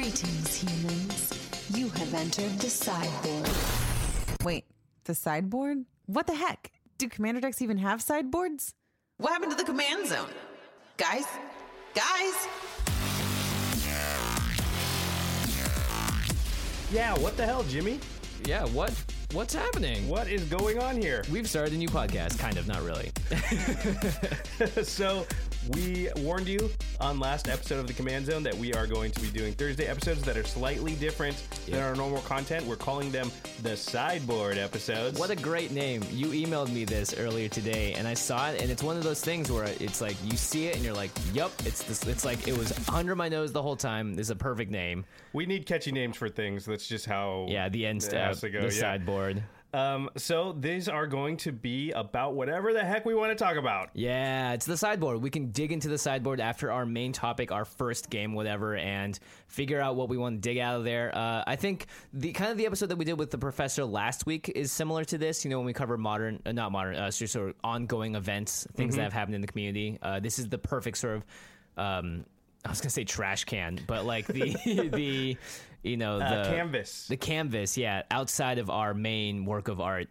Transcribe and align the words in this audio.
Greetings, 0.00 0.56
humans. 0.56 1.68
You 1.74 1.90
have 1.90 2.14
entered 2.14 2.58
the 2.58 2.70
sideboard. 2.70 3.50
Wait, 4.42 4.64
the 5.04 5.14
sideboard? 5.14 5.84
What 6.06 6.26
the 6.26 6.34
heck? 6.34 6.72
Do 6.96 7.06
commander 7.06 7.42
decks 7.42 7.60
even 7.60 7.76
have 7.76 8.00
sideboards? 8.00 8.72
What 9.18 9.34
happened 9.34 9.50
to 9.50 9.58
the 9.58 9.64
command 9.64 10.08
zone? 10.08 10.30
Guys? 10.96 11.26
Guys? 11.94 12.48
Yeah, 16.90 17.12
what 17.18 17.36
the 17.36 17.44
hell, 17.44 17.64
Jimmy? 17.64 18.00
Yeah, 18.46 18.64
what 18.68 18.94
what's 19.34 19.52
happening? 19.52 20.08
What 20.08 20.28
is 20.28 20.44
going 20.44 20.78
on 20.78 20.96
here? 20.96 21.24
We've 21.30 21.46
started 21.46 21.74
a 21.74 21.76
new 21.76 21.88
podcast, 21.88 22.38
kind 22.38 22.56
of, 22.56 22.66
not 22.66 22.82
really. 22.82 23.12
so, 24.82 25.26
we 25.70 26.08
warned 26.16 26.48
you 26.48 26.68
on 27.00 27.20
last 27.20 27.48
episode 27.48 27.78
of 27.78 27.86
the 27.86 27.92
Command 27.92 28.26
Zone 28.26 28.42
that 28.42 28.54
we 28.54 28.74
are 28.74 28.86
going 28.86 29.10
to 29.12 29.20
be 29.20 29.28
doing 29.28 29.52
Thursday 29.52 29.86
episodes 29.86 30.22
that 30.22 30.36
are 30.36 30.44
slightly 30.44 30.94
different 30.96 31.40
than 31.66 31.80
our 31.80 31.94
normal 31.94 32.20
content. 32.22 32.66
We're 32.66 32.76
calling 32.76 33.10
them 33.10 33.30
the 33.62 33.76
sideboard 33.76 34.58
episodes. 34.58 35.18
What 35.18 35.30
a 35.30 35.36
great 35.36 35.70
name. 35.70 36.02
You 36.10 36.26
emailed 36.28 36.72
me 36.72 36.84
this 36.84 37.14
earlier 37.16 37.48
today 37.48 37.92
and 37.94 38.08
I 38.08 38.14
saw 38.14 38.50
it 38.50 38.60
and 38.60 38.70
it's 38.70 38.82
one 38.82 38.96
of 38.96 39.04
those 39.04 39.20
things 39.20 39.50
where 39.52 39.64
it's 39.78 40.00
like 40.00 40.16
you 40.24 40.36
see 40.36 40.66
it 40.66 40.76
and 40.76 40.84
you're 40.84 40.94
like, 40.94 41.10
"Yup, 41.32 41.52
it's 41.64 41.82
this 41.84 42.04
it's 42.06 42.24
like 42.24 42.48
it 42.48 42.56
was 42.56 42.72
under 42.88 43.14
my 43.14 43.28
nose 43.28 43.52
the 43.52 43.62
whole 43.62 43.76
time. 43.76 44.14
This 44.14 44.26
is 44.26 44.30
a 44.30 44.36
perfect 44.36 44.70
name." 44.70 45.04
we 45.32 45.46
need 45.46 45.64
catchy 45.64 45.92
names 45.92 46.16
for 46.16 46.28
things. 46.28 46.64
That's 46.64 46.88
just 46.88 47.06
how 47.06 47.46
Yeah, 47.48 47.68
the 47.68 47.86
end 47.86 48.02
it 48.02 48.06
step, 48.06 48.26
has 48.26 48.40
to 48.40 48.50
go, 48.50 48.62
the 48.62 48.74
yeah. 48.74 48.80
sideboard. 48.80 49.42
Um, 49.72 50.10
so 50.16 50.52
these 50.58 50.88
are 50.88 51.06
going 51.06 51.36
to 51.38 51.52
be 51.52 51.92
about 51.92 52.34
whatever 52.34 52.72
the 52.72 52.84
heck 52.84 53.04
we 53.04 53.14
want 53.14 53.36
to 53.36 53.42
talk 53.42 53.56
about. 53.56 53.90
Yeah, 53.94 54.52
it's 54.52 54.66
the 54.66 54.76
sideboard. 54.76 55.22
We 55.22 55.30
can 55.30 55.52
dig 55.52 55.70
into 55.70 55.88
the 55.88 55.98
sideboard 55.98 56.40
after 56.40 56.72
our 56.72 56.84
main 56.84 57.12
topic, 57.12 57.52
our 57.52 57.64
first 57.64 58.10
game, 58.10 58.34
whatever, 58.34 58.74
and 58.76 59.18
figure 59.46 59.80
out 59.80 59.96
what 59.96 60.08
we 60.08 60.16
want 60.16 60.36
to 60.36 60.40
dig 60.40 60.58
out 60.58 60.76
of 60.76 60.84
there. 60.84 61.16
Uh, 61.16 61.44
I 61.46 61.56
think 61.56 61.86
the 62.12 62.32
kind 62.32 62.50
of 62.50 62.58
the 62.58 62.66
episode 62.66 62.86
that 62.86 62.96
we 62.96 63.04
did 63.04 63.18
with 63.18 63.30
the 63.30 63.38
professor 63.38 63.84
last 63.84 64.26
week 64.26 64.50
is 64.54 64.72
similar 64.72 65.04
to 65.04 65.18
this. 65.18 65.44
You 65.44 65.50
know, 65.50 65.58
when 65.58 65.66
we 65.66 65.72
cover 65.72 65.96
modern, 65.96 66.42
uh, 66.44 66.52
not 66.52 66.72
modern, 66.72 66.96
uh, 66.96 67.10
sort 67.10 67.50
of 67.50 67.54
ongoing 67.62 68.16
events, 68.16 68.66
things 68.74 68.96
that 68.96 69.02
have 69.02 69.12
happened 69.12 69.36
in 69.36 69.40
the 69.40 69.46
community. 69.46 69.98
Uh, 70.02 70.18
this 70.18 70.38
is 70.38 70.48
the 70.48 70.58
perfect 70.58 70.98
sort 70.98 71.16
of. 71.16 71.24
Um, 71.76 72.24
I 72.64 72.68
was 72.68 72.80
gonna 72.80 72.90
say 72.90 73.04
trash 73.04 73.44
can, 73.44 73.80
but 73.86 74.04
like 74.04 74.26
the 74.26 74.54
the 74.92 75.36
you 75.82 75.96
know 75.96 76.18
the 76.18 76.24
Uh, 76.24 76.44
canvas. 76.44 77.06
the 77.08 77.16
canvas, 77.16 77.76
yeah, 77.78 78.02
outside 78.10 78.58
of 78.58 78.70
our 78.70 78.94
main 78.94 79.44
work 79.44 79.68
of 79.68 79.80
art. 79.80 80.08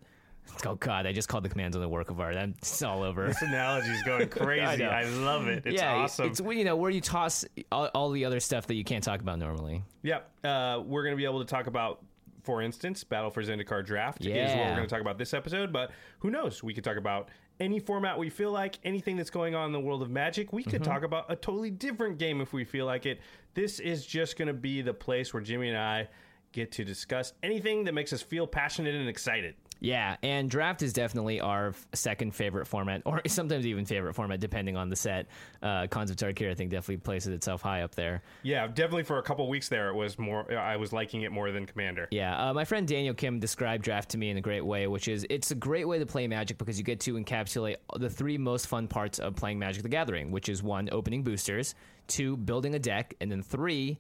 Oh 0.66 0.74
God, 0.76 1.06
I 1.06 1.12
just 1.14 1.30
called 1.30 1.44
the 1.44 1.50
commands 1.50 1.76
on 1.76 1.82
the 1.82 1.88
work 1.88 2.10
of 2.10 2.20
art. 2.20 2.36
I'm 2.36 2.56
it's 2.58 2.82
all 2.82 3.04
over. 3.04 3.28
This 3.28 3.42
analogy 3.44 3.90
is 3.92 4.02
going 4.04 4.28
crazy. 4.30 4.82
know. 4.84 4.90
I, 4.90 5.04
love 5.04 5.48
it. 5.48 5.64
It's 5.66 5.76
yeah, 5.76 5.94
awesome. 5.94 6.26
It's 6.28 6.40
you 6.40 6.64
know 6.64 6.76
where 6.76 6.90
you 6.90 7.02
toss 7.02 7.46
all, 7.72 7.86
all 7.94 8.10
the 8.10 8.26
other 8.26 8.40
stuff 8.40 8.66
that 8.68 8.74
you 8.74 8.84
can't 8.84 9.04
talk 9.04 9.22
about 9.22 9.38
normally. 9.38 9.84
Yep. 10.02 10.30
Uh, 10.44 10.82
we're 10.84 11.04
going 11.04 11.14
to 11.14 11.18
be 11.18 11.26
able 11.26 11.40
to 11.40 11.46
talk 11.46 11.68
about, 11.68 12.04
for 12.44 12.64
instance, 12.64 13.04
Battle 13.04 13.30
for 13.30 13.44
Zendikar 13.44 13.86
Draft 13.86 14.26
is 14.26 14.30
what 14.56 14.58
we're 14.68 14.76
going 14.76 14.88
to 14.88 14.88
talk 14.88 15.02
about 15.02 15.20
this 15.20 15.36
episode. 15.36 15.72
But 15.72 15.92
who 16.18 16.32
knows? 16.32 16.64
We 16.64 16.74
could 16.74 16.84
talk 16.84 16.98
about 16.98 17.30
any 17.60 17.80
format 17.80 18.18
we 18.18 18.30
feel 18.30 18.52
like, 18.52 18.80
anything 18.84 19.18
that's 19.18 19.30
going 19.30 19.56
on 19.56 19.66
in 19.68 19.72
the 19.72 19.80
world 19.80 20.02
of 20.02 20.10
Magic. 20.10 20.54
We 20.54 20.62
Mm-hmm. 20.62 20.72
could 20.72 20.84
talk 20.84 21.04
about 21.04 21.26
a 21.30 21.36
totally 21.36 21.72
different 21.72 22.18
game 22.18 22.42
if 22.42 22.54
we 22.54 22.64
feel 22.64 22.86
like 22.86 23.06
it. 23.06 23.20
This 23.54 23.80
is 23.80 24.06
just 24.06 24.38
going 24.38 24.48
to 24.48 24.54
be 24.54 24.82
the 24.82 24.94
place 24.94 25.34
where 25.34 25.42
Jimmy 25.44 25.70
and 25.70 25.78
I 25.78 26.08
get 26.52 26.72
to 26.74 26.84
discuss 26.86 27.34
anything 27.44 27.84
that 27.86 27.94
makes 27.94 28.14
us 28.14 28.22
feel 28.22 28.48
passionate 28.48 28.96
and 28.96 29.08
excited. 29.10 29.56
Yeah, 29.80 30.18
and 30.24 30.50
draft 30.50 30.82
is 30.82 30.94
definitely 30.94 31.40
our 31.40 31.70
f- 31.70 31.88
second 31.94 32.36
favorite 32.36 32.68
format, 32.68 33.02
or 33.06 33.22
sometimes 33.28 33.66
even 33.66 33.86
favorite 33.86 34.14
format, 34.14 34.40
depending 34.40 34.78
on 34.78 34.90
the 34.90 34.96
set. 34.96 35.28
Uh, 35.62 35.88
Khans 35.88 36.12
of 36.12 36.18
Tarkir, 36.18 36.52
I 36.52 36.56
think, 36.56 36.72
definitely 36.72 36.98
places 36.98 37.34
itself 37.34 37.62
high 37.62 37.82
up 37.82 37.96
there. 37.96 38.22
Yeah, 38.44 38.68
definitely 38.68 39.04
for 39.04 39.18
a 39.20 39.24
couple 39.24 39.48
weeks 39.48 39.70
there, 39.70 39.90
it 39.90 39.96
was 39.96 40.20
more. 40.20 40.52
I 40.54 40.76
was 40.76 40.92
liking 40.92 41.22
it 41.22 41.32
more 41.32 41.52
than 41.52 41.66
Commander. 41.66 42.08
Yeah, 42.12 42.50
uh, 42.50 42.54
my 42.54 42.66
friend 42.66 42.88
Daniel 42.88 43.14
Kim 43.14 43.40
described 43.40 43.84
draft 43.84 44.10
to 44.12 44.18
me 44.18 44.30
in 44.30 44.38
a 44.38 44.42
great 44.42 44.66
way, 44.66 44.88
which 44.88 45.08
is 45.08 45.26
it's 45.30 45.52
a 45.52 45.56
great 45.56 45.88
way 45.88 46.00
to 46.00 46.06
play 46.06 46.28
Magic 46.28 46.58
because 46.58 46.78
you 46.78 46.84
get 46.84 47.00
to 47.02 47.14
encapsulate 47.14 47.78
the 47.98 48.10
three 48.10 48.38
most 48.38 48.68
fun 48.68 48.88
parts 48.88 49.20
of 49.20 49.36
playing 49.36 49.60
Magic 49.60 49.84
the 49.84 49.90
Gathering, 49.90 50.32
which 50.32 50.50
is 50.50 50.62
one, 50.62 50.90
opening 50.92 51.24
boosters, 51.24 51.76
two, 52.08 52.36
building 52.36 52.76
a 52.76 52.80
deck, 52.80 53.14
and 53.22 53.32
then 53.32 53.42
three, 53.42 53.98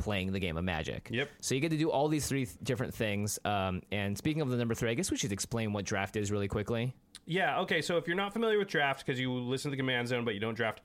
playing 0.00 0.32
the 0.32 0.40
game 0.40 0.56
of 0.56 0.64
Magic. 0.64 1.08
Yep. 1.10 1.28
So 1.40 1.54
you 1.54 1.60
get 1.60 1.70
to 1.70 1.76
do 1.76 1.90
all 1.90 2.08
these 2.08 2.26
three 2.26 2.46
th- 2.46 2.58
different 2.62 2.94
things. 2.94 3.38
Um, 3.44 3.82
and 3.92 4.16
speaking 4.16 4.42
of 4.42 4.48
the 4.48 4.56
number 4.56 4.74
three, 4.74 4.90
I 4.90 4.94
guess 4.94 5.10
we 5.10 5.16
should 5.16 5.32
explain 5.32 5.72
what 5.72 5.84
draft 5.84 6.16
is 6.16 6.30
really 6.32 6.48
quickly. 6.48 6.94
Yeah, 7.26 7.60
okay, 7.60 7.80
so 7.80 7.96
if 7.96 8.06
you're 8.06 8.16
not 8.16 8.32
familiar 8.32 8.58
with 8.58 8.68
draft 8.68 9.06
because 9.06 9.20
you 9.20 9.32
listen 9.32 9.70
to 9.70 9.76
the 9.76 9.80
command 9.80 10.08
zone 10.08 10.24
but 10.24 10.34
you 10.34 10.40
don't 10.40 10.54
draft, 10.54 10.80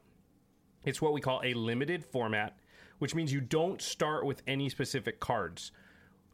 it's 0.83 1.01
what 1.01 1.13
we 1.13 1.21
call 1.21 1.41
a 1.43 1.53
limited 1.53 2.03
format, 2.03 2.57
which 2.99 3.15
means 3.15 3.33
you 3.33 3.41
don't 3.41 3.81
start 3.81 4.25
with 4.25 4.43
any 4.45 4.69
specific 4.69 5.19
cards. 5.19 5.71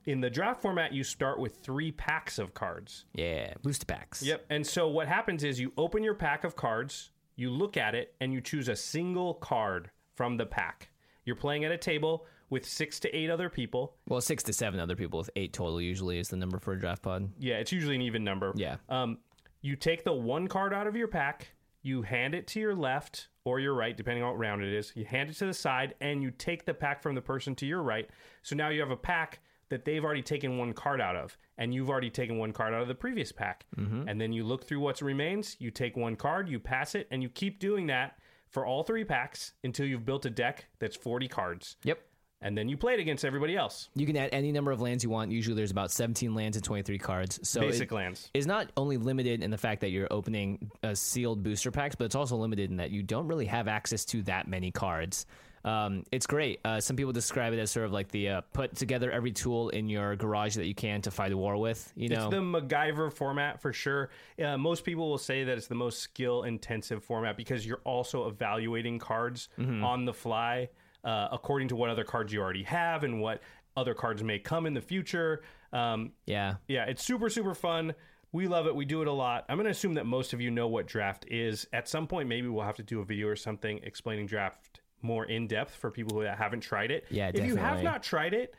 In 0.05 0.19
the 0.19 0.29
draft 0.29 0.61
format, 0.61 0.93
you 0.93 1.03
start 1.03 1.39
with 1.39 1.57
three 1.57 1.91
packs 1.91 2.39
of 2.39 2.53
cards. 2.53 3.05
Yeah, 3.13 3.53
booster 3.61 3.85
packs. 3.85 4.23
Yep. 4.23 4.45
And 4.49 4.65
so 4.65 4.87
what 4.87 5.07
happens 5.07 5.43
is 5.43 5.59
you 5.59 5.71
open 5.77 6.03
your 6.03 6.15
pack 6.15 6.43
of 6.43 6.55
cards, 6.55 7.11
you 7.35 7.51
look 7.51 7.77
at 7.77 7.93
it, 7.93 8.15
and 8.19 8.33
you 8.33 8.41
choose 8.41 8.67
a 8.67 8.75
single 8.75 9.35
card 9.35 9.91
from 10.15 10.37
the 10.37 10.45
pack. 10.45 10.89
You're 11.23 11.35
playing 11.35 11.65
at 11.65 11.71
a 11.71 11.77
table 11.77 12.25
with 12.51 12.67
six 12.67 12.99
to 12.99 13.15
eight 13.15 13.31
other 13.31 13.49
people. 13.49 13.95
Well, 14.07 14.21
six 14.21 14.43
to 14.43 14.53
seven 14.53 14.79
other 14.79 14.95
people 14.95 15.17
with 15.17 15.31
eight 15.35 15.53
total 15.53 15.81
usually 15.81 16.19
is 16.19 16.29
the 16.29 16.37
number 16.37 16.59
for 16.59 16.73
a 16.73 16.79
draft 16.79 17.01
pod. 17.01 17.31
Yeah, 17.39 17.55
it's 17.55 17.71
usually 17.71 17.95
an 17.95 18.03
even 18.03 18.23
number. 18.23 18.53
Yeah. 18.55 18.75
Um, 18.89 19.17
you 19.61 19.75
take 19.75 20.03
the 20.03 20.13
one 20.13 20.47
card 20.47 20.73
out 20.73 20.85
of 20.85 20.95
your 20.95 21.07
pack, 21.07 21.53
you 21.81 22.03
hand 22.03 22.35
it 22.35 22.45
to 22.47 22.59
your 22.59 22.75
left 22.75 23.29
or 23.45 23.59
your 23.59 23.73
right, 23.73 23.95
depending 23.97 24.23
on 24.23 24.31
what 24.31 24.37
round 24.39 24.61
it 24.63 24.71
is. 24.73 24.91
You 24.95 25.05
hand 25.05 25.29
it 25.29 25.37
to 25.37 25.45
the 25.47 25.53
side, 25.53 25.95
and 26.01 26.21
you 26.21 26.29
take 26.29 26.65
the 26.65 26.73
pack 26.73 27.01
from 27.01 27.15
the 27.15 27.21
person 27.21 27.55
to 27.55 27.65
your 27.65 27.81
right. 27.81 28.07
So 28.43 28.55
now 28.55 28.69
you 28.69 28.81
have 28.81 28.91
a 28.91 28.97
pack 28.97 29.39
that 29.69 29.85
they've 29.85 30.03
already 30.03 30.21
taken 30.21 30.57
one 30.57 30.73
card 30.73 30.99
out 30.99 31.15
of, 31.15 31.37
and 31.57 31.73
you've 31.73 31.89
already 31.89 32.09
taken 32.09 32.37
one 32.37 32.51
card 32.51 32.73
out 32.73 32.81
of 32.81 32.87
the 32.89 32.93
previous 32.95 33.31
pack. 33.31 33.65
And 34.09 34.19
then 34.19 34.33
you 34.33 34.43
look 34.43 34.65
through 34.67 34.81
what 34.81 35.01
remains, 35.01 35.55
you 35.59 35.71
take 35.71 35.95
one 35.95 36.17
card, 36.17 36.49
you 36.49 36.59
pass 36.59 36.93
it, 36.93 37.07
and 37.09 37.23
you 37.23 37.29
keep 37.29 37.59
doing 37.59 37.87
that 37.87 38.19
for 38.49 38.65
all 38.65 38.83
three 38.83 39.05
packs 39.05 39.53
until 39.63 39.85
you've 39.85 40.05
built 40.05 40.25
a 40.25 40.29
deck 40.29 40.65
that's 40.79 40.97
40 40.97 41.29
cards. 41.29 41.77
Yep. 41.85 42.01
And 42.43 42.57
then 42.57 42.67
you 42.69 42.75
play 42.77 42.93
it 42.93 42.99
against 42.99 43.23
everybody 43.23 43.55
else. 43.55 43.89
You 43.95 44.05
can 44.07 44.17
add 44.17 44.29
any 44.33 44.51
number 44.51 44.71
of 44.71 44.81
lands 44.81 45.03
you 45.03 45.09
want. 45.11 45.31
Usually 45.31 45.55
there's 45.55 45.69
about 45.71 45.91
17 45.91 46.33
lands 46.33 46.57
and 46.57 46.63
23 46.63 46.97
cards. 46.97 47.39
So 47.47 47.59
Basic 47.61 47.91
it 47.91 47.95
lands. 47.95 48.29
is 48.33 48.47
not 48.47 48.71
only 48.75 48.97
limited 48.97 49.43
in 49.43 49.51
the 49.51 49.57
fact 49.59 49.81
that 49.81 49.89
you're 49.91 50.07
opening 50.09 50.71
uh, 50.83 50.95
sealed 50.95 51.43
booster 51.43 51.69
packs, 51.71 51.95
but 51.95 52.05
it's 52.05 52.15
also 52.15 52.35
limited 52.37 52.71
in 52.71 52.77
that 52.77 52.89
you 52.89 53.03
don't 53.03 53.27
really 53.27 53.45
have 53.45 53.67
access 53.67 54.05
to 54.05 54.23
that 54.23 54.47
many 54.47 54.71
cards. 54.71 55.25
Um, 55.63 56.05
it's 56.11 56.25
great. 56.25 56.59
Uh, 56.65 56.79
some 56.79 56.95
people 56.95 57.11
describe 57.13 57.53
it 57.53 57.59
as 57.59 57.69
sort 57.69 57.85
of 57.85 57.91
like 57.91 58.09
the 58.09 58.29
uh, 58.29 58.41
put 58.53 58.75
together 58.75 59.11
every 59.11 59.31
tool 59.31 59.69
in 59.69 59.89
your 59.89 60.15
garage 60.15 60.55
that 60.55 60.65
you 60.65 60.73
can 60.73 61.03
to 61.03 61.11
fight 61.11 61.31
a 61.31 61.37
war 61.37 61.55
with. 61.57 61.93
You 61.95 62.09
know, 62.09 62.23
It's 62.29 62.31
the 62.31 62.41
MacGyver 62.41 63.13
format 63.13 63.61
for 63.61 63.71
sure. 63.71 64.09
Uh, 64.43 64.57
most 64.57 64.83
people 64.83 65.07
will 65.07 65.19
say 65.19 65.43
that 65.43 65.55
it's 65.59 65.67
the 65.67 65.75
most 65.75 65.99
skill 65.99 66.41
intensive 66.41 67.03
format 67.03 67.37
because 67.37 67.63
you're 67.67 67.81
also 67.83 68.27
evaluating 68.27 68.97
cards 68.97 69.49
Mm-hmm. 69.59 69.83
on 69.83 70.05
the 70.05 70.13
fly 70.13 70.69
uh, 71.03 71.29
according 71.31 71.67
to 71.69 71.75
what 71.75 71.89
other 71.89 72.03
cards 72.03 72.31
you 72.31 72.41
already 72.41 72.63
have 72.63 73.03
and 73.03 73.21
what 73.21 73.41
other 73.75 73.93
cards 73.93 74.23
may 74.23 74.39
come 74.39 74.65
in 74.65 74.73
the 74.73 74.81
future. 74.81 75.41
Um, 75.73 76.11
yeah. 76.25 76.55
yeah, 76.67 76.85
it's 76.85 77.03
super, 77.03 77.29
super 77.29 77.55
fun. 77.55 77.93
We 78.33 78.47
love 78.47 78.67
it. 78.67 78.75
We 78.75 78.85
do 78.85 79.01
it 79.01 79.07
a 79.07 79.11
lot. 79.11 79.45
I'm 79.49 79.57
going 79.57 79.65
to 79.65 79.71
assume 79.71 79.95
that 79.95 80.05
most 80.05 80.33
of 80.33 80.39
you 80.39 80.51
know 80.51 80.67
what 80.67 80.87
draft 80.87 81.25
is. 81.29 81.67
At 81.73 81.87
some 81.87 82.07
point, 82.07 82.29
maybe 82.29 82.47
we'll 82.47 82.65
have 82.65 82.77
to 82.77 82.83
do 82.83 83.01
a 83.01 83.05
video 83.05 83.27
or 83.27 83.35
something 83.35 83.79
explaining 83.83 84.27
draft 84.27 84.81
more 85.01 85.25
in 85.25 85.47
depth 85.47 85.75
for 85.75 85.91
people 85.91 86.17
who 86.17 86.25
haven't 86.25 86.61
tried 86.61 86.91
it. 86.91 87.05
Yeah, 87.09 87.31
If 87.33 87.45
you 87.45 87.55
have 87.55 87.83
not 87.83 88.03
tried 88.03 88.33
it, 88.33 88.53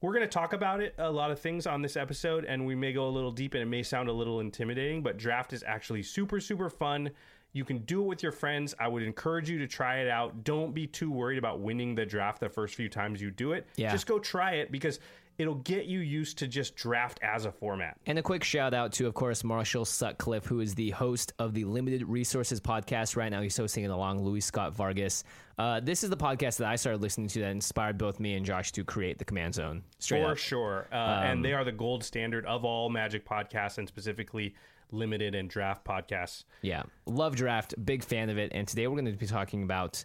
we're 0.00 0.12
going 0.12 0.24
to 0.24 0.28
talk 0.28 0.52
about 0.52 0.80
it 0.80 0.94
a 0.98 1.10
lot 1.10 1.30
of 1.30 1.40
things 1.40 1.66
on 1.66 1.82
this 1.82 1.96
episode 1.96 2.44
and 2.44 2.66
we 2.66 2.74
may 2.74 2.92
go 2.92 3.08
a 3.08 3.10
little 3.10 3.32
deep 3.32 3.54
and 3.54 3.62
it 3.62 3.66
may 3.66 3.82
sound 3.82 4.08
a 4.08 4.12
little 4.12 4.40
intimidating 4.40 5.02
but 5.02 5.16
draft 5.16 5.52
is 5.52 5.64
actually 5.66 6.02
super 6.02 6.38
super 6.38 6.68
fun 6.68 7.10
you 7.56 7.64
can 7.64 7.78
do 7.78 8.02
it 8.02 8.06
with 8.06 8.22
your 8.22 8.32
friends 8.32 8.74
i 8.78 8.86
would 8.86 9.02
encourage 9.02 9.48
you 9.48 9.58
to 9.58 9.66
try 9.66 9.96
it 10.00 10.08
out 10.08 10.44
don't 10.44 10.74
be 10.74 10.86
too 10.86 11.10
worried 11.10 11.38
about 11.38 11.60
winning 11.60 11.94
the 11.94 12.04
draft 12.04 12.38
the 12.40 12.48
first 12.48 12.74
few 12.74 12.88
times 12.88 13.20
you 13.20 13.30
do 13.30 13.52
it 13.52 13.66
Yeah. 13.76 13.90
just 13.90 14.06
go 14.06 14.18
try 14.18 14.52
it 14.54 14.70
because 14.70 15.00
it'll 15.38 15.56
get 15.56 15.84
you 15.84 16.00
used 16.00 16.38
to 16.38 16.46
just 16.48 16.74
draft 16.76 17.18
as 17.22 17.44
a 17.44 17.52
format 17.52 17.96
And 18.06 18.18
a 18.18 18.22
quick 18.22 18.42
shout 18.42 18.72
out 18.72 18.90
to, 18.92 19.06
of 19.06 19.12
course, 19.12 19.44
Marshall 19.44 19.84
Sutcliffe, 19.84 20.46
who 20.46 20.60
is 20.60 20.74
the 20.74 20.88
host 20.92 21.34
of 21.38 21.52
the 21.52 21.64
Limited 21.66 22.08
Resources 22.08 22.58
podcast. 22.58 23.16
Right 23.16 23.28
now, 23.28 23.42
he's 23.42 23.54
hosting 23.54 23.84
it 23.84 23.90
along 23.90 24.24
Luis 24.24 24.46
Scott-Vargas. 24.46 25.24
Uh, 25.58 25.80
this 25.80 26.02
is 26.02 26.08
the 26.08 26.16
podcast 26.16 26.56
that 26.56 26.68
I 26.68 26.76
started 26.76 27.02
listening 27.02 27.28
to 27.28 27.40
that 27.40 27.50
inspired 27.50 27.98
both 27.98 28.18
me 28.18 28.32
and 28.34 28.46
Josh 28.46 28.72
to 28.72 28.82
create 28.82 29.18
the 29.18 29.26
Command 29.26 29.54
Zone. 29.54 29.82
Straight 29.98 30.22
for 30.24 30.30
up. 30.32 30.38
sure 30.38 30.88
uh, 30.90 30.94
and 31.24 31.44
they 31.44 31.52
are 31.52 31.64
the 31.64 31.72
gold 31.72 32.02
standard 32.02 32.46
of 32.46 32.64
all 32.64 32.88
magic 32.88 33.28
podcasts 33.28 33.76
and 33.76 33.86
specifically 33.86 34.54
limited 34.90 35.34
and 35.34 35.48
draft 35.50 35.84
podcasts 35.84 36.44
Yeah, 36.62 36.82
love 37.06 37.36
draft, 37.36 37.74
big 37.84 38.02
fan 38.04 38.30
of 38.30 38.38
it. 38.38 38.52
And 38.54 38.66
today 38.68 38.86
we're 38.86 38.94
going 39.00 39.12
to 39.12 39.18
be 39.18 39.26
talking 39.26 39.62
about 39.62 40.04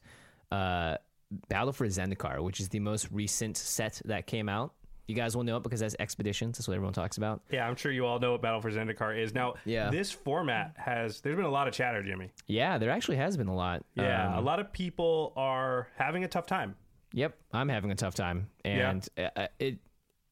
uh, 0.52 0.98
Battle 1.50 1.72
for 1.74 1.88
Zendikar, 1.88 2.42
which 2.44 2.60
is 2.60 2.70
the 2.70 2.80
most 2.80 3.08
recent 3.12 3.58
set 3.58 4.02
that 4.06 4.28
came 4.28 4.50
out. 4.50 4.74
You 5.08 5.16
guys 5.16 5.36
will 5.36 5.44
know 5.44 5.58
it 5.58 5.64
because 5.64 5.82
that's 5.82 5.96
expeditions. 6.00 6.58
That's 6.58 6.68
what 6.70 6.76
everyone 6.76 6.94
talks 6.94 7.18
about. 7.18 7.42
yeah 7.52 7.68
i'm 7.68 7.76
sure 7.76 7.92
you 7.92 8.06
all 8.06 8.18
know 8.20 8.32
what 8.34 8.42
battle 8.42 8.62
for 8.62 8.72
zendikar 8.72 9.18
is 9.22 9.34
now 9.34 9.56
Yeah. 9.66 9.90
this 9.90 10.10
format 10.10 10.74
has 10.78 11.20
there's 11.20 11.36
been 11.36 11.44
a 11.46 11.52
lot 11.52 11.68
of 11.68 11.74
chatter 11.74 12.02
jimmy 12.02 12.32
Yeah, 12.48 12.78
there 12.78 12.90
actually 12.92 13.18
has 13.18 13.36
been 13.36 13.48
a 13.50 13.56
lot. 13.56 13.84
Yeah, 13.96 14.30
Um, 14.30 14.38
a 14.38 14.42
lot 14.42 14.60
of 14.62 14.72
people 14.72 15.34
are 15.36 15.88
having 15.98 16.24
a 16.24 16.28
tough 16.30 16.46
time. 16.48 16.76
Yep, 17.14 17.36
I'm 17.52 17.68
having 17.68 17.92
a 17.92 17.96
tough 17.96 18.16
time, 18.16 18.48
and 18.64 19.06
uh, 19.18 19.48
it. 19.60 19.80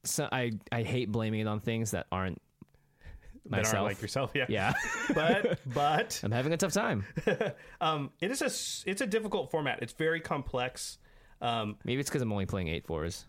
So 0.06 0.30
I 0.31 0.52
I 0.72 0.84
hate 0.84 1.12
blaming 1.12 1.42
it 1.42 1.48
on 1.48 1.60
things 1.60 1.92
that 1.92 2.07
aren't 2.10 2.42
That 3.45 3.51
myself. 3.51 3.75
aren't 3.75 3.86
like 3.86 4.01
yourself. 4.01 4.31
Yeah. 4.36 4.45
Yeah, 4.50 4.74
But 5.13 5.59
but 5.65 6.19
I'm 6.24 6.31
having 6.31 6.53
a 6.53 6.57
tough 6.57 6.74
time. 6.74 7.06
um, 7.81 8.12
it 8.21 8.31
is 8.31 8.41
a 8.41 8.89
it's 8.89 9.01
a 9.01 9.07
difficult 9.07 9.51
format. 9.51 9.80
It's 9.81 9.94
very 9.94 10.19
complex. 10.19 10.97
Um, 11.41 11.77
Maybe 11.83 12.00
it's 12.01 12.09
because 12.09 12.21
I'm 12.21 12.31
only 12.31 12.45
playing 12.45 12.68
eight 12.68 12.86
fours. 12.86 13.25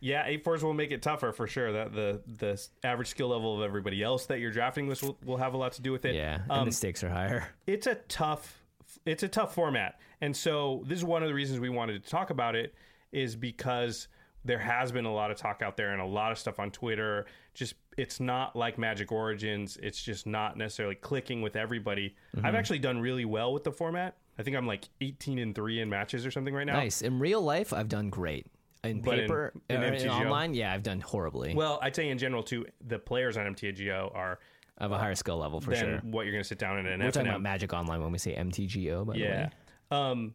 yeah, 0.00 0.24
eight 0.26 0.42
fours 0.44 0.64
will 0.64 0.72
make 0.74 0.92
it 0.92 1.02
tougher 1.02 1.32
for 1.32 1.46
sure. 1.46 1.72
That 1.72 1.92
the 1.92 2.22
the 2.26 2.66
average 2.84 3.08
skill 3.08 3.28
level 3.28 3.56
of 3.56 3.62
everybody 3.62 4.02
else 4.02 4.26
that 4.26 4.40
you're 4.40 4.50
drafting 4.50 4.86
with 4.86 5.02
will, 5.02 5.18
will 5.24 5.36
have 5.36 5.54
a 5.54 5.56
lot 5.58 5.72
to 5.72 5.82
do 5.82 5.92
with 5.92 6.04
it. 6.06 6.14
Yeah, 6.14 6.36
and 6.42 6.50
Um, 6.50 6.66
the 6.66 6.72
stakes 6.72 7.04
are 7.04 7.10
higher. 7.10 7.48
it's 7.66 7.86
a 7.86 7.96
tough 8.08 8.62
it's 9.06 9.22
a 9.22 9.28
tough 9.28 9.54
format 9.54 10.00
and 10.20 10.36
so 10.36 10.82
this 10.86 10.98
is 10.98 11.04
one 11.04 11.22
of 11.22 11.28
the 11.28 11.34
reasons 11.34 11.60
we 11.60 11.68
wanted 11.68 12.02
to 12.02 12.10
talk 12.10 12.30
about 12.30 12.56
it 12.56 12.74
is 13.12 13.36
because 13.36 14.08
there 14.44 14.58
has 14.58 14.90
been 14.92 15.04
a 15.04 15.12
lot 15.12 15.30
of 15.30 15.36
talk 15.36 15.60
out 15.62 15.76
there 15.76 15.90
and 15.90 16.00
a 16.00 16.04
lot 16.06 16.32
of 16.32 16.38
stuff 16.38 16.58
on 16.58 16.70
twitter 16.70 17.26
just 17.54 17.74
it's 17.98 18.20
not 18.20 18.56
like 18.56 18.78
magic 18.78 19.12
origins 19.12 19.76
it's 19.82 20.02
just 20.02 20.26
not 20.26 20.56
necessarily 20.56 20.94
clicking 20.94 21.42
with 21.42 21.56
everybody 21.56 22.14
Mm-hmm. 22.36 22.46
i've 22.46 22.54
actually 22.54 22.78
done 22.78 22.98
really 23.00 23.24
well 23.24 23.52
with 23.52 23.64
the 23.64 23.72
format 23.72 24.16
i 24.38 24.42
think 24.42 24.56
i'm 24.56 24.66
like 24.66 24.88
18 25.00 25.38
and 25.38 25.54
3 25.54 25.80
in 25.80 25.88
matches 25.90 26.24
or 26.24 26.30
something 26.30 26.54
right 26.54 26.64
now 26.66 26.74
Nice. 26.74 27.02
In 27.02 27.18
real 27.18 27.42
life, 27.42 27.72
I've 27.72 27.88
done 27.88 28.08
great. 28.08 28.46
In 28.82 29.02
But 29.02 29.18
paper, 29.18 29.52
in 29.68 29.82
or 29.82 29.92
in 29.92 30.08
online, 30.08 30.54
yeah, 30.54 30.72
I've 30.72 30.82
done 30.82 31.00
horribly. 31.00 31.54
well 31.54 31.78
i'd 31.82 31.94
say 31.94 32.08
in 32.08 32.16
general 32.18 32.42
too 32.42 32.64
the 32.86 32.98
players 32.98 33.36
on 33.36 33.44
mtgo 33.54 34.14
are 34.14 34.38
of 34.78 34.92
a 34.92 34.96
higher 34.98 35.14
skill 35.14 35.36
level 35.36 35.60
for 35.60 35.74
sure. 35.76 35.98
what 36.04 36.22
you're 36.24 36.32
going 36.32 36.42
to 36.42 36.48
sit 36.48 36.58
down 36.58 36.78
in 36.78 36.86
an 36.86 37.00
We're 37.00 37.10
talking 37.10 37.28
about 37.28 37.42
Magic 37.42 37.74
Online 37.74 38.00
when 38.00 38.10
we 38.12 38.16
say 38.16 38.34
MTGO, 38.34 39.04
by 39.04 39.12
the 39.12 39.18
yeah 39.18 39.42
way. 39.44 39.50
um 39.90 40.34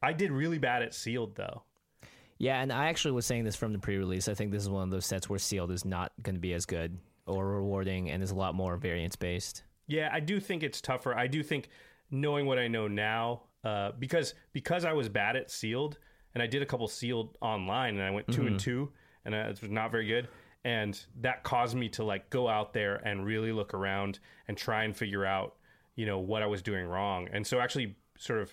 i 0.00 0.12
did 0.12 0.30
really 0.30 0.58
bad 0.58 0.82
at 0.82 0.94
sealed 0.94 1.34
though 1.34 1.64
Yeah, 2.42 2.60
and 2.60 2.72
I 2.72 2.86
actually 2.88 3.12
was 3.12 3.24
saying 3.24 3.44
this 3.44 3.54
from 3.54 3.72
the 3.72 3.78
pre-release. 3.78 4.26
I 4.26 4.34
think 4.34 4.50
this 4.50 4.64
is 4.64 4.68
one 4.68 4.82
of 4.82 4.90
those 4.90 5.06
sets 5.06 5.30
where 5.30 5.38
sealed 5.38 5.70
is 5.70 5.84
not 5.84 6.10
going 6.24 6.34
to 6.34 6.40
be 6.40 6.54
as 6.54 6.66
good 6.66 6.98
or 7.24 7.46
rewarding, 7.46 8.10
and 8.10 8.20
is 8.20 8.32
a 8.32 8.34
lot 8.34 8.56
more 8.56 8.76
variance 8.76 9.14
based. 9.14 9.62
Yeah, 9.86 10.10
I 10.12 10.18
do 10.18 10.40
think 10.40 10.64
it's 10.64 10.80
tougher. 10.80 11.14
I 11.14 11.28
do 11.28 11.44
think 11.44 11.68
knowing 12.10 12.46
what 12.46 12.58
I 12.58 12.66
know 12.66 12.88
now, 12.88 13.42
uh, 13.62 13.92
because 13.96 14.34
because 14.52 14.84
I 14.84 14.92
was 14.92 15.08
bad 15.08 15.36
at 15.36 15.52
sealed, 15.52 15.98
and 16.34 16.42
I 16.42 16.48
did 16.48 16.62
a 16.62 16.66
couple 16.66 16.88
sealed 16.88 17.38
online, 17.40 17.94
and 17.94 18.02
I 18.02 18.10
went 18.10 18.26
2 18.32 18.48
and 18.48 18.58
two, 18.58 18.90
and 19.24 19.36
uh, 19.36 19.46
it 19.48 19.60
was 19.60 19.70
not 19.70 19.92
very 19.92 20.08
good, 20.08 20.26
and 20.64 21.00
that 21.20 21.44
caused 21.44 21.76
me 21.76 21.90
to 21.90 22.02
like 22.02 22.28
go 22.28 22.48
out 22.48 22.72
there 22.72 22.96
and 22.96 23.24
really 23.24 23.52
look 23.52 23.72
around 23.72 24.18
and 24.48 24.56
try 24.56 24.82
and 24.82 24.96
figure 24.96 25.24
out, 25.24 25.54
you 25.94 26.06
know, 26.06 26.18
what 26.18 26.42
I 26.42 26.46
was 26.46 26.60
doing 26.60 26.86
wrong, 26.86 27.28
and 27.32 27.46
so 27.46 27.60
actually 27.60 27.94
sort 28.18 28.40
of 28.40 28.52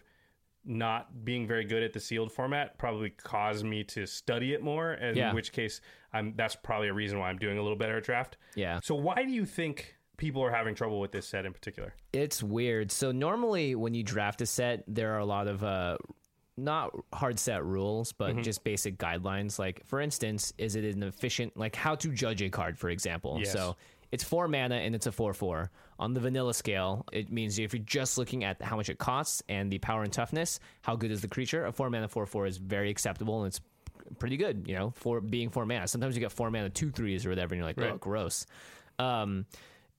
not 0.70 1.26
being 1.26 1.48
very 1.48 1.66
good 1.66 1.82
at 1.82 1.92
the 1.94 2.00
sealed 2.00 2.32
format 2.32 2.78
probably 2.78 3.10
caused 3.10 3.66
me 3.66 3.84
to 3.84 4.06
study 4.06 4.54
it 4.54 4.62
more 4.62 4.92
and 4.92 5.18
in 5.18 5.36
which 5.36 5.52
case 5.52 5.82
I'm 6.14 6.34
that's 6.38 6.56
probably 6.56 6.88
a 6.90 6.94
reason 6.94 7.18
why 7.20 7.30
I'm 7.30 7.40
doing 7.40 7.58
a 7.58 7.62
little 7.62 7.78
better 7.78 7.98
at 7.98 8.04
draft. 8.04 8.38
Yeah. 8.56 8.80
So 8.84 8.94
why 8.96 9.24
do 9.26 9.32
you 9.32 9.46
think 9.46 9.96
people 10.18 10.44
are 10.44 10.52
having 10.52 10.76
trouble 10.76 11.00
with 11.00 11.12
this 11.12 11.26
set 11.28 11.46
in 11.46 11.54
particular? 11.54 11.96
It's 12.14 12.44
weird. 12.44 12.92
So 12.92 13.12
normally 13.12 13.74
when 13.74 13.94
you 13.96 14.04
draft 14.04 14.42
a 14.42 14.46
set, 14.46 14.84
there 14.88 15.14
are 15.16 15.20
a 15.20 15.26
lot 15.26 15.48
of 15.48 15.64
uh 15.64 15.98
not 16.56 16.92
hard 17.14 17.40
set 17.40 17.64
rules, 17.66 18.12
but 18.12 18.32
Mm-hmm. 18.34 18.42
just 18.44 18.64
basic 18.64 18.98
guidelines. 18.98 19.58
Like 19.58 19.82
for 19.86 20.00
instance, 20.02 20.54
is 20.60 20.76
it 20.76 20.84
an 20.84 21.02
efficient 21.04 21.58
like 21.58 21.76
how 21.76 21.96
to 21.96 22.12
judge 22.12 22.42
a 22.44 22.50
card, 22.50 22.78
for 22.78 22.90
example. 22.90 23.38
Yes. 23.40 23.54
So 23.54 23.76
it's 24.12 24.24
four 24.24 24.48
mana 24.48 24.76
and 24.76 24.96
it's 24.96 25.08
a 25.08 25.12
four 25.12 25.34
four. 25.34 25.72
On 26.00 26.14
the 26.14 26.20
vanilla 26.20 26.54
scale, 26.54 27.06
it 27.12 27.32
means 27.32 27.60
if 27.60 27.74
you're 27.74 27.84
just 27.84 28.18
looking 28.18 28.44
at 28.44 28.62
how 28.62 28.76
much 28.76 28.90
it 28.90 28.98
costs 28.98 29.44
and 29.50 29.72
the 29.72 29.80
power 29.80 30.04
and 30.04 30.12
toughness, 30.14 30.60
how 30.82 30.96
good 30.96 31.12
is 31.12 31.22
the 31.22 31.28
creature? 31.28 31.66
A 31.66 31.72
four 31.72 31.90
mana 31.90 32.08
four 32.08 32.26
four 32.26 32.46
is 32.46 32.58
very 32.58 32.90
acceptable 32.90 33.44
and 33.44 33.48
it's 33.48 33.62
pretty 34.18 34.38
good, 34.38 34.66
you 34.68 34.76
know, 34.76 34.92
for 34.96 35.22
being 35.22 35.50
four 35.50 35.66
mana. 35.66 35.88
Sometimes 35.88 36.16
you 36.16 36.22
get 36.22 36.32
four 36.32 36.50
mana 36.50 36.70
two 36.70 36.92
threes 36.92 37.26
or 37.26 37.30
whatever, 37.30 37.54
and 37.54 37.60
you're 37.60 37.68
like, 37.68 37.80
oh, 37.80 37.98
gross. 37.98 38.46
Um, 38.98 39.46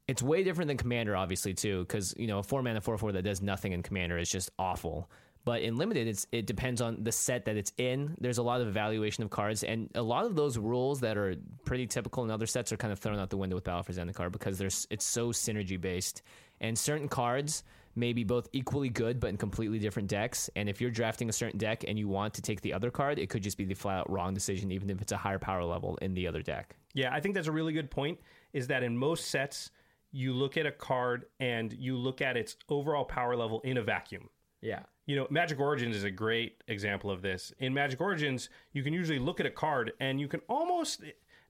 it's 0.09 0.23
way 0.23 0.43
different 0.43 0.69
than 0.69 0.77
Commander, 0.77 1.15
obviously, 1.15 1.55
too, 1.55 1.81
because 1.81 2.15
you 2.17 2.27
know 2.27 2.41
a 2.41 2.43
four 2.43 2.63
mana 2.63 2.81
four 2.81 2.99
four 2.99 3.13
that 3.13 3.23
does 3.23 3.41
nothing 3.41 3.73
in 3.73 3.83
Commander 3.83 4.19
is 4.19 4.31
just 4.31 4.51
awful. 4.59 5.09
But 5.45 5.63
in 5.63 5.77
limited, 5.77 6.07
it's 6.07 6.27
it 6.33 6.47
depends 6.47 6.81
on 6.81 7.03
the 7.03 7.13
set 7.13 7.47
that 7.47 7.57
it's 7.57 7.73
in. 7.79 8.15
There's 8.21 8.39
a 8.39 8.43
lot 8.43 8.61
of 8.61 8.69
evaluation 8.69 9.25
of 9.25 9.31
cards, 9.31 9.65
and 9.65 9.89
a 9.95 10.03
lot 10.03 10.27
of 10.27 10.37
those 10.37 10.59
rules 10.59 11.01
that 11.01 11.17
are 11.17 11.35
pretty 11.65 11.87
typical 11.87 12.25
in 12.25 12.31
other 12.31 12.47
sets 12.47 12.73
are 12.73 12.77
kind 12.77 12.93
of 12.93 12.99
thrown 12.99 13.19
out 13.19 13.31
the 13.31 13.39
window 13.39 13.57
with 13.57 13.65
Battle 13.65 13.83
for 13.83 13.93
Zendikar 13.93 14.31
because 14.31 14.59
there's 14.59 14.87
it's 14.91 15.05
so 15.05 15.29
synergy 15.31 15.81
based, 15.81 16.23
and 16.61 16.79
certain 16.79 17.09
cards 17.09 17.65
may 17.97 18.13
be 18.13 18.23
both 18.23 18.49
equally 18.53 18.89
good 18.89 19.19
but 19.19 19.29
in 19.29 19.37
completely 19.37 19.79
different 19.79 20.09
decks. 20.09 20.49
And 20.57 20.69
if 20.69 20.81
you're 20.81 20.91
drafting 20.91 21.29
a 21.29 21.33
certain 21.33 21.59
deck 21.59 21.85
and 21.87 21.99
you 21.99 22.09
want 22.09 22.35
to 22.35 22.43
take 22.43 22.61
the 22.61 22.73
other 22.73 22.91
card, 22.91 23.19
it 23.19 23.29
could 23.29 23.43
just 23.43 23.59
be 23.59 23.65
the 23.65 23.75
flat 23.75 23.99
out 23.99 24.11
wrong 24.11 24.33
decision, 24.33 24.71
even 24.71 24.91
if 24.91 25.03
it's 25.03 25.13
a 25.13 25.17
higher 25.17 25.39
power 25.39 25.65
level 25.65 25.97
in 26.01 26.15
the 26.15 26.27
other 26.27 26.43
deck. 26.43 26.77
Yeah, 26.95 27.13
I 27.13 27.21
think 27.21 27.35
that's 27.35 27.49
a 27.49 27.53
really 27.53 27.73
good 27.73 27.91
point. 27.91 28.19
Is 28.53 28.69
that 28.69 28.83
in 28.83 28.97
most 28.97 29.29
sets, 29.29 29.71
you 30.13 30.35
look 30.35 30.57
at 30.57 30.67
a 30.67 30.73
card 30.73 31.27
and 31.39 31.73
you 31.73 31.97
look 31.97 32.21
at 32.21 32.37
its 32.37 32.57
overall 32.69 33.05
power 33.05 33.37
level 33.37 33.61
in 33.61 33.77
a 33.77 33.83
vacuum. 33.83 34.29
Yeah. 34.61 34.81
You 35.11 35.17
know, 35.17 35.27
Magic 35.29 35.59
Origins 35.59 35.97
is 35.97 36.05
a 36.05 36.11
great 36.11 36.63
example 36.69 37.11
of 37.11 37.21
this. 37.21 37.53
In 37.59 37.75
Magic 37.75 38.01
Origins, 38.01 38.49
you 38.73 38.85
can 38.85 38.93
usually 38.93 39.19
look 39.19 39.41
at 39.41 39.47
a 39.47 39.51
card 39.51 39.91
and 39.99 40.21
you 40.21 40.29
can 40.29 40.41
almost 40.49 41.03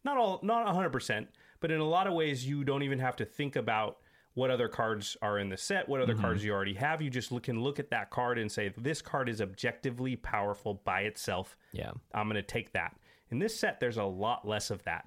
not 0.02 0.16
all 0.16 0.40
not 0.42 0.66
100%, 0.66 1.26
but 1.60 1.70
in 1.70 1.78
a 1.78 1.84
lot 1.84 2.06
of 2.06 2.14
ways 2.14 2.48
you 2.48 2.64
don't 2.64 2.82
even 2.82 2.98
have 2.98 3.16
to 3.16 3.26
think 3.26 3.56
about 3.56 3.98
what 4.32 4.50
other 4.50 4.66
cards 4.66 5.14
are 5.20 5.38
in 5.38 5.50
the 5.50 5.58
set, 5.58 5.86
what 5.90 6.00
other 6.00 6.14
mm-hmm. 6.14 6.22
cards 6.22 6.42
you 6.42 6.54
already 6.54 6.72
have. 6.72 7.02
You 7.02 7.10
just 7.10 7.32
look, 7.32 7.42
can 7.42 7.60
look 7.60 7.78
at 7.78 7.90
that 7.90 8.08
card 8.08 8.38
and 8.38 8.50
say 8.50 8.72
this 8.78 9.02
card 9.02 9.28
is 9.28 9.42
objectively 9.42 10.16
powerful 10.16 10.80
by 10.86 11.02
itself. 11.02 11.54
Yeah. 11.72 11.90
I'm 12.14 12.30
going 12.30 12.36
to 12.36 12.42
take 12.42 12.72
that. 12.72 12.96
In 13.30 13.40
this 13.40 13.54
set 13.54 13.78
there's 13.78 13.98
a 13.98 14.04
lot 14.04 14.48
less 14.48 14.70
of 14.70 14.82
that. 14.84 15.06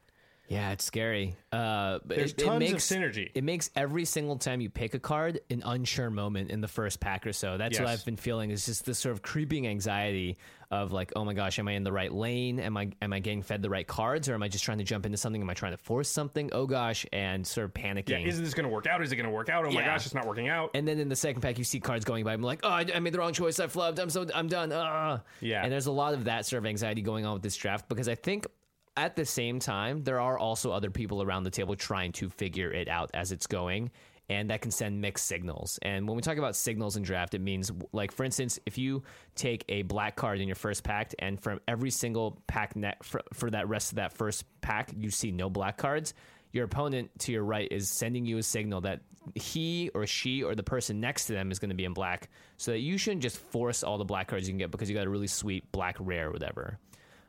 Yeah, 0.50 0.72
it's 0.72 0.84
scary. 0.84 1.36
Uh, 1.51 2.00
but 2.06 2.18
There's 2.18 2.34
it, 2.34 2.42
it 2.42 2.45
tons 2.45 2.63
of 2.66 2.72
makes, 2.72 2.88
synergy. 2.88 3.31
It 3.34 3.44
makes 3.44 3.69
every 3.75 4.06
single 4.06 4.38
time 4.38 4.62
you 4.62 4.69
pick 4.69 4.94
a 4.94 5.00
card 5.00 5.40
an 5.50 5.63
unsure 5.66 6.10
moment 6.10 6.51
in 6.51 6.62
the 6.62 6.68
first 6.68 7.00
pack 7.00 7.25
or 7.25 7.34
so. 7.34 7.57
That's 7.57 7.80
what 7.80 7.88
I've 7.88 8.04
been 8.06 8.18
feeling. 8.18 8.51
Is 8.51 8.66
just 8.66 8.86
this 8.86 9.00
sort 9.00 9.13
of 9.13 9.22
creeping 9.22 9.68
anxiety 9.68 10.38
of 10.69 10.92
like, 10.92 11.13
oh 11.16 11.24
my 11.24 11.34
gosh, 11.34 11.60
am 11.60 11.68
I 11.68 11.74
in 11.74 11.84
the 11.84 11.92
right 11.92 12.12
lane? 12.12 12.60
Am 12.60 12.75
I 12.75 12.90
am 13.01 13.13
I 13.13 13.19
getting 13.19 13.42
fed 13.42 13.62
the 13.62 13.69
right 13.69 13.88
cards, 13.88 14.28
or 14.28 14.34
am 14.34 14.44
I 14.44 14.48
just 14.48 14.63
trying 14.63 14.80
to 14.80 14.84
jump 14.84 15.06
into 15.06 15.18
something? 15.18 15.42
Am 15.42 15.50
I 15.50 15.54
trying 15.54 15.72
to 15.74 15.78
force 15.78 16.10
something? 16.10 16.50
Oh 16.51 16.66
gosh, 16.66 17.06
and 17.13 17.45
sort 17.45 17.66
of 17.66 17.74
panicking. 17.74 18.10
Yeah, 18.10 18.18
panicking. 18.18 18.28
is 18.28 18.42
this 18.42 18.54
going 18.54 18.68
to 18.68 18.74
work 18.74 18.88
out? 18.88 19.01
Is 19.01 19.12
it 19.12 19.16
going 19.16 19.28
to 19.28 19.31
work 19.31 19.50
out? 19.50 19.66
Oh 19.66 19.72
my 19.72 19.84
gosh, 19.84 20.06
it's 20.06 20.16
not 20.16 20.28
working 20.28 20.50
out. 20.50 20.72
and 20.74 20.88
then 20.88 21.00
in 21.00 21.10
the 21.10 21.16
second 21.16 21.42
pack, 21.42 21.57
you 21.57 21.63
see 21.63 21.80
cards 21.80 22.06
going 22.06 22.24
by. 22.25 22.34
I'm 22.34 22.42
like, 22.42 22.60
oh, 22.63 22.69
I, 22.69 22.86
I 22.94 23.00
made 23.00 23.13
the 23.13 23.19
wrong 23.19 23.34
choice. 23.34 23.60
I 23.60 23.68
flubbed. 23.68 24.00
I'm 24.00 24.09
so 24.09 24.28
I'm 24.35 24.47
done. 24.47 24.71
Ah. 24.73 25.21
Yeah. 25.40 25.64
And 25.64 25.71
there's 25.71 25.85
a 25.85 25.92
lot 25.92 26.14
of 26.14 26.26
that 26.26 26.45
sort 26.45 26.57
of 26.59 26.66
anxiety 26.66 27.02
going 27.02 27.26
on 27.26 27.33
with 27.33 27.44
this 27.44 27.56
draft 27.56 27.88
because 27.88 28.09
I 28.09 28.16
think 28.16 28.47
at 28.95 29.16
the 29.16 29.26
same 29.26 29.59
time 29.59 30.04
there 30.04 30.19
are 30.19 30.38
also 30.38 30.71
other 30.71 30.92
people 30.92 31.21
around 31.21 31.44
the 31.44 31.52
table 31.52 31.76
trying 31.76 32.12
to 32.14 32.30
figure 32.30 32.71
it 32.71 32.88
out 32.88 33.12
as 33.14 33.31
it's 33.31 33.47
going. 33.47 33.92
And 34.30 34.50
that 34.52 34.62
can 34.62 34.71
send 34.71 35.02
mixed 35.02 35.28
signals. 35.28 35.78
And 35.81 36.07
when 36.07 36.16
we 36.16 36.21
talk 36.21 36.38
about 36.38 36.56
signals 36.56 36.95
in 36.95 37.04
draft, 37.04 37.33
it 37.33 37.42
means, 37.42 37.73
like, 37.92 38.09
for 38.09 38.23
instance, 38.23 38.57
if 38.66 38.78
you 38.78 39.04
take 39.35 39.66
a 39.68 39.81
black 39.81 40.16
card 40.16 40.40
in 40.40 40.47
your 40.47 40.56
first 40.56 40.81
pack, 40.81 41.14
and 41.19 41.40
from 41.40 41.59
every 41.68 41.92
single 41.92 42.42
pack 42.47 42.73
net 42.78 43.04
for, 43.04 43.21
for 43.33 43.52
that 43.52 43.68
rest 43.68 43.92
of 43.92 43.97
that 43.97 44.14
first 44.14 44.45
pack, 44.62 44.92
you 44.95 45.09
see 45.09 45.30
no 45.30 45.50
black 45.50 45.78
cards, 45.78 46.14
your 46.54 46.64
opponent 46.64 47.12
to 47.19 47.33
your 47.33 47.44
right 47.44 47.68
is 47.69 47.90
sending 47.90 48.26
you 48.26 48.38
a 48.38 48.44
signal 48.44 48.80
that 48.81 49.02
he 49.35 49.90
or 49.94 50.07
she 50.07 50.42
or 50.42 50.56
the 50.56 50.64
person 50.64 51.02
next 51.02 51.26
to 51.26 51.33
them 51.33 51.52
is 51.52 51.59
going 51.59 51.69
to 51.69 51.76
be 51.76 51.85
in 51.85 51.94
black 51.94 52.30
so 52.57 52.71
that 52.71 52.80
you 52.80 52.97
shouldn't 52.97 53.21
just 53.21 53.38
force 53.38 53.83
all 53.83 53.97
the 53.97 54.06
black 54.06 54.28
cards 54.28 54.47
you 54.47 54.52
can 54.52 54.57
get 54.57 54.71
because 54.71 54.90
you 54.90 54.95
got 54.95 55.06
a 55.06 55.09
really 55.09 55.28
sweet 55.28 55.69
black 55.71 55.97
rare 56.00 56.30
or 56.30 56.31
whatever 56.31 56.78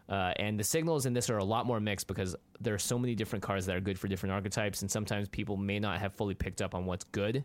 uh, 0.08 0.32
and 0.36 0.58
the 0.58 0.64
signals 0.64 1.06
in 1.06 1.12
this 1.12 1.30
are 1.30 1.38
a 1.38 1.44
lot 1.44 1.66
more 1.66 1.80
mixed 1.80 2.06
because 2.06 2.36
there 2.60 2.74
are 2.74 2.78
so 2.78 2.98
many 2.98 3.14
different 3.14 3.42
cards 3.42 3.66
that 3.66 3.74
are 3.76 3.80
good 3.80 3.98
for 3.98 4.08
different 4.08 4.32
archetypes 4.32 4.82
and 4.82 4.90
sometimes 4.90 5.28
people 5.28 5.56
may 5.56 5.78
not 5.78 5.98
have 5.98 6.12
fully 6.14 6.34
picked 6.34 6.60
up 6.60 6.74
on 6.74 6.84
what's 6.84 7.04
good 7.04 7.44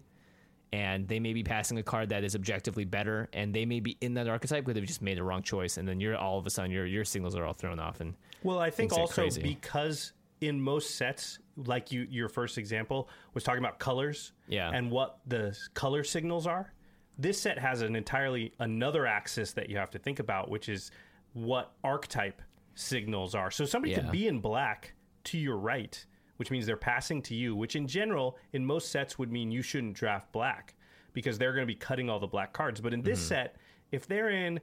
and 0.71 1.07
they 1.07 1.19
may 1.19 1.33
be 1.33 1.43
passing 1.43 1.77
a 1.79 1.83
card 1.83 2.09
that 2.09 2.23
is 2.23 2.35
objectively 2.35 2.85
better 2.85 3.27
and 3.33 3.53
they 3.53 3.65
may 3.65 3.79
be 3.79 3.97
in 4.01 4.13
that 4.13 4.27
archetype 4.27 4.65
but 4.65 4.75
they've 4.75 4.85
just 4.85 5.01
made 5.01 5.17
the 5.17 5.23
wrong 5.23 5.41
choice 5.41 5.77
and 5.77 5.87
then 5.87 5.99
you're 5.99 6.15
all 6.17 6.37
of 6.37 6.45
a 6.45 6.49
sudden 6.49 6.69
your 6.69 6.85
your 6.85 7.05
signals 7.05 7.35
are 7.35 7.45
all 7.45 7.53
thrown 7.53 7.79
off 7.79 8.01
and 8.01 8.13
Well, 8.43 8.59
I 8.59 8.69
think 8.69 8.93
also 8.93 9.27
because 9.41 10.13
in 10.41 10.61
most 10.61 10.95
sets, 10.95 11.39
like 11.65 11.91
you, 11.91 12.07
your 12.09 12.29
first 12.29 12.57
example 12.57 13.09
was 13.33 13.43
talking 13.43 13.59
about 13.59 13.79
colors, 13.79 14.31
Yeah. 14.47 14.71
and 14.73 14.89
what 14.89 15.19
the 15.27 15.57
color 15.73 16.03
signals 16.03 16.47
are. 16.47 16.73
This 17.17 17.41
set 17.41 17.57
has 17.59 17.81
an 17.81 17.95
entirely 17.97 18.53
another 18.59 19.05
axis 19.05 19.51
that 19.53 19.69
you 19.69 19.75
have 19.77 19.89
to 19.91 19.99
think 19.99 20.19
about, 20.19 20.49
which 20.49 20.69
is 20.69 20.91
what 21.33 21.73
archetype 21.83 22.41
signals 22.75 23.35
are. 23.35 23.51
So 23.51 23.65
somebody 23.65 23.91
Yeah. 23.93 24.01
could 24.01 24.11
be 24.11 24.27
in 24.27 24.39
black 24.39 24.93
to 25.25 25.37
your 25.37 25.57
right, 25.57 26.05
which 26.37 26.51
means 26.51 26.65
they're 26.65 26.77
passing 26.77 27.21
to 27.23 27.35
you, 27.35 27.55
which 27.55 27.75
in 27.75 27.87
general, 27.87 28.37
in 28.53 28.65
most 28.65 28.89
sets, 28.91 29.17
would 29.19 29.31
mean 29.31 29.51
you 29.51 29.61
shouldn't 29.61 29.93
draft 29.93 30.31
black 30.31 30.75
because 31.13 31.37
they're 31.37 31.53
going 31.53 31.67
to 31.67 31.73
be 31.73 31.75
cutting 31.75 32.09
all 32.09 32.19
the 32.19 32.27
black 32.27 32.53
cards. 32.53 32.79
But 32.81 32.93
in 32.93 33.01
this 33.01 33.19
mm-hmm. 33.19 33.27
set, 33.27 33.55
if 33.91 34.07
they're 34.07 34.29
in 34.29 34.59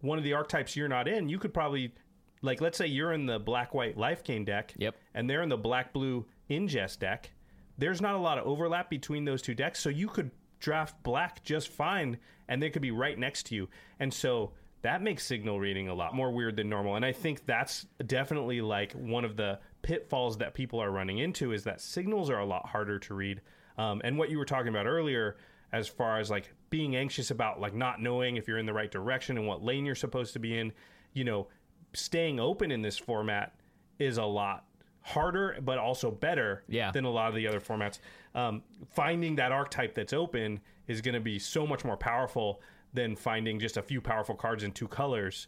one 0.00 0.18
of 0.18 0.24
the 0.24 0.32
archetypes 0.32 0.74
you're 0.76 0.88
not 0.88 1.06
in, 1.06 1.28
you 1.28 1.38
could 1.38 1.52
probably, 1.54 1.94
like, 2.42 2.60
let's 2.60 2.78
say 2.78 2.86
you're 2.86 3.12
in 3.12 3.26
the 3.26 3.38
black 3.38 3.74
white 3.74 3.96
life 3.96 4.24
gain 4.24 4.44
deck, 4.44 4.72
Yep. 4.78 4.96
and 5.14 5.28
they're 5.28 5.42
in 5.42 5.48
the 5.50 5.58
black 5.58 5.92
blue 5.92 6.26
ingest 6.48 6.98
deck. 7.00 7.30
There's 7.78 8.00
not 8.00 8.14
a 8.14 8.18
lot 8.18 8.38
of 8.38 8.46
overlap 8.46 8.90
between 8.90 9.24
those 9.24 9.42
two 9.42 9.54
decks, 9.54 9.78
so 9.78 9.88
you 9.88 10.08
could 10.08 10.30
draft 10.58 11.02
black 11.02 11.42
just 11.44 11.68
fine, 11.68 12.18
and 12.48 12.62
they 12.62 12.70
could 12.70 12.82
be 12.82 12.90
right 12.90 13.18
next 13.18 13.44
to 13.46 13.54
you. 13.54 13.68
And 13.98 14.12
so 14.12 14.52
that 14.82 15.02
makes 15.02 15.24
signal 15.24 15.60
reading 15.60 15.88
a 15.88 15.94
lot 15.94 16.14
more 16.14 16.30
weird 16.30 16.56
than 16.56 16.68
normal. 16.68 16.96
And 16.96 17.04
I 17.04 17.12
think 17.12 17.44
that's 17.46 17.86
definitely 18.06 18.60
like 18.62 18.92
one 18.92 19.24
of 19.24 19.36
the 19.36 19.58
pitfalls 19.82 20.38
that 20.38 20.54
people 20.54 20.80
are 20.80 20.90
running 20.90 21.18
into 21.18 21.52
is 21.52 21.64
that 21.64 21.80
signals 21.80 22.30
are 22.30 22.38
a 22.38 22.46
lot 22.46 22.66
harder 22.68 22.98
to 23.00 23.14
read. 23.14 23.40
Um, 23.76 24.00
and 24.04 24.16
what 24.18 24.30
you 24.30 24.38
were 24.38 24.44
talking 24.44 24.68
about 24.68 24.86
earlier, 24.86 25.36
as 25.72 25.86
far 25.86 26.18
as 26.18 26.30
like 26.30 26.52
being 26.70 26.96
anxious 26.96 27.30
about 27.30 27.60
like 27.60 27.74
not 27.74 28.00
knowing 28.00 28.36
if 28.36 28.48
you're 28.48 28.58
in 28.58 28.66
the 28.66 28.72
right 28.72 28.90
direction 28.90 29.36
and 29.38 29.46
what 29.46 29.62
lane 29.62 29.84
you're 29.86 29.94
supposed 29.94 30.32
to 30.32 30.38
be 30.38 30.58
in, 30.58 30.72
you 31.12 31.24
know, 31.24 31.48
staying 31.92 32.40
open 32.40 32.70
in 32.70 32.82
this 32.82 32.96
format 32.98 33.54
is 33.98 34.16
a 34.18 34.24
lot 34.24 34.64
harder, 35.02 35.58
but 35.62 35.78
also 35.78 36.10
better 36.10 36.62
Yeah. 36.68 36.90
than 36.90 37.04
a 37.04 37.10
lot 37.10 37.28
of 37.28 37.34
the 37.34 37.46
other 37.46 37.60
formats. 37.60 37.98
Um, 38.34 38.62
finding 38.92 39.36
that 39.36 39.50
archetype 39.52 39.94
that's 39.94 40.12
open 40.12 40.60
is 40.86 41.00
going 41.00 41.14
to 41.14 41.20
be 41.20 41.38
so 41.38 41.66
much 41.66 41.84
more 41.84 41.96
powerful 41.96 42.60
than 42.94 43.16
finding 43.16 43.58
just 43.60 43.76
a 43.76 43.82
few 43.82 44.00
powerful 44.00 44.34
cards 44.34 44.62
in 44.64 44.72
two 44.72 44.88
colors. 44.88 45.46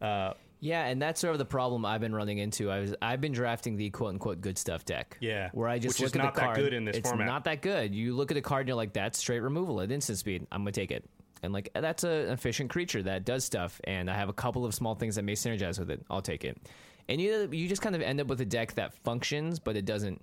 Uh, 0.00 0.34
Yeah, 0.60 0.86
and 0.86 1.00
that's 1.02 1.20
sort 1.20 1.32
of 1.32 1.38
the 1.38 1.44
problem 1.44 1.84
I've 1.84 2.00
been 2.00 2.14
running 2.14 2.38
into. 2.38 2.70
I 2.70 2.80
was 2.80 2.94
I've 3.02 3.20
been 3.20 3.32
drafting 3.32 3.76
the 3.76 3.90
quote 3.90 4.10
unquote 4.10 4.40
good 4.40 4.56
stuff 4.58 4.84
deck. 4.84 5.16
Yeah, 5.20 5.50
where 5.52 5.68
I 5.68 5.78
just 5.78 5.98
which 5.98 6.06
is 6.06 6.14
look 6.14 6.22
at 6.22 6.24
not 6.24 6.34
the 6.34 6.40
that 6.40 6.46
card. 6.46 6.56
good 6.58 6.72
in 6.74 6.84
this 6.84 6.96
it's 6.96 7.08
format. 7.08 7.26
not 7.26 7.44
that 7.44 7.62
good. 7.62 7.94
You 7.94 8.14
look 8.14 8.30
at 8.30 8.36
a 8.36 8.40
card 8.42 8.60
and 8.62 8.68
you're 8.68 8.76
like, 8.76 8.92
that's 8.92 9.18
straight 9.18 9.40
removal 9.40 9.80
at 9.80 9.90
instant 9.90 10.18
speed. 10.18 10.46
I'm 10.52 10.60
gonna 10.62 10.72
take 10.72 10.90
it. 10.92 11.04
And 11.42 11.52
like 11.52 11.70
that's 11.74 12.04
a, 12.04 12.10
an 12.10 12.30
efficient 12.32 12.70
creature 12.70 13.02
that 13.02 13.24
does 13.24 13.44
stuff, 13.44 13.80
and 13.84 14.08
I 14.08 14.14
have 14.14 14.28
a 14.28 14.32
couple 14.32 14.64
of 14.64 14.74
small 14.74 14.94
things 14.94 15.16
that 15.16 15.24
may 15.24 15.34
synergize 15.34 15.78
with 15.78 15.90
it. 15.90 16.00
I'll 16.10 16.22
take 16.22 16.44
it. 16.44 16.56
And 17.08 17.20
you 17.20 17.48
you 17.50 17.68
just 17.68 17.82
kind 17.82 17.96
of 17.96 18.02
end 18.02 18.20
up 18.20 18.28
with 18.28 18.40
a 18.40 18.44
deck 18.44 18.74
that 18.74 18.94
functions, 19.02 19.58
but 19.58 19.76
it 19.76 19.84
doesn't 19.84 20.22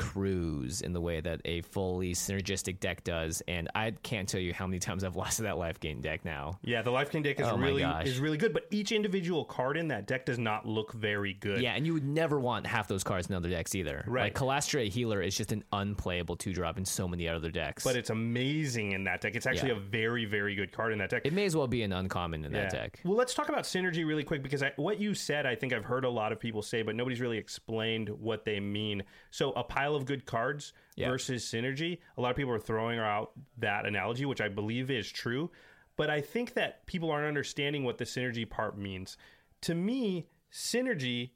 cruise 0.00 0.80
in 0.80 0.92
the 0.92 1.00
way 1.00 1.20
that 1.20 1.40
a 1.44 1.60
fully 1.62 2.12
synergistic 2.14 2.80
deck 2.80 3.04
does. 3.04 3.42
And 3.46 3.68
I 3.74 3.92
can't 4.02 4.28
tell 4.28 4.40
you 4.40 4.52
how 4.52 4.66
many 4.66 4.78
times 4.78 5.04
I've 5.04 5.16
lost 5.22 5.36
to 5.36 5.42
that 5.44 5.58
life 5.58 5.78
gain 5.80 6.00
deck 6.00 6.24
now. 6.24 6.58
yeah, 6.62 6.82
the 6.82 6.90
Life 6.90 7.10
gain 7.12 7.22
deck 7.22 7.38
is 7.40 7.46
Oh 7.46 7.56
really 7.56 7.82
is 7.82 8.18
really 8.18 8.36
good, 8.38 8.52
but 8.52 8.64
each 8.70 8.92
individual 8.92 9.44
card 9.44 9.76
in 9.76 9.88
that 9.88 10.06
deck 10.06 10.26
does 10.26 10.38
not 10.38 10.66
look 10.66 10.92
very 10.92 11.34
good. 11.34 11.60
Yeah, 11.62 11.74
and 11.74 11.86
you 11.86 11.94
would 11.94 12.04
never 12.06 12.38
want 12.40 12.66
half 12.66 12.88
those 12.88 13.04
cards 13.04 13.28
in 13.28 13.34
other 13.34 13.48
decks 13.48 13.74
either. 13.74 14.04
Right. 14.06 14.24
Like 14.24 14.34
Kalastria 14.34 14.88
Healer 14.88 15.20
is 15.22 15.36
just 15.36 15.52
an 15.52 15.62
unplayable 15.72 16.36
two 16.36 16.52
drop 16.52 16.78
in 16.78 16.84
so 16.84 17.06
many 17.06 17.28
other 17.28 17.50
decks. 17.50 17.84
but 17.84 17.96
it's 17.96 18.10
amazing 18.10 18.92
in 18.92 19.04
that 19.04 19.20
deck. 19.20 19.34
It's 19.36 19.46
actually 19.46 19.70
Yeah. 19.70 19.76
a 19.76 19.80
very 19.80 20.24
very 20.24 20.54
good 20.54 20.72
card 20.72 20.92
in 20.92 20.98
that 20.98 21.10
deck. 21.10 21.22
it 21.24 21.32
may 21.32 21.44
as 21.44 21.54
well 21.56 21.66
be 21.68 21.82
an 21.82 21.92
uncommon 21.92 22.44
in 22.44 22.52
that 22.52 22.70
deck. 22.70 23.00
Well, 23.04 23.16
let's 23.16 23.34
talk 23.34 23.48
about 23.48 23.64
synergy 23.64 24.04
really 24.06 24.24
quick 24.24 24.42
because 24.42 24.62
I, 24.62 24.72
what 24.76 25.00
you 25.00 25.14
said, 25.14 25.46
I 25.46 25.54
think 25.54 25.72
I've 25.72 25.84
heard 25.84 26.04
a 26.04 26.10
lot 26.10 26.32
of 26.32 26.40
people 26.40 26.62
say, 26.62 26.82
but 26.82 26.94
nobody's 26.96 27.20
really 27.20 27.38
explained 27.38 28.08
what 28.08 28.44
they 28.44 28.60
mean. 28.60 29.02
So, 29.30 29.52
a 29.52 29.62
pile 29.64 29.89
of 29.96 30.04
good 30.04 30.26
cards 30.26 30.72
Yeah. 30.96 31.08
versus 31.08 31.44
synergy. 31.44 31.98
A 32.16 32.20
lot 32.20 32.30
of 32.30 32.36
people 32.36 32.52
are 32.52 32.58
throwing 32.58 32.98
out 32.98 33.32
that 33.58 33.86
analogy, 33.86 34.24
which 34.24 34.40
I 34.40 34.48
believe 34.48 34.90
is 34.90 35.10
true. 35.10 35.50
But 35.96 36.10
I 36.10 36.20
think 36.20 36.54
that 36.54 36.86
people 36.86 37.10
aren't 37.10 37.28
understanding 37.28 37.84
what 37.84 37.98
the 37.98 38.04
synergy 38.04 38.48
part 38.48 38.78
means. 38.78 39.16
To 39.62 39.74
me, 39.74 40.28
synergy 40.52 41.30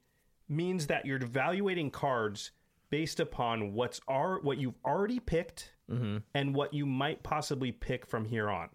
means 0.49 0.87
that 0.87 1.07
you're 1.07 1.23
evaluating 1.23 1.91
cards 1.91 2.51
based 2.91 3.21
upon 3.21 3.73
what's 3.73 4.01
are 4.09 4.41
what 4.41 4.59
you've 4.59 4.79
already 4.85 5.19
picked 5.19 5.73
mm-hmm. 5.91 6.19
and 6.35 6.55
what 6.55 6.73
you 6.73 6.87
might 6.87 7.23
possibly 7.23 7.73
pick 7.73 8.07
from 8.07 8.25
here 8.25 8.49
on. 8.49 8.69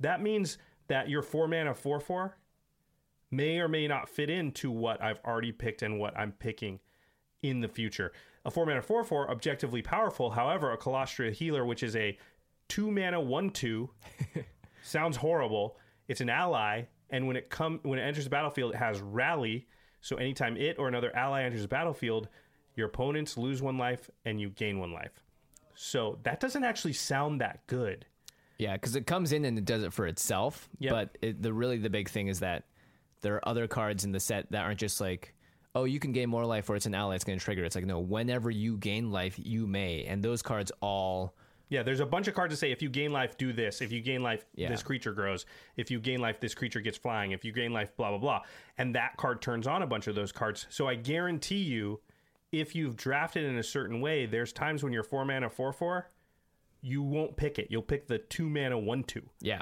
That 0.00 0.22
means 0.22 0.58
that 0.86 1.08
your 1.08 1.22
four 1.22 1.48
mana 1.48 1.74
four 1.74 2.00
four 2.00 2.36
may 3.30 3.58
or 3.58 3.68
may 3.68 3.86
not 3.88 4.08
fit 4.08 4.30
into 4.30 4.70
what 4.70 5.02
I've 5.02 5.20
already 5.24 5.52
picked 5.52 5.82
and 5.82 5.98
what 5.98 6.16
I'm 6.16 6.32
picking 6.32 6.80
in 7.42 7.60
the 7.60 7.68
future. 7.68 8.12
A 8.44 8.50
four 8.50 8.66
mana 8.66 8.82
four 8.82 9.04
four 9.04 9.30
objectively 9.30 9.82
powerful. 9.82 10.30
However, 10.30 10.72
a 10.72 10.78
Kalastria 10.78 11.32
healer, 11.32 11.64
which 11.64 11.82
is 11.82 11.96
a 11.96 12.18
two 12.68 12.90
mana 12.90 13.20
one 13.20 13.50
two, 13.50 13.90
sounds 14.82 15.16
horrible. 15.16 15.76
It's 16.08 16.20
an 16.20 16.30
ally, 16.30 16.84
and 17.10 17.26
when 17.26 17.36
it 17.36 17.50
come 17.50 17.80
when 17.82 17.98
it 17.98 18.02
enters 18.02 18.24
the 18.24 18.30
battlefield, 18.30 18.74
it 18.74 18.78
has 18.78 19.00
rally. 19.00 19.66
So 20.00 20.16
anytime 20.16 20.56
it 20.56 20.78
or 20.78 20.88
another 20.88 21.14
ally 21.14 21.42
enters 21.42 21.62
the 21.62 21.68
battlefield, 21.68 22.28
your 22.76 22.86
opponents 22.86 23.36
lose 23.36 23.60
one 23.60 23.76
life 23.76 24.08
and 24.24 24.40
you 24.40 24.50
gain 24.50 24.78
one 24.78 24.92
life. 24.92 25.24
So 25.74 26.18
that 26.22 26.40
doesn't 26.40 26.64
actually 26.64 26.92
sound 26.92 27.40
that 27.40 27.66
good. 27.66 28.06
Yeah, 28.58 28.74
because 28.74 28.96
it 28.96 29.06
comes 29.06 29.32
in 29.32 29.44
and 29.44 29.56
it 29.56 29.64
does 29.64 29.82
it 29.82 29.92
for 29.92 30.06
itself. 30.06 30.68
Yep. 30.78 30.92
But 30.92 31.18
it, 31.22 31.42
the 31.42 31.52
really 31.52 31.78
the 31.78 31.90
big 31.90 32.08
thing 32.08 32.28
is 32.28 32.40
that 32.40 32.64
there 33.20 33.34
are 33.34 33.48
other 33.48 33.66
cards 33.66 34.04
in 34.04 34.12
the 34.12 34.20
set 34.20 34.50
that 34.50 34.64
aren't 34.64 34.80
just 34.80 35.00
like, 35.00 35.34
oh, 35.78 35.84
you 35.84 35.98
can 36.00 36.12
gain 36.12 36.28
more 36.28 36.44
life 36.44 36.68
or 36.68 36.76
it's 36.76 36.86
an 36.86 36.94
ally, 36.94 37.14
it's 37.14 37.24
going 37.24 37.38
to 37.38 37.44
trigger. 37.44 37.64
It's 37.64 37.76
like, 37.76 37.86
no, 37.86 37.98
whenever 38.00 38.50
you 38.50 38.76
gain 38.76 39.10
life, 39.10 39.36
you 39.38 39.66
may. 39.66 40.04
And 40.04 40.22
those 40.22 40.42
cards 40.42 40.72
all. 40.80 41.34
Yeah, 41.70 41.82
there's 41.82 42.00
a 42.00 42.06
bunch 42.06 42.28
of 42.28 42.34
cards 42.34 42.52
that 42.52 42.56
say 42.56 42.72
if 42.72 42.80
you 42.82 42.88
gain 42.88 43.12
life, 43.12 43.36
do 43.36 43.52
this. 43.52 43.80
If 43.82 43.92
you 43.92 44.00
gain 44.00 44.22
life, 44.22 44.44
Yeah. 44.54 44.68
this 44.70 44.82
creature 44.82 45.12
grows. 45.12 45.44
If 45.76 45.90
you 45.90 46.00
gain 46.00 46.20
life, 46.20 46.40
this 46.40 46.54
creature 46.54 46.80
gets 46.80 46.96
flying. 46.96 47.32
If 47.32 47.44
you 47.44 47.52
gain 47.52 47.72
life, 47.72 47.94
blah, 47.96 48.08
blah, 48.10 48.18
blah. 48.18 48.40
And 48.78 48.94
that 48.94 49.16
card 49.18 49.42
turns 49.42 49.66
on 49.66 49.82
a 49.82 49.86
bunch 49.86 50.06
of 50.06 50.14
those 50.14 50.32
cards. 50.32 50.66
So 50.70 50.88
I 50.88 50.94
guarantee 50.94 51.62
you, 51.62 52.00
if 52.52 52.74
you've 52.74 52.96
drafted 52.96 53.44
in 53.44 53.58
a 53.58 53.62
certain 53.62 54.00
way, 54.00 54.24
there's 54.26 54.52
times 54.52 54.82
when 54.82 54.92
you're 54.92 55.02
four 55.02 55.24
mana, 55.26 55.50
four, 55.50 55.72
four, 55.72 56.10
you 56.80 57.02
won't 57.02 57.36
pick 57.36 57.58
it. 57.58 57.66
You'll 57.70 57.82
pick 57.82 58.06
the 58.06 58.18
two 58.18 58.48
mana, 58.48 58.78
one, 58.78 59.04
two. 59.04 59.28
Yeah. 59.40 59.60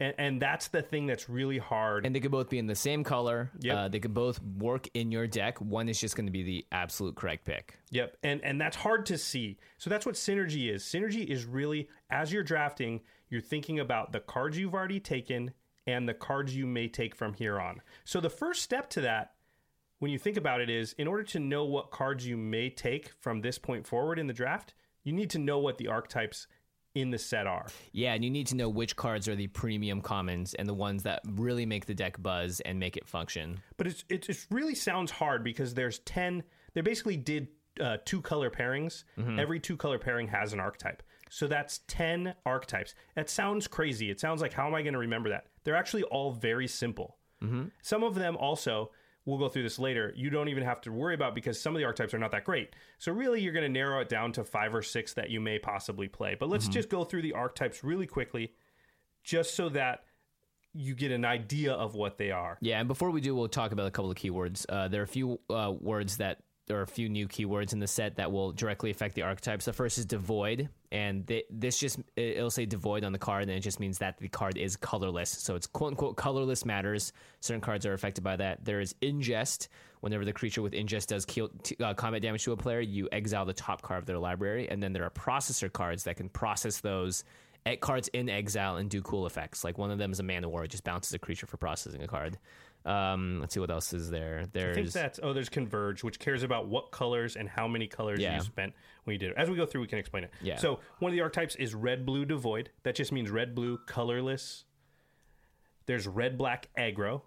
And, 0.00 0.14
and 0.18 0.42
that's 0.42 0.68
the 0.68 0.82
thing 0.82 1.06
that's 1.06 1.28
really 1.28 1.58
hard. 1.58 2.04
And 2.06 2.14
they 2.14 2.20
could 2.20 2.30
both 2.30 2.48
be 2.48 2.58
in 2.58 2.66
the 2.66 2.74
same 2.74 3.04
color. 3.04 3.50
Yep. 3.60 3.76
Uh, 3.76 3.88
they 3.88 4.00
could 4.00 4.14
both 4.14 4.42
work 4.42 4.88
in 4.94 5.12
your 5.12 5.26
deck. 5.26 5.60
One 5.60 5.88
is 5.88 6.00
just 6.00 6.16
going 6.16 6.26
to 6.26 6.32
be 6.32 6.42
the 6.42 6.66
absolute 6.72 7.14
correct 7.14 7.44
pick. 7.44 7.78
Yep, 7.90 8.16
and 8.22 8.42
and 8.42 8.60
that's 8.60 8.76
hard 8.76 9.06
to 9.06 9.18
see. 9.18 9.58
So 9.78 9.90
that's 9.90 10.06
what 10.06 10.16
synergy 10.16 10.72
is. 10.72 10.82
Synergy 10.82 11.26
is 11.26 11.44
really 11.44 11.88
as 12.10 12.32
you're 12.32 12.42
drafting, 12.42 13.00
you're 13.28 13.40
thinking 13.40 13.80
about 13.80 14.12
the 14.12 14.20
cards 14.20 14.58
you've 14.58 14.74
already 14.74 15.00
taken 15.00 15.52
and 15.86 16.08
the 16.08 16.14
cards 16.14 16.54
you 16.54 16.66
may 16.66 16.88
take 16.88 17.14
from 17.14 17.34
here 17.34 17.60
on. 17.60 17.80
So 18.04 18.20
the 18.20 18.30
first 18.30 18.62
step 18.62 18.88
to 18.90 19.00
that 19.02 19.32
when 19.98 20.10
you 20.10 20.18
think 20.18 20.36
about 20.36 20.60
it 20.60 20.68
is 20.68 20.94
in 20.94 21.06
order 21.06 21.22
to 21.22 21.38
know 21.38 21.64
what 21.64 21.92
cards 21.92 22.26
you 22.26 22.36
may 22.36 22.68
take 22.68 23.12
from 23.20 23.40
this 23.40 23.56
point 23.56 23.86
forward 23.86 24.18
in 24.18 24.26
the 24.26 24.32
draft, 24.32 24.74
you 25.04 25.12
need 25.12 25.30
to 25.30 25.38
know 25.38 25.60
what 25.60 25.78
the 25.78 25.86
archetypes 25.86 26.48
in 26.94 27.10
the 27.10 27.18
set 27.18 27.46
are. 27.46 27.66
Yeah, 27.92 28.14
and 28.14 28.24
you 28.24 28.30
need 28.30 28.46
to 28.48 28.56
know 28.56 28.68
which 28.68 28.96
cards 28.96 29.28
are 29.28 29.36
the 29.36 29.46
premium 29.48 30.00
commons 30.00 30.54
and 30.54 30.68
the 30.68 30.74
ones 30.74 31.02
that 31.04 31.20
really 31.26 31.66
make 31.66 31.86
the 31.86 31.94
deck 31.94 32.20
buzz 32.22 32.60
and 32.60 32.78
make 32.78 32.96
it 32.96 33.06
function. 33.06 33.60
But 33.76 33.86
it's 33.86 34.04
it 34.08 34.22
just 34.22 34.46
really 34.50 34.74
sounds 34.74 35.10
hard 35.10 35.42
because 35.44 35.74
there's 35.74 36.00
10 36.00 36.42
they 36.74 36.80
basically 36.80 37.16
did 37.16 37.48
uh, 37.80 37.98
two 38.04 38.20
color 38.20 38.50
pairings. 38.50 39.04
Every 39.38 39.58
two 39.60 39.76
color 39.76 39.98
pairing 39.98 40.28
has 40.28 40.52
an 40.52 40.60
archetype. 40.60 41.02
So 41.30 41.46
that's 41.46 41.80
10 41.88 42.34
archetypes. 42.44 42.94
That 43.14 43.30
sounds 43.30 43.66
crazy. 43.66 44.10
It 44.10 44.20
sounds 44.20 44.42
like 44.42 44.52
how 44.52 44.66
am 44.66 44.74
I 44.74 44.82
going 44.82 44.92
to 44.92 44.98
remember 44.98 45.30
that? 45.30 45.46
They're 45.64 45.76
actually 45.76 46.02
all 46.04 46.32
very 46.32 46.68
simple. 46.68 47.16
Some 47.82 48.04
of 48.04 48.14
them 48.14 48.36
also 48.36 48.92
we'll 49.24 49.38
go 49.38 49.48
through 49.48 49.62
this 49.62 49.78
later. 49.78 50.12
You 50.16 50.30
don't 50.30 50.48
even 50.48 50.64
have 50.64 50.80
to 50.82 50.92
worry 50.92 51.14
about 51.14 51.34
because 51.34 51.60
some 51.60 51.74
of 51.74 51.78
the 51.80 51.84
archetypes 51.84 52.14
are 52.14 52.18
not 52.18 52.32
that 52.32 52.44
great. 52.44 52.74
So 52.98 53.12
really 53.12 53.40
you're 53.40 53.52
going 53.52 53.64
to 53.64 53.72
narrow 53.72 54.00
it 54.00 54.08
down 54.08 54.32
to 54.32 54.44
5 54.44 54.74
or 54.74 54.82
6 54.82 55.14
that 55.14 55.30
you 55.30 55.40
may 55.40 55.58
possibly 55.58 56.08
play. 56.08 56.36
But 56.38 56.48
let's 56.48 56.68
just 56.68 56.88
go 56.88 57.04
through 57.04 57.22
the 57.22 57.32
archetypes 57.32 57.84
really 57.84 58.06
quickly 58.06 58.52
just 59.22 59.54
so 59.54 59.68
that 59.70 60.04
you 60.74 60.94
get 60.94 61.12
an 61.12 61.24
idea 61.24 61.72
of 61.72 61.94
what 61.94 62.18
they 62.18 62.30
are. 62.30 62.58
Yeah, 62.60 62.78
and 62.78 62.88
before 62.88 63.10
we 63.10 63.20
do, 63.20 63.34
we'll 63.34 63.48
talk 63.48 63.72
about 63.72 63.86
a 63.86 63.90
couple 63.90 64.10
of 64.10 64.16
keywords. 64.16 64.64
Uh, 64.68 64.88
there 64.88 65.00
are 65.00 65.04
a 65.04 65.08
few 65.08 65.38
uh, 65.50 65.72
words 65.78 66.16
that 66.16 66.38
there 66.66 66.78
are 66.78 66.82
a 66.82 66.86
few 66.86 67.08
new 67.08 67.28
keywords 67.28 67.72
in 67.72 67.78
the 67.78 67.86
set 67.86 68.16
that 68.16 68.32
will 68.32 68.52
directly 68.52 68.90
affect 68.90 69.14
the 69.14 69.22
archetypes. 69.22 69.66
The 69.66 69.72
first 69.72 69.98
is 69.98 70.06
devoid, 70.06 70.68
and 70.92 71.26
th- 71.26 71.46
this 71.50 71.78
just 71.78 71.98
it- 72.16 72.36
it'll 72.36 72.50
say 72.50 72.66
devoid 72.66 73.02
on 73.02 73.12
the 73.12 73.18
card, 73.18 73.44
and 73.44 73.50
it 73.50 73.60
just 73.60 73.80
means 73.80 73.98
that 73.98 74.18
the 74.18 74.28
card 74.28 74.58
is 74.58 74.76
colorless. 74.76 75.30
So 75.30 75.56
it's 75.56 75.66
quote 75.66 75.92
unquote 75.92 76.16
colorless 76.16 76.64
matters. 76.66 77.12
Certain 77.40 77.62
cards 77.62 77.86
are 77.86 77.94
affected 77.94 78.22
by 78.22 78.36
that. 78.36 78.64
There 78.64 78.78
is 78.78 78.94
ingest. 79.02 79.68
Whenever 80.00 80.24
the 80.24 80.32
creature 80.32 80.62
with 80.62 80.74
ingest 80.74 81.06
does 81.06 81.24
t- 81.24 81.76
uh, 81.80 81.94
combat 81.94 82.20
damage 82.22 82.44
to 82.44 82.52
a 82.52 82.56
player, 82.56 82.80
you 82.80 83.08
exile 83.10 83.46
the 83.46 83.54
top 83.54 83.82
card 83.82 84.00
of 84.00 84.06
their 84.06 84.18
library, 84.18 84.68
and 84.68 84.82
then 84.82 84.92
there 84.92 85.04
are 85.04 85.10
processor 85.10 85.72
cards 85.72 86.04
that 86.04 86.16
can 86.16 86.28
process 86.28 86.80
those 86.80 87.24
cards 87.80 88.08
in 88.08 88.28
exile 88.28 88.76
and 88.76 88.90
do 88.90 89.00
cool 89.00 89.24
effects. 89.24 89.64
Like 89.64 89.78
one 89.78 89.90
of 89.90 89.98
them 89.98 90.12
is 90.12 90.20
a 90.20 90.22
mana 90.22 90.48
war; 90.48 90.64
it 90.64 90.68
just 90.68 90.84
bounces 90.84 91.14
a 91.14 91.18
creature 91.18 91.46
for 91.46 91.56
processing 91.56 92.02
a 92.02 92.08
card. 92.08 92.38
Um, 92.84 93.38
let's 93.40 93.54
see 93.54 93.60
what 93.60 93.70
else 93.70 93.92
is 93.92 94.10
there. 94.10 94.46
There's 94.52 94.76
I 94.76 94.80
think 94.80 94.92
that's 94.92 95.20
oh, 95.22 95.32
there's 95.32 95.48
Converge, 95.48 96.02
which 96.02 96.18
cares 96.18 96.42
about 96.42 96.66
what 96.66 96.90
colors 96.90 97.36
and 97.36 97.48
how 97.48 97.68
many 97.68 97.86
colors 97.86 98.18
Yeah. 98.20 98.36
you 98.36 98.42
spent 98.42 98.72
when 99.04 99.14
you 99.14 99.18
did 99.18 99.30
it. 99.30 99.36
As 99.36 99.48
we 99.48 99.56
go 99.56 99.66
through, 99.66 99.82
we 99.82 99.86
can 99.86 99.98
explain 99.98 100.24
it. 100.24 100.32
Yeah. 100.42 100.56
So 100.56 100.80
one 100.98 101.10
of 101.12 101.14
the 101.14 101.20
archetypes 101.22 101.54
is 101.56 101.74
red 101.74 102.04
blue 102.04 102.24
devoid. 102.24 102.70
That 102.82 102.94
just 102.96 103.12
means 103.12 103.30
red 103.30 103.54
blue 103.54 103.78
colorless. 103.86 104.64
There's 105.86 106.06
red 106.08 106.36
black 106.36 106.68
aggro. 106.76 107.22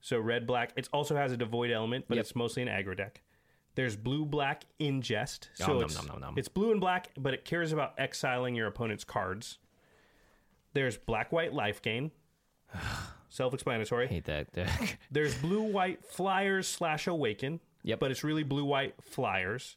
So 0.00 0.18
red 0.18 0.46
black. 0.46 0.72
It 0.76 0.88
also 0.92 1.14
has 1.16 1.30
a 1.32 1.36
devoid 1.36 1.70
element, 1.70 2.06
but 2.08 2.16
Yep. 2.16 2.22
it's 2.22 2.34
mostly 2.36 2.62
an 2.62 2.68
aggro 2.68 2.96
deck. 2.96 3.22
There's 3.76 3.94
blue 3.96 4.24
black 4.24 4.64
ingest. 4.80 5.48
So 5.54 5.74
Nom, 5.74 5.82
it's, 5.84 5.94
nom, 5.96 6.06
nom, 6.06 6.20
nom. 6.20 6.34
it's 6.38 6.48
blue 6.48 6.72
and 6.72 6.80
black, 6.80 7.10
but 7.18 7.34
it 7.34 7.44
cares 7.44 7.72
about 7.72 7.94
exiling 7.98 8.54
your 8.54 8.66
opponent's 8.66 9.04
cards. 9.04 9.58
There's 10.72 10.96
black 10.96 11.30
white 11.30 11.52
life 11.52 11.80
gain. 11.82 12.10
Self-explanatory. 13.28 14.06
hate 14.08 14.24
that 14.26 14.52
deck. 14.52 14.98
There's 15.10 15.34
blue 15.34 15.62
white 15.62 16.04
flyers 16.04 16.68
slash 16.68 17.06
awaken. 17.06 17.60
Yep. 17.82 18.00
But 18.00 18.10
it's 18.10 18.24
really 18.24 18.42
blue 18.42 18.64
white 18.64 18.94
flyers. 19.00 19.76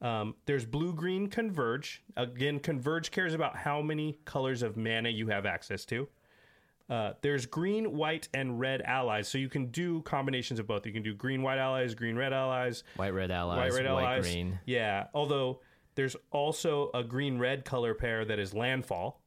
Um, 0.00 0.34
there's 0.46 0.64
blue 0.64 0.92
green 0.94 1.28
converge. 1.28 2.02
Again, 2.16 2.58
converge 2.58 3.10
cares 3.12 3.34
about 3.34 3.56
how 3.56 3.80
many 3.82 4.18
colors 4.24 4.62
of 4.62 4.76
mana 4.76 5.10
you 5.10 5.28
have 5.28 5.46
access 5.46 5.84
to. 5.86 6.08
Uh, 6.90 7.12
there's 7.22 7.46
green, 7.46 7.96
white, 7.96 8.28
and 8.34 8.58
red 8.58 8.82
allies, 8.82 9.28
so 9.28 9.38
you 9.38 9.48
can 9.48 9.66
do 9.66 10.02
combinations 10.02 10.58
of 10.58 10.66
both. 10.66 10.84
You 10.86 10.92
can 10.92 11.02
do 11.04 11.14
green, 11.14 11.40
white 11.40 11.58
allies, 11.58 11.94
green, 11.94 12.16
red 12.16 12.32
allies, 12.32 12.82
White 12.96 13.14
red 13.14 13.30
allies, 13.30 13.56
white, 13.72 13.82
red 13.82 13.92
white 13.92 14.02
allies. 14.02 14.24
green. 14.24 14.58
Yeah, 14.66 15.06
although 15.14 15.60
there's 15.94 16.16
also 16.32 16.90
a 16.92 17.04
green, 17.04 17.38
red 17.38 17.64
color 17.64 17.94
pair 17.94 18.24
that 18.24 18.38
is 18.40 18.52
landfall. 18.52 19.21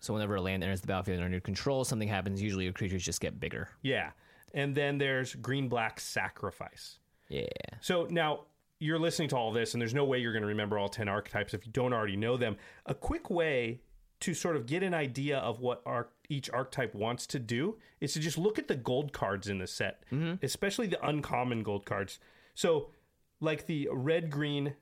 So 0.00 0.14
whenever 0.14 0.36
a 0.36 0.40
land 0.40 0.62
enters 0.62 0.80
the 0.80 0.86
battlefield 0.86 1.20
under 1.20 1.30
your 1.30 1.40
control, 1.40 1.84
something 1.84 2.08
happens. 2.08 2.42
Usually 2.42 2.64
your 2.64 2.72
creatures 2.72 3.02
just 3.02 3.20
get 3.20 3.40
bigger. 3.40 3.68
Yeah, 3.82 4.10
and 4.52 4.74
then 4.74 4.98
there's 4.98 5.34
green, 5.34 5.68
black 5.68 6.00
sacrifice. 6.00 6.98
Yeah. 7.28 7.46
So 7.80 8.06
now 8.10 8.40
you're 8.78 8.98
listening 8.98 9.28
to 9.30 9.36
all 9.36 9.52
this, 9.52 9.74
and 9.74 9.80
there's 9.80 9.94
no 9.94 10.04
way 10.04 10.18
you're 10.18 10.32
going 10.32 10.42
to 10.42 10.48
remember 10.48 10.78
all 10.78 10.88
10 10.88 11.08
archetypes 11.08 11.54
if 11.54 11.66
you 11.66 11.72
don't 11.72 11.92
already 11.92 12.16
know 12.16 12.36
them. 12.36 12.56
A 12.86 12.94
quick 12.94 13.30
way 13.30 13.80
to 14.20 14.34
sort 14.34 14.56
of 14.56 14.66
get 14.66 14.82
an 14.82 14.94
idea 14.94 15.38
of 15.38 15.60
what 15.60 15.82
arc, 15.84 16.12
each 16.28 16.50
archetype 16.50 16.94
wants 16.94 17.26
to 17.26 17.38
do 17.38 17.76
is 18.00 18.12
to 18.14 18.20
just 18.20 18.38
look 18.38 18.58
at 18.58 18.68
the 18.68 18.74
gold 18.74 19.12
cards 19.12 19.48
in 19.48 19.58
the 19.58 19.66
set, 19.66 20.02
mm-hmm. 20.12 20.34
especially 20.42 20.86
the 20.86 21.06
uncommon 21.06 21.62
gold 21.62 21.84
cards. 21.84 22.18
So, 22.54 22.90
like 23.40 23.66
the 23.66 23.88
red 23.92 24.30
green 24.30 24.74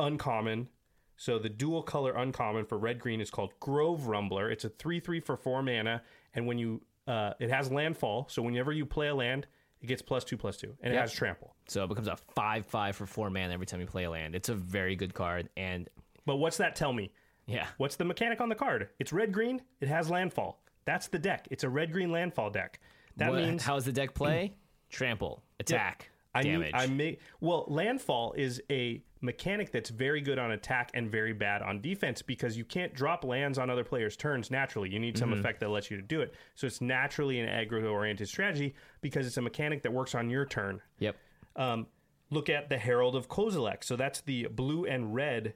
uncommon. 0.00 0.68
So 1.16 1.38
the 1.38 1.48
dual 1.48 1.82
color 1.82 2.12
uncommon 2.12 2.64
for 2.66 2.76
red 2.78 2.98
green 2.98 3.20
is 3.20 3.30
called 3.30 3.52
Grove 3.60 4.02
Rumbler. 4.02 4.50
It's 4.50 4.64
a 4.64 4.68
three 4.68 5.00
three 5.00 5.20
for 5.20 5.36
four 5.36 5.62
mana, 5.62 6.02
and 6.34 6.46
when 6.46 6.58
you 6.58 6.82
uh, 7.06 7.34
it 7.38 7.50
has 7.50 7.70
landfall. 7.70 8.26
So 8.30 8.42
whenever 8.42 8.72
you 8.72 8.86
play 8.86 9.08
a 9.08 9.14
land, 9.14 9.46
it 9.80 9.86
gets 9.86 10.00
plus 10.02 10.24
two 10.24 10.36
plus 10.36 10.56
two, 10.56 10.74
and 10.82 10.92
it 10.92 10.96
Yep. 10.96 11.02
has 11.02 11.12
trample. 11.12 11.54
So 11.68 11.84
it 11.84 11.88
becomes 11.88 12.08
a 12.08 12.16
five 12.34 12.66
five 12.66 12.96
for 12.96 13.06
four 13.06 13.30
mana 13.30 13.52
every 13.52 13.66
time 13.66 13.80
you 13.80 13.86
play 13.86 14.04
a 14.04 14.10
land. 14.10 14.34
It's 14.34 14.48
a 14.48 14.54
very 14.54 14.96
good 14.96 15.14
card, 15.14 15.48
and 15.56 15.88
But 16.26 16.36
what's 16.36 16.56
that 16.56 16.74
tell 16.76 16.92
me? 16.92 17.12
yeah, 17.46 17.66
What's 17.76 17.96
the 17.96 18.04
mechanic 18.06 18.40
on 18.40 18.48
the 18.48 18.54
card? 18.54 18.88
It's 18.98 19.12
red 19.12 19.32
green. 19.32 19.60
It 19.80 19.88
has 19.88 20.08
landfall. 20.10 20.62
That's 20.86 21.08
the 21.08 21.18
deck. 21.18 21.46
It's 21.50 21.62
a 21.64 21.68
red 21.68 21.92
green 21.92 22.10
landfall 22.10 22.48
deck. 22.50 22.80
That 23.18 23.30
What- 23.30 23.42
means 23.42 23.62
how 23.62 23.74
does 23.74 23.84
the 23.84 23.92
deck 23.92 24.14
play? 24.14 24.54
Trample, 24.90 25.42
attack, 25.60 26.10
I 26.34 26.42
need- 26.42 26.52
damage. 26.52 26.70
I 26.74 26.86
may 26.86 27.18
well 27.40 27.64
landfall 27.68 28.32
is 28.32 28.62
a 28.70 29.02
mechanic 29.24 29.72
that's 29.72 29.90
very 29.90 30.20
good 30.20 30.38
on 30.38 30.52
attack 30.52 30.90
and 30.94 31.10
very 31.10 31.32
bad 31.32 31.62
on 31.62 31.80
defense 31.80 32.22
because 32.22 32.56
you 32.56 32.64
can't 32.64 32.94
drop 32.94 33.24
lands 33.24 33.58
on 33.58 33.70
other 33.70 33.82
players' 33.84 34.16
turns 34.16 34.50
naturally. 34.50 34.88
You 34.90 34.98
need 35.00 35.18
some 35.18 35.30
Mm-hmm. 35.30 35.40
effect 35.40 35.60
that 35.60 35.70
lets 35.70 35.90
you 35.90 35.96
to 35.96 36.02
do 36.02 36.20
it. 36.20 36.34
So 36.54 36.66
it's 36.66 36.80
naturally 36.80 37.40
an 37.40 37.48
aggro 37.48 37.90
oriented 37.90 38.28
strategy 38.28 38.74
because 39.00 39.26
it's 39.26 39.36
a 39.36 39.42
mechanic 39.42 39.82
that 39.82 39.92
works 39.92 40.14
on 40.14 40.30
your 40.30 40.44
turn. 40.46 40.80
yep. 40.98 41.16
Um, 41.56 41.86
look 42.30 42.48
at 42.48 42.68
the 42.68 42.78
Herald 42.78 43.14
of 43.16 43.28
Kozilek. 43.28 43.82
So 43.84 43.96
that's 43.96 44.20
the 44.22 44.48
blue 44.50 44.84
and 44.86 45.14
red 45.14 45.54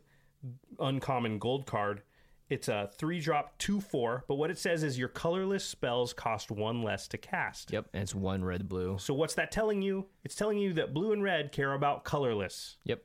uncommon 0.79 1.39
gold 1.39 1.67
card. 1.67 2.03
It's 2.49 2.69
a 2.69 2.89
three 2.97 3.21
drop, 3.21 3.59
two 3.59 3.79
four, 3.81 4.25
but 4.27 4.37
what 4.37 4.51
it 4.51 4.57
says 4.59 4.83
is 4.83 4.99
your 4.99 5.09
colorless 5.09 5.65
spells 5.67 6.15
cost 6.15 6.51
one 6.51 6.83
less 6.83 7.07
to 7.09 7.19
cast. 7.19 7.73
Yep. 7.73 7.89
And 7.93 8.03
it's 8.03 8.15
one 8.15 8.43
red 8.43 8.69
blue. 8.69 8.97
So 8.99 9.13
what's 9.13 9.35
that 9.35 9.51
telling 9.51 9.83
you? 9.83 10.07
It's 10.25 10.35
telling 10.35 10.57
you 10.59 10.73
that 10.75 10.95
blue 10.95 11.13
and 11.13 11.23
red 11.23 11.53
care 11.53 11.75
about 11.75 12.05
colorless. 12.05 12.79
Yep. 12.85 13.03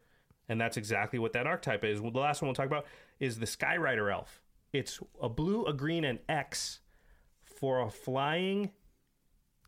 And 0.50 0.60
that's 0.60 0.78
exactly 0.78 1.20
what 1.20 1.34
that 1.34 1.48
archetype 1.48 1.84
is. 1.86 2.02
Well, 2.02 2.12
the 2.12 2.20
last 2.20 2.42
one 2.42 2.48
we'll 2.48 2.56
talk 2.56 2.66
about 2.66 2.86
is 3.20 3.40
the 3.40 3.46
Skyrider 3.46 4.12
Elf. 4.12 4.42
It's 4.74 5.00
a 5.22 5.30
blue, 5.30 5.66
a 5.66 5.74
green, 5.74 6.04
and 6.04 6.20
X 6.28 6.80
for 7.46 7.82
a 7.82 7.90
flying 7.90 8.72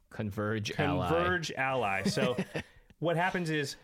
Converge, 0.10 0.72
ally. 0.80 1.08
converge 1.10 1.52
ally. 1.52 2.04
So 2.04 2.38
what 3.00 3.18
happens 3.18 3.50
is 3.50 3.76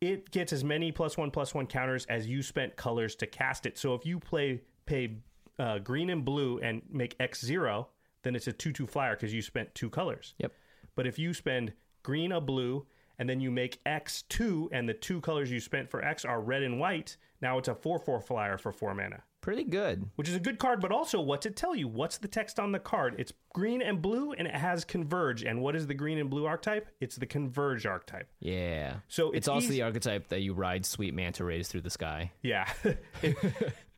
it 0.00 0.30
gets 0.30 0.52
as 0.52 0.64
many 0.64 0.90
plus 0.90 1.16
one 1.16 1.30
plus 1.30 1.54
one 1.54 1.66
counters 1.66 2.06
as 2.06 2.26
you 2.26 2.42
spent 2.42 2.74
colors 2.76 3.14
to 3.16 3.26
cast 3.26 3.66
it. 3.66 3.78
So 3.78 3.94
if 3.94 4.04
you 4.04 4.18
play 4.18 4.62
pay 4.86 5.18
uh, 5.58 5.78
green 5.78 6.10
and 6.10 6.24
blue 6.24 6.58
and 6.58 6.82
make 6.90 7.14
X 7.20 7.44
zero, 7.44 7.88
then 8.22 8.34
it's 8.34 8.48
a 8.48 8.52
two 8.52 8.72
two 8.72 8.86
flyer 8.86 9.14
because 9.14 9.32
you 9.32 9.42
spent 9.42 9.72
two 9.74 9.90
colors. 9.90 10.34
Yep. 10.38 10.52
But 10.96 11.06
if 11.06 11.18
you 11.18 11.32
spend 11.32 11.72
green 12.02 12.32
a 12.32 12.40
blue 12.40 12.86
and 13.20 13.28
then 13.28 13.38
you 13.40 13.52
make 13.52 13.78
X 13.86 14.22
two 14.28 14.68
and 14.72 14.88
the 14.88 14.94
two 14.94 15.20
colors 15.20 15.50
you 15.52 15.60
spent 15.60 15.88
for 15.88 16.02
X 16.04 16.24
are 16.24 16.40
red 16.40 16.62
and 16.64 16.80
white, 16.80 17.16
now 17.40 17.58
it's 17.58 17.68
a 17.68 17.74
four 17.74 18.00
four 18.00 18.20
flyer 18.20 18.58
for 18.58 18.72
four 18.72 18.94
mana 18.94 19.22
Pretty 19.42 19.64
good. 19.64 20.04
which 20.16 20.28
is 20.28 20.34
a 20.34 20.40
good 20.40 20.58
card, 20.58 20.80
but 20.82 20.90
also 20.92 21.18
what's 21.20 21.46
it 21.46 21.56
tell 21.56 21.74
you? 21.74 21.88
What's 21.88 22.18
the 22.18 22.28
text 22.28 22.58
on 22.60 22.72
the 22.72 22.78
card? 22.78 23.14
It's 23.18 23.32
green 23.54 23.80
and 23.80 24.02
blue, 24.02 24.32
and 24.32 24.46
it 24.46 24.54
has 24.54 24.84
converge. 24.84 25.44
And 25.44 25.62
what 25.62 25.74
is 25.76 25.86
the 25.86 25.94
green 25.94 26.18
and 26.18 26.28
blue 26.28 26.44
archetype? 26.44 26.88
It's 27.00 27.16
the 27.16 27.24
converge 27.26 27.86
archetype. 27.86 28.28
Yeah. 28.40 28.96
So 29.08 29.28
it's, 29.28 29.38
it's 29.38 29.48
also 29.48 29.66
easy- 29.66 29.74
the 29.76 29.82
archetype 29.82 30.28
that 30.28 30.40
you 30.40 30.52
ride 30.52 30.84
sweet 30.84 31.14
manta 31.14 31.44
rays 31.44 31.68
through 31.68 31.80
the 31.82 31.90
sky. 31.90 32.32
Yeah, 32.42 32.68
it, 33.22 33.36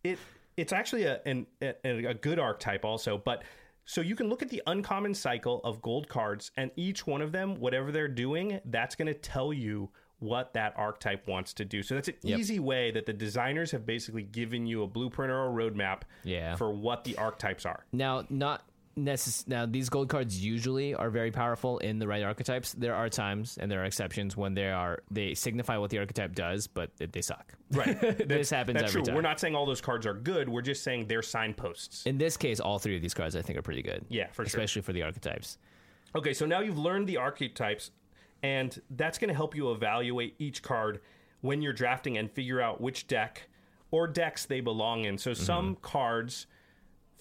it 0.04 0.18
it's 0.56 0.72
actually 0.72 1.04
a, 1.04 1.20
an, 1.26 1.46
a 1.60 1.74
a 2.06 2.14
good 2.14 2.38
archetype 2.38 2.84
also, 2.84 3.18
but. 3.18 3.42
So 3.84 4.00
you 4.00 4.14
can 4.16 4.28
look 4.28 4.42
at 4.42 4.48
the 4.48 4.62
uncommon 4.66 5.14
cycle 5.14 5.60
of 5.64 5.82
gold 5.82 6.08
cards, 6.08 6.50
and 6.56 6.70
each 6.76 7.06
one 7.06 7.20
of 7.20 7.32
them, 7.32 7.56
whatever 7.56 7.90
they're 7.90 8.08
doing, 8.08 8.60
that's 8.64 8.94
going 8.94 9.06
to 9.08 9.14
tell 9.14 9.52
you 9.52 9.90
what 10.20 10.54
that 10.54 10.72
archetype 10.76 11.26
wants 11.26 11.52
to 11.54 11.64
do. 11.64 11.82
So 11.82 11.96
that's 11.96 12.06
an 12.06 12.14
Yep. 12.22 12.38
easy 12.38 12.60
way 12.60 12.92
that 12.92 13.06
the 13.06 13.12
designers 13.12 13.72
have 13.72 13.84
basically 13.84 14.22
given 14.22 14.66
you 14.66 14.84
a 14.84 14.86
blueprint 14.86 15.32
or 15.32 15.46
a 15.46 15.50
roadmap 15.50 16.02
Yeah. 16.22 16.54
for 16.54 16.70
what 16.72 17.02
the 17.02 17.16
archetypes 17.16 17.66
are. 17.66 17.84
Now, 17.92 18.24
not 18.30 18.62
necess- 18.96 19.46
Now, 19.48 19.66
these 19.66 19.88
gold 19.88 20.08
cards 20.08 20.44
usually 20.44 20.94
are 20.94 21.10
very 21.10 21.30
powerful 21.30 21.78
in 21.78 21.98
the 21.98 22.06
right 22.06 22.22
archetypes. 22.22 22.72
There 22.72 22.94
are 22.94 23.08
times 23.08 23.58
and 23.58 23.70
there 23.70 23.82
are 23.82 23.84
exceptions 23.84 24.36
when 24.36 24.54
they 24.54 24.70
are 24.70 25.02
they 25.10 25.34
signify 25.34 25.76
what 25.78 25.90
the 25.90 25.98
archetype 25.98 26.34
does, 26.34 26.66
but 26.66 26.90
they- 26.96 27.22
suck. 27.22 27.54
Right. 27.70 28.00
this 28.28 28.50
happens 28.50 28.80
That's 28.80 28.90
every 28.90 29.02
true. 29.02 29.06
time. 29.06 29.14
We're 29.14 29.22
not 29.22 29.40
saying 29.40 29.54
all 29.54 29.64
those 29.64 29.80
cards 29.80 30.06
are 30.06 30.14
good. 30.14 30.48
We're 30.48 30.62
just 30.62 30.82
saying 30.82 31.06
they're 31.06 31.22
signposts. 31.22 32.04
In 32.04 32.18
this 32.18 32.36
case, 32.36 32.60
all 32.60 32.78
three 32.78 32.96
of 32.96 33.02
these 33.02 33.14
cards 33.14 33.36
I 33.36 33.42
think 33.42 33.58
are 33.58 33.62
pretty 33.62 33.82
good. 33.82 34.04
Yeah, 34.08 34.26
for 34.28 34.42
sure. 34.42 34.46
especially 34.46 34.82
for 34.82 34.92
the 34.92 35.02
archetypes. 35.02 35.58
Okay, 36.14 36.34
so 36.34 36.44
now 36.44 36.60
you've 36.60 36.78
learned 36.78 37.06
the 37.06 37.16
archetypes, 37.16 37.90
and 38.42 38.80
that's 38.90 39.18
going 39.18 39.28
to 39.28 39.34
help 39.34 39.56
you 39.56 39.72
evaluate 39.72 40.34
each 40.38 40.62
card 40.62 41.00
when 41.40 41.62
you're 41.62 41.72
drafting 41.72 42.18
and 42.18 42.30
figure 42.30 42.60
out 42.60 42.80
which 42.80 43.06
deck 43.06 43.48
or 43.90 44.06
decks 44.06 44.44
they 44.46 44.60
belong 44.60 45.04
in. 45.04 45.16
So 45.16 45.30
mm-hmm. 45.30 45.42
some 45.42 45.76
cards 45.80 46.46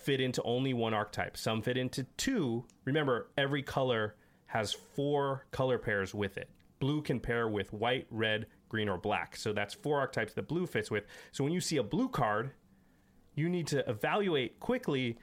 fit 0.02 0.22
into 0.22 0.42
only 0.44 0.74
one 0.74 0.94
archetype, 0.94 1.38
some 1.38 1.62
fit 1.62 1.78
into 1.78 2.04
two. 2.18 2.66
Remember, 2.86 3.30
every 3.38 3.64
color 3.64 4.16
has 4.48 4.74
four 4.74 5.46
color 5.52 5.78
pairs 5.78 6.14
with 6.14 6.38
it. 6.38 6.50
Blue 6.80 7.02
can 7.02 7.20
pair 7.20 7.48
with 7.48 7.72
white, 7.74 8.08
red, 8.10 8.48
green, 8.68 8.90
or 8.90 8.98
black. 8.98 9.36
So 9.36 9.54
that's 9.54 9.74
four 9.74 10.00
archetypes 10.00 10.34
that 10.34 10.48
blue 10.48 10.66
fits 10.66 10.90
with. 10.90 11.06
So 11.32 11.44
when 11.44 11.54
you 11.54 11.62
see 11.62 11.78
a 11.78 11.84
blue 11.84 12.10
card, 12.10 12.52
you 13.36 13.50
need 13.50 13.68
to 13.68 13.88
evaluate 13.90 14.60
quickly 14.60 15.18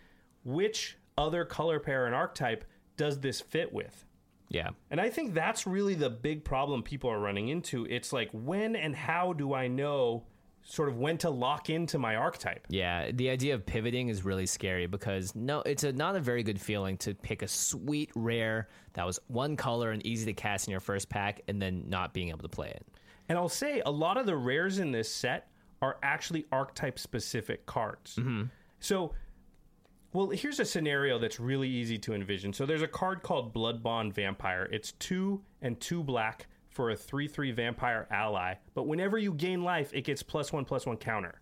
which 0.44 0.96
other 1.16 1.44
color 1.44 1.80
pair 1.80 2.06
and 2.06 2.14
archetype 2.14 2.64
does 2.96 3.20
this 3.20 3.40
fit 3.40 3.72
with. 3.72 4.04
Yeah. 4.48 4.70
And 4.90 5.00
I 5.00 5.10
think 5.10 5.34
that's 5.34 5.66
really 5.66 5.94
the 5.94 6.08
big 6.08 6.44
problem 6.44 6.82
people 6.82 7.10
are 7.10 7.20
running 7.20 7.48
into. 7.48 7.86
It's 7.86 8.12
like, 8.12 8.30
when 8.32 8.76
and 8.76 8.94
how 8.94 9.32
do 9.34 9.52
I 9.52 9.68
know 9.68 10.24
sort 10.68 10.90
of 10.90 10.98
when 10.98 11.16
to 11.16 11.30
lock 11.30 11.70
into 11.70 11.98
my 11.98 12.16
archetype? 12.16 12.66
Yeah, 12.68 13.10
the 13.10 13.30
idea 13.30 13.54
of 13.54 13.64
pivoting 13.64 14.08
is 14.08 14.22
really 14.24 14.44
scary 14.44 14.86
because 14.86 15.34
no, 15.34 15.62
it's 15.62 15.82
a, 15.82 15.92
not 15.92 16.14
a 16.14 16.20
very 16.20 16.42
good 16.42 16.60
feeling 16.60 16.98
to 16.98 17.14
pick 17.14 17.40
a 17.40 17.48
sweet 17.48 18.10
rare 18.14 18.68
that 18.92 19.06
was 19.06 19.18
one 19.28 19.56
color 19.56 19.92
and 19.92 20.04
easy 20.04 20.26
to 20.26 20.34
cast 20.34 20.68
in 20.68 20.70
your 20.70 20.80
first 20.80 21.08
pack 21.08 21.40
and 21.48 21.60
then 21.60 21.84
not 21.88 22.12
being 22.12 22.28
able 22.28 22.40
to 22.40 22.50
play 22.50 22.68
it. 22.68 22.86
And 23.30 23.38
I'll 23.38 23.48
say 23.48 23.80
a 23.86 23.90
lot 23.90 24.18
of 24.18 24.26
the 24.26 24.36
rares 24.36 24.78
in 24.78 24.92
this 24.92 25.10
set 25.10 25.48
are 25.80 25.96
actually 26.02 26.44
archetype 26.52 26.98
specific 26.98 27.64
cards. 27.64 28.16
Mm-hmm. 28.16 28.44
So, 28.80 29.14
well, 30.12 30.28
here's 30.28 30.60
a 30.60 30.66
scenario 30.66 31.18
that's 31.18 31.40
really 31.40 31.68
easy 31.68 31.96
to 31.98 32.12
envision. 32.12 32.52
So 32.52 32.66
there's 32.66 32.82
a 32.82 32.88
card 32.88 33.22
called 33.22 33.54
Blood 33.54 33.82
Bond 33.82 34.14
Vampire. 34.14 34.68
It's 34.70 34.92
two 34.92 35.40
and 35.62 35.80
two 35.80 36.02
black 36.02 36.46
for 36.78 36.90
a 36.90 36.96
3 36.96 37.26
3 37.26 37.50
vampire 37.50 38.06
ally, 38.08 38.54
but 38.72 38.86
whenever 38.86 39.18
you 39.18 39.34
gain 39.34 39.64
life, 39.64 39.90
it 39.92 40.02
gets 40.04 40.22
plus 40.22 40.52
one 40.52 40.64
plus 40.64 40.86
one 40.86 40.96
counter. 40.96 41.40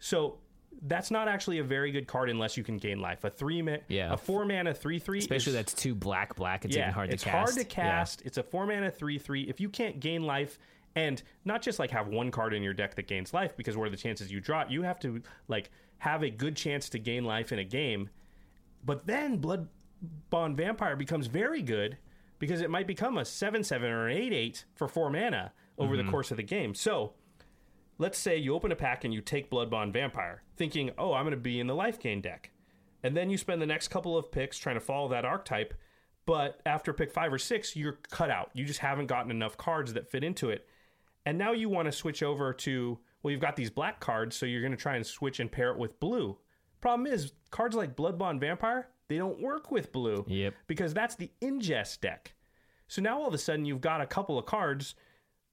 So 0.00 0.38
that's 0.82 1.12
not 1.12 1.28
actually 1.28 1.60
a 1.60 1.62
very 1.62 1.92
good 1.92 2.08
card 2.08 2.28
unless 2.28 2.56
you 2.56 2.64
can 2.64 2.76
gain 2.76 2.98
life. 2.98 3.22
A 3.22 3.30
three 3.30 3.62
ma- 3.62 3.76
Yeah. 3.86 4.12
a 4.12 4.16
four 4.16 4.44
mana 4.44 4.74
three 4.74 4.98
three, 4.98 5.18
Especially 5.18 5.52
that's 5.52 5.72
two 5.72 5.94
black 5.94 6.34
black. 6.34 6.64
It's 6.64 6.76
even 6.76 6.90
hard 6.90 7.10
to 7.10 7.14
it's 7.14 7.22
cast. 7.22 7.36
hard 7.36 7.48
to 7.54 7.60
Yeah. 7.60 7.84
cast. 7.84 8.22
It's 8.22 8.36
a 8.36 8.42
four 8.42 8.66
mana 8.66 8.90
three 8.90 9.16
three. 9.16 9.42
If 9.44 9.60
you 9.60 9.68
can't 9.68 10.00
gain 10.00 10.24
life 10.24 10.58
and 10.96 11.22
not 11.44 11.62
just 11.62 11.78
like 11.78 11.92
have 11.92 12.08
one 12.08 12.32
card 12.32 12.52
in 12.52 12.64
your 12.64 12.74
deck 12.74 12.96
that 12.96 13.06
gains 13.06 13.32
life, 13.32 13.56
because 13.56 13.76
what 13.76 13.86
are 13.86 13.90
the 13.90 13.96
chances 13.96 14.32
you 14.32 14.40
draw 14.40 14.62
it? 14.62 14.70
You 14.72 14.82
have 14.82 14.98
to 15.00 15.22
like 15.46 15.70
have 15.98 16.24
a 16.24 16.30
good 16.30 16.56
chance 16.56 16.88
to 16.88 16.98
gain 16.98 17.22
life 17.24 17.52
in 17.52 17.60
a 17.60 17.64
game. 17.64 18.08
But 18.84 19.06
then 19.06 19.36
Blood 19.36 19.68
Bond 20.30 20.56
Vampire 20.56 20.96
becomes 20.96 21.28
very 21.28 21.62
good 21.62 21.96
because 22.40 22.60
it 22.60 22.70
might 22.70 22.88
become 22.88 23.16
a 23.16 23.24
seven 23.24 23.62
seven 23.62 23.88
or 23.90 24.08
an 24.08 24.16
eight 24.16 24.32
eight 24.32 24.64
for 24.74 24.88
four 24.88 25.08
mana 25.10 25.52
over 25.78 25.94
Mm-hmm. 25.94 26.04
the 26.06 26.10
course 26.10 26.32
of 26.32 26.36
the 26.36 26.42
game. 26.42 26.74
So 26.74 27.12
let's 27.98 28.18
say 28.18 28.36
you 28.36 28.54
open 28.54 28.72
a 28.72 28.76
pack 28.76 29.04
and 29.04 29.14
you 29.14 29.20
take 29.20 29.48
Blood 29.48 29.70
Bond 29.70 29.92
Vampire, 29.92 30.42
thinking, 30.56 30.90
oh, 30.98 31.12
I'm 31.12 31.22
going 31.24 31.30
to 31.30 31.36
be 31.36 31.60
in 31.60 31.68
the 31.68 31.74
life 31.74 32.00
gain 32.00 32.20
deck. 32.20 32.50
And 33.02 33.16
then 33.16 33.30
you 33.30 33.38
spend 33.38 33.62
the 33.62 33.66
next 33.66 33.88
couple 33.88 34.16
of 34.18 34.30
picks 34.32 34.58
trying 34.58 34.76
to 34.76 34.80
follow 34.80 35.08
that 35.08 35.24
archetype. 35.24 35.72
But 36.26 36.60
after 36.66 36.92
pick 36.92 37.10
five 37.12 37.32
or 37.32 37.38
six, 37.38 37.74
you're 37.74 37.98
cut 38.10 38.30
out. 38.30 38.50
You 38.52 38.64
just 38.66 38.80
haven't 38.80 39.06
gotten 39.06 39.30
enough 39.30 39.56
cards 39.56 39.94
that 39.94 40.10
fit 40.10 40.22
into 40.22 40.50
it. 40.50 40.66
And 41.24 41.38
now 41.38 41.52
you 41.52 41.68
want 41.70 41.86
to 41.86 41.92
switch 41.92 42.22
over 42.22 42.52
to, 42.52 42.98
well, 43.22 43.32
you've 43.32 43.40
got 43.40 43.56
these 43.56 43.70
black 43.70 44.00
cards, 44.00 44.36
so 44.36 44.44
you're 44.44 44.60
going 44.60 44.70
to 44.72 44.76
try 44.76 44.96
and 44.96 45.06
switch 45.06 45.40
and 45.40 45.50
pair 45.50 45.70
it 45.70 45.78
with 45.78 45.98
blue. 45.98 46.36
Problem 46.82 47.06
is, 47.06 47.32
cards 47.50 47.74
like 47.74 47.96
Blood 47.96 48.18
Bond 48.18 48.38
Vampire, 48.40 48.88
they 49.10 49.18
don't 49.18 49.40
work 49.42 49.70
with 49.70 49.92
blue. 49.92 50.24
Yep. 50.28 50.54
Because 50.68 50.94
that's 50.94 51.16
the 51.16 51.30
ingest 51.42 52.00
deck. 52.00 52.32
So 52.88 53.02
now 53.02 53.20
all 53.20 53.28
of 53.28 53.34
a 53.34 53.38
sudden 53.38 53.64
you've 53.66 53.80
got 53.82 54.00
a 54.00 54.06
couple 54.06 54.38
of 54.38 54.46
cards 54.46 54.94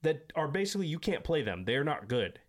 that 0.04 0.32
are 0.36 0.48
basically 0.48 0.88
you 0.88 1.00
can't 1.00 1.24
play 1.24 1.41
them. 1.41 1.65
They're 1.65 1.84
not 1.84 2.08
good. 2.08 2.39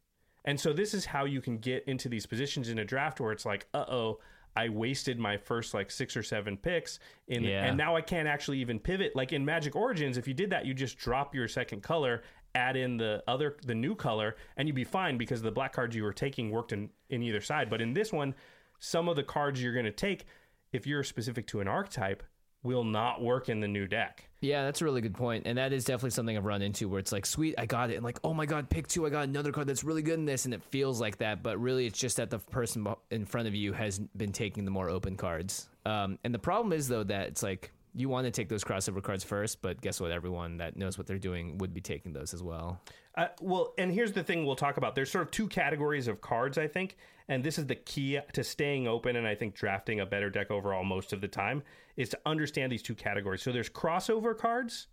And 0.44 0.60
so 0.60 0.72
this 0.72 0.94
is 0.94 1.06
how 1.06 1.24
you 1.24 1.40
can 1.40 1.58
get 1.58 1.84
into 1.88 2.08
these 2.08 2.26
positions 2.26 2.68
in 2.68 2.78
a 2.78 2.84
draft 2.84 3.20
where 3.20 3.32
it's 3.32 3.44
like, 3.46 3.66
uh 3.74 3.84
oh, 3.88 4.20
I 4.54 4.68
wasted 4.68 5.18
my 5.18 5.36
first 5.36 5.72
like 5.74 5.90
six 5.90 6.16
or 6.16 6.22
seven 6.22 6.56
picks 6.56 7.00
in 7.28 7.42
Yeah. 7.44 7.64
and 7.64 7.76
now 7.76 7.96
I 7.96 8.00
can't 8.00 8.28
actually 8.28 8.58
even 8.60 8.78
pivot. 8.78 9.16
Like 9.16 9.32
in 9.32 9.44
Magic 9.44 9.74
Origins, 9.76 10.18
if 10.18 10.28
you 10.28 10.34
did 10.34 10.50
that, 10.50 10.66
you 10.66 10.74
just 10.74 10.98
drop 10.98 11.34
your 11.34 11.48
second 11.48 11.82
color, 11.82 12.22
add 12.54 12.76
in 12.76 12.96
the 12.96 13.22
other 13.28 13.56
the 13.64 13.74
new 13.74 13.94
color, 13.94 14.36
and 14.56 14.68
you'd 14.68 14.74
be 14.74 14.84
fine 14.84 15.16
because 15.16 15.40
the 15.42 15.50
black 15.52 15.72
cards 15.72 15.96
you 15.96 16.02
were 16.02 16.12
taking 16.12 16.50
worked 16.50 16.72
in, 16.72 16.90
in 17.08 17.22
either 17.22 17.40
side. 17.40 17.70
But 17.70 17.80
in 17.80 17.92
this 17.94 18.12
one, 18.12 18.34
some 18.78 19.08
of 19.08 19.16
the 19.16 19.22
cards 19.22 19.62
you're 19.62 19.74
gonna 19.74 19.90
take, 19.92 20.24
if 20.72 20.86
you're 20.86 21.02
specific 21.02 21.46
to 21.48 21.60
an 21.60 21.68
archetype, 21.68 22.22
will 22.62 22.84
not 22.84 23.22
work 23.22 23.48
in 23.48 23.60
the 23.60 23.68
new 23.68 23.86
deck. 23.86 24.28
Yeah, 24.40 24.64
that's 24.64 24.80
a 24.80 24.84
really 24.84 25.00
good 25.00 25.14
point, 25.14 25.46
and 25.46 25.58
that 25.58 25.72
is 25.72 25.84
definitely 25.84 26.10
something 26.10 26.36
I've 26.36 26.44
run 26.44 26.62
into 26.62 26.88
where 26.88 27.00
it's 27.00 27.12
like, 27.12 27.26
sweet, 27.26 27.54
I 27.58 27.66
got 27.66 27.90
it, 27.90 27.96
and 27.96 28.04
like, 28.04 28.18
oh 28.22 28.34
my 28.34 28.46
god, 28.46 28.70
pick 28.70 28.86
two, 28.86 29.06
I 29.06 29.10
got 29.10 29.24
another 29.24 29.50
card 29.52 29.66
that's 29.66 29.84
really 29.84 30.02
good 30.02 30.18
in 30.18 30.24
this, 30.24 30.44
and 30.44 30.54
it 30.54 30.62
feels 30.62 31.00
like 31.00 31.18
that, 31.18 31.42
but 31.42 31.58
really, 31.58 31.86
it's 31.86 31.98
just 31.98 32.16
that 32.18 32.30
the 32.30 32.38
person 32.38 32.86
in 33.10 33.24
front 33.24 33.48
of 33.48 33.54
you 33.54 33.72
has 33.72 33.98
been 33.98 34.32
taking 34.32 34.64
the 34.64 34.70
more 34.70 34.88
open 34.88 35.16
cards. 35.16 35.68
Um, 35.86 36.18
and 36.22 36.34
the 36.34 36.38
problem 36.38 36.72
is 36.72 36.86
though 36.86 37.04
that 37.04 37.28
it's 37.28 37.42
like 37.42 37.72
you 37.98 38.08
want 38.08 38.26
to 38.26 38.30
take 38.30 38.48
those 38.48 38.64
crossover 38.64 39.02
cards 39.02 39.24
first, 39.24 39.60
but 39.62 39.80
guess 39.80 40.00
what? 40.00 40.10
Everyone 40.10 40.58
that 40.58 40.76
knows 40.76 40.96
what 40.98 41.06
they're 41.06 41.18
doing 41.18 41.58
would 41.58 41.74
be 41.74 41.80
taking 41.80 42.12
those 42.12 42.32
as 42.34 42.42
well. 42.42 42.80
Uh, 43.16 43.26
well, 43.40 43.74
and 43.78 43.92
here's 43.92 44.12
the 44.12 44.22
thing 44.22 44.46
we'll 44.46 44.54
talk 44.56 44.76
about. 44.76 44.94
There's 44.94 45.10
sort 45.10 45.22
of 45.24 45.30
two 45.30 45.48
categories 45.48 46.06
of 46.06 46.20
cards, 46.20 46.56
I 46.58 46.68
think, 46.68 46.96
and 47.28 47.42
this 47.42 47.58
is 47.58 47.66
the 47.66 47.74
key 47.74 48.18
to 48.32 48.44
staying 48.44 48.86
open 48.86 49.16
and 49.16 49.26
I 49.26 49.34
think 49.34 49.54
drafting 49.54 50.00
a 50.00 50.06
better 50.06 50.30
deck 50.30 50.50
overall 50.50 50.84
most 50.84 51.12
of 51.12 51.20
the 51.20 51.28
time 51.28 51.62
is 51.96 52.08
to 52.10 52.18
understand 52.24 52.70
these 52.70 52.82
two 52.82 52.94
categories. 52.94 53.42
So 53.42 53.50
there's 53.50 53.68
crossover 53.68 54.38
cards, 54.38 54.86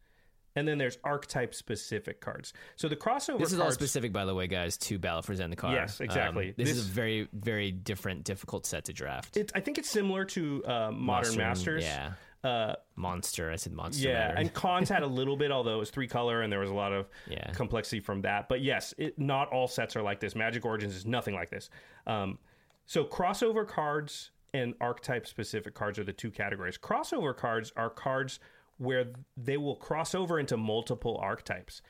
and 0.56 0.68
then 0.68 0.78
there's 0.78 0.98
archetype 1.04 1.54
specific 1.54 2.22
cards. 2.22 2.54
So 2.78 2.88
the 2.88 2.96
crossover 2.96 3.38
This 3.40 3.52
is 3.54 3.60
all 3.60 3.72
specific, 3.72 4.12
by 4.14 4.26
the 4.26 4.34
way, 4.34 4.48
guys, 4.48 4.78
to 4.78 4.98
Battle 4.98 5.22
for 5.22 5.36
Zendikar. 5.36 5.74
Yes, 5.74 6.00
exactly. 6.00 6.48
Um, 6.48 6.54
this, 6.58 6.70
This- 6.70 6.78
is 6.78 6.90
a 6.90 6.92
very, 6.94 7.28
very 7.34 7.72
different, 7.72 8.24
difficult 8.24 8.66
set 8.66 8.86
to 8.86 8.94
draft. 8.94 9.38
I 9.54 9.60
think 9.60 9.78
it's 9.78 9.90
similar 9.90 10.26
to 10.26 10.64
uh, 10.66 10.92
Modern 10.92 10.98
Monster, 11.38 11.38
Masters. 11.38 11.84
yeah. 11.84 12.14
Uh, 12.46 12.76
Monster, 12.96 13.52
I 13.52 13.56
said 13.56 13.74
monster. 13.74 14.08
yeah, 14.08 14.34
and 14.38 14.54
Khans 14.54 14.88
had 14.88 15.02
a 15.02 15.08
little 15.20 15.36
bit, 15.36 15.52
although 15.52 15.76
it 15.76 15.80
was 15.80 15.90
three 15.90 16.08
color, 16.08 16.44
and 16.44 16.52
there 16.54 16.60
was 16.60 16.70
a 16.70 16.74
lot 16.76 16.94
of 16.94 17.08
Yeah. 17.28 17.52
complexity 17.54 18.00
from 18.00 18.22
that. 18.22 18.48
But 18.48 18.62
yes, 18.62 18.94
it, 19.00 19.18
not 19.18 19.50
all 19.50 19.68
sets 19.68 19.96
are 19.96 20.04
like 20.04 20.20
this. 20.20 20.36
Magic 20.36 20.64
Origins 20.64 20.96
is 20.96 21.06
nothing 21.08 21.34
like 21.34 21.50
this. 21.50 21.70
Um, 22.06 22.38
so 22.86 23.04
crossover 23.04 23.68
cards 23.68 24.30
and 24.54 24.76
archetype 24.80 25.26
specific 25.26 25.74
cards 25.74 25.98
are 25.98 26.04
the 26.04 26.14
two 26.14 26.30
categories. 26.30 26.78
Crossover 26.78 27.36
cards 27.36 27.74
are 27.76 27.90
cards 27.90 28.40
where 28.78 29.08
they 29.36 29.58
will 29.58 29.76
cross 29.76 30.14
over 30.14 30.40
into 30.40 30.56
multiple 30.56 31.18
archetypes, 31.22 31.82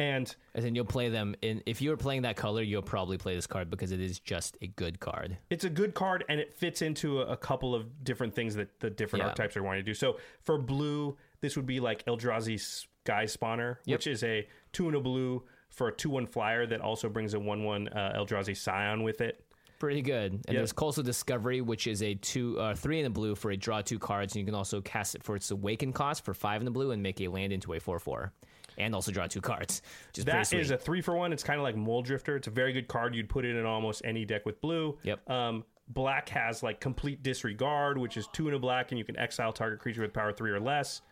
and 0.00 0.34
And 0.54 0.64
then 0.64 0.74
you'll 0.74 0.84
play 0.86 1.10
them 1.10 1.36
in. 1.42 1.62
If 1.66 1.82
you're 1.82 1.96
playing 1.96 2.22
that 2.22 2.34
color, 2.36 2.62
you'll 2.62 2.80
probably 2.82 3.18
play 3.18 3.34
this 3.34 3.46
card 3.46 3.68
because 3.70 3.92
it 3.92 4.00
is 4.00 4.18
just 4.18 4.56
a 4.62 4.66
good 4.66 4.98
card. 4.98 5.36
it's 5.50 5.64
a 5.64 5.70
good 5.70 5.94
card 5.94 6.24
and 6.28 6.40
it 6.40 6.54
fits 6.54 6.80
into 6.82 7.20
a, 7.20 7.26
a 7.26 7.36
couple 7.36 7.74
of 7.74 8.02
different 8.02 8.34
things 8.34 8.54
that 8.54 8.80
the 8.80 8.88
different 8.90 9.22
Yeah. 9.22 9.28
archetypes 9.28 9.56
are 9.56 9.62
wanting 9.62 9.80
to 9.84 9.90
do. 9.90 9.94
So 9.94 10.16
for 10.42 10.56
blue, 10.58 11.16
this 11.42 11.54
would 11.56 11.66
be 11.66 11.80
like 11.80 12.04
Eldrazi 12.06 12.58
Sky 12.58 13.24
Spawner, 13.24 13.76
which 13.84 14.06
is 14.06 14.24
a 14.24 14.48
two 14.72 14.86
and 14.88 14.96
a 14.96 15.00
blue 15.00 15.42
for 15.68 15.88
a 15.88 15.92
two 15.92 16.10
one 16.10 16.26
flyer 16.26 16.66
that 16.66 16.80
also 16.80 17.08
brings 17.08 17.34
a 17.34 17.38
one 17.38 17.62
one 17.64 17.88
uh, 17.88 18.14
Eldrazi 18.16 18.56
Scion 18.56 19.02
with 19.02 19.20
it. 19.20 19.44
Pretty 19.78 20.02
good. 20.02 20.32
And 20.46 20.58
there's 20.58 20.72
Coastal 20.72 21.02
Discovery, 21.02 21.62
which 21.62 21.86
is 21.86 22.02
a 22.02 22.14
two, 22.14 22.58
uh, 22.60 22.74
three 22.74 22.98
in 22.98 23.04
the 23.04 23.10
blue 23.10 23.34
for 23.34 23.50
a 23.50 23.56
draw 23.56 23.80
two 23.80 23.98
cards, 23.98 24.34
and 24.34 24.40
you 24.40 24.44
can 24.44 24.54
also 24.54 24.82
cast 24.82 25.14
it 25.14 25.22
for 25.22 25.36
its 25.36 25.50
awaken 25.50 25.92
cost 25.94 26.22
for 26.22 26.34
five 26.34 26.60
in 26.60 26.66
the 26.66 26.70
blue 26.70 26.90
and 26.90 27.02
make 27.02 27.18
a 27.22 27.28
land 27.28 27.50
into 27.50 27.72
a 27.72 27.80
four 27.80 27.98
four, 27.98 28.30
and 28.78 28.94
also 28.94 29.12
draw 29.12 29.26
two 29.26 29.40
cards, 29.40 29.82
which 30.08 30.18
is 30.18 30.24
That 30.24 30.52
is 30.52 30.70
a 30.70 30.76
three 30.76 31.00
for 31.00 31.14
one. 31.14 31.32
It's 31.32 31.42
kind 31.42 31.58
of 31.58 31.64
like 31.64 31.76
Mulldrifter. 31.76 32.36
It's 32.36 32.46
a 32.46 32.50
very 32.50 32.72
good 32.72 32.88
card. 32.88 33.14
You'd 33.14 33.28
put 33.28 33.44
it 33.44 33.56
in 33.56 33.64
almost 33.64 34.02
any 34.04 34.24
deck 34.24 34.46
with 34.46 34.60
blue. 34.60 34.98
Yep. 35.02 35.28
Um, 35.30 35.64
black 35.88 36.28
has 36.30 36.62
like 36.62 36.80
complete 36.80 37.22
disregard, 37.22 37.98
which 37.98 38.16
is 38.16 38.28
two 38.32 38.46
and 38.46 38.56
a 38.56 38.58
black, 38.58 38.92
and 38.92 38.98
you 38.98 39.04
can 39.04 39.18
exile 39.18 39.52
target 39.52 39.80
creature 39.80 40.02
with 40.02 40.12
power 40.12 40.32
three 40.32 40.50
or 40.50 40.60
less. 40.60 41.02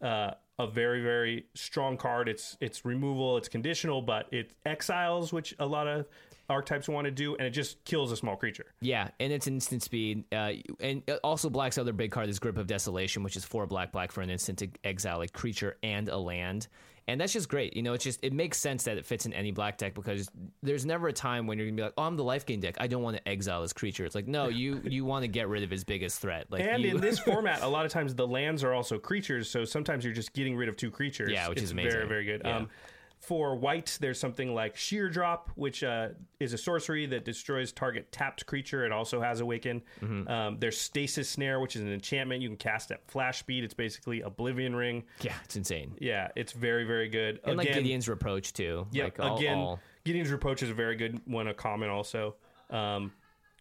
Uh, 0.00 0.32
a 0.58 0.66
very 0.66 1.02
very 1.02 1.46
strong 1.54 1.96
card. 1.96 2.28
It's 2.28 2.56
it's 2.60 2.84
removal. 2.84 3.36
It's 3.36 3.48
conditional, 3.48 4.02
but 4.02 4.32
it 4.32 4.52
exiles, 4.64 5.32
which 5.32 5.54
a 5.58 5.66
lot 5.66 5.88
of 5.88 6.06
archetypes 6.48 6.88
want 6.88 7.06
to 7.06 7.10
do, 7.10 7.36
and 7.36 7.46
it 7.46 7.50
just 7.50 7.84
kills 7.84 8.12
a 8.12 8.16
small 8.16 8.36
creature. 8.36 8.66
Yeah, 8.80 9.08
and 9.20 9.32
it's 9.32 9.46
instant 9.46 9.82
speed. 9.82 10.24
Uh, 10.32 10.52
and 10.80 11.02
also, 11.22 11.50
Black's 11.50 11.78
other 11.78 11.92
big 11.92 12.10
card 12.10 12.28
is 12.28 12.38
Grip 12.38 12.58
of 12.58 12.66
Desolation, 12.66 13.22
which 13.22 13.36
is 13.36 13.44
four 13.44 13.66
black, 13.66 13.92
black 13.92 14.12
for 14.12 14.20
an 14.20 14.30
instant 14.30 14.58
to 14.58 14.68
exile 14.84 15.20
a 15.22 15.28
creature 15.28 15.76
and 15.82 16.08
a 16.08 16.18
land. 16.18 16.68
And 17.06 17.20
that's 17.20 17.32
just 17.32 17.48
great. 17.48 17.76
You 17.76 17.82
know, 17.82 17.92
it's 17.92 18.04
just, 18.04 18.20
it 18.22 18.32
makes 18.32 18.58
sense 18.58 18.84
that 18.84 18.96
it 18.96 19.04
fits 19.04 19.26
in 19.26 19.34
any 19.34 19.50
black 19.50 19.76
deck 19.76 19.94
because 19.94 20.30
there's 20.62 20.86
never 20.86 21.08
a 21.08 21.12
time 21.12 21.46
when 21.46 21.58
you're 21.58 21.66
going 21.66 21.76
to 21.76 21.80
be 21.80 21.84
like, 21.84 21.92
oh, 21.98 22.04
I'm 22.04 22.16
the 22.16 22.24
life 22.24 22.46
gain 22.46 22.60
deck. 22.60 22.76
I 22.80 22.86
don't 22.86 23.02
want 23.02 23.16
to 23.16 23.28
exile 23.28 23.60
this 23.60 23.74
creature. 23.74 24.06
It's 24.06 24.14
like, 24.14 24.26
no, 24.26 24.48
you 24.48 24.80
you 24.84 25.04
want 25.04 25.22
to 25.22 25.28
get 25.28 25.48
rid 25.48 25.62
of 25.62 25.70
his 25.70 25.84
biggest 25.84 26.20
threat. 26.20 26.46
Like, 26.50 26.62
And 26.62 26.82
you, 26.82 26.92
in 26.92 27.00
this 27.00 27.18
format, 27.24 27.62
a 27.62 27.68
lot 27.68 27.84
of 27.84 27.92
times 27.92 28.14
the 28.14 28.26
lands 28.26 28.64
are 28.64 28.72
also 28.72 28.98
creatures, 28.98 29.50
so 29.50 29.64
sometimes 29.64 30.04
you're 30.04 30.14
just 30.14 30.32
getting 30.32 30.56
rid 30.56 30.68
of 30.68 30.76
two 30.76 30.90
creatures. 30.90 31.30
Yeah, 31.30 31.48
which 31.48 31.58
it's 31.58 31.66
is 31.66 31.70
amazing. 31.72 31.92
Very, 31.92 32.08
very 32.08 32.24
good. 32.24 32.42
Yeah. 32.42 32.56
Um, 32.56 32.70
for 33.26 33.56
white, 33.56 33.96
there's 34.00 34.20
something 34.20 34.54
like 34.54 34.76
Sheer 34.76 35.08
Drop, 35.08 35.50
which 35.54 35.82
uh, 35.82 36.08
is 36.40 36.52
a 36.52 36.58
sorcery 36.58 37.06
that 37.06 37.24
destroys 37.24 37.72
target 37.72 38.12
tapped 38.12 38.44
creature. 38.46 38.84
It 38.84 38.92
also 38.92 39.20
has 39.20 39.40
Awaken. 39.40 39.82
Mm-hmm. 40.02 40.28
Um, 40.28 40.56
there's 40.60 40.78
Stasis 40.80 41.28
Snare, 41.28 41.60
which 41.60 41.74
is 41.76 41.82
an 41.82 41.92
enchantment 41.92 42.42
you 42.42 42.48
can 42.48 42.56
cast 42.56 42.90
at 42.90 43.06
flash 43.10 43.38
speed. 43.38 43.64
It's 43.64 43.74
basically 43.74 44.20
Oblivion 44.20 44.76
Ring. 44.76 45.04
yeah, 45.20 45.32
it's 45.44 45.56
insane. 45.56 45.96
Yeah, 46.00 46.28
it's 46.36 46.52
very, 46.52 46.84
very 46.84 47.08
good. 47.08 47.40
And 47.44 47.56
like 47.56 47.72
Gideon's 47.72 48.08
Reproach, 48.08 48.52
too. 48.52 48.86
yeah, 48.92 49.04
like, 49.04 49.20
all- 49.20 49.38
again, 49.38 49.58
all- 49.58 49.80
Gideon's 50.04 50.30
Reproach 50.30 50.62
is 50.62 50.70
a 50.70 50.74
very 50.74 50.96
good 50.96 51.20
one, 51.24 51.48
a 51.48 51.54
common 51.54 51.88
also. 51.88 52.34
Um, 52.70 53.12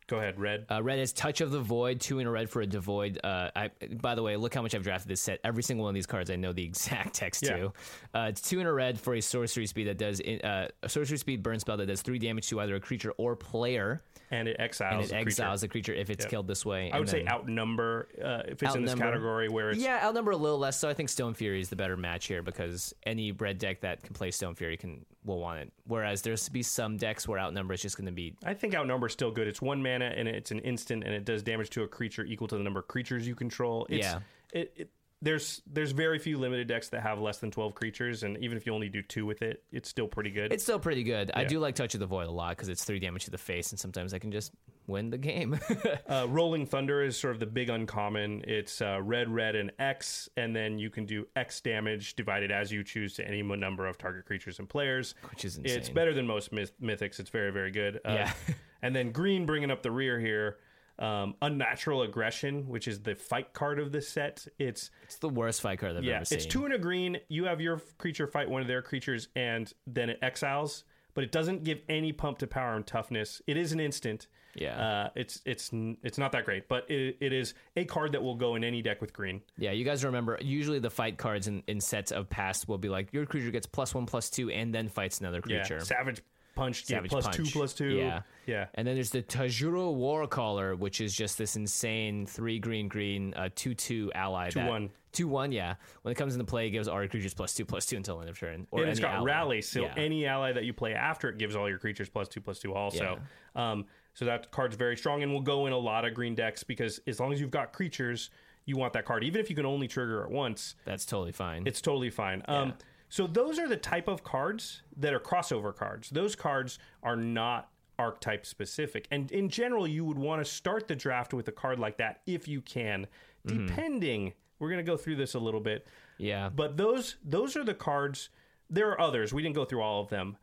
go 0.08 0.18
ahead, 0.18 0.40
Red. 0.40 0.66
Uh, 0.70 0.82
red 0.84 1.00
is 1.00 1.14
Touch 1.14 1.42
of 1.42 1.52
the 1.52 1.60
Void, 1.60 2.00
two 2.00 2.20
in 2.20 2.28
a 2.28 2.32
red 2.32 2.50
for 2.50 2.62
a 2.62 2.66
devoid. 2.66 3.20
Uh, 3.24 3.50
I, 3.56 3.72
by 4.02 4.16
the 4.16 4.24
way, 4.24 4.36
look 4.38 4.54
how 4.54 4.62
much 4.62 4.76
I've 4.76 4.84
drafted 4.84 5.10
this 5.10 5.22
set. 5.22 5.40
Every 5.44 5.64
single 5.64 5.84
one 5.86 5.92
of 5.92 5.96
these 5.96 6.06
cards, 6.06 6.30
I 6.30 6.36
know 6.36 6.54
the 6.54 6.64
exact 6.72 7.14
text 7.16 7.44
Yeah. 7.44 7.58
to. 7.58 7.74
Uh, 8.14 8.26
it's 8.30 8.42
two 8.42 8.60
in 8.60 8.68
a 8.68 8.74
red 8.74 9.00
for 9.00 9.14
a 9.16 9.22
sorcery 9.22 9.66
speed 9.68 9.88
that 9.88 9.98
does 9.98 10.20
uh, 10.22 10.68
a 10.82 10.90
sorcery 10.90 11.18
speed 11.18 11.42
burn 11.44 11.60
spell 11.60 11.78
that 11.78 11.86
does 11.88 12.02
three 12.02 12.20
damage 12.20 12.48
to 12.50 12.60
either 12.62 12.76
a 12.76 12.80
creature 12.80 13.12
or 13.18 13.36
player, 13.36 14.02
and 14.32 14.48
it 14.48 14.56
exiles 14.60 14.94
and 14.94 15.02
it 15.04 15.06
a 15.06 15.24
creature. 15.24 15.30
exiles 15.30 15.62
the 15.62 15.68
creature 15.68 15.94
if 15.94 16.10
it's 16.10 16.24
Yep. 16.26 16.30
killed 16.32 16.48
this 16.48 16.66
way. 16.66 16.92
I 16.92 17.00
would 17.00 17.10
say 17.10 17.26
outnumber 17.28 18.08
uh, 18.24 18.44
if 18.48 18.64
it's 18.64 18.76
in 18.76 18.84
this 18.86 18.96
category 18.96 19.50
where 19.50 19.72
it's 19.72 19.82
Yeah, 19.82 20.00
outnumber 20.04 20.32
a 20.32 20.38
little 20.38 20.58
less. 20.58 20.80
So 20.80 20.90
I 20.90 20.94
think 20.94 21.10
Stone 21.10 21.34
Fury 21.36 21.60
is 21.62 21.70
the 21.70 21.76
better 21.76 21.98
match 21.98 22.26
here 22.28 22.42
because 22.42 22.94
any 23.04 23.32
red 23.32 23.58
deck 23.58 23.82
that 23.82 24.02
can 24.04 24.14
play 24.14 24.32
Stone 24.32 24.56
Fury 24.56 24.78
can 24.78 25.06
will 25.26 25.40
want 25.40 25.60
it. 25.60 25.72
Whereas 25.86 26.22
there's 26.22 26.46
to 26.46 26.52
be 26.52 26.64
some 26.64 26.98
decks 26.98 27.28
where 27.28 27.40
outnumber 27.40 27.74
is 27.74 27.82
just 27.82 27.98
going 27.98 28.06
to 28.06 28.12
be 28.12 28.36
I 28.44 28.54
think 28.54 28.76
outnumber 28.76 29.08
is 29.08 29.14
still 29.14 29.32
good. 29.32 29.48
It's 29.48 29.62
one 29.62 29.82
mana 29.82 30.06
and 30.06 30.28
it's 30.28 30.52
an 30.52 30.60
instant 30.60 31.04
and 31.04 31.14
it 31.14 31.26
does 31.26 31.44
damage 31.44 31.70
to 31.72 31.84
a 31.84 31.88
creature 31.88 32.24
equal 32.24 32.48
to 32.48 32.58
the 32.58 32.64
number 32.64 32.80
of 32.80 32.88
creatures 32.88 33.28
you 33.28 33.36
control. 33.36 33.86
It's, 33.90 34.06
Yeah. 34.06 34.20
It, 34.52 34.74
it, 34.76 34.90
there's 35.24 35.62
there's 35.66 35.92
very 35.92 36.20
few 36.20 36.38
limited 36.38 36.68
decks 36.68 36.90
that 36.90 37.02
have 37.02 37.20
less 37.20 37.38
than 37.38 37.50
12 37.50 37.74
creatures 37.74 38.24
and 38.24 38.38
even 38.38 38.58
if 38.58 38.66
you 38.66 38.74
only 38.74 38.90
do 38.90 39.02
two 39.02 39.26
with 39.26 39.42
it, 39.42 39.64
it's 39.72 39.88
still 39.90 40.08
pretty 40.08 40.30
good. 40.30 40.52
It's 40.52 40.64
still 40.64 40.80
pretty 40.80 41.04
good. 41.04 41.32
I 41.34 41.46
do 41.46 41.60
like 41.60 41.76
Touch 41.76 41.94
of 41.94 42.00
the 42.00 42.06
Void 42.06 42.28
a 42.28 42.32
lot 42.32 42.50
because 42.50 42.70
it's 42.70 42.84
three 42.84 43.00
damage 43.00 43.26
to 43.26 43.32
the 43.32 43.38
face, 43.38 43.72
and 43.72 43.80
sometimes 43.80 44.14
I 44.14 44.20
can 44.20 44.32
just 44.32 44.52
win 44.86 45.10
the 45.10 45.18
game. 45.18 45.58
uh, 46.08 46.28
Rolling 46.30 46.66
Thunder 46.66 47.02
is 47.02 47.18
sort 47.18 47.34
of 47.34 47.40
the 47.40 47.46
big 47.46 47.70
uncommon. 47.70 48.44
It's 48.48 48.82
uh, 48.82 49.02
red, 49.02 49.30
red, 49.30 49.56
and 49.56 49.72
X, 49.80 50.28
and 50.36 50.56
then 50.56 50.78
you 50.78 50.90
can 50.90 51.06
do 51.06 51.26
X 51.36 51.62
damage 51.62 52.16
divided 52.16 52.52
as 52.52 52.72
you 52.72 52.84
choose 52.84 53.14
to 53.16 53.28
any 53.28 53.42
number 53.42 53.86
of 53.88 53.98
target 53.98 54.26
creatures 54.26 54.60
and 54.60 54.68
players. 54.68 55.16
Which 55.30 55.46
is 55.46 55.58
insane. 55.58 55.78
It's 55.78 55.90
better 55.90 56.14
than 56.14 56.28
most 56.28 56.52
myth- 56.52 56.80
mythics. 56.82 57.20
It's 57.20 57.30
very, 57.30 57.52
very 57.52 57.72
good. 57.72 58.02
Uh, 58.06 58.14
Yeah. 58.14 58.34
and 58.82 58.96
then 58.96 59.12
green 59.12 59.46
bringing 59.46 59.72
up 59.72 59.82
the 59.84 59.92
rear 59.92 60.20
here. 60.20 60.58
Um, 61.00 61.36
Unnatural 61.42 62.04
Aggression, 62.04 62.68
which 62.68 62.88
is 62.88 63.02
the 63.02 63.16
fight 63.16 63.54
card 63.54 63.80
of 63.80 63.92
this 63.92 64.08
set. 64.08 64.48
It's 64.60 64.92
it's 65.04 65.16
the 65.16 65.30
worst 65.30 65.62
fight 65.62 65.80
card 65.80 65.98
I've 65.98 66.04
yeah, 66.04 66.18
ever 66.18 66.26
seen. 66.26 66.38
it's 66.38 66.46
two 66.46 66.66
and 66.66 66.74
a 66.74 66.78
green. 66.78 67.20
You 67.30 67.46
have 67.46 67.60
your 67.60 67.82
creature 67.98 68.28
fight 68.28 68.50
one 68.50 68.62
of 68.62 68.68
their 68.68 68.82
creatures, 68.82 69.28
and 69.36 69.72
then 69.88 70.10
it 70.10 70.20
exiles. 70.22 70.84
But 71.16 71.24
it 71.24 71.32
doesn't 71.32 71.64
give 71.64 71.82
any 71.90 72.12
pump 72.12 72.40
to 72.40 72.48
power 72.48 72.74
and 72.76 72.86
toughness. 72.86 73.42
It 73.46 73.56
is 73.58 73.72
an 73.72 73.80
instant. 73.80 74.28
Yeah. 74.56 74.80
uh, 74.80 75.10
it's 75.16 75.42
it's 75.46 75.72
it's 76.04 76.18
not 76.18 76.32
that 76.34 76.46
great, 76.46 76.68
but 76.68 76.90
it, 76.90 77.18
it 77.20 77.34
is 77.34 77.56
a 77.76 77.86
card 77.86 78.12
that 78.12 78.22
will 78.22 78.36
go 78.36 78.56
in 78.56 78.64
any 78.64 78.82
deck 78.82 79.02
with 79.02 79.14
green. 79.14 79.42
Yeah, 79.58 79.72
you 79.72 79.84
guys 79.84 80.04
remember 80.04 80.38
usually 80.42 80.80
the 80.80 80.90
fight 80.92 81.18
cards 81.18 81.48
in, 81.48 81.64
in 81.68 81.82
sets 81.82 82.12
of 82.12 82.30
past 82.30 82.68
will 82.68 82.78
be 82.78 82.90
like 82.90 83.12
your 83.14 83.26
creature 83.26 83.52
gets 83.52 83.66
plus 83.66 83.96
one 83.96 84.06
plus 84.06 84.30
two 84.30 84.50
and 84.52 84.74
then 84.74 84.90
fights 84.90 85.20
another 85.20 85.42
creature. 85.42 85.78
Yeah, 85.78 85.84
Savage 85.84 86.22
Punch, 86.56 86.86
Savage 86.86 87.06
yeah, 87.06 87.10
plus 87.10 87.26
Punch. 87.26 87.36
two 87.38 87.46
plus 87.46 87.74
two. 87.74 87.90
Yeah. 87.96 88.22
yeah. 88.46 88.68
And 88.76 88.88
then 88.88 88.96
there's 88.96 89.10
the 89.10 89.24
Tajuru 89.24 89.96
Warcaller, 89.96 90.78
which 90.78 91.02
is 91.02 91.16
just 91.16 91.38
this 91.38 91.56
insane 91.56 92.26
three 92.26 92.60
green 92.60 92.88
green 92.88 93.34
uh, 93.36 93.50
two 93.56 93.74
two 93.74 94.12
ally. 94.16 94.50
Two 94.50 94.60
that- 94.60 94.70
one. 94.70 94.90
Two 95.12 95.28
one, 95.28 95.52
yeah. 95.52 95.76
When 96.02 96.12
it 96.12 96.16
comes 96.16 96.34
into 96.34 96.44
play, 96.44 96.66
it 96.66 96.72
gives 96.72 96.88
all 96.88 97.00
your 97.00 97.08
creatures 97.08 97.36
plus 97.36 97.54
two 97.54 97.66
plus 97.66 97.86
two 97.86 97.96
until 97.98 98.20
end 98.20 98.32
of 98.32 98.40
turn. 98.40 98.66
Or 98.72 98.82
and 98.82 98.90
it's 98.90 99.00
got 99.00 99.12
ally. 99.14 99.26
rally, 99.26 99.62
so 99.62 99.82
Yeah. 99.84 99.94
any 99.96 100.26
ally 100.26 100.52
that 100.54 100.64
you 100.64 100.74
play 100.74 100.96
after 100.96 101.30
it 101.30 101.38
gives 101.38 101.56
all 101.56 101.70
your 101.70 101.78
creatures 101.78 102.10
plus 102.10 102.28
two 102.28 102.42
plus 102.42 102.58
two 102.60 102.74
also. 102.74 103.20
Um, 103.56 103.86
So 104.16 104.26
that 104.26 104.50
card's 104.52 104.76
very 104.76 104.98
strong 104.98 105.22
and 105.22 105.32
will 105.32 105.42
go 105.42 105.68
in 105.68 105.74
a 105.74 105.78
lot 105.78 106.04
of 106.06 106.14
green 106.16 106.34
decks 106.34 106.64
because 106.64 107.00
as 107.06 107.20
long 107.20 107.32
as 107.32 107.40
you've 107.40 107.52
got 107.52 107.74
creatures, 107.74 108.32
you 108.66 108.76
want 108.76 108.94
that 108.94 109.06
card. 109.06 109.24
Even 109.24 109.40
if 109.40 109.52
you 109.52 109.56
can 109.56 109.66
only 109.68 109.88
trigger 109.88 110.24
it 110.24 110.32
once, 110.32 110.76
That's 110.86 111.06
totally 111.06 111.32
fine. 111.32 111.64
it's 111.68 111.82
totally 111.82 112.10
fine. 112.10 112.42
Um, 112.48 112.74
so 113.14 113.28
those 113.28 113.60
are 113.60 113.68
the 113.68 113.78
type 113.78 114.08
of 114.08 114.24
cards 114.24 114.82
that 114.98 115.14
are 115.14 115.20
crossover 115.20 115.76
cards. 115.76 116.10
Those 116.10 116.36
cards 116.36 116.80
are 117.04 117.16
not 117.16 117.70
archetype 118.00 118.44
specific. 118.44 119.08
And 119.12 119.32
in 119.32 119.50
general, 119.50 119.86
you 119.88 120.04
would 120.04 120.18
want 120.18 120.44
to 120.44 120.52
start 120.52 120.88
the 120.88 120.96
draft 120.96 121.32
with 121.32 121.48
a 121.48 121.52
card 121.52 121.78
like 121.78 121.98
that 121.98 122.22
if 122.26 122.48
you 122.48 122.60
can, 122.60 123.06
mm-hmm. 123.48 123.68
depending. 123.68 124.34
We're 124.58 124.70
going 124.70 124.84
to 124.84 124.92
go 124.92 124.98
through 124.98 125.18
this 125.18 125.36
a 125.36 125.40
little 125.40 125.60
bit. 125.60 125.86
yeah. 126.18 126.50
But 126.50 126.76
those 126.76 127.18
those 127.24 127.56
are 127.56 127.64
the 127.64 127.76
cards. 127.76 128.30
There 128.72 128.90
are 128.90 129.00
others. 129.00 129.32
We 129.32 129.44
didn't 129.44 129.54
go 129.54 129.66
through 129.66 129.84
all 129.84 130.02
of 130.02 130.10
them, 130.10 130.36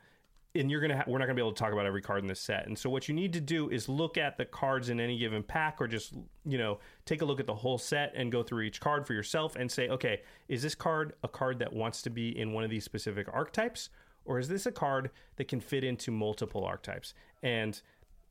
and 0.54 0.70
you're 0.70 0.80
gonna. 0.80 0.96
Ha- 0.96 1.04
we're 1.06 1.18
not 1.18 1.26
gonna 1.26 1.36
be 1.36 1.42
able 1.42 1.52
to 1.52 1.58
talk 1.58 1.72
about 1.72 1.86
every 1.86 2.02
card 2.02 2.22
in 2.22 2.26
this 2.26 2.40
set. 2.40 2.66
And 2.66 2.78
so 2.78 2.90
what 2.90 3.08
you 3.08 3.14
need 3.14 3.32
to 3.34 3.40
do 3.40 3.68
is 3.70 3.88
look 3.88 4.18
at 4.18 4.36
the 4.36 4.44
cards 4.44 4.88
in 4.88 5.00
any 5.00 5.18
given 5.18 5.42
pack, 5.42 5.80
or 5.80 5.86
just 5.86 6.14
you 6.44 6.58
know 6.58 6.78
take 7.04 7.22
a 7.22 7.24
look 7.24 7.40
at 7.40 7.46
the 7.46 7.54
whole 7.54 7.78
set 7.78 8.12
and 8.16 8.32
go 8.32 8.42
through 8.42 8.62
each 8.62 8.80
card 8.80 9.06
for 9.06 9.14
yourself 9.14 9.56
and 9.56 9.70
say, 9.70 9.88
okay, 9.88 10.22
is 10.48 10.62
this 10.62 10.74
card 10.74 11.14
a 11.22 11.28
card 11.28 11.58
that 11.60 11.72
wants 11.72 12.02
to 12.02 12.10
be 12.10 12.36
in 12.38 12.52
one 12.52 12.64
of 12.64 12.70
these 12.70 12.84
specific 12.84 13.28
archetypes, 13.32 13.90
or 14.24 14.38
is 14.38 14.48
this 14.48 14.66
a 14.66 14.72
card 14.72 15.10
that 15.36 15.48
can 15.48 15.60
fit 15.60 15.84
into 15.84 16.10
multiple 16.10 16.64
archetypes? 16.64 17.14
And 17.42 17.80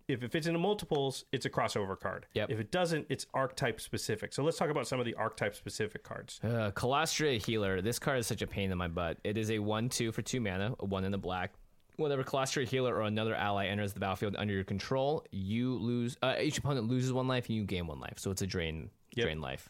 if 0.10 0.23
it 0.23 0.32
fits 0.32 0.47
into 0.47 0.60
multiples, 0.60 1.25
it's 1.32 1.45
a 1.45 1.49
crossover 1.49 1.97
card. 1.99 2.25
Yep. 2.34 2.49
If 2.49 2.60
it 2.60 2.71
doesn't, 2.71 3.05
it's 3.10 3.27
archetype 3.34 3.79
specific. 3.79 4.34
So 4.34 4.43
let's 4.43 4.58
talk 4.58 4.69
about 4.69 4.88
some 4.88 4.99
of 4.99 5.05
the 5.05 5.13
archetype 5.13 5.55
specific 5.55 6.03
cards. 6.03 6.39
Uh, 6.43 6.71
Kalastria 6.71 7.43
Healer. 7.43 7.82
This 7.82 7.99
card 7.99 8.17
is 8.17 8.27
such 8.27 8.41
a 8.41 8.47
pain 8.47 8.71
in 8.71 8.77
my 8.77 8.88
butt. 8.88 9.17
It 9.23 9.38
is 9.38 9.51
a 9.51 9.60
1 9.60 9.89
2 9.89 10.12
for 10.12 10.21
2 10.21 10.41
mana, 10.41 10.75
a 10.79 10.86
1 10.86 11.03
in 11.03 11.12
the 11.12 11.17
black. 11.17 11.53
Whenever 11.99 12.23
Kalastria 12.23 12.65
Healer 12.67 12.95
or 12.95 13.01
another 13.03 13.35
ally 13.35 13.67
enters 13.67 13.93
the 13.93 13.99
battlefield 13.99 14.35
under 14.38 14.53
your 14.53 14.63
control, 14.63 15.25
you 15.31 15.75
lose. 15.75 16.17
Uh, 16.21 16.35
each 16.41 16.57
opponent 16.57 16.88
loses 16.88 17.12
one 17.13 17.27
life 17.27 17.47
and 17.47 17.55
you 17.55 17.63
gain 17.65 17.88
one 17.88 17.99
life. 17.99 18.13
So 18.17 18.31
it's 18.31 18.41
a 18.41 18.47
drain, 18.47 18.89
Yep. 19.15 19.25
drain 19.25 19.41
life. 19.41 19.69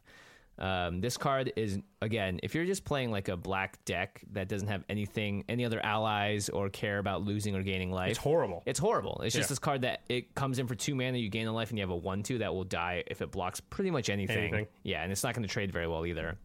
Um, 0.59 0.99
this 0.99 1.15
card 1.15 1.53
is 1.55 1.79
again, 2.01 2.41
if 2.43 2.53
you're 2.53 2.65
just 2.65 2.83
playing 2.83 3.11
like 3.11 3.29
a 3.29 3.37
black 3.37 3.83
deck 3.85 4.21
that 4.33 4.49
doesn't 4.49 4.67
have 4.67 4.83
anything, 4.89 5.45
any 5.47 5.63
other 5.63 5.79
allies 5.83 6.49
or 6.49 6.69
care 6.69 6.99
about 6.99 7.21
losing 7.23 7.55
or 7.55 7.63
gaining 7.63 7.91
life, 7.93 8.09
It's 8.09 8.19
horrible. 8.19 8.61
It's 8.65 8.79
horrible. 8.79 9.21
It's 9.23 9.33
just 9.33 9.47
this 9.47 9.57
card 9.59 9.81
that 9.83 10.01
it 10.09 10.35
comes 10.35 10.59
in 10.59 10.67
for 10.67 10.75
two 10.75 10.95
mana, 10.95 11.17
you 11.17 11.29
gain 11.29 11.47
a 11.47 11.53
life, 11.53 11.69
and 11.69 11.79
you 11.79 11.81
have 11.83 11.89
a 11.91 11.95
one 11.95 12.23
two 12.23 12.39
that 12.39 12.53
will 12.53 12.65
die 12.65 13.03
if 13.07 13.21
it 13.21 13.31
blocks 13.31 13.61
pretty 13.61 13.89
much 13.89 14.09
anything. 14.09 14.37
Anything. 14.37 14.67
Yeah, 14.83 15.01
and 15.01 15.11
it's 15.13 15.23
not 15.23 15.33
going 15.33 15.47
to 15.47 15.51
trade 15.51 15.71
very 15.71 15.87
well 15.87 16.05
either. 16.05 16.37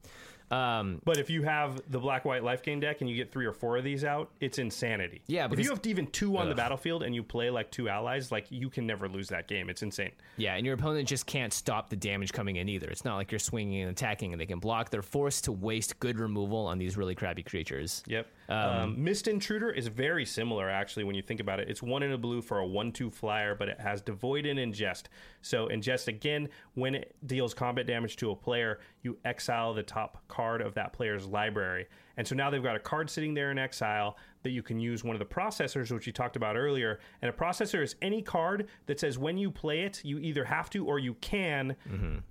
Um, 0.50 1.00
But 1.04 1.18
if 1.18 1.30
you 1.30 1.42
have 1.42 1.80
the 1.90 1.98
black 1.98 2.24
white 2.24 2.44
life 2.44 2.62
gain 2.62 2.80
deck 2.80 3.00
and 3.00 3.08
you 3.10 3.16
get 3.16 3.32
three 3.32 3.46
or 3.46 3.52
four 3.52 3.76
of 3.76 3.84
these 3.84 4.04
out, 4.04 4.30
it's 4.40 4.58
insanity. 4.58 5.22
Yeah, 5.26 5.48
if 5.50 5.58
you 5.58 5.70
have 5.70 5.84
even 5.86 6.06
two 6.08 6.36
on 6.36 6.48
the 6.48 6.54
battlefield 6.54 7.02
and 7.02 7.14
you 7.14 7.22
play 7.22 7.50
like 7.50 7.70
two 7.70 7.88
allies, 7.88 8.30
like 8.30 8.46
you 8.50 8.68
can 8.70 8.86
never 8.86 9.08
lose 9.08 9.28
that 9.28 9.48
game. 9.48 9.68
It's 9.70 9.82
insane. 9.82 10.12
yeah, 10.36 10.54
and 10.54 10.64
your 10.66 10.74
opponent 10.74 11.08
just 11.08 11.26
can't 11.26 11.52
stop 11.52 11.88
the 11.90 11.96
damage 11.96 12.32
coming 12.32 12.56
in 12.56 12.68
either. 12.68 12.88
It's 12.88 13.04
not 13.04 13.16
like 13.16 13.32
you're 13.32 13.38
swinging 13.38 13.82
and 13.82 13.90
attacking 13.90 14.32
and 14.32 14.40
they 14.40 14.46
can 14.46 14.58
block. 14.58 14.90
They're 14.90 15.02
forced 15.02 15.44
to 15.44 15.52
waste 15.52 15.98
good 15.98 16.18
removal 16.18 16.66
on 16.66 16.78
these 16.78 16.96
really 16.96 17.14
crappy 17.14 17.42
creatures. 17.42 18.02
Yep. 18.06 18.26
Um, 18.48 19.02
Mist 19.02 19.28
Intruder 19.28 19.70
is 19.70 19.86
very 19.86 20.24
similar, 20.24 20.68
actually, 20.68 21.04
when 21.04 21.14
you 21.14 21.22
think 21.22 21.40
about 21.40 21.60
it. 21.60 21.68
It's 21.68 21.82
one 21.82 22.02
in 22.02 22.12
a 22.12 22.18
blue 22.18 22.42
for 22.42 22.58
a 22.58 22.66
1 22.66 22.92
2 22.92 23.10
flyer, 23.10 23.54
but 23.54 23.68
it 23.68 23.80
has 23.80 24.02
Devoid 24.02 24.46
and 24.46 24.58
Ingest. 24.58 25.04
So, 25.42 25.68
Ingest, 25.68 26.08
again, 26.08 26.48
when 26.74 26.94
it 26.94 27.14
deals 27.26 27.54
combat 27.54 27.86
damage 27.86 28.16
to 28.16 28.30
a 28.30 28.36
player, 28.36 28.80
you 29.02 29.18
exile 29.24 29.74
the 29.74 29.82
top 29.82 30.22
card 30.28 30.60
of 30.60 30.74
that 30.74 30.92
player's 30.92 31.26
library. 31.26 31.86
And 32.16 32.26
so 32.26 32.34
now 32.34 32.50
they've 32.50 32.62
got 32.62 32.76
a 32.76 32.80
card 32.80 33.10
sitting 33.10 33.34
there 33.34 33.50
in 33.50 33.58
exile 33.58 34.16
that 34.42 34.50
you 34.50 34.62
can 34.62 34.78
use 34.78 35.02
one 35.02 35.14
of 35.14 35.18
the 35.18 35.24
processors, 35.24 35.90
which 35.90 36.06
you 36.06 36.12
talked 36.12 36.36
about 36.36 36.56
earlier. 36.56 37.00
And 37.22 37.28
a 37.28 37.32
processor 37.32 37.82
is 37.82 37.96
any 38.02 38.22
card 38.22 38.68
that 38.86 39.00
says 39.00 39.18
when 39.18 39.38
you 39.38 39.50
play 39.50 39.80
it, 39.80 40.04
you 40.04 40.18
either 40.18 40.44
have 40.44 40.70
to 40.70 40.84
or 40.86 40.98
you 40.98 41.14
can 41.14 41.76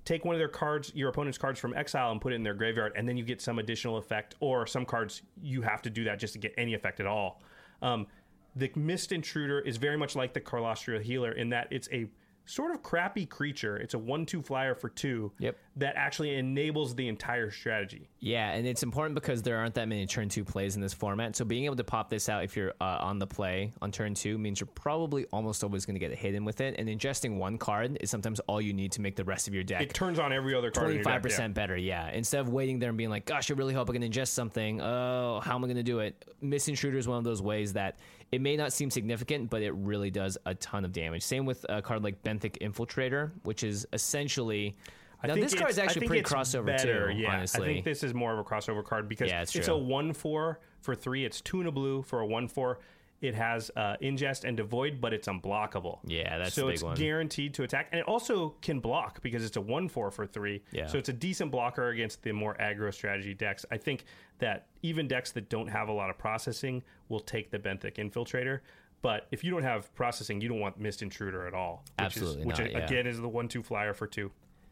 take 0.06 0.24
one 0.26 0.36
of 0.36 0.40
their 0.40 0.48
cards, 0.48 0.92
your 0.96 1.10
opponent's 1.10 1.38
cards 1.38 1.60
from 1.60 1.74
exile, 1.74 2.12
and 2.12 2.22
put 2.22 2.34
it 2.34 2.36
in 2.36 2.44
their 2.44 2.54
graveyard, 2.54 2.94
and 2.96 3.08
then 3.08 3.18
you 3.18 3.24
get 3.24 3.42
some 3.42 3.60
additional 3.60 3.98
effect. 3.98 4.36
Or 4.40 4.66
some 4.68 4.86
cards 4.86 5.24
you 5.42 5.62
have 5.62 5.82
to 5.82 5.90
do 5.90 6.04
that 6.06 6.20
just 6.20 6.34
to 6.34 6.40
get 6.40 6.54
any 6.58 6.74
effect 6.74 7.00
at 7.00 7.08
all. 7.08 7.42
Um, 7.82 8.08
the 8.56 8.72
Mist 8.76 9.12
Intruder 9.12 9.60
is 9.60 9.78
very 9.78 9.98
much 9.98 10.16
like 10.16 10.34
the 10.34 10.42
Kalastria 10.42 11.02
Healer 11.02 11.32
in 11.32 11.50
that 11.50 11.68
it's 11.72 11.90
a 11.92 12.08
sort 12.46 12.72
of 12.74 12.84
crappy 12.84 13.26
creature. 13.26 13.78
It's 13.78 13.94
a 13.94 13.98
one-two 14.00 14.42
flyer 14.42 14.76
for 14.76 14.90
two 14.90 15.32
Yep. 15.40 15.58
that 15.78 15.96
actually 15.96 16.36
enables 16.36 16.94
the 16.94 17.08
entire 17.08 17.50
strategy. 17.52 18.10
Yeah, 18.20 18.52
and 18.52 18.68
it's 18.68 18.84
important 18.84 19.16
because 19.16 19.42
there 19.42 19.58
aren't 19.58 19.76
that 19.76 19.88
many 19.88 20.06
turn 20.06 20.28
two 20.30 20.44
plays 20.44 20.76
in 20.76 20.82
this 20.82 20.94
format. 20.94 21.36
So 21.38 21.46
being 21.46 21.66
able 21.66 21.78
to 21.78 21.84
pop 21.86 22.10
this 22.10 22.28
out 22.28 22.44
if 22.44 22.56
you're 22.58 22.74
uh, 22.82 22.98
on 23.00 23.18
the 23.20 23.28
play 23.28 23.72
on 23.82 23.92
turn 23.92 24.14
two 24.14 24.38
means 24.38 24.60
you're 24.60 24.68
probably 24.76 25.26
almost 25.32 25.64
always 25.64 25.86
going 25.86 25.98
to 25.98 26.00
get 26.06 26.12
in 26.36 26.44
with 26.46 26.60
it. 26.60 26.76
And 26.78 26.90
ingesting 26.90 27.38
one 27.38 27.58
card 27.58 27.98
is 28.02 28.10
sometimes 28.10 28.40
all 28.42 28.60
you 28.62 28.74
need 28.74 28.92
to 28.94 29.02
make 29.02 29.16
the 29.16 29.24
rest 29.24 29.48
of 29.48 29.54
your 29.54 29.64
deck 29.64 29.82
It 29.82 29.94
turns 29.94 30.20
on 30.20 30.34
every 30.34 30.54
other 30.54 30.70
card. 30.70 30.88
in 30.88 30.96
your 30.96 31.04
deck, 31.04 31.04
Twenty-five 31.04 31.22
percent 31.24 31.54
better, 31.54 31.78
yeah. 31.78 32.10
Instead 32.10 32.42
of 32.42 32.50
waiting 32.50 32.80
there 32.80 32.90
and 32.90 32.98
being 32.98 33.10
like, 33.10 33.26
"Gosh, 33.26 33.50
I 33.50 33.54
really 33.54 33.74
hope 33.74 33.90
I 33.90 33.94
can 33.94 34.02
ingest 34.04 34.30
something." 34.30 34.82
Oh, 34.82 35.40
how 35.44 35.56
am 35.56 35.64
I 35.64 35.68
going 35.68 35.78
to 35.78 35.84
do 35.84 36.00
it? 36.00 36.24
Mist 36.42 36.68
Intruder 36.68 36.98
is 36.98 37.08
one 37.08 37.18
of 37.18 37.24
those 37.24 37.42
ways 37.42 37.74
that 37.74 37.98
it 38.34 38.42
may 38.42 38.58
not 38.58 38.74
seem 38.74 38.90
significant, 38.90 39.50
but 39.50 39.62
it 39.62 39.72
really 39.72 40.10
does 40.10 40.38
a 40.46 40.56
ton 40.56 40.86
of 40.86 40.92
damage. 40.92 41.22
Same 41.24 41.46
with 41.46 41.66
a 41.70 41.82
card 41.82 42.04
like 42.04 42.24
Benthic 42.24 42.58
Infiltrator, 42.60 43.32
which 43.44 43.64
is 43.64 43.86
essentially. 43.94 44.76
I 45.22 45.28
now 45.28 45.36
this 45.36 45.54
card 45.54 45.70
is 45.70 45.80
actually 45.80 46.08
pretty 46.08 46.24
crossover 46.24 46.66
better, 46.66 47.12
too. 47.14 47.20
Yeah, 47.20 47.36
honestly, 47.36 47.62
I 47.64 47.66
think 47.66 47.86
this 47.86 48.04
is 48.04 48.14
more 48.14 48.34
of 48.34 48.40
a 48.40 48.44
crossover 48.44 48.84
card 48.84 49.08
because 49.08 49.30
Yeah, 49.30 49.42
it's 49.44 49.56
it's 49.56 49.70
a 49.70 49.78
one-four 49.78 50.60
for 50.82 50.96
three. 50.96 51.24
It's 51.24 51.40
two 51.40 51.60
and 51.60 51.70
a 51.70 51.72
blue 51.72 52.02
for 52.02 52.20
a 52.20 52.26
one-four. 52.26 52.80
It 53.24 53.36
has 53.36 53.72
uh, 53.78 53.96
ingest 54.02 54.44
and 54.44 54.58
devoid, 54.58 55.00
but 55.00 55.14
it's 55.14 55.30
unblockable. 55.30 56.00
Yeah, 56.06 56.40
that's 56.40 56.54
so 56.54 56.68
it's 56.68 56.84
one. 56.84 56.98
guaranteed 56.98 57.54
to 57.54 57.64
attack, 57.64 57.88
and 57.94 58.00
it 58.02 58.06
also 58.06 58.50
can 58.62 58.82
block 58.82 59.22
because 59.22 59.46
it's 59.46 59.56
a 59.56 59.62
one-four 59.62 60.12
for 60.12 60.28
three. 60.28 60.62
Yeah. 60.74 60.88
So 60.88 60.98
it's 60.98 61.08
a 61.08 61.14
decent 61.14 61.50
blocker 61.50 61.88
against 61.88 62.22
the 62.22 62.34
more 62.34 62.58
aggro 62.60 62.94
strategy 62.94 63.34
decks. 63.34 63.66
I 63.72 63.78
think 63.78 64.04
that 64.40 64.68
even 64.82 65.08
decks 65.08 65.32
that 65.32 65.48
don't 65.50 65.70
have 65.70 65.88
a 65.88 65.94
lot 65.94 66.10
of 66.10 66.18
processing 66.18 66.84
will 67.08 67.22
take 67.22 67.50
the 67.50 67.60
Benthic 67.60 67.96
Infiltrator. 67.96 68.60
But 69.02 69.28
if 69.32 69.42
you 69.42 69.52
don't 69.52 69.64
have 69.64 69.96
processing, 69.96 70.42
you 70.42 70.50
don't 70.50 70.60
want 70.60 70.78
Mist 70.78 71.02
Intruder 71.02 71.48
at 71.48 71.54
all. 71.54 71.86
Which 71.98 72.06
Absolutely 72.06 72.42
is, 72.42 72.46
which 72.46 72.60
not, 72.60 72.72
yeah. 72.74 72.78
again 72.80 73.08
is 73.08 73.22
the 73.22 73.30
one-two 73.30 73.64
flyer 73.64 73.94
for 73.94 74.06
two. 74.06 74.32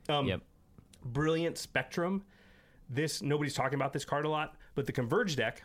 Um, 0.10 0.28
yep. 0.28 0.42
Brilliant 1.06 1.58
Spectrum. 1.58 2.24
This 2.90 3.22
nobody's 3.22 3.54
talking 3.54 3.76
about 3.76 3.94
this 3.94 4.04
card 4.04 4.26
a 4.26 4.30
lot, 4.30 4.56
but 4.76 4.86
the 4.86 4.92
Converge 4.92 5.38
deck 5.38 5.64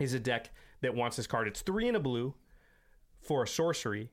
is 0.00 0.14
a 0.14 0.18
deck 0.18 0.50
that 0.82 0.94
wants 0.94 1.16
this 1.16 1.26
card. 1.26 1.48
It's 1.48 1.62
three 1.62 1.88
and 1.88 1.96
a 1.96 2.00
blue 2.00 2.34
for 3.20 3.42
a 3.42 3.48
sorcery. 3.48 4.10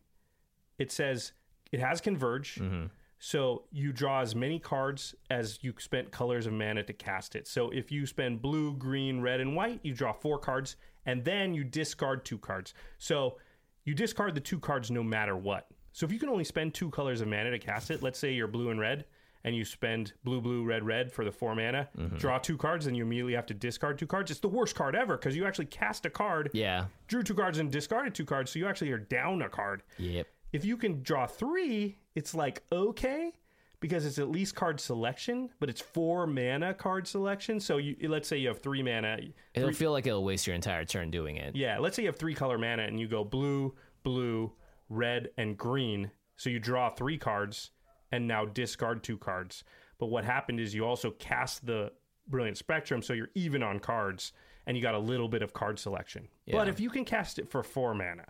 It 0.78 0.92
says 0.92 1.34
it 1.72 1.80
has 1.80 2.00
Converge, 2.00 2.56
mm-hmm. 2.56 2.86
so 3.20 3.64
you 3.72 3.92
draw 3.92 4.22
as 4.22 4.34
many 4.34 4.60
cards 4.60 5.14
as 5.30 5.60
you 5.62 5.74
spent 5.78 6.12
colors 6.12 6.46
of 6.46 6.54
mana 6.54 6.84
to 6.84 6.94
cast 6.94 7.36
it. 7.36 7.48
So 7.48 7.70
if 7.72 7.92
you 7.92 8.06
spend 8.06 8.42
blue, 8.42 8.76
green, 8.76 9.22
red, 9.22 9.42
and 9.42 9.56
white, 9.56 9.82
you 9.84 9.94
draw 9.94 10.14
four 10.14 10.40
cards, 10.40 10.78
and 11.06 11.24
then 11.26 11.54
you 11.54 11.64
discard 11.64 12.24
two 12.24 12.38
cards. 12.38 12.74
So 12.98 13.38
you 13.84 13.94
discard 13.94 14.36
the 14.36 14.42
two 14.42 14.60
cards 14.60 14.90
no 14.90 15.04
matter 15.04 15.36
what. 15.36 15.68
So 15.92 16.06
if 16.06 16.12
you 16.12 16.20
can 16.20 16.30
only 16.30 16.44
spend 16.44 16.74
two 16.74 16.90
colors 16.92 17.22
of 17.22 17.28
mana 17.28 17.52
to 17.52 17.60
cast 17.60 17.92
it, 17.92 18.02
let's 18.02 18.20
say 18.20 18.32
you're 18.32 18.48
blue 18.48 18.70
and 18.70 18.80
red, 18.80 19.06
and 19.44 19.56
you 19.56 19.64
spend 19.64 20.14
blue, 20.24 20.42
blue, 20.42 20.64
red, 20.64 20.84
red 20.84 21.12
for 21.12 21.24
the 21.24 21.32
four 21.32 21.56
mana, 21.56 21.88
mm-hmm. 21.98 22.18
draw 22.18 22.38
two 22.38 22.58
cards, 22.58 22.88
and 22.88 22.96
you 22.98 23.04
immediately 23.04 23.34
have 23.34 23.46
to 23.48 23.54
discard 23.54 23.98
two 23.98 24.08
cards. 24.08 24.32
It's 24.32 24.40
the 24.40 24.48
worst 24.48 24.76
card 24.76 24.96
ever 24.96 25.18
because 25.18 25.36
you 25.36 25.46
actually 25.46 25.66
cast 25.68 26.06
a 26.06 26.10
card, 26.10 26.50
Yeah. 26.54 26.86
drew 27.08 27.24
two 27.24 27.34
cards, 27.34 27.58
and 27.58 27.72
discarded 27.72 28.14
two 28.14 28.26
cards, 28.26 28.52
so 28.52 28.60
you 28.60 28.68
actually 28.68 28.92
are 28.92 28.98
down 28.98 29.42
a 29.42 29.50
card. 29.50 29.84
Yep. 29.98 30.28
If 30.52 30.66
you 30.66 30.78
can 30.78 31.04
draw 31.04 31.28
three, 31.28 31.98
it's 32.16 32.34
like 32.34 32.64
okay 32.72 33.34
because 33.80 34.06
it's 34.06 34.20
at 34.20 34.30
least 34.30 34.56
card 34.56 34.80
selection, 34.80 35.50
but 35.60 35.70
it's 35.70 35.82
four 35.82 36.28
mana 36.28 36.74
card 36.74 37.08
selection. 37.08 37.60
So 37.60 37.78
you 37.78 37.96
let's 38.10 38.28
say 38.28 38.38
you 38.38 38.50
have 38.50 38.60
three 38.60 38.84
mana. 38.84 39.20
It'll 39.54 39.72
feel 39.72 39.92
like 39.92 40.08
it'll 40.08 40.24
waste 40.24 40.48
your 40.48 40.56
entire 40.56 40.86
turn 40.86 41.12
doing 41.12 41.38
it. 41.38 41.56
Yeah, 41.56 41.78
let's 41.80 41.96
say 41.96 42.04
you 42.04 42.10
have 42.10 42.18
three 42.18 42.36
color 42.36 42.58
mana 42.58 42.84
and 42.84 43.00
you 43.00 43.08
go 43.08 43.24
blue, 43.24 43.76
blue, 44.04 44.52
red, 44.90 45.30
and 45.38 45.58
green. 45.58 46.12
So 46.36 46.50
you 46.50 46.60
draw 46.60 46.90
three 46.90 47.18
cards 47.18 47.72
and 48.12 48.28
now 48.28 48.46
discard 48.46 49.04
two 49.04 49.18
cards. 49.18 49.64
But 49.98 50.08
what 50.08 50.24
happened 50.26 50.60
is 50.60 50.74
you 50.74 50.86
also 50.86 51.12
cast 51.12 51.66
the 51.66 51.92
Brilliant 52.28 52.58
Spectrum, 52.58 53.02
so 53.02 53.14
you're 53.14 53.30
even 53.36 53.64
on 53.64 53.80
cards 53.80 54.34
and 54.68 54.78
you 54.78 54.84
got 54.84 54.94
a 54.94 55.00
little 55.00 55.28
bit 55.28 55.42
of 55.42 55.52
card 55.54 55.80
selection. 55.80 56.28
But 56.52 56.68
if 56.68 56.80
you 56.80 56.90
can 56.90 57.04
cast 57.06 57.40
it 57.40 57.50
for 57.50 57.64
four 57.64 57.94
mana, 57.96 58.26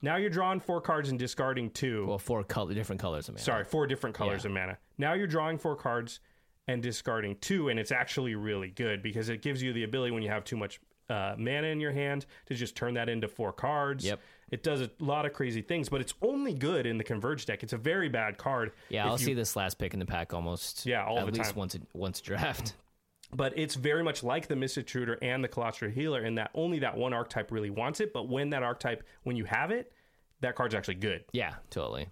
now 0.00 0.16
you're 0.16 0.30
drawing 0.30 0.60
four 0.60 0.80
cards 0.80 1.08
and 1.10 1.18
discarding 1.18 1.70
two. 1.70 2.06
Well, 2.06 2.18
four 2.18 2.44
color, 2.44 2.72
different 2.74 3.00
colors 3.00 3.28
of 3.28 3.34
mana. 3.34 3.42
Sorry, 3.44 3.64
four 3.64 3.86
different 3.88 4.14
colors 4.14 4.44
Yeah. 4.44 4.50
of 4.50 4.54
mana. 4.54 4.78
Now 4.96 5.14
you're 5.14 5.26
drawing 5.26 5.58
four 5.58 5.74
cards 5.74 6.20
and 6.68 6.80
discarding 6.82 7.36
two, 7.40 7.68
and 7.68 7.80
it's 7.80 7.90
actually 7.90 8.36
really 8.36 8.70
good 8.70 9.02
because 9.02 9.28
it 9.28 9.42
gives 9.42 9.60
you 9.60 9.72
the 9.72 9.82
ability 9.82 10.12
when 10.12 10.22
you 10.22 10.28
have 10.28 10.44
too 10.44 10.56
much 10.56 10.80
uh, 11.12 11.34
mana 11.36 11.66
in 11.68 11.78
your 11.80 11.92
hand 11.92 12.24
to 12.46 12.54
just 12.54 12.74
turn 12.74 12.94
that 12.94 13.08
into 13.08 13.28
four 13.28 13.52
cards. 13.52 14.04
Yep. 14.04 14.20
It 14.50 14.62
does 14.62 14.80
a 14.80 14.90
lot 14.98 15.26
of 15.26 15.32
crazy 15.32 15.62
things, 15.62 15.88
but 15.88 16.00
it's 16.00 16.14
only 16.22 16.54
good 16.54 16.86
in 16.86 16.98
the 16.98 17.04
Converge 17.04 17.46
deck. 17.46 17.62
It's 17.62 17.72
a 17.72 17.78
very 17.78 18.08
bad 18.08 18.38
card. 18.38 18.72
Yeah, 18.88 19.06
I'll 19.06 19.12
you- 19.12 19.26
see 19.26 19.34
this 19.34 19.54
last 19.54 19.78
pick 19.78 19.92
in 19.92 20.00
the 20.00 20.06
pack 20.06 20.32
almost. 20.32 20.86
Yeah, 20.86 21.04
all 21.04 21.18
at 21.18 21.26
the 21.26 21.32
least 21.32 21.50
time. 21.50 21.58
once 21.58 21.74
a, 21.74 21.80
once 21.92 22.20
draft. 22.20 22.74
but 23.34 23.52
it's 23.56 23.74
very 23.74 24.02
much 24.02 24.22
like 24.22 24.48
the 24.48 24.56
Mist 24.56 24.78
Intruder 24.78 25.18
and 25.22 25.44
the 25.44 25.48
Kalastria 25.48 25.92
Healer 25.92 26.24
in 26.24 26.34
that 26.36 26.50
only 26.54 26.78
that 26.80 26.96
one 26.96 27.12
archetype 27.12 27.50
really 27.52 27.70
wants 27.70 28.00
it. 28.00 28.12
But 28.12 28.28
when 28.28 28.50
that 28.50 28.62
archetype, 28.62 29.04
when 29.22 29.36
you 29.36 29.44
have 29.44 29.70
it, 29.70 29.92
that 30.40 30.54
card's 30.54 30.74
actually 30.74 30.96
good. 30.96 31.24
Yeah, 31.32 31.54
totally. 31.70 32.08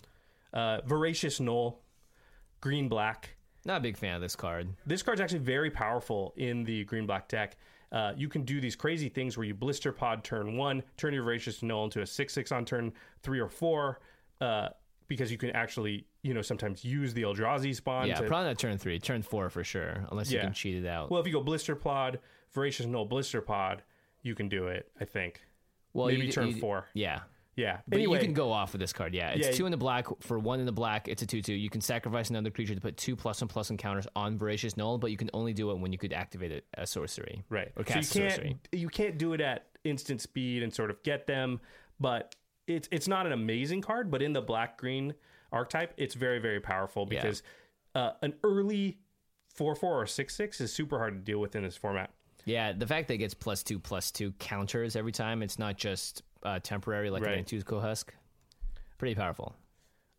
Uh, 0.52 0.80
Voracious 0.86 1.40
Null, 1.40 1.80
green 2.60 2.88
black. 2.88 3.36
Not 3.64 3.79
a 3.79 3.81
big 3.81 3.96
fan 3.96 4.14
of 4.14 4.20
this 4.20 4.37
card. 4.37 4.68
This 4.87 5.03
card's 5.03 5.20
actually 5.20 5.40
very 5.40 5.70
powerful 5.70 6.33
in 6.37 6.64
the 6.64 6.85
green 6.85 7.07
black 7.07 7.29
deck. 7.29 7.57
Uh, 7.92 8.12
you 8.16 8.29
can 8.29 8.42
do 8.44 8.61
these 8.61 8.77
crazy 8.77 9.09
things 9.09 9.37
where 9.37 9.44
you 9.44 9.55
blister 9.55 9.92
pod 9.92 10.23
turn 10.25 10.57
one, 10.57 10.83
turn 10.96 11.12
your 11.12 11.25
Voracious 11.25 11.62
null 11.62 11.85
into 11.85 12.01
a 12.03 12.07
six 12.07 12.33
six 12.33 12.53
on 12.53 12.64
turn 12.64 12.92
three 13.23 13.40
or 13.40 13.49
four, 13.49 14.01
uh, 14.40 14.68
because 15.09 15.33
you 15.33 15.37
can 15.38 15.51
actually 15.51 16.07
you 16.23 16.33
know 16.33 16.42
sometimes 16.42 16.85
use 16.85 17.12
the 17.12 17.23
Eldrazi 17.23 17.75
spawn. 17.75 18.07
Yeah, 18.07 18.14
to, 18.14 18.27
probably 18.29 18.49
not 18.49 18.59
turn 18.59 18.79
three, 18.79 18.99
turn 19.01 19.23
four 19.23 19.51
for 19.51 19.64
sure, 19.64 20.07
unless 20.11 20.31
you 20.31 20.38
can 20.38 20.53
cheat 20.53 20.77
it 20.77 20.87
out. 20.87 21.11
Well, 21.11 21.20
if 21.20 21.27
you 21.27 21.33
go 21.33 21.40
blister 21.42 21.75
pod, 21.75 22.20
Voracious 22.53 22.87
Null, 22.87 23.07
blister 23.07 23.40
pod, 23.40 23.83
you 24.23 24.35
can 24.37 24.49
do 24.49 24.68
it. 24.68 24.90
I 25.01 25.05
think. 25.05 25.42
well, 25.92 26.07
maybe 26.07 26.27
you 26.27 26.33
turn 26.33 26.49
you 26.49 26.61
four. 26.61 26.87
Yeah. 26.94 27.20
Yeah. 27.56 27.78
But 27.88 27.98
anyway, 27.98 28.18
you 28.18 28.24
can 28.24 28.32
go 28.32 28.52
off 28.52 28.72
with 28.72 28.80
this 28.80 28.92
card. 28.92 29.14
Yeah, 29.14 29.30
it's 29.30 29.48
Yeah, 29.48 29.52
two 29.52 29.66
in 29.66 29.70
the 29.70 29.76
black 29.76 30.06
for 30.20 30.38
one 30.38 30.60
in 30.60 30.66
the 30.66 30.72
black. 30.72 31.08
It's 31.08 31.22
a 31.22 31.26
two-two. 31.26 31.52
You 31.52 31.68
can 31.68 31.80
sacrifice 31.80 32.30
another 32.30 32.50
creature 32.50 32.74
to 32.74 32.80
put 32.80 32.96
two 32.96 33.16
plus 33.16 33.40
one 33.40 33.48
plus 33.48 33.70
encounters 33.70 34.06
on 34.16 34.38
Voracious 34.38 34.76
Null, 34.76 34.98
but 34.98 35.10
you 35.10 35.16
can 35.16 35.30
only 35.34 35.52
do 35.52 35.70
it 35.70 35.78
when 35.78 35.92
you 35.92 35.98
could 35.98 36.12
activate 36.12 36.52
it 36.52 36.64
as 36.74 36.90
sorcery. 36.90 37.42
Right. 37.50 37.72
Or 37.76 37.84
so 37.84 37.88
you 37.88 37.94
cast 37.94 38.12
can't 38.14 38.32
sorcery. 38.32 38.58
you 38.72 38.88
can't 38.88 39.18
do 39.18 39.32
it 39.34 39.40
at 39.40 39.66
instant 39.84 40.20
speed 40.20 40.62
and 40.62 40.72
sort 40.72 40.90
of 40.90 41.02
get 41.02 41.26
them, 41.26 41.60
but 41.98 42.34
it's 42.66 42.88
it's 42.92 43.08
not 43.08 43.26
an 43.26 43.32
amazing 43.32 43.80
card, 43.82 44.10
but 44.10 44.22
in 44.22 44.32
the 44.32 44.40
black 44.42 44.78
green 44.78 45.14
archetype, 45.52 45.92
it's 45.96 46.14
very 46.14 46.38
very 46.38 46.60
powerful 46.60 47.06
Yeah. 47.10 47.20
because 47.22 47.42
uh, 47.94 48.12
an 48.22 48.34
early 48.44 48.98
four 49.52 49.74
four 49.74 50.00
or 50.00 50.06
six 50.06 50.36
six 50.36 50.60
is 50.60 50.72
super 50.72 50.98
hard 50.98 51.14
to 51.14 51.20
deal 51.20 51.40
with 51.40 51.56
in 51.56 51.64
this 51.64 51.76
format. 51.76 52.10
Yeah, 52.46 52.72
the 52.72 52.86
fact 52.86 53.08
that 53.08 53.14
it 53.14 53.18
gets 53.18 53.34
plus 53.34 53.62
two 53.62 53.78
plus 53.78 54.10
two 54.10 54.32
counters 54.38 54.96
every 54.96 55.12
time, 55.12 55.42
it's 55.42 55.58
not 55.58 55.76
just 55.76 56.22
uh, 56.42 56.59
temporary 56.61 57.11
like 57.11 57.24
Right. 57.24 57.38
a 57.38 57.42
Nantuko 57.42 57.81
Husk. 57.81 58.12
Pretty 58.98 59.14
powerful. 59.14 59.55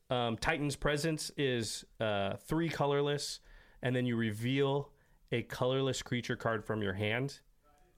Um, 0.09 0.37
Titan's 0.37 0.75
presence 0.75 1.31
is 1.37 1.85
uh, 1.99 2.35
three 2.47 2.69
colorless, 2.69 3.39
and 3.81 3.95
then 3.95 4.05
you 4.05 4.15
reveal 4.17 4.89
a 5.31 5.43
colorless 5.43 6.01
creature 6.01 6.35
card 6.35 6.65
from 6.65 6.81
your 6.81 6.93
hand, 6.93 7.39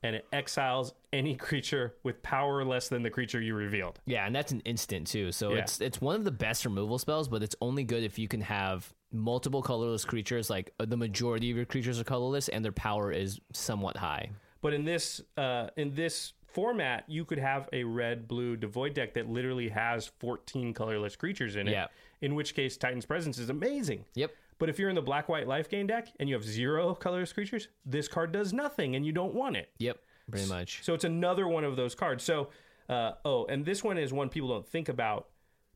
and 0.03 0.15
it 0.15 0.25
exiles 0.31 0.93
any 1.11 1.35
creature 1.47 1.95
with 2.03 2.21
power 2.21 2.63
less 2.63 2.89
than 2.89 3.01
the 3.01 3.09
creature 3.09 3.41
you 3.41 3.55
revealed. 3.55 3.99
Yeah, 4.05 4.27
and 4.27 4.35
that's 4.35 4.51
an 4.51 4.59
instant 4.61 5.07
too. 5.07 5.31
So 5.31 5.51
Yeah. 5.53 5.59
it's 5.61 5.81
it's 5.81 5.99
one 6.01 6.15
of 6.15 6.23
the 6.23 6.31
best 6.31 6.65
removal 6.65 6.99
spells, 6.99 7.27
but 7.27 7.41
it's 7.41 7.55
only 7.61 7.83
good 7.83 8.03
if 8.03 8.19
you 8.19 8.27
can 8.27 8.41
have 8.41 8.93
multiple 9.11 9.61
colorless 9.63 10.05
creatures. 10.05 10.49
Like 10.51 10.71
uh, 10.79 10.85
the 10.85 10.97
majority 10.97 11.49
of 11.49 11.57
your 11.57 11.65
creatures 11.65 11.99
are 11.99 12.03
colorless, 12.03 12.47
and 12.49 12.63
their 12.63 12.71
power 12.71 13.11
is 13.11 13.39
somewhat 13.53 13.97
high. 13.97 14.29
But 14.61 14.73
in 14.73 14.83
this 14.85 15.19
uh, 15.35 15.69
in 15.77 15.95
this 15.95 16.33
format, 16.53 17.03
you 17.07 17.25
could 17.25 17.39
have 17.39 17.67
a 17.73 17.83
red 17.83 18.27
blue 18.27 18.55
devoid 18.55 18.93
deck 18.93 19.13
that 19.15 19.29
literally 19.29 19.69
has 19.69 20.07
14 20.19 20.73
colorless 20.73 21.15
creatures 21.15 21.55
in 21.55 21.67
it. 21.67 21.71
Yeah. 21.71 21.87
In 22.21 22.35
which 22.35 22.55
case, 22.55 22.77
Titan's 22.77 23.05
presence 23.05 23.37
is 23.37 23.49
amazing. 23.49 24.05
Yep. 24.15 24.31
But 24.59 24.69
if 24.69 24.79
you're 24.79 24.89
in 24.89 24.95
the 24.95 25.01
black 25.01 25.27
white 25.27 25.47
life 25.47 25.69
gain 25.69 25.87
deck 25.87 26.07
and 26.19 26.29
you 26.29 26.35
have 26.35 26.45
zero 26.45 26.93
colorless 26.93 27.33
creatures, 27.33 27.67
this 27.85 28.07
card 28.07 28.31
does 28.31 28.53
nothing, 28.53 28.95
and 28.95 29.05
you 29.05 29.11
don't 29.11 29.33
want 29.33 29.57
it. 29.57 29.69
Yep. 29.79 29.99
Pretty 30.29 30.47
much. 30.47 30.83
So 30.83 30.93
it's 30.93 31.03
another 31.03 31.47
one 31.47 31.63
of 31.63 31.75
those 31.75 31.95
cards. 31.95 32.23
So, 32.23 32.49
uh, 32.87 33.13
oh, 33.25 33.45
and 33.45 33.65
this 33.65 33.83
one 33.83 33.97
is 33.97 34.13
one 34.13 34.29
people 34.29 34.49
don't 34.49 34.67
think 34.67 34.87
about, 34.89 35.27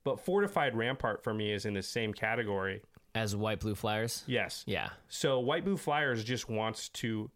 but 0.04 0.20
Fortified 0.20 0.76
Rampart 0.76 1.24
for 1.24 1.34
me 1.34 1.52
is 1.52 1.66
in 1.66 1.74
the 1.74 1.84
same 1.84 2.14
category. 2.14 2.82
As 3.14 3.36
white 3.36 3.60
blue 3.60 3.76
flyers. 3.76 4.24
Yes. 4.28 4.64
Yeah. 4.68 4.90
So 5.10 5.40
White 5.40 5.66
Blue 5.66 5.78
Flyers 5.78 6.24
just 6.24 6.50
wants 6.50 6.90
to 6.90 7.32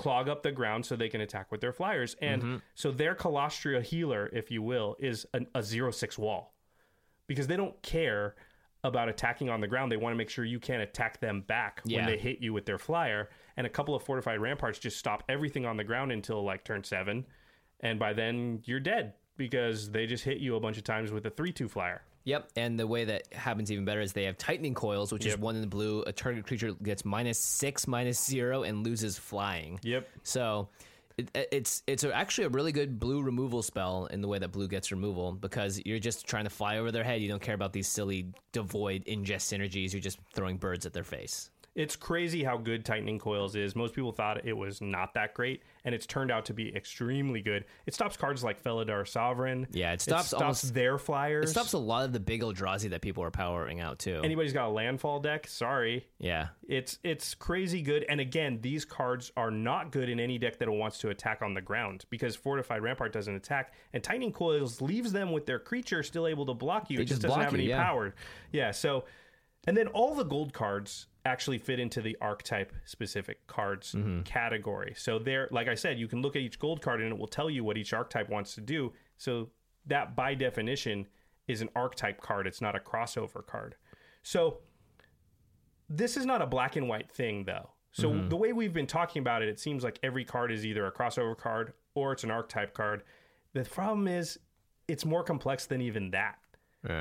clog 0.00 0.28
up 0.28 0.42
the 0.42 0.50
ground 0.52 0.84
so 0.86 0.96
they 0.96 1.08
can 1.08 1.20
attack 1.20 1.50
with 1.52 1.60
their 1.60 1.72
flyers. 1.72 2.16
And 2.20 2.42
Mm-hmm. 2.42 2.56
so 2.74 2.90
their 2.90 3.14
Kalastria 3.14 3.82
Healer, 3.82 4.28
if 4.32 4.50
you 4.50 4.62
will, 4.62 4.96
is 4.98 5.26
an, 5.34 5.46
a 5.54 5.62
zero 5.62 5.90
six 5.90 6.16
wall 6.18 6.54
because 7.26 7.46
they 7.46 7.56
don't 7.56 7.80
care 7.82 8.34
about 8.82 9.08
attacking 9.10 9.50
on 9.50 9.60
the 9.60 9.66
ground. 9.68 9.92
They 9.92 9.98
want 9.98 10.14
to 10.14 10.16
make 10.16 10.30
sure 10.30 10.44
you 10.44 10.58
can't 10.58 10.82
attack 10.82 11.20
them 11.20 11.42
back 11.42 11.82
Yeah. 11.84 11.98
when 11.98 12.06
they 12.06 12.16
hit 12.16 12.40
you 12.40 12.52
with 12.54 12.64
their 12.64 12.78
flyer. 12.78 13.28
And 13.58 13.66
a 13.66 13.70
couple 13.70 13.94
of 13.94 14.02
fortified 14.02 14.40
ramparts 14.40 14.78
just 14.78 14.96
stop 14.96 15.22
everything 15.28 15.66
on 15.66 15.76
the 15.76 15.84
ground 15.84 16.12
until 16.12 16.42
like 16.42 16.64
turn 16.64 16.82
seven. 16.82 17.26
And 17.80 17.98
by 17.98 18.14
then 18.14 18.62
you're 18.64 18.80
dead 18.80 19.14
because 19.36 19.90
they 19.90 20.06
just 20.06 20.24
hit 20.24 20.38
you 20.38 20.56
a 20.56 20.60
bunch 20.60 20.78
of 20.78 20.84
times 20.84 21.12
with 21.12 21.26
a 21.26 21.30
3 21.30 21.52
2 21.52 21.68
flyer. 21.68 22.02
Yep, 22.24 22.50
and 22.56 22.78
the 22.78 22.86
way 22.86 23.04
that 23.04 23.32
happens 23.32 23.72
even 23.72 23.84
better 23.84 24.00
is 24.00 24.12
they 24.12 24.24
have 24.24 24.36
tightening 24.36 24.74
coils, 24.74 25.12
which 25.12 25.24
is 25.24 25.38
one 25.38 25.54
in 25.54 25.62
the 25.62 25.66
blue. 25.66 26.02
A 26.02 26.12
target 26.12 26.46
creature 26.46 26.72
gets 26.82 27.04
minus 27.04 27.38
six, 27.38 27.86
minus 27.86 28.22
zero, 28.22 28.62
and 28.62 28.84
loses 28.84 29.18
flying. 29.18 29.80
Yep. 29.82 30.08
So 30.22 30.68
it, 31.16 31.48
it's 31.52 31.82
it's 31.86 32.04
actually 32.04 32.44
a 32.44 32.48
really 32.50 32.72
good 32.72 32.98
blue 32.98 33.22
removal 33.22 33.62
spell 33.62 34.06
in 34.06 34.20
the 34.20 34.28
way 34.28 34.38
that 34.38 34.52
blue 34.52 34.68
gets 34.68 34.90
removal 34.90 35.32
because 35.32 35.80
you're 35.84 35.98
just 35.98 36.26
trying 36.26 36.44
to 36.44 36.50
fly 36.50 36.78
over 36.78 36.92
their 36.92 37.04
head. 37.04 37.20
You 37.20 37.28
don't 37.28 37.42
care 37.42 37.54
about 37.54 37.72
these 37.72 37.88
silly 37.88 38.32
devoid 38.52 39.04
ingest 39.06 39.48
synergies. 39.48 39.92
You're 39.92 40.02
just 40.02 40.18
throwing 40.34 40.56
birds 40.56 40.86
at 40.86 40.92
their 40.92 41.04
face. 41.04 41.50
It's 41.80 41.96
crazy 41.96 42.44
how 42.44 42.58
good 42.58 42.84
Tightening 42.84 43.18
Coils 43.18 43.56
is. 43.56 43.74
Most 43.74 43.94
people 43.94 44.12
thought 44.12 44.44
it 44.44 44.52
was 44.52 44.82
not 44.82 45.14
that 45.14 45.32
great, 45.32 45.62
and 45.86 45.94
it's 45.94 46.04
turned 46.04 46.30
out 46.30 46.44
to 46.44 46.52
be 46.52 46.76
extremely 46.76 47.40
good. 47.40 47.64
It 47.86 47.94
stops 47.94 48.18
cards 48.18 48.44
like 48.44 48.62
Felidar 48.62 49.08
Sovereign. 49.08 49.66
Yeah, 49.70 49.92
it 49.92 50.02
stops 50.02 50.26
stops 50.26 50.42
almost- 50.42 50.74
their 50.74 50.98
flyers. 50.98 51.46
It 51.46 51.52
stops 51.52 51.72
a 51.72 51.78
lot 51.78 52.04
of 52.04 52.12
the 52.12 52.20
big 52.20 52.42
Eldrazi 52.42 52.90
that 52.90 53.00
people 53.00 53.24
are 53.24 53.30
powering 53.30 53.80
out 53.80 53.98
too. 53.98 54.20
Anybody's 54.22 54.52
got 54.52 54.66
a 54.66 54.70
landfall 54.70 55.20
deck, 55.20 55.46
sorry. 55.46 56.06
yeah, 56.18 56.48
It's 56.68 56.98
it's 57.02 57.34
crazy 57.34 57.80
good. 57.80 58.04
And 58.10 58.20
again, 58.20 58.58
these 58.60 58.84
cards 58.84 59.32
are 59.38 59.50
not 59.50 59.90
good 59.90 60.10
in 60.10 60.20
any 60.20 60.36
deck 60.36 60.58
that 60.58 60.68
wants 60.70 60.98
to 60.98 61.08
attack 61.08 61.40
on 61.40 61.54
the 61.54 61.62
ground 61.62 62.04
because 62.10 62.36
Fortified 62.36 62.82
Rampart 62.82 63.14
doesn't 63.14 63.34
attack, 63.34 63.72
and 63.94 64.02
Tightening 64.04 64.32
Coils 64.32 64.82
leaves 64.82 65.12
them 65.12 65.32
with 65.32 65.46
their 65.46 65.58
creature 65.58 66.02
still 66.02 66.26
able 66.26 66.44
to 66.44 66.52
block 66.52 66.90
you. 66.90 66.98
They 66.98 67.04
it 67.04 67.06
just 67.06 67.22
just 67.22 67.28
doesn't 67.28 67.42
have 67.42 67.52
you, 67.52 67.58
any 67.60 67.68
yeah. 67.68 67.82
power. 67.82 68.14
Yeah. 68.52 68.70
So, 68.70 69.06
and 69.66 69.74
then 69.74 69.86
all 69.88 70.14
the 70.14 70.24
gold 70.24 70.52
cards 70.52 71.06
actually 71.24 71.58
fit 71.58 71.78
into 71.78 72.00
the 72.00 72.16
archetype 72.20 72.72
specific 72.84 73.46
cards 73.46 73.92
Mm-hmm. 73.92 74.22
category. 74.22 74.94
So 74.96 75.18
there, 75.18 75.48
like 75.50 75.68
I 75.68 75.74
said, 75.74 75.98
you 75.98 76.08
can 76.08 76.22
look 76.22 76.34
at 76.36 76.42
each 76.42 76.58
gold 76.58 76.80
card 76.80 77.00
and 77.00 77.10
it 77.12 77.18
will 77.18 77.26
tell 77.28 77.50
you 77.50 77.62
what 77.64 77.76
each 77.76 77.92
archetype 77.92 78.28
wants 78.30 78.54
to 78.54 78.60
do. 78.60 78.92
So 79.18 79.50
that 79.86 80.16
by 80.16 80.34
definition 80.34 81.06
is 81.46 81.60
an 81.60 81.68
archetype 81.76 82.20
card. 82.20 82.46
It's 82.46 82.60
not 82.60 82.74
a 82.76 82.78
crossover 82.78 83.44
card. 83.44 83.74
So 84.22 84.58
this 85.88 86.16
is 86.16 86.24
not 86.26 86.40
a 86.42 86.46
black 86.46 86.76
and 86.76 86.88
white 86.88 87.10
thing 87.10 87.44
though. 87.44 87.70
So 87.92 88.10
Mm-hmm. 88.10 88.28
the 88.28 88.36
way 88.36 88.52
we've 88.52 88.72
been 88.72 88.86
talking 88.86 89.20
about 89.20 89.42
it, 89.42 89.48
it 89.48 89.58
seems 89.58 89.82
like 89.82 89.98
every 90.02 90.24
card 90.24 90.52
is 90.52 90.64
either 90.64 90.86
a 90.86 90.92
crossover 90.92 91.36
card 91.36 91.72
or 91.94 92.12
it's 92.12 92.22
an 92.24 92.30
archetype 92.30 92.72
card. 92.72 93.02
The 93.52 93.64
problem 93.64 94.06
is 94.06 94.38
it's 94.88 95.04
more 95.04 95.24
complex 95.24 95.66
than 95.66 95.80
even 95.82 96.10
that. 96.12 96.36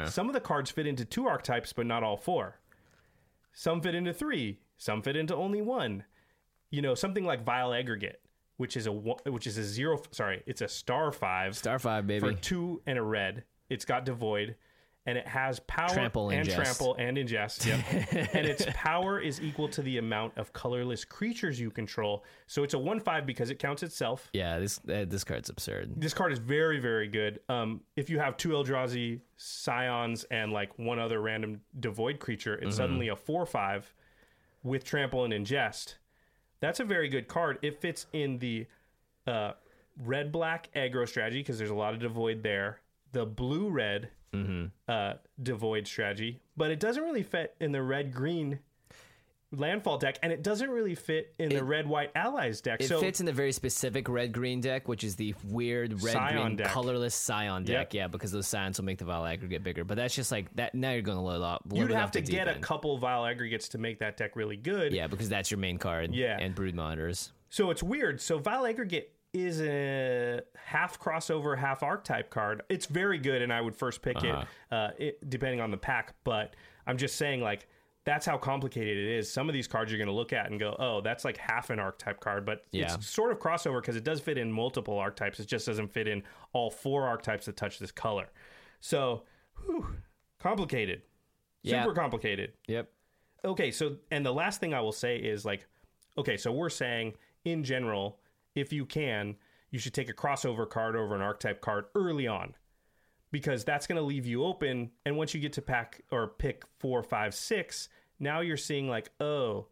Some 0.10 0.28
of 0.28 0.34
the 0.34 0.42
cards 0.42 0.70
fit 0.72 0.88
into 0.88 1.06
two 1.06 1.26
archetypes, 1.26 1.72
but 1.72 1.86
not 1.86 2.04
all 2.04 2.18
four. 2.18 2.59
Some 3.54 3.82
fit 3.82 3.96
into 3.96 4.14
three. 4.14 4.60
Some 4.78 5.02
fit 5.02 5.16
into 5.16 5.36
only 5.36 5.62
one. 5.62 6.04
You 6.72 6.82
know, 6.82 6.96
something 6.96 7.26
like 7.26 7.44
Vile 7.44 7.74
Aggregate, 7.74 8.22
which 8.58 8.78
is 8.78 8.88
a 8.88 8.92
which 8.92 9.48
is 9.48 9.58
a 9.58 9.64
zero. 9.64 10.02
Sorry, 10.12 10.44
it's 10.46 10.62
a 10.62 10.68
star 10.68 11.12
five 11.12 11.56
Star 11.58 11.80
five 11.80 12.06
baby. 12.08 12.20
for 12.20 12.34
two 12.34 12.82
and 12.86 12.98
a 12.98 13.02
red. 13.04 13.44
It's 13.70 13.86
got 13.86 14.06
devoid, 14.06 14.56
and 15.10 15.18
it 15.18 15.28
has 15.28 15.60
power 15.62 15.90
Trample, 15.90 16.30
and 16.30 16.48
ingest. 16.48 16.56
trample 16.56 16.96
and 17.00 17.18
ingest. 17.18 17.66
Yep. 17.66 18.30
and 18.36 18.46
its 18.46 18.64
power 18.76 19.20
is 19.20 19.42
equal 19.42 19.68
to 19.70 19.82
the 19.82 19.98
amount 19.98 20.38
of 20.38 20.54
colorless 20.54 21.04
creatures 21.04 21.60
you 21.60 21.72
control. 21.72 22.24
So 22.46 22.64
it's 22.64 22.76
a 22.76 22.80
one 22.80 23.00
five 23.00 23.26
because 23.26 23.50
it 23.50 23.58
counts 23.58 23.82
itself. 23.82 24.30
Yeah, 24.34 24.60
this 24.60 24.80
uh, 24.88 25.06
this 25.08 25.24
card's 25.24 25.50
absurd. 25.50 25.94
This 25.98 26.14
card 26.14 26.32
is 26.32 26.38
very 26.38 26.80
very 26.80 27.08
good. 27.08 27.40
Um, 27.50 27.82
if 27.96 28.08
you 28.08 28.20
have 28.20 28.38
two 28.38 28.50
Eldrazi 28.50 29.22
scions 29.36 30.26
and 30.30 30.54
like 30.54 30.78
one 30.78 31.00
other 31.00 31.20
random 31.22 31.62
devoid 31.80 32.20
creature, 32.20 32.54
it's 32.56 32.76
suddenly 32.76 33.08
a 33.08 33.16
four 33.16 33.48
five 33.48 33.92
with 34.62 34.84
trample 34.84 35.24
and 35.24 35.34
ingest. 35.34 35.96
That's 36.60 36.80
a 36.80 36.84
very 36.84 37.10
good 37.10 37.28
card. 37.28 37.58
It 37.64 37.82
fits 37.82 38.06
in 38.14 38.38
the 38.38 38.68
uh, 39.26 39.54
red 40.06 40.32
black 40.32 40.70
aggro 40.76 41.08
strategy 41.08 41.40
because 41.40 41.58
there's 41.58 41.72
a 41.72 41.76
lot 41.76 41.96
of 41.96 42.00
devoid 42.00 42.44
there. 42.44 42.82
The 43.12 43.26
blue 43.26 43.70
red 43.70 44.12
uh, 44.88 45.14
devoid 45.42 45.88
strategy, 45.88 46.40
but 46.58 46.72
it 46.72 46.80
doesn't 46.80 47.04
really 47.04 47.24
fit 47.24 47.56
in 47.60 47.72
the 47.72 47.82
red 47.82 48.14
green 48.14 48.60
landfall 49.52 49.98
deck, 49.98 50.18
and 50.22 50.32
it 50.32 50.44
doesn't 50.44 50.70
really 50.70 50.96
fit 50.96 51.34
in 51.40 51.50
the 51.50 51.64
red 51.64 51.88
white 51.88 52.12
allies 52.16 52.62
deck. 52.62 52.82
It 52.82 52.88
so 52.88 53.00
fits 53.00 53.20
in 53.20 53.26
the 53.26 53.34
very 53.34 53.52
specific 53.52 54.08
red 54.08 54.32
green 54.32 54.62
deck, 54.62 54.88
which 54.88 55.04
is 55.04 55.16
the 55.16 55.34
weird 55.44 56.04
red 56.04 56.34
green 56.34 56.56
deck. 56.58 56.68
colorless 56.68 57.16
Scion 57.16 57.64
deck. 57.64 57.94
Yep. 57.94 57.94
Yeah, 57.94 58.08
because 58.08 58.32
those 58.32 58.48
Scions 58.48 58.78
will 58.78 58.86
make 58.86 59.00
the 59.00 59.06
Vile 59.06 59.26
aggregate 59.26 59.64
bigger. 59.64 59.84
But 59.84 59.98
that's 59.98 60.14
just 60.14 60.32
like 60.32 60.54
that. 60.56 60.76
Now 60.76 60.92
you're 60.92 61.02
going 61.02 61.18
to 61.18 61.24
load 61.24 61.42
up. 61.42 61.64
you'd 61.72 61.92
have 61.92 62.12
to 62.12 62.22
get 62.22 62.48
deep 62.48 62.58
a 62.58 62.60
couple 62.60 62.98
vile 62.98 63.26
aggregates 63.26 63.70
to 63.70 63.78
make 63.78 64.00
that 64.00 64.18
deck 64.18 64.36
really 64.36 64.58
good. 64.58 64.94
Yeah, 64.94 65.08
because 65.08 65.30
that's 65.30 65.50
your 65.50 65.58
main 65.60 65.78
card. 65.78 66.14
Yeah. 66.14 66.38
and 66.40 66.54
brood 66.54 66.76
monitors. 66.76 67.32
So 67.50 67.72
it's 67.72 67.82
weird. 67.82 68.22
So 68.22 68.38
Vile 68.38 68.68
Aggregate 68.68 69.12
is 69.34 69.62
a 69.62 70.42
half 70.56 71.00
crossover, 71.00 71.58
half 71.58 71.84
archetype 71.84 72.30
card. 72.30 72.64
It's 72.70 72.86
very 72.88 73.18
good, 73.18 73.42
and 73.42 73.54
I 73.54 73.62
would 73.62 73.76
first 73.76 74.02
pick 74.02 74.18
Uh-huh. 74.18 74.44
it, 74.72 74.74
uh, 74.74 74.92
it 74.98 75.30
depending 75.30 75.62
on 75.62 75.72
the 75.72 75.78
pack. 75.78 76.16
But 76.24 76.56
I'm 76.88 76.98
just 76.98 77.16
saying, 77.16 77.42
like, 77.42 77.68
that's 78.06 78.26
how 78.26 78.38
complicated 78.38 78.98
it 78.98 79.18
is. 79.18 79.32
Some 79.32 79.48
of 79.48 79.54
these 79.54 79.68
cards 79.68 79.92
you're 79.92 80.00
going 80.00 80.08
to 80.08 80.14
look 80.14 80.34
at 80.34 80.50
and 80.50 80.60
go, 80.60 80.76
oh, 80.80 81.02
that's 81.02 81.24
like 81.26 81.38
half 81.38 81.70
an 81.70 81.80
archetype 81.80 82.20
card, 82.20 82.44
but 82.46 82.66
Yeah. 82.72 82.96
it's 82.96 83.08
sort 83.08 83.32
of 83.32 83.38
crossover 83.40 83.82
because 83.82 83.96
it 83.96 84.04
does 84.04 84.20
fit 84.20 84.38
in 84.38 84.52
multiple 84.52 84.98
archetypes. 84.98 85.40
It 85.40 85.48
just 85.48 85.68
doesn't 85.68 85.90
fit 85.90 86.08
in 86.08 86.24
all 86.54 86.72
four 86.72 87.06
archetypes 87.08 87.46
that 87.46 87.56
touch 87.58 87.78
this 87.78 87.92
color. 87.92 88.30
So, 88.80 89.26
whew, 89.66 89.96
complicated. 90.40 91.04
Yeah. 91.62 91.84
Super 91.84 91.94
complicated. 91.94 92.54
Yep. 92.68 92.90
Okay, 93.46 93.70
so 93.70 93.98
and 94.10 94.26
the 94.26 94.34
last 94.34 94.60
thing 94.60 94.74
I 94.74 94.82
will 94.82 94.92
say 94.94 95.18
is 95.18 95.46
like, 95.46 95.68
okay, 96.18 96.36
so 96.38 96.52
we're 96.52 96.70
saying 96.70 97.14
in 97.46 97.64
general, 97.64 98.20
if 98.56 98.74
you 98.74 98.86
can, 98.86 99.36
you 99.72 99.80
should 99.80 99.94
take 99.94 100.10
a 100.10 100.14
crossover 100.14 100.70
card 100.70 100.96
over 100.96 101.16
an 101.16 101.22
archetype 101.22 101.62
card 101.62 101.86
early 101.96 102.28
on, 102.28 102.56
because 103.32 103.64
that's 103.64 103.86
going 103.86 103.98
to 103.98 104.02
leave 104.02 104.26
you 104.26 104.44
open. 104.44 104.92
And 105.06 105.16
once 105.16 105.34
you 105.34 105.40
get 105.40 105.54
to 105.54 105.62
pack 105.62 106.02
or 106.12 106.28
pick 106.28 106.64
four, 106.80 107.04
five, 107.04 107.34
six, 107.36 107.90
now 108.20 108.42
you're 108.42 108.58
seeing 108.58 108.90
like, 108.90 109.12
oh, 109.20 109.68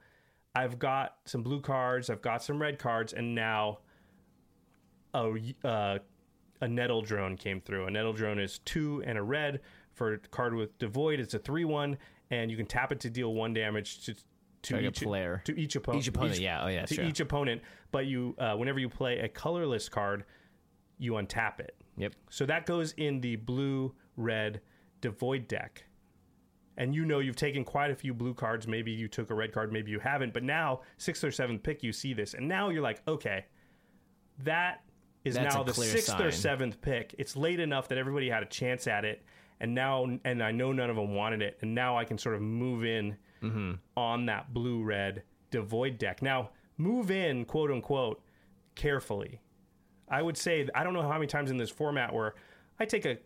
I've 0.56 0.80
got 0.80 1.18
some 1.26 1.44
blue 1.44 1.62
cards, 1.62 2.10
I've 2.10 2.22
got 2.22 2.44
some 2.44 2.62
red 2.62 2.80
cards, 2.80 3.14
and 3.14 3.36
now 3.36 3.80
a 5.14 5.34
uh, 5.64 6.00
a 6.62 6.68
nettle 6.68 7.02
drone 7.02 7.38
came 7.38 7.62
through. 7.62 7.86
A 7.86 7.92
nettle 7.92 8.14
drone 8.14 8.40
is 8.40 8.60
two 8.60 9.04
and 9.06 9.18
a 9.18 9.24
red 9.24 9.62
for 9.94 10.14
a 10.14 10.18
card 10.18 10.54
with 10.56 10.78
devoid. 10.80 11.20
It's 11.20 11.34
a 11.34 11.40
three 11.40 11.66
one, 11.66 11.98
and 12.32 12.50
you 12.50 12.58
can 12.58 12.66
tap 12.66 12.92
it 12.92 13.00
to 13.02 13.10
deal 13.10 13.34
one 13.34 13.54
damage 13.54 14.06
to 14.06 14.16
to 14.64 14.74
Target 14.74 14.98
each 14.98 15.04
player. 15.04 15.42
to 15.46 15.60
each 15.60 15.76
opponent. 15.76 16.04
Each 16.04 16.08
opponent, 16.08 16.40
yeah. 16.40 16.64
Oh, 16.64 16.68
yeah, 16.68 16.86
to 16.86 16.94
sure. 16.96 17.06
each 17.06 17.20
opponent. 17.20 17.62
But 17.92 18.06
you, 18.06 18.36
uh, 18.38 18.56
whenever 18.56 18.80
you 18.80 18.90
play 18.90 19.20
a 19.20 19.30
colorless 19.30 19.90
card, 19.90 20.26
you 20.98 21.14
untap 21.14 21.60
it. 21.60 21.76
Yep. 21.98 22.14
So 22.30 22.46
that 22.46 22.66
goes 22.66 22.94
in 22.98 23.22
the 23.22 23.36
blue 23.36 23.94
red 24.16 24.62
devoid 25.02 25.48
deck. 25.48 25.84
And 26.78 26.94
you 26.94 27.06
know 27.06 27.20
you've 27.20 27.36
taken 27.36 27.64
quite 27.64 27.90
a 27.90 27.96
few 27.96 28.14
blue 28.14 28.36
cards. 28.36 28.68
Maybe 28.68 28.92
you 28.92 29.08
took 29.08 29.32
a 29.32 29.34
red 29.34 29.52
card, 29.52 29.74
maybe 29.74 29.90
you 29.90 30.00
haven't. 30.00 30.34
But 30.34 30.44
now, 30.44 30.82
sixth 30.98 31.24
or 31.24 31.32
seventh 31.32 31.64
pick, 31.64 31.82
you 31.82 31.92
see 31.92 32.14
this. 32.14 32.36
And 32.36 32.48
now 32.48 32.70
you're 32.70 32.84
like, 32.84 33.02
okay, 33.08 33.46
that 34.44 34.84
is 35.24 35.36
That's 35.36 35.56
now 35.56 35.64
the 35.64 35.74
sixth 35.74 36.20
or 36.20 36.32
seventh 36.32 36.80
pick. 36.82 37.16
It's 37.18 37.36
late 37.36 37.60
enough 37.60 37.88
that 37.88 37.98
everybody 37.98 38.30
had 38.30 38.44
a 38.44 38.48
chance 38.48 38.86
at 38.86 39.06
it. 39.06 39.24
And 39.60 39.74
now, 39.74 40.06
and 40.24 40.44
I 40.44 40.52
know 40.52 40.72
none 40.72 40.92
of 40.92 40.96
them 40.96 41.16
wanted 41.16 41.42
it. 41.42 41.58
And 41.62 41.74
now 41.74 41.98
I 41.98 42.06
can 42.06 42.20
sort 42.20 42.36
of 42.36 42.42
move 42.42 42.86
in 42.86 43.18
Mm-hmm. 43.42 43.74
on 43.96 44.26
that 44.28 44.54
blue 44.54 44.84
red 44.84 45.24
devoid 45.52 45.98
deck. 45.98 46.22
Now, 46.22 46.50
move 46.78 47.12
in, 47.12 47.46
quote 47.46 47.72
unquote, 47.72 48.22
carefully. 48.76 49.42
I 50.10 50.22
would 50.22 50.38
say 50.38 50.68
I 50.74 50.84
don't 50.84 50.94
know 50.94 51.02
how 51.02 51.14
many 51.14 51.28
times 51.28 51.52
in 51.52 51.58
this 51.58 51.70
format 51.70 52.14
where 52.14 52.36
I 52.80 52.86
take 52.86 53.06
a, 53.06 53.18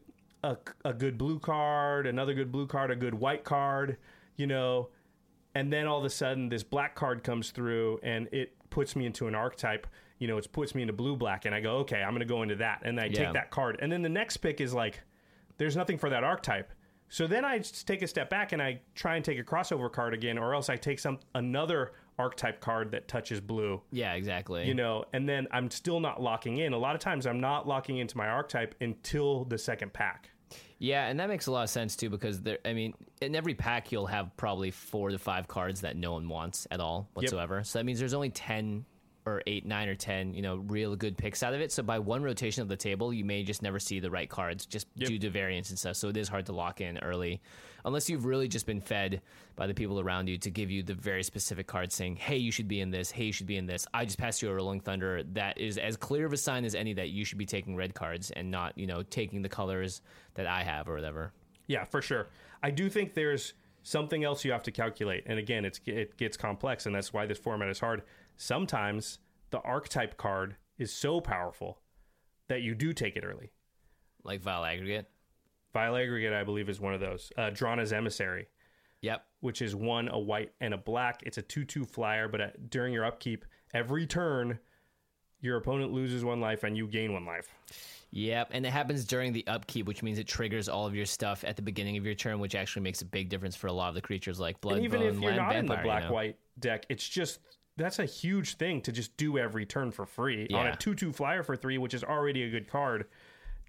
a 0.44 0.58
a 0.84 0.94
good 0.94 1.18
blue 1.18 1.40
card, 1.40 2.08
another 2.08 2.34
good 2.34 2.52
blue 2.52 2.68
card, 2.68 2.92
a 2.92 2.96
good 2.96 3.14
white 3.14 3.44
card, 3.44 3.98
you 4.36 4.48
know, 4.48 4.90
and 5.54 5.72
then 5.72 5.86
all 5.88 6.00
of 6.00 6.06
a 6.06 6.10
sudden 6.10 6.50
this 6.50 6.64
black 6.64 6.96
card 6.96 7.24
comes 7.24 7.52
through 7.52 8.00
and 8.04 8.28
it 8.32 8.56
puts 8.70 8.96
me 8.96 9.06
into 9.06 9.28
an 9.28 9.36
archetype. 9.36 9.86
You 10.18 10.28
know, 10.28 10.38
it 10.38 10.48
puts 10.52 10.76
me 10.76 10.84
into 10.84 10.94
blue 10.94 11.16
black, 11.16 11.46
and 11.46 11.56
I 11.56 11.62
go, 11.62 11.78
okay, 11.78 12.02
I'm 12.04 12.12
going 12.12 12.20
to 12.20 12.26
go 12.26 12.44
into 12.44 12.56
that, 12.58 12.82
and 12.86 13.00
I 13.00 13.06
Yeah. 13.06 13.26
take 13.26 13.34
that 13.34 13.50
card, 13.50 13.80
and 13.82 13.92
then 13.92 14.04
the 14.04 14.10
next 14.10 14.38
pick 14.38 14.62
is 14.62 14.72
like, 14.72 15.02
there's 15.58 15.76
nothing 15.76 15.98
for 15.98 16.12
that 16.12 16.24
archetype. 16.24 16.72
So 17.12 17.28
then 17.28 17.44
I 17.44 17.58
just 17.58 17.86
take 17.86 18.02
a 18.02 18.08
step 18.08 18.30
back 18.30 18.54
and 18.54 18.62
I 18.62 18.80
try 18.96 19.18
and 19.18 19.26
take 19.26 19.38
a 19.38 19.44
crossover 19.44 19.92
card 19.92 20.14
again, 20.14 20.38
or 20.38 20.56
else 20.56 20.70
I 20.70 20.78
take 20.78 20.98
some 20.98 21.20
another 21.36 21.92
archetype 22.18 22.62
card 22.62 22.92
that 22.92 23.10
touches 23.10 23.42
blue 23.42 23.82
Yeah, 23.92 24.14
exactly. 24.14 24.66
you 24.66 24.74
know, 24.74 25.04
and 25.12 25.28
then 25.28 25.46
I'm 25.52 25.70
still 25.70 26.00
not 26.00 26.22
locking 26.22 26.60
in. 26.60 26.72
A 26.72 26.78
lot 26.78 26.96
of 26.96 27.02
times 27.02 27.28
I'm 27.28 27.42
not 27.42 27.68
locking 27.68 27.98
into 27.98 28.18
my 28.18 28.30
archetype 28.30 28.76
until 28.80 29.44
the 29.44 29.58
second 29.58 29.92
pack. 29.92 30.30
Yeah, 30.80 31.08
and 31.08 31.20
that 31.20 31.28
makes 31.28 31.48
a 31.48 31.52
lot 31.52 31.64
of 31.64 31.70
sense 31.70 31.98
too 31.98 32.10
because 32.10 32.42
there. 32.42 32.60
I 32.64 32.72
mean, 32.72 32.94
in 33.22 33.36
every 33.36 33.56
pack 33.56 33.92
you'll 33.92 34.08
have 34.08 34.36
probably 34.38 34.72
four 34.72 35.10
to 35.10 35.20
five 35.20 35.50
cards 35.50 35.82
that 35.82 35.98
no 35.98 36.14
one 36.14 36.30
wants 36.30 36.66
at 36.72 36.80
all 36.80 37.10
whatsoever. 37.14 37.64
So 37.66 37.78
that 37.80 37.86
means 37.86 38.00
there's 38.00 38.14
only 38.14 38.30
ten 38.30 38.86
or 39.26 39.44
eight, 39.46 39.66
nine 39.66 39.88
or 39.88 39.96
ten, 39.96 40.34
you 40.34 40.42
know, 40.42 40.56
real 40.56 40.96
good 40.96 41.18
picks 41.18 41.44
out 41.44 41.54
of 41.54 41.62
it. 41.62 41.72
So 41.72 41.84
by 41.84 42.00
one 42.00 42.24
rotation 42.24 42.62
of 42.62 42.68
the 42.68 42.76
table, 42.76 43.14
you 43.14 43.24
may 43.24 43.44
just 43.44 43.62
never 43.62 43.80
see 43.80 44.00
the 44.00 44.10
right 44.10 44.30
cards 44.30 44.66
just 44.66 44.88
due 44.96 45.20
to 45.20 45.30
variance 45.30 45.70
and 45.70 45.78
stuff. 45.78 45.96
So 45.96 46.10
it 46.10 46.18
is 46.18 46.28
hard 46.28 46.48
to 46.48 46.54
lock 46.54 46.82
in 46.82 46.98
early, 47.00 47.42
unless 47.86 48.10
you've 48.10 48.26
really 48.26 48.48
just 48.48 48.66
been 48.66 48.82
fed 48.82 49.22
by 49.56 49.68
the 49.68 49.74
people 49.74 50.00
around 50.00 50.28
you 50.28 50.38
to 50.40 50.50
give 50.50 50.72
you 50.72 50.82
the 50.82 50.96
very 50.96 51.24
specific 51.24 51.68
cards 51.68 51.94
saying, 51.94 52.16
"Hey, 52.16 52.38
you 52.38 52.52
should 52.52 52.68
be 52.68 52.82
in 52.82 52.90
this. 52.90 53.12
Hey, 53.12 53.26
you 53.26 53.34
should 53.34 53.48
be 53.48 53.58
in 53.58 53.68
this." 53.68 53.86
I 53.94 54.06
just 54.06 54.18
passed 54.18 54.42
you 54.42 54.50
a 54.50 54.54
Rolling 54.54 54.80
Thunder. 54.80 55.24
That 55.34 55.58
is 55.58 55.78
as 55.78 55.98
clear 55.98 56.26
of 56.26 56.34
a 56.34 56.38
sign 56.38 56.66
as 56.66 56.74
any 56.74 56.94
that 56.94 57.10
you 57.10 57.24
should 57.26 57.38
be 57.38 57.46
taking 57.46 57.76
red 57.76 57.94
cards 57.94 58.32
and 58.32 58.50
not, 58.50 58.78
you 58.78 58.88
know, 58.88 59.04
taking 59.04 59.42
the 59.42 59.50
colors 59.50 60.02
that 60.34 60.48
I 60.48 60.64
have 60.64 60.90
or 60.90 60.96
whatever. 60.96 61.32
Yeah, 61.68 61.84
for 61.84 62.02
sure. 62.02 62.28
I 62.64 62.72
do 62.72 62.90
think 62.90 63.14
there's 63.14 63.54
something 63.84 64.24
else 64.24 64.46
you 64.46 64.52
have 64.52 64.64
to 64.64 64.72
calculate, 64.72 65.24
and 65.26 65.40
again, 65.40 65.66
it's 65.66 65.80
it 65.86 66.18
gets 66.18 66.38
complex, 66.38 66.86
and 66.86 66.94
that's 66.94 67.14
why 67.14 67.26
this 67.26 67.40
format 67.40 67.70
is 67.70 67.80
hard. 67.80 68.04
Sometimes 68.38 69.20
the 69.50 69.60
archetype 69.60 70.18
card 70.18 70.56
is 70.78 70.92
so 70.92 71.22
powerful 71.22 71.80
that 72.48 72.62
you 72.62 72.76
do 72.76 72.94
take 72.94 73.16
it 73.16 73.24
early. 73.24 73.52
Like 74.24 74.42
Vile 74.42 74.66
Aggregate. 74.66 75.10
Vile 75.74 75.96
Aggregate, 75.96 76.34
I 76.34 76.44
believe, 76.44 76.70
is 76.70 76.80
one 76.80 76.94
of 76.94 77.00
those. 77.00 77.32
Uh, 77.38 77.50
Drana's 77.52 77.94
Emissary. 77.94 78.48
Yep. 79.02 79.26
which 79.40 79.64
is 79.64 79.76
one 79.76 80.10
a 80.10 80.20
white 80.20 80.52
and 80.62 80.76
a 80.76 80.78
black. 80.78 81.22
It's 81.26 81.40
a 81.40 81.42
two-two 81.42 81.86
flyer, 81.86 82.28
but 82.28 82.40
at, 82.40 82.70
during 82.70 82.94
your 82.94 83.04
upkeep, 83.04 83.46
every 83.74 84.06
turn, 84.06 84.60
your 85.40 85.58
opponent 85.58 85.92
loses 85.92 86.24
one 86.24 86.40
life 86.40 86.64
and 86.64 86.78
you 86.78 86.88
gain 86.88 87.14
one 87.14 87.26
life. 87.26 87.48
Yep. 88.12 88.50
And 88.52 88.64
it 88.64 88.70
happens 88.70 89.06
during 89.06 89.34
the 89.34 89.46
upkeep, 89.48 89.88
which 89.88 90.04
means 90.04 90.20
it 90.20 90.28
triggers 90.28 90.70
all 90.70 90.86
of 90.86 90.94
your 90.94 91.08
stuff 91.08 91.44
at 91.44 91.56
the 91.56 91.64
beginning 91.64 91.98
of 91.98 92.06
your 92.06 92.14
turn, 92.14 92.40
which 92.40 92.54
actually 92.54 92.84
makes 92.84 93.02
a 93.02 93.06
big 93.06 93.30
difference 93.30 93.56
for 93.56 93.68
a 93.68 93.74
lot 93.74 93.90
of 93.90 93.96
the 93.96 94.02
creatures 94.02 94.40
like 94.40 94.62
Blood, 94.62 94.76
and 94.76 94.86
even 94.86 95.00
Bone, 95.00 95.10
if 95.10 95.20
you're 95.20 95.32
Land 95.32 95.38
not 95.38 95.56
in 95.56 95.68
Vampire. 95.68 95.78
the 95.78 95.82
you 95.82 95.94
know? 95.94 96.00
black-white 96.00 96.36
deck, 96.60 96.86
it's 96.90 97.08
just 97.08 97.40
that's 97.82 98.00
a 98.00 98.06
huge 98.06 98.56
thing 98.56 98.82
to 98.82 98.92
just 98.92 99.16
do 99.18 99.38
every 99.38 99.66
turn 99.66 99.92
for 99.92 100.06
free 100.06 100.48
on 100.54 100.68
a 100.68 100.76
two-two 100.76 101.12
flyer 101.14 101.44
for 101.44 101.56
three, 101.56 101.78
which 101.78 101.94
is 101.94 102.04
already 102.04 102.44
a 102.44 102.50
good 102.50 102.68
card. 102.68 103.06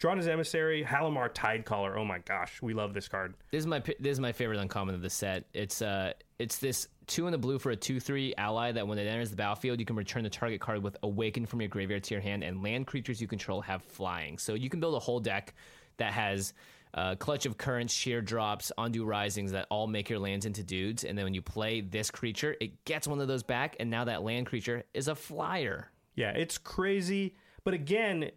Drana's 0.00 0.26
Emissary, 0.26 0.82
Halimar 0.82 1.32
Tidecaller. 1.32 1.96
Oh 1.96 2.04
my 2.04 2.18
gosh, 2.18 2.60
we 2.60 2.74
love 2.74 2.92
this 2.92 3.06
card. 3.06 3.34
This 3.52 3.60
is 3.60 3.66
my 3.66 3.78
this 3.78 4.12
is 4.12 4.20
my 4.20 4.32
favorite 4.32 4.58
uncommon 4.58 4.94
of 4.94 5.02
the 5.02 5.10
set. 5.10 5.44
It's 5.54 5.80
uh 5.80 6.12
it's 6.38 6.58
this 6.58 6.88
two 7.06 7.26
in 7.26 7.32
the 7.32 7.38
blue 7.38 7.58
for 7.58 7.70
a 7.70 7.76
two 7.76 8.00
three 8.00 8.34
ally 8.36 8.72
that 8.72 8.86
when 8.86 8.98
it 8.98 9.06
enters 9.06 9.30
the 9.30 9.36
battlefield 9.36 9.78
you 9.78 9.86
can 9.86 9.94
return 9.94 10.24
the 10.24 10.30
target 10.30 10.60
card 10.60 10.82
with 10.82 10.96
awaken 11.02 11.46
from 11.46 11.60
your 11.60 11.68
graveyard 11.68 12.02
to 12.04 12.14
your 12.14 12.20
hand 12.20 12.42
and 12.42 12.62
land 12.62 12.86
creatures 12.86 13.20
you 13.20 13.28
control 13.28 13.60
have 13.60 13.82
flying. 13.84 14.38
So 14.38 14.54
you 14.54 14.68
can 14.68 14.80
build 14.80 14.94
a 14.94 14.98
whole 14.98 15.20
deck 15.20 15.54
that 15.98 16.12
has 16.12 16.52
uh, 16.94 17.14
clutch 17.16 17.46
of 17.46 17.56
currents, 17.56 17.92
sheer 17.94 18.20
drops, 18.20 18.70
undo 18.76 19.04
risings 19.04 19.52
that 19.52 19.66
all 19.70 19.86
make 19.86 20.10
your 20.10 20.18
lands 20.18 20.44
into 20.46 20.62
dudes. 20.62 21.04
And 21.04 21.16
then 21.16 21.24
when 21.24 21.34
you 21.34 21.42
play 21.42 21.80
this 21.80 22.10
creature, 22.10 22.54
it 22.60 22.84
gets 22.84 23.06
one 23.08 23.20
of 23.20 23.28
those 23.28 23.42
back, 23.42 23.76
and 23.80 23.90
now 23.90 24.04
that 24.04 24.22
land 24.22 24.46
creature 24.46 24.84
is 24.92 25.08
a 25.08 25.14
flyer. 25.14 25.88
Yeah, 26.14 26.30
it's 26.32 26.58
crazy. 26.58 27.34
But 27.64 27.74
again, 27.74 28.30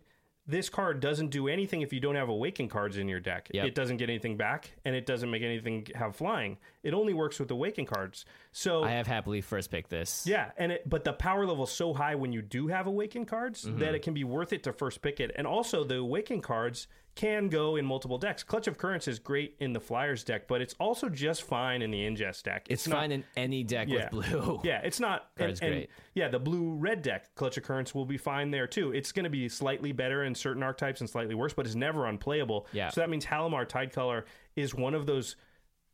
this 0.48 0.70
card 0.70 1.00
doesn't 1.00 1.30
do 1.30 1.48
anything 1.48 1.82
if 1.82 1.92
you 1.92 2.00
don't 2.00 2.14
have 2.16 2.30
awaken 2.30 2.70
cards 2.70 2.98
in 2.98 3.08
your 3.10 3.20
deck. 3.20 3.50
Yep. 3.52 3.66
It 3.66 3.74
doesn't 3.76 3.98
get 3.98 4.10
anything 4.12 4.38
back, 4.38 4.70
and 4.86 4.96
it 4.96 5.08
doesn't 5.08 5.32
make 5.32 5.42
anything 5.42 5.88
have 5.96 6.16
flying. 6.16 6.58
It 6.84 6.94
only 6.94 7.14
works 7.16 7.40
with 7.40 7.50
awaken 7.50 7.86
cards. 7.88 8.26
So 8.52 8.84
I 8.84 8.92
have 8.92 9.08
happily 9.08 9.42
first 9.42 9.72
picked 9.72 9.90
this. 9.90 10.26
yeah, 10.28 10.52
and 10.56 10.72
it, 10.72 10.88
but 10.88 11.04
the 11.04 11.14
power 11.14 11.46
level's 11.48 11.72
so 11.72 11.94
high 11.96 12.14
when 12.16 12.32
you 12.32 12.44
do 12.44 12.68
have 12.68 12.86
awaken 12.88 13.26
cards 13.26 13.66
Mm-hmm. 13.66 13.80
that 13.80 13.96
it 13.96 14.04
can 14.04 14.14
be 14.14 14.24
worth 14.24 14.54
it 14.54 14.62
to 14.64 14.72
first 14.72 15.02
pick 15.02 15.20
it. 15.20 15.32
And 15.36 15.48
also 15.48 15.84
the 15.84 15.96
awaken 15.98 16.42
cards 16.42 16.88
can 17.16 17.48
go 17.48 17.78
in 17.78 17.86
multiple 17.86 18.18
decks. 18.18 18.44
Clutch 18.44 18.68
of 18.68 18.78
Currents 18.78 19.08
is 19.08 19.20
great 19.20 19.56
in 19.60 19.72
the 19.72 19.80
Flyers 19.80 20.24
deck, 20.24 20.48
but 20.48 20.62
it's 20.62 20.76
also 20.80 21.08
just 21.08 21.44
fine 21.44 21.82
in 21.82 21.90
the 21.90 22.00
ingest 22.00 22.44
deck. 22.44 22.68
It's, 22.70 22.88
not, 22.88 22.98
fine 22.98 23.12
in 23.14 23.24
any 23.38 23.64
deck 23.64 23.88
yeah. 23.90 24.10
with 24.12 24.30
blue. 24.30 24.60
Yeah, 24.64 24.82
it's 24.84 25.00
not. 25.00 25.30
and- 25.38 25.46
Card's 25.46 25.62
and, 25.62 25.72
great. 25.72 25.90
Yeah, 26.14 26.28
the 26.28 26.40
blue 26.40 26.74
red 26.74 27.02
deck, 27.02 27.34
Clutch 27.36 27.58
of 27.58 27.64
Currents 27.64 27.96
will 27.96 28.06
be 28.06 28.18
fine 28.18 28.52
there 28.52 28.68
too. 28.68 28.92
It's 28.92 29.12
going 29.12 29.24
to 29.24 29.30
be 29.30 29.48
slightly 29.48 29.94
better 29.94 30.24
in 30.24 30.36
certain 30.36 30.62
archetypes 30.62 31.00
and 31.00 31.10
slightly 31.10 31.36
worse, 31.36 31.54
but 31.54 31.66
it's 31.66 31.76
never 31.76 32.06
unplayable. 32.08 32.68
Yeah. 32.74 32.90
So 32.90 33.02
that 33.02 33.10
means 33.10 33.26
Halimar 33.26 33.66
Tidecaller 33.66 34.24
is 34.56 34.76
one 34.76 34.94
of 34.94 35.06
those 35.06 35.38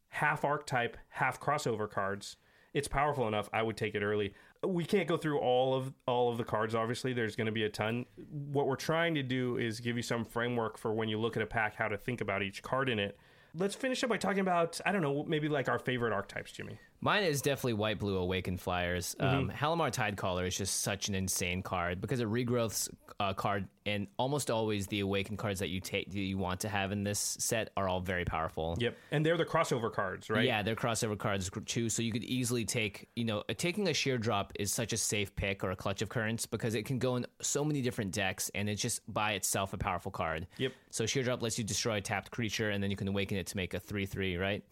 half 0.10 0.44
archetype, 0.44 0.98
half 1.10 1.40
crossover 1.40 1.90
cards. 1.90 2.38
It's 2.74 2.88
powerful 2.88 3.28
enough. 3.28 3.50
I 3.54 3.62
would 3.62 3.78
take 3.78 3.96
it 3.96 4.02
early. 4.02 4.34
We 4.66 4.86
can't 4.86 5.08
go 5.08 5.18
through 5.18 5.40
all 5.40 5.74
of 5.74 5.94
all 6.06 6.32
of 6.32 6.38
the 6.38 6.44
cards. 6.44 6.76
Obviously, 6.76 7.14
there's 7.14 7.36
going 7.36 7.48
to 7.48 7.52
be 7.52 7.64
a 7.64 7.70
ton. 7.70 8.06
What 8.30 8.68
we're 8.68 8.76
trying 8.76 9.16
to 9.16 9.24
do 9.24 9.58
is 9.58 9.80
give 9.80 9.98
you 9.98 10.04
some 10.04 10.24
framework 10.24 10.78
for 10.78 10.94
when 10.94 11.10
you 11.10 11.20
look 11.20 11.36
at 11.36 11.42
a 11.42 11.48
pack, 11.48 11.76
how 11.76 11.88
to 11.88 11.98
think 11.98 12.22
about 12.22 12.44
each 12.44 12.62
card 12.62 12.88
in 12.90 13.00
it. 13.00 13.18
Let's 13.56 13.76
finish 13.76 14.04
up 14.04 14.10
by 14.10 14.18
talking 14.18 14.40
about 14.40 14.80
I 14.86 14.92
don't 14.92 15.02
know, 15.02 15.24
maybe 15.28 15.50
like 15.50 15.68
our 15.68 15.80
favorite 15.80 16.14
archetypes, 16.14 16.52
Jimmy. 16.52 16.78
Mine 17.04 17.24
is 17.24 17.42
definitely 17.42 17.74
white 17.74 17.98
blue 17.98 18.18
awakened 18.18 18.62
flyers. 18.62 19.16
Um, 19.20 19.32
Mm-hmm. 19.50 19.66
Halimar 19.66 19.92
Tidecaller 19.92 20.46
is 20.46 20.56
just 20.56 20.82
such 20.82 21.10
an 21.10 21.16
insane 21.16 21.64
card 21.64 22.00
because 22.00 22.20
it 22.20 22.28
regrowths 22.28 22.90
uh, 23.20 23.34
card, 23.34 23.68
and 23.86 24.08
almost 24.18 24.52
always 24.52 24.88
the 24.88 25.00
awakened 25.00 25.38
cards 25.40 25.60
that 25.60 25.70
you 25.70 25.80
take 25.80 26.12
that 26.12 26.20
you 26.20 26.38
want 26.38 26.60
to 26.60 26.70
have 26.70 26.92
in 26.92 27.04
this 27.04 27.38
set 27.40 27.72
are 27.76 27.88
all 27.88 28.00
very 28.02 28.26
powerful. 28.26 28.76
Yep, 28.80 28.98
and 29.12 29.26
they're 29.26 29.38
the 29.38 29.46
crossover 29.46 29.92
cards, 29.92 30.30
right? 30.30 30.46
Yeah, 30.46 30.62
they're 30.62 30.76
crossover 30.76 31.18
cards 31.18 31.50
too, 31.66 31.90
so 31.90 32.02
you 32.02 32.12
could 32.12 32.24
easily 32.24 32.66
take. 32.66 33.08
You 33.16 33.26
know, 33.26 33.44
uh, 33.50 33.54
taking 33.58 33.88
a 33.88 33.94
sheer 33.94 34.18
drop 34.18 34.54
is 34.60 34.72
such 34.72 34.94
a 34.94 34.98
safe 34.98 35.36
pick 35.36 35.64
or 35.64 35.72
a 35.72 35.76
clutch 35.76 36.02
of 36.02 36.10
currents 36.10 36.46
because 36.46 36.76
it 36.76 36.86
can 36.86 37.00
go 37.00 37.16
in 37.16 37.26
so 37.42 37.64
many 37.64 37.82
different 37.82 38.12
decks, 38.12 38.50
and 38.54 38.70
it's 38.70 38.82
just 38.82 39.02
by 39.12 39.32
itself 39.34 39.74
a 39.74 39.78
powerful 39.78 40.12
card. 40.12 40.48
Yep. 40.58 40.74
So 40.90 41.06
sheer 41.06 41.24
drop 41.24 41.42
lets 41.42 41.58
you 41.58 41.64
destroy 41.64 41.98
a 41.98 42.02
tapped 42.02 42.32
creature, 42.32 42.70
and 42.72 42.84
then 42.84 42.92
you 42.92 42.98
can 42.98 43.08
awaken 43.08 43.38
it 43.38 43.48
to 43.48 43.58
make 43.58 43.74
a 43.74 43.80
three-three, 43.80 44.38
right? 44.38 44.64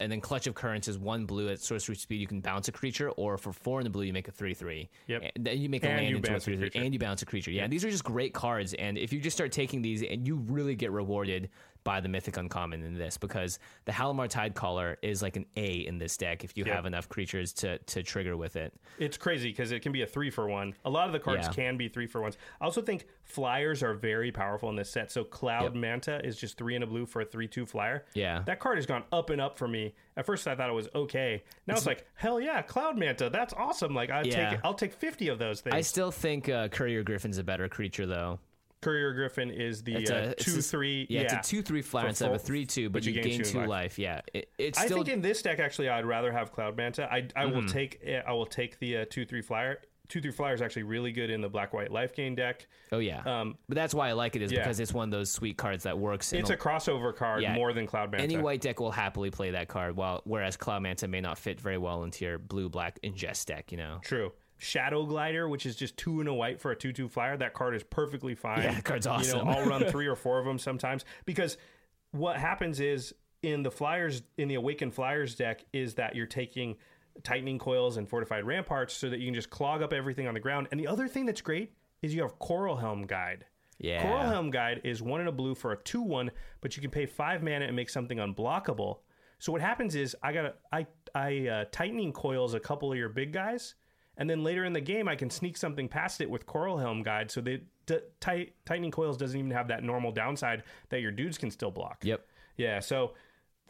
And 0.00 0.10
then 0.10 0.20
clutch 0.20 0.48
of 0.48 0.54
currents 0.54 0.88
is 0.88 0.98
one 0.98 1.24
blue 1.24 1.48
at 1.48 1.60
sorcery 1.60 1.94
speed. 1.94 2.20
You 2.20 2.26
can 2.26 2.40
bounce 2.40 2.66
a 2.66 2.72
creature, 2.72 3.10
or 3.10 3.38
for 3.38 3.52
four 3.52 3.78
in 3.78 3.84
the 3.84 3.90
blue, 3.90 4.02
you 4.02 4.12
make 4.12 4.26
a 4.26 4.32
three-three. 4.32 4.90
Yep. 5.06 5.22
And 5.36 5.46
then 5.46 5.58
you 5.58 5.68
make 5.68 5.84
a 5.84 5.88
And 5.88 5.96
land 5.98 6.16
into 6.16 6.28
a 6.28 6.32
bounce 6.32 6.42
a 6.42 6.46
three-three, 6.46 6.70
and 6.74 6.92
you 6.92 6.98
bounce 6.98 7.22
a 7.22 7.26
creature. 7.26 7.52
Yeah, 7.52 7.68
these 7.68 7.84
are 7.84 7.90
just 7.90 8.02
great 8.02 8.34
cards, 8.34 8.74
and 8.74 8.98
if 8.98 9.12
you 9.12 9.20
just 9.20 9.36
start 9.36 9.52
taking 9.52 9.82
these, 9.82 10.02
and 10.02 10.26
you 10.26 10.36
really 10.36 10.74
get 10.74 10.90
rewarded 10.90 11.48
buy 11.84 12.00
the 12.00 12.08
mythic 12.08 12.36
uncommon 12.38 12.82
in 12.82 12.94
this 12.94 13.16
because 13.18 13.58
the 13.84 13.92
Halimar 13.92 14.26
Tidecaller 14.28 14.96
is 15.02 15.22
like 15.22 15.36
an 15.36 15.44
A 15.56 15.86
in 15.86 15.98
this 15.98 16.16
deck 16.16 16.42
if 16.42 16.56
you 16.56 16.64
Yep. 16.64 16.74
have 16.74 16.86
enough 16.86 17.08
creatures 17.08 17.52
to 17.54 17.78
to 17.78 18.02
trigger 18.02 18.36
with 18.36 18.56
it. 18.56 18.72
It's 18.98 19.16
crazy 19.18 19.50
because 19.50 19.70
it 19.70 19.82
can 19.82 19.92
be 19.92 20.02
a 20.02 20.06
three 20.06 20.30
for 20.30 20.48
one. 20.48 20.74
A 20.86 20.90
lot 20.90 21.06
of 21.06 21.12
the 21.12 21.18
cards 21.20 21.46
Yeah. 21.46 21.52
can 21.52 21.76
be 21.76 21.88
three 21.88 22.06
for 22.06 22.20
ones. 22.22 22.36
I 22.60 22.64
also 22.64 22.80
think 22.80 23.06
flyers 23.22 23.82
are 23.82 23.94
very 23.94 24.32
powerful 24.32 24.70
in 24.70 24.76
this 24.76 24.90
set. 24.90 25.12
So 25.12 25.24
Cloud 25.24 25.64
Yep. 25.64 25.74
Manta 25.74 26.24
is 26.26 26.38
just 26.38 26.56
three 26.56 26.74
and 26.74 26.82
a 26.82 26.86
blue 26.86 27.04
for 27.06 27.20
a 27.20 27.24
three 27.24 27.46
two 27.46 27.66
flyer. 27.66 28.04
Yeah. 28.14 28.42
that 28.46 28.58
card 28.60 28.78
has 28.78 28.86
gone 28.86 29.04
up 29.12 29.28
and 29.30 29.40
up 29.40 29.58
for 29.58 29.68
me. 29.68 29.94
At 30.16 30.24
first, 30.26 30.48
I 30.48 30.54
thought 30.54 30.70
it 30.70 30.74
was 30.74 30.88
okay. 30.94 31.42
Now 31.66 31.74
it's, 31.74 31.86
like 31.86 32.06
hell 32.14 32.40
yeah, 32.40 32.62
Cloud 32.62 32.96
Manta. 32.96 33.28
That's 33.28 33.52
awesome. 33.52 33.94
Like 33.94 34.10
I 34.10 34.22
Yeah. 34.22 34.50
take 34.50 34.60
I'll 34.64 34.74
take 34.74 34.94
fifty 34.94 35.28
of 35.28 35.38
those 35.38 35.60
things. 35.60 35.74
I 35.74 35.82
still 35.82 36.10
think 36.10 36.48
uh, 36.48 36.68
Courier 36.68 37.02
Griffin's 37.02 37.36
a 37.38 37.44
better 37.44 37.68
creature 37.68 38.06
though. 38.06 38.38
Courier 38.84 39.12
Griffin 39.14 39.50
is 39.50 39.82
the 39.82 39.96
It's 39.96 40.10
uh, 40.10 40.14
a 40.14 40.18
it's 40.30 40.44
two 40.44 40.58
a- 40.58 40.62
three. 40.62 41.06
Yeah, 41.10 41.22
it's 41.22 41.32
a 41.32 41.40
two 41.42 41.62
three 41.62 41.82
flyer 41.82 42.08
instead 42.08 42.28
of 42.30 42.36
a 42.36 42.38
three 42.38 42.64
two, 42.66 42.88
but, 42.90 43.02
but 43.02 43.04
you, 43.04 43.12
you 43.14 43.22
gain, 43.22 43.32
gain 43.38 43.42
two 43.44 43.52
two 43.60 43.66
life. 43.66 43.98
Yeah, 43.98 44.20
it, 44.32 44.48
it's 44.58 44.78
I 44.78 44.86
think 44.88 45.08
in 45.08 45.20
this 45.22 45.42
deck 45.42 45.58
actually 45.58 45.88
I'd 45.88 46.04
rather 46.06 46.30
have 46.32 46.52
Cloud 46.52 46.76
Manta. 46.76 47.10
I 47.12 47.28
I 47.34 47.44
Mm-hmm. 47.44 47.54
will 47.54 47.66
take 47.66 48.00
eh, 48.04 48.20
I 48.26 48.32
will 48.32 48.46
take 48.46 48.78
the 48.78 48.98
uh, 48.98 49.04
two 49.10 49.24
three 49.24 49.42
flyer. 49.42 49.80
Two 50.06 50.20
three 50.20 50.32
flyer 50.32 50.52
is 50.52 50.60
actually 50.60 50.82
really 50.82 51.12
good 51.12 51.30
in 51.30 51.40
the 51.40 51.48
black 51.48 51.72
white 51.72 51.90
life 51.90 52.14
gain 52.14 52.34
deck. 52.34 52.66
oh 52.92 52.98
yeah. 52.98 53.22
Um, 53.24 53.56
but 53.70 53.74
that's 53.74 53.94
why 53.94 54.10
I 54.10 54.12
like 54.12 54.36
it 54.36 54.42
is 54.42 54.52
yeah. 54.52 54.58
because 54.60 54.78
it's 54.78 54.92
one 54.92 55.08
of 55.08 55.10
those 55.10 55.30
sweet 55.32 55.56
cards 55.56 55.84
that 55.84 55.98
works. 55.98 56.34
It's 56.34 56.50
a 56.50 56.56
crossover 56.58 57.16
card 57.16 57.40
Yeah. 57.40 57.54
more 57.54 57.72
than 57.72 57.86
Cloud 57.86 58.10
Manta. 58.10 58.22
Any 58.22 58.36
white 58.36 58.60
deck 58.60 58.80
will 58.80 58.90
happily 58.90 59.30
play 59.30 59.52
that 59.52 59.68
card, 59.68 59.96
while 59.96 60.20
whereas 60.24 60.58
Cloud 60.58 60.82
Manta 60.82 61.08
may 61.08 61.22
not 61.22 61.38
fit 61.38 61.58
very 61.58 61.78
well 61.78 62.04
into 62.04 62.26
your 62.26 62.38
blue 62.38 62.68
black 62.68 63.00
ingest 63.02 63.46
deck. 63.46 63.72
You 63.72 63.78
know. 63.78 63.98
True. 64.02 64.30
Shadow 64.58 65.04
Glider, 65.04 65.48
which 65.48 65.66
is 65.66 65.76
just 65.76 65.96
two 65.96 66.20
and 66.20 66.28
a 66.28 66.34
white 66.34 66.60
for 66.60 66.70
a 66.70 66.76
two-two 66.76 67.08
flyer, 67.08 67.36
that 67.36 67.54
card 67.54 67.74
is 67.74 67.82
perfectly 67.82 68.34
fine. 68.34 68.62
Yeah, 68.62 68.74
that 68.74 68.84
card's 68.84 69.06
You 69.06 69.12
awesome. 69.12 69.46
know, 69.46 69.52
I'll 69.52 69.66
run 69.66 69.84
three 69.86 70.06
or 70.08 70.16
four 70.16 70.38
of 70.38 70.44
them 70.44 70.58
sometimes 70.58 71.04
because 71.24 71.56
what 72.12 72.36
happens 72.36 72.80
is 72.80 73.14
in 73.42 73.62
the 73.62 73.70
flyers 73.70 74.22
in 74.38 74.48
the 74.48 74.54
Awakened 74.54 74.94
Flyers 74.94 75.34
deck 75.34 75.64
is 75.72 75.94
that 75.94 76.14
you're 76.14 76.26
taking 76.26 76.76
tightening 77.22 77.58
coils 77.58 77.96
and 77.96 78.08
fortified 78.08 78.44
ramparts 78.44 78.94
so 78.94 79.08
that 79.10 79.20
you 79.20 79.26
can 79.26 79.34
just 79.34 79.50
clog 79.50 79.82
up 79.82 79.92
everything 79.92 80.26
on 80.26 80.34
the 80.34 80.40
ground. 80.40 80.68
And 80.70 80.80
the 80.80 80.86
other 80.86 81.06
thing 81.08 81.26
that's 81.26 81.40
great 81.40 81.72
is 82.02 82.14
you 82.14 82.22
have 82.22 82.38
Coralhelm 82.38 83.06
Guide. 83.06 83.44
Yeah. 83.78 84.02
Coralhelm 84.04 84.50
Guide 84.50 84.80
is 84.84 85.02
one 85.02 85.20
in 85.20 85.26
a 85.26 85.32
blue 85.32 85.54
for 85.54 85.72
a 85.72 85.76
two 85.76 86.00
one, 86.02 86.30
but 86.60 86.76
you 86.76 86.80
can 86.80 86.90
pay 86.90 87.06
five 87.06 87.42
mana 87.42 87.66
and 87.66 87.76
make 87.76 87.90
something 87.90 88.18
unblockable. 88.18 88.98
So 89.38 89.52
what 89.52 89.60
happens 89.60 89.94
is 89.94 90.16
I 90.22 90.32
got 90.32 90.56
I 90.72 90.86
I 91.14 91.48
uh, 91.48 91.64
tightening 91.70 92.12
coils 92.12 92.54
a 92.54 92.60
couple 92.60 92.90
of 92.90 92.96
your 92.98 93.08
big 93.08 93.32
guys, 93.32 93.74
and 94.16 94.28
then 94.28 94.44
later 94.44 94.64
in 94.64 94.72
the 94.72 94.80
game 94.80 95.08
I 95.08 95.16
can 95.16 95.30
sneak 95.30 95.56
something 95.56 95.88
past 95.88 96.20
it 96.20 96.30
with 96.30 96.46
Coralhelm 96.46 97.04
Guide. 97.04 97.30
So 97.30 97.40
the 97.40 97.60
tight, 98.20 98.54
tightening 98.64 98.90
coils 98.90 99.16
doesn't 99.16 99.38
even 99.38 99.50
have 99.50 99.68
that 99.68 99.82
normal 99.82 100.12
downside 100.12 100.62
that 100.88 101.00
your 101.00 101.12
dudes 101.12 101.38
can 101.38 101.50
still 101.50 101.70
block. 101.70 101.98
Yep. 102.02 102.26
Yeah. 102.56 102.80
So 102.80 103.14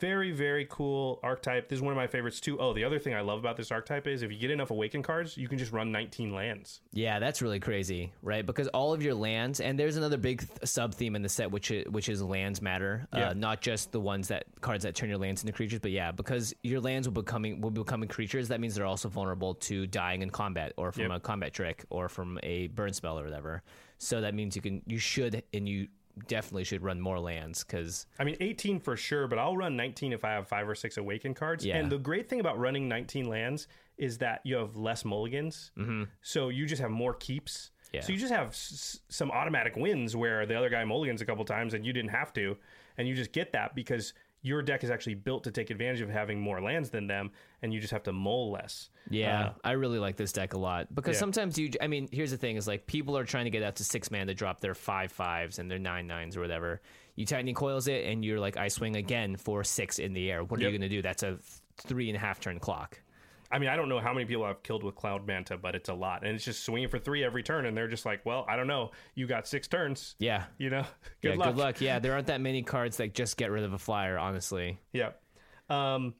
very 0.00 0.32
very 0.32 0.66
cool 0.68 1.20
archetype. 1.22 1.68
This 1.68 1.78
is 1.78 1.82
one 1.82 1.92
of 1.92 1.96
my 1.96 2.06
favorites 2.06 2.40
too. 2.40 2.58
Oh, 2.58 2.72
the 2.72 2.84
other 2.84 2.98
thing 2.98 3.14
I 3.14 3.20
love 3.20 3.38
about 3.38 3.56
this 3.56 3.70
archetype 3.70 4.06
is 4.06 4.22
if 4.22 4.32
you 4.32 4.38
get 4.38 4.50
enough 4.50 4.70
awaken 4.70 5.02
cards, 5.02 5.36
you 5.36 5.48
can 5.48 5.56
just 5.58 5.72
run 5.72 5.92
19 5.92 6.34
lands. 6.34 6.80
Yeah, 6.92 7.18
that's 7.18 7.40
really 7.40 7.60
crazy, 7.60 8.12
right? 8.22 8.44
Because 8.44 8.68
all 8.68 8.92
of 8.92 9.02
your 9.02 9.14
lands, 9.14 9.60
and 9.60 9.78
there's 9.78 9.96
another 9.96 10.16
big 10.16 10.40
th- 10.40 10.50
sub 10.64 10.94
theme 10.94 11.14
in 11.14 11.22
the 11.22 11.28
set, 11.28 11.50
which 11.50 11.70
is, 11.70 11.86
which 11.88 12.08
is 12.08 12.22
lands 12.22 12.60
matter. 12.60 13.06
Yeah. 13.14 13.30
Uh, 13.30 13.34
not 13.34 13.60
just 13.60 13.92
the 13.92 14.00
ones 14.00 14.28
that 14.28 14.44
cards 14.60 14.82
that 14.82 14.94
turn 14.94 15.08
your 15.08 15.18
lands 15.18 15.42
into 15.42 15.52
creatures, 15.52 15.78
but 15.78 15.92
yeah, 15.92 16.10
because 16.12 16.52
your 16.62 16.80
lands 16.80 17.06
will 17.08 17.14
becoming 17.22 17.60
will 17.60 17.70
be 17.70 17.80
becoming 17.80 18.08
creatures. 18.08 18.48
That 18.48 18.60
means 18.60 18.74
they're 18.74 18.86
also 18.86 19.08
vulnerable 19.08 19.54
to 19.54 19.86
dying 19.86 20.22
in 20.22 20.30
combat, 20.30 20.72
or 20.76 20.90
from 20.92 21.02
Yep. 21.04 21.10
a 21.12 21.20
combat 21.20 21.52
trick, 21.52 21.84
or 21.90 22.08
from 22.08 22.38
a 22.42 22.66
burn 22.68 22.92
spell 22.92 23.18
or 23.18 23.24
whatever. 23.24 23.62
So 23.98 24.20
that 24.22 24.34
means 24.34 24.56
you 24.56 24.62
can 24.62 24.82
you 24.86 24.98
should 24.98 25.42
and 25.54 25.68
you 25.68 25.88
definitely 26.28 26.64
should 26.64 26.82
run 26.82 27.00
more 27.00 27.18
lands 27.18 27.64
because 27.64 28.06
I 28.18 28.24
mean, 28.24 28.36
18 28.40 28.80
for 28.80 28.96
sure, 28.96 29.26
but 29.26 29.38
I'll 29.38 29.56
run 29.56 29.76
19 29.76 30.12
if 30.12 30.24
I 30.24 30.30
have 30.30 30.48
five 30.48 30.68
or 30.68 30.74
six 30.74 30.96
awaken 30.96 31.34
cards. 31.34 31.64
Yeah. 31.64 31.76
And 31.76 31.90
the 31.90 31.98
great 31.98 32.28
thing 32.28 32.40
about 32.40 32.58
running 32.58 32.88
19 32.88 33.28
lands 33.28 33.68
is 33.98 34.18
that 34.18 34.40
you 34.44 34.56
have 34.56 34.76
less 34.76 35.04
mulligans. 35.04 35.70
Mm-hmm. 35.78 36.04
So 36.22 36.48
you 36.48 36.66
just 36.66 36.82
have 36.82 36.90
more 36.90 37.14
keeps. 37.14 37.70
Yeah. 37.92 38.00
So 38.00 38.12
you 38.12 38.18
just 38.18 38.32
have 38.32 38.48
s- 38.48 39.00
some 39.08 39.30
automatic 39.30 39.76
wins 39.76 40.16
where 40.16 40.46
the 40.46 40.56
other 40.56 40.68
guy 40.68 40.84
mulligans 40.84 41.20
a 41.22 41.24
couple 41.24 41.44
times 41.44 41.74
and 41.74 41.86
you 41.86 41.92
didn't 41.92 42.10
have 42.10 42.32
to. 42.34 42.56
And 42.96 43.06
you 43.06 43.14
just 43.14 43.32
get 43.32 43.52
that 43.52 43.74
because 43.74 44.14
your 44.42 44.62
deck 44.62 44.84
is 44.84 44.90
actually 44.90 45.14
built 45.14 45.42
to 45.44 45.50
take 45.50 45.70
advantage 45.70 46.00
of 46.00 46.10
having 46.10 46.38
more 46.40 46.60
lands 46.60 46.90
than 46.90 47.06
them 47.06 47.30
and 47.64 47.74
you 47.74 47.80
just 47.80 47.92
have 47.92 48.04
to 48.04 48.12
mull 48.12 48.52
less. 48.52 48.90
Yeah, 49.10 49.46
Uh, 49.46 49.52
I 49.64 49.72
really 49.72 49.98
like 49.98 50.16
this 50.16 50.32
deck 50.32 50.52
a 50.54 50.58
lot 50.58 50.94
because 50.94 51.16
Yeah. 51.16 51.20
sometimes 51.20 51.58
you. 51.58 51.70
I 51.80 51.88
mean, 51.88 52.08
here's 52.12 52.30
the 52.30 52.36
thing: 52.36 52.54
is 52.56 52.68
like 52.68 52.86
people 52.86 53.18
are 53.18 53.24
trying 53.24 53.44
to 53.46 53.50
get 53.50 53.62
out 53.64 53.76
to 53.76 53.84
six 53.84 54.10
man 54.10 54.28
to 54.28 54.34
drop 54.34 54.60
their 54.60 54.74
five 54.74 55.10
fives 55.10 55.58
and 55.58 55.68
their 55.70 55.78
nine 55.80 56.06
nines 56.06 56.36
or 56.36 56.40
whatever. 56.40 56.80
You 57.16 57.26
tightening 57.26 57.54
coils 57.54 57.88
it, 57.88 58.04
and 58.06 58.24
you're 58.24 58.38
like, 58.40 58.56
I 58.56 58.68
swing 58.68 58.94
again 58.96 59.36
for 59.36 59.64
six 59.64 59.98
in 59.98 60.12
the 60.12 60.30
air. 60.30 60.44
What 60.44 60.60
are 60.60 60.62
you 60.62 60.70
going 60.70 60.80
to 60.82 60.88
do? 60.88 61.02
That's 61.02 61.22
a 61.22 61.38
three 61.78 62.08
and 62.08 62.16
a 62.16 62.20
half 62.20 62.38
turn 62.40 62.58
clock. 62.60 63.00
I 63.52 63.58
mean, 63.60 63.68
I 63.68 63.76
don't 63.76 63.88
know 63.88 64.00
how 64.00 64.12
many 64.12 64.24
people 64.26 64.42
I've 64.44 64.62
killed 64.64 64.82
with 64.82 64.96
Cloud 64.96 65.26
Manta, 65.26 65.56
but 65.56 65.76
it's 65.76 65.88
a 65.88 65.94
lot. 65.94 66.24
And 66.24 66.34
it's 66.34 66.44
just 66.44 66.64
swinging 66.64 66.88
for 66.88 66.98
three 66.98 67.22
every 67.22 67.42
turn. 67.44 67.66
And 67.66 67.76
they're 67.76 67.86
just 67.86 68.04
like, 68.04 68.24
well, 68.26 68.44
I 68.48 68.56
don't 68.56 68.66
know. 68.66 68.90
You 69.14 69.28
got 69.28 69.46
six 69.46 69.68
turns. 69.68 70.16
Yeah. 70.18 70.44
You 70.58 70.70
know, 70.70 70.82
good 71.22 71.34
yeah, 71.34 71.36
luck. 71.36 71.48
good 71.50 71.56
luck. 71.56 71.80
Yeah, 71.80 71.98
there 72.00 72.14
aren't 72.14 72.26
that 72.28 72.40
many 72.40 72.62
cards 72.62 72.96
that 72.96 73.14
just 73.14 73.36
get 73.36 73.52
rid 73.52 73.62
of 73.62 73.72
a 73.72 73.78
flyer. 73.78 74.18
Honestly, 74.18 74.80
Yeah. 74.92 75.10
Um, 75.70 76.14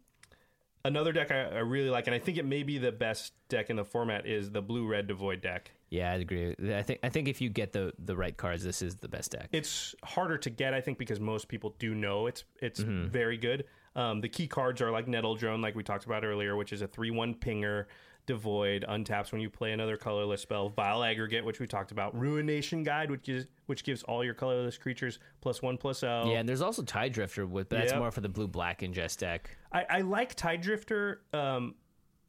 another 0.85 1.13
deck 1.13 1.31
I, 1.31 1.43
I 1.45 1.59
really 1.61 1.91
like, 1.91 2.07
and 2.07 2.15
I 2.15 2.19
think 2.19 2.39
it 2.39 2.45
may 2.45 2.63
be 2.63 2.79
the 2.79 2.93
best 2.93 3.33
deck 3.49 3.71
in 3.71 3.77
the 3.77 3.85
format, 3.85 4.27
is 4.27 4.51
the 4.51 4.63
blue 4.63 4.87
red 4.87 5.07
devoid 5.07 5.41
deck. 5.41 5.71
yeah, 5.91 6.13
I'd 6.13 6.21
agree. 6.21 6.55
I 6.75 6.83
think 6.83 7.01
I 7.03 7.09
think 7.09 7.29
if 7.29 7.41
you 7.41 7.49
get 7.49 7.73
the 7.73 7.93
the 7.99 8.17
right 8.17 8.37
cards, 8.37 8.63
this 8.65 8.83
is 8.83 8.97
the 8.97 9.09
best 9.09 9.31
deck. 9.33 9.49
It's 9.53 9.95
harder 10.05 10.39
to 10.39 10.51
get, 10.51 10.75
I 10.75 10.81
think, 10.81 10.99
because 10.99 11.21
most 11.21 11.49
people 11.49 11.75
do 11.79 11.95
know 11.95 12.27
it's 12.27 12.45
it's 12.61 12.81
Mm-hmm. 12.81 13.09
very 13.09 13.37
good. 13.39 13.65
Um, 13.97 14.21
the 14.21 14.29
key 14.29 14.49
cards 14.49 14.81
are 14.83 14.91
like 14.91 15.07
Nettle 15.07 15.37
Drone, 15.37 15.63
like 15.63 15.77
we 15.77 15.85
talked 15.85 16.05
about 16.05 16.25
earlier, 16.25 16.57
which 16.57 16.73
is 16.73 16.83
a 16.83 16.89
three-one 16.89 17.35
pinger. 17.37 17.85
Devoid 18.27 18.85
untaps 18.89 19.33
when 19.33 19.41
you 19.41 19.51
play 19.51 19.73
another 19.73 19.97
colorless 19.97 20.41
spell. 20.41 20.71
Vile 20.71 21.05
aggregate, 21.05 21.45
which 21.45 21.61
we 21.61 21.67
talked 21.67 21.91
about. 21.93 22.19
Ruination 22.19 22.83
guide, 22.83 23.11
which 23.11 23.23
gives 23.23 23.47
which 23.67 23.85
gives 23.85 24.03
all 24.05 24.25
your 24.25 24.35
colorless 24.35 24.79
creatures 24.79 25.19
plus 25.41 25.61
one 25.61 25.77
plus 25.77 26.03
O. 26.03 26.25
yeah, 26.31 26.39
and 26.39 26.49
there's 26.49 26.63
also 26.63 26.83
Tide 26.83 27.13
Drifter 27.13 27.47
with, 27.47 27.69
but 27.69 27.79
that's 27.79 27.93
Yep. 27.93 28.01
more 28.01 28.11
for 28.11 28.21
the 28.23 28.29
blue 28.29 28.49
black 28.49 28.81
ingest 28.81 29.19
deck. 29.19 29.51
I, 29.73 29.85
I 29.91 30.01
like 30.01 30.35
Tide 30.35 30.61
Drifter 30.63 31.21
um, 31.35 31.75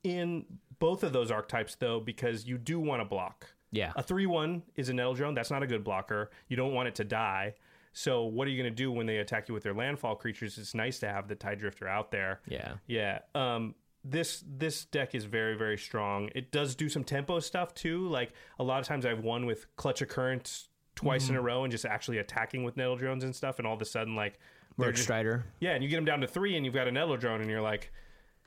in 0.03 0.45
both 0.79 1.03
of 1.03 1.13
those 1.13 1.31
archetypes 1.31 1.75
though 1.75 1.99
because 1.99 2.45
you 2.45 2.57
do 2.57 2.79
want 2.79 3.01
to 3.01 3.05
block. 3.05 3.47
Yeah. 3.71 3.91
A 3.95 4.03
three 4.03 4.25
one 4.25 4.63
is 4.75 4.89
a 4.89 4.93
nettle 4.93 5.13
drone. 5.13 5.33
That's 5.33 5.51
not 5.51 5.63
a 5.63 5.67
good 5.67 5.83
blocker. 5.83 6.29
You 6.49 6.57
don't 6.57 6.73
want 6.73 6.87
it 6.89 6.95
to 6.95 7.03
die. 7.03 7.53
So 7.93 8.25
what 8.25 8.45
are 8.47 8.51
you 8.51 8.61
going 8.61 8.69
to 8.71 8.75
do 8.75 8.91
when 8.91 9.05
they 9.05 9.17
attack 9.19 9.47
you 9.47 9.53
with 9.53 9.63
their 9.63 9.73
landfall 9.73 10.15
creatures? 10.17 10.57
It's 10.57 10.73
nice 10.75 10.99
to 10.99 11.07
have 11.07 11.29
the 11.29 11.35
Tide 11.35 11.59
Drifter 11.59 11.87
out 11.87 12.11
there. 12.11 12.41
Yeah. 12.47 12.73
Yeah. 12.87 13.19
Um, 13.33 13.73
this 14.07 14.43
this 14.47 14.85
deck 14.85 15.15
is 15.15 15.25
very 15.25 15.57
very 15.57 15.77
strong. 15.77 16.29
It 16.35 16.51
does 16.51 16.75
do 16.75 16.87
some 16.87 17.03
tempo 17.03 17.39
stuff 17.39 17.73
too. 17.73 18.07
Like 18.07 18.31
a 18.59 18.63
lot 18.63 18.79
of 18.79 18.85
times 18.87 19.05
I've 19.05 19.23
won 19.23 19.45
with 19.45 19.65
Clutch 19.75 20.01
of 20.01 20.07
Currents 20.07 20.69
twice 20.95 21.27
in 21.27 21.35
a 21.35 21.41
row 21.41 21.63
and 21.63 21.71
just 21.71 21.85
actually 21.85 22.19
attacking 22.19 22.63
with 22.63 22.77
nettle 22.77 22.95
drones 22.95 23.23
and 23.23 23.35
stuff, 23.35 23.57
and 23.59 23.67
all 23.67 23.73
of 23.73 23.81
a 23.81 23.85
sudden 23.85 24.15
like 24.15 24.39
Murk 24.77 24.97
Strider. 24.97 25.45
yeah, 25.59 25.71
and 25.71 25.83
you 25.83 25.89
get 25.89 25.97
them 25.97 26.05
down 26.05 26.21
to 26.21 26.27
three, 26.27 26.55
and 26.55 26.65
you've 26.65 26.75
got 26.75 26.87
a 26.87 26.91
Nettle 26.91 27.17
drone, 27.17 27.41
and 27.41 27.49
you're 27.49 27.61
like, 27.61 27.91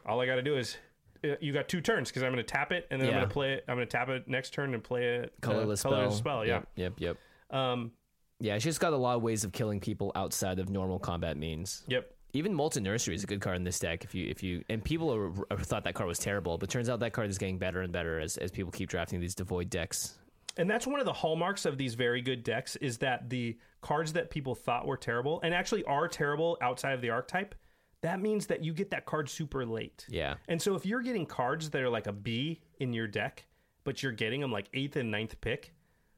all 0.07 0.21
I 0.21 0.27
got 0.27 0.37
to 0.37 0.43
do 0.43 0.57
is 0.57 0.77
uh, 1.25 1.35
you 1.41 1.53
got 1.53 1.69
two 1.69 1.81
turns 1.81 2.09
because 2.11 2.23
I'm 2.23 2.33
going 2.33 2.45
to 2.45 2.51
tap 2.51 2.71
it, 2.73 2.87
and 2.91 3.01
then 3.01 3.09
I'm 3.09 3.15
going 3.15 3.29
to 3.29 3.33
play 3.33 3.53
it. 3.55 3.65
I'm 3.69 3.77
going 3.77 3.87
to 3.87 3.91
tap 3.91 4.09
it 4.09 4.29
next 4.29 4.53
turn 4.53 4.75
and 4.75 4.85
play 4.85 5.05
it 5.05 5.33
colorless 5.41 5.81
uh, 5.81 5.89
spell. 5.89 5.93
colorless 5.93 6.17
spell. 6.17 6.47
Yeah. 6.47 6.63
Yep, 6.77 6.93
yep, 6.99 7.17
yep. 7.51 7.59
Um. 7.59 7.93
Yeah, 8.41 8.59
she's 8.59 8.79
got 8.79 8.93
a 8.93 8.97
lot 8.97 9.17
of 9.17 9.23
ways 9.23 9.43
of 9.43 9.51
killing 9.51 9.81
people 9.81 10.13
outside 10.15 10.61
of 10.61 10.71
normal 10.71 11.01
combat 11.01 11.37
means. 11.37 11.83
Yep. 11.89 12.15
Even 12.35 12.53
Molten 12.55 12.83
Nursery 12.83 13.15
is 13.15 13.25
a 13.25 13.27
good 13.27 13.41
card 13.41 13.57
in 13.57 13.65
this 13.65 13.79
deck. 13.79 14.05
If 14.05 14.15
you 14.15 14.29
if 14.29 14.43
you 14.43 14.63
and 14.69 14.85
people 14.85 15.13
are, 15.15 15.33
are- 15.51 15.59
thought 15.59 15.85
that 15.85 15.95
card 15.95 16.09
was 16.09 16.19
terrible, 16.19 16.59
but 16.59 16.69
turns 16.69 16.89
out 16.89 17.01
that 17.01 17.13
card 17.13 17.31
is 17.31 17.39
getting 17.39 17.59
better 17.59 17.81
and 17.81 17.93
better 17.93 18.21
as 18.21 18.37
as 18.37 18.51
people 18.51 18.71
keep 18.71 18.89
drafting 18.91 19.21
these 19.21 19.35
devoid 19.35 19.71
decks. 19.71 20.19
And 20.57 20.69
that's 20.69 20.87
one 20.87 20.99
of 20.99 21.07
the 21.07 21.13
hallmarks 21.13 21.65
of 21.67 21.79
these 21.79 21.95
very 21.95 22.21
good 22.21 22.43
decks 22.43 22.75
is 22.77 22.99
that 22.99 23.31
the 23.31 23.57
cards 23.81 24.13
that 24.15 24.29
people 24.29 24.55
thought 24.57 24.87
were 24.87 24.97
terrible 24.97 25.41
and 25.43 25.55
actually 25.55 25.85
are 25.85 26.09
terrible 26.09 26.59
outside 26.61 26.93
of 26.95 27.01
the 27.01 27.11
archetype. 27.11 27.55
That 28.01 28.21
means 28.21 28.47
that 28.49 28.65
you 28.65 28.73
get 28.75 28.91
that 28.91 29.07
card 29.07 29.29
super 29.29 29.65
late. 29.65 30.05
Yeah. 30.09 30.35
And 30.49 30.61
so 30.61 30.75
if 30.75 30.85
you're 30.85 31.01
getting 31.03 31.27
cards 31.27 31.71
that 31.71 31.81
are 31.83 31.89
like 31.89 32.09
a 32.09 32.13
B 32.13 32.61
in 32.81 32.93
your 32.93 33.07
deck, 33.07 33.47
but 33.85 34.03
you're 34.03 34.13
getting 34.13 34.41
them 34.41 34.51
like 34.53 34.69
eighth 34.75 34.97
and 34.97 35.11
ninth 35.13 35.41
pick, 35.41 35.73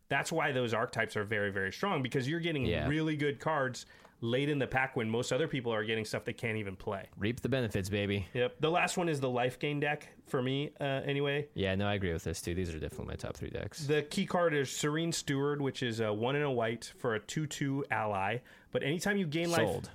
that's 0.08 0.32
why 0.32 0.52
those 0.52 0.72
archetypes 0.74 1.16
are 1.16 1.24
very, 1.24 1.50
very 1.52 1.72
strong 1.72 2.02
because 2.02 2.26
you're 2.26 2.40
getting 2.40 2.64
Yeah. 2.64 2.88
really 2.88 3.16
good 3.16 3.40
cards 3.40 3.84
late 4.22 4.48
in 4.50 4.58
the 4.58 4.66
pack 4.66 4.96
when 4.96 5.08
most 5.08 5.32
other 5.32 5.48
people 5.48 5.72
are 5.72 5.82
getting 5.82 6.04
stuff 6.04 6.24
they 6.24 6.32
can't 6.32 6.58
even 6.58 6.76
play. 6.76 7.08
Reap 7.18 7.40
the 7.40 7.48
benefits, 7.48 7.88
baby. 7.88 8.26
Yep. 8.34 8.56
The 8.60 8.70
last 8.70 8.96
one 8.96 9.08
is 9.08 9.18
the 9.20 9.30
life 9.30 9.58
gain 9.58 9.80
deck 9.80 10.08
for 10.26 10.42
me, 10.42 10.72
uh, 10.80 10.84
anyway. 10.84 11.48
Yeah, 11.54 11.74
no, 11.74 11.86
I 11.86 11.94
agree 11.94 12.12
with 12.12 12.24
this 12.24 12.42
too. 12.42 12.54
These 12.54 12.70
are 12.74 12.78
definitely 12.78 13.06
my 13.06 13.14
top 13.14 13.36
three 13.36 13.50
decks. 13.50 13.86
The 13.86 14.02
key 14.02 14.26
card 14.26 14.52
is 14.54 14.70
Serene 14.70 15.12
Steward, 15.12 15.62
which 15.62 15.82
is 15.82 16.00
a 16.00 16.12
one 16.12 16.36
and 16.36 16.44
a 16.44 16.50
white 16.50 16.92
for 16.98 17.14
a 17.14 17.20
two-two 17.20 17.84
ally. 17.90 18.38
But 18.72 18.82
anytime 18.82 19.16
you 19.16 19.26
gain 19.26 19.50
life, 19.50 19.66
Sold. 19.66 19.90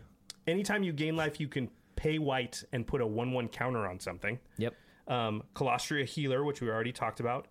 anytime 0.48 0.84
you 0.84 0.92
gain 0.92 1.16
life, 1.16 1.40
you 1.40 1.48
can 1.48 1.70
pay 1.96 2.18
white 2.20 2.64
and 2.74 2.86
put 2.86 3.02
a 3.02 3.08
one-one 3.08 3.48
counter 3.48 3.88
on 3.88 4.00
something. 4.00 4.40
Yep. 4.58 4.74
um, 5.08 5.44
Kalastria 5.56 6.06
Healer, 6.06 6.44
which 6.44 6.62
we 6.62 6.70
already 6.70 6.92
talked 6.92 7.20
about, 7.20 7.48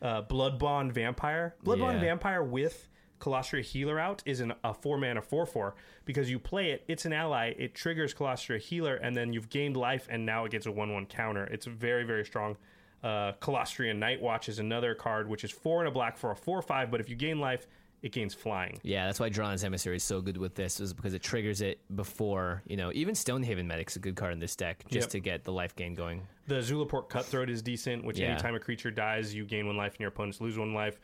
uh, 0.00 0.22
Blood 0.22 0.58
Bond 0.58 0.94
Vampire. 0.94 1.56
Blood 1.62 1.80
Bond 1.80 2.00
Vampire 2.00 2.42
with 2.42 2.88
Kalastria 3.22 3.62
Healer 3.62 4.00
out 4.00 4.20
is 4.26 4.40
an, 4.40 4.52
a 4.64 4.74
four 4.74 4.98
mana 4.98 5.22
four 5.22 5.46
four 5.46 5.76
because 6.04 6.28
you 6.28 6.40
play 6.40 6.72
it. 6.72 6.82
It's 6.88 7.04
an 7.04 7.12
ally. 7.12 7.54
It 7.56 7.72
triggers 7.72 8.12
Kalastria 8.12 8.58
Healer, 8.58 8.96
and 8.96 9.16
then 9.16 9.32
you've 9.32 9.48
gained 9.48 9.76
life, 9.76 10.08
and 10.10 10.26
now 10.26 10.44
it 10.44 10.50
gets 10.50 10.66
a 10.66 10.72
one 10.72 10.92
one 10.92 11.06
counter. 11.06 11.44
It's 11.44 11.66
very 11.66 12.02
very 12.04 12.24
strong. 12.24 12.56
Uh, 13.02 13.32
Kalastria 13.40 13.96
Nightwatch 13.96 14.48
is 14.48 14.58
another 14.58 14.94
card 14.94 15.28
which 15.28 15.44
is 15.44 15.52
four 15.52 15.80
and 15.80 15.88
a 15.88 15.90
black 15.92 16.16
for 16.16 16.32
a 16.32 16.36
four 16.36 16.60
five, 16.62 16.90
but 16.90 17.00
if 17.00 17.08
you 17.08 17.14
gain 17.14 17.38
life, 17.38 17.68
it 18.02 18.10
gains 18.10 18.34
flying. 18.34 18.80
Yeah, 18.82 19.06
that's 19.06 19.20
why 19.20 19.28
Drana's 19.30 19.62
Emissary 19.62 19.96
is 19.96 20.02
so 20.02 20.20
good 20.20 20.36
with 20.36 20.56
this, 20.56 20.80
is 20.80 20.92
because 20.92 21.14
it 21.14 21.22
triggers 21.22 21.60
it 21.60 21.78
before, 21.94 22.62
you 22.66 22.76
know, 22.76 22.90
even 22.92 23.14
Stonehaven 23.14 23.68
Medic's 23.68 23.94
a 23.94 24.00
good 24.00 24.16
card 24.16 24.32
in 24.32 24.40
this 24.40 24.56
deck 24.56 24.84
just 24.88 25.06
Yep. 25.06 25.10
to 25.10 25.20
get 25.20 25.44
the 25.44 25.52
life 25.52 25.76
gain 25.76 25.94
going. 25.94 26.26
The 26.48 26.56
Zulaport 26.56 27.08
Cutthroat 27.08 27.48
is 27.48 27.62
decent, 27.62 28.04
which 28.04 28.18
Yeah. 28.18 28.30
anytime 28.30 28.56
a 28.56 28.60
creature 28.60 28.90
dies, 28.90 29.32
you 29.32 29.44
gain 29.44 29.68
one 29.68 29.76
life 29.76 29.92
and 29.92 30.00
your 30.00 30.08
opponents 30.08 30.40
lose 30.40 30.58
one 30.58 30.74
life. 30.74 30.98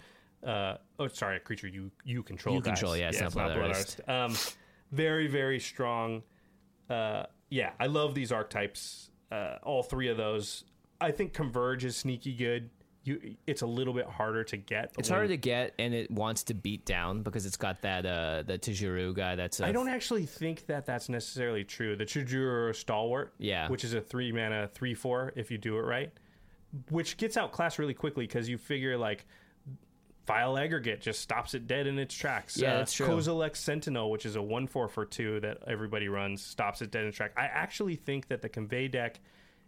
Uh, 0.47 0.77
oh, 0.99 1.09
sorry, 1.09 1.37
a 1.37 1.41
creature 1.41 1.67
you 1.69 1.91
you 2.05 2.23
control. 2.23 2.55
You 2.55 2.61
dies. 2.61 2.73
control, 2.75 2.97
yeah, 2.97 3.09
it's 3.09 3.21
not 3.21 3.33
Blood 3.33 3.57
Artist. 3.57 4.01
Um, 4.09 4.35
very 4.93 5.27
very 5.27 5.59
strong. 5.61 6.23
Uh, 6.89 7.25
yeah, 7.51 7.71
I 7.81 7.87
love 7.87 8.15
these 8.15 8.33
archetypes. 8.33 9.11
Uh, 9.31 9.57
all 9.63 9.83
three 9.83 10.09
of 10.09 10.17
those. 10.17 10.65
I 11.01 11.11
think 11.11 11.33
Converge 11.33 11.85
is 11.85 11.97
sneaky 11.97 12.33
good. 12.35 12.71
You, 13.05 13.37
it's 13.47 13.63
a 13.63 13.67
little 13.67 13.95
bit 13.95 14.07
harder 14.07 14.45
to 14.45 14.57
get. 14.57 14.93
It's 14.99 15.09
harder 15.09 15.29
to 15.29 15.37
get, 15.37 15.73
and 15.79 15.95
it 15.95 16.11
wants 16.11 16.43
to 16.45 16.55
beat 16.55 16.85
down 16.85 17.23
because 17.23 17.47
it's 17.47 17.57
got 17.57 17.81
that 17.83 18.05
uh 18.07 18.43
the 18.47 18.59
Tajuru 18.59 19.15
guy. 19.15 19.35
That's 19.35 19.61
I 19.61 19.69
I 19.69 19.73
don't 19.73 19.89
actually 19.89 20.27
think 20.27 20.67
that 20.67 20.87
that's 20.87 21.09
necessarily 21.09 21.65
true. 21.65 21.97
The 21.97 22.05
Tajuru 22.05 22.75
Stalwart, 22.75 23.35
Yeah. 23.39 23.69
which 23.69 23.83
is 23.85 23.95
a 23.95 24.01
three 24.01 24.31
mana 24.33 24.69
three 24.69 24.95
four 24.95 25.33
if 25.37 25.51
you 25.51 25.59
do 25.59 25.79
it 25.79 25.83
right, 25.83 26.13
which 26.91 27.17
gets 27.17 27.37
out 27.37 27.51
class 27.53 27.79
really 27.79 27.95
quickly 27.95 28.27
because 28.27 28.49
you 28.49 28.59
figure 28.59 28.97
like 28.99 29.27
Vile 30.29 30.59
Aggregate 30.59 31.01
just 31.01 31.21
stops 31.23 31.55
it 31.55 31.67
dead 31.67 31.87
in 31.87 31.99
its 31.99 32.15
tracks. 32.15 32.59
Uh, 32.59 32.63
Yeah, 32.67 32.77
that's 32.77 32.93
true. 32.93 33.07
Kozilek 33.09 33.57
Sentinel, 33.57 34.11
which 34.11 34.27
is 34.27 34.37
a 34.37 34.43
one 34.43 34.67
four 34.67 34.87
for 34.87 35.05
two 35.07 35.41
that 35.41 35.59
everybody 35.67 36.09
runs, 36.09 36.45
stops 36.45 36.83
it 36.83 36.91
dead 36.91 37.03
in 37.03 37.09
its 37.09 37.17
track. 37.17 37.33
I 37.37 37.47
actually 37.47 37.97
think 37.97 38.29
that 38.29 38.43
the 38.43 38.49
Convey 38.51 38.89
deck 38.89 39.19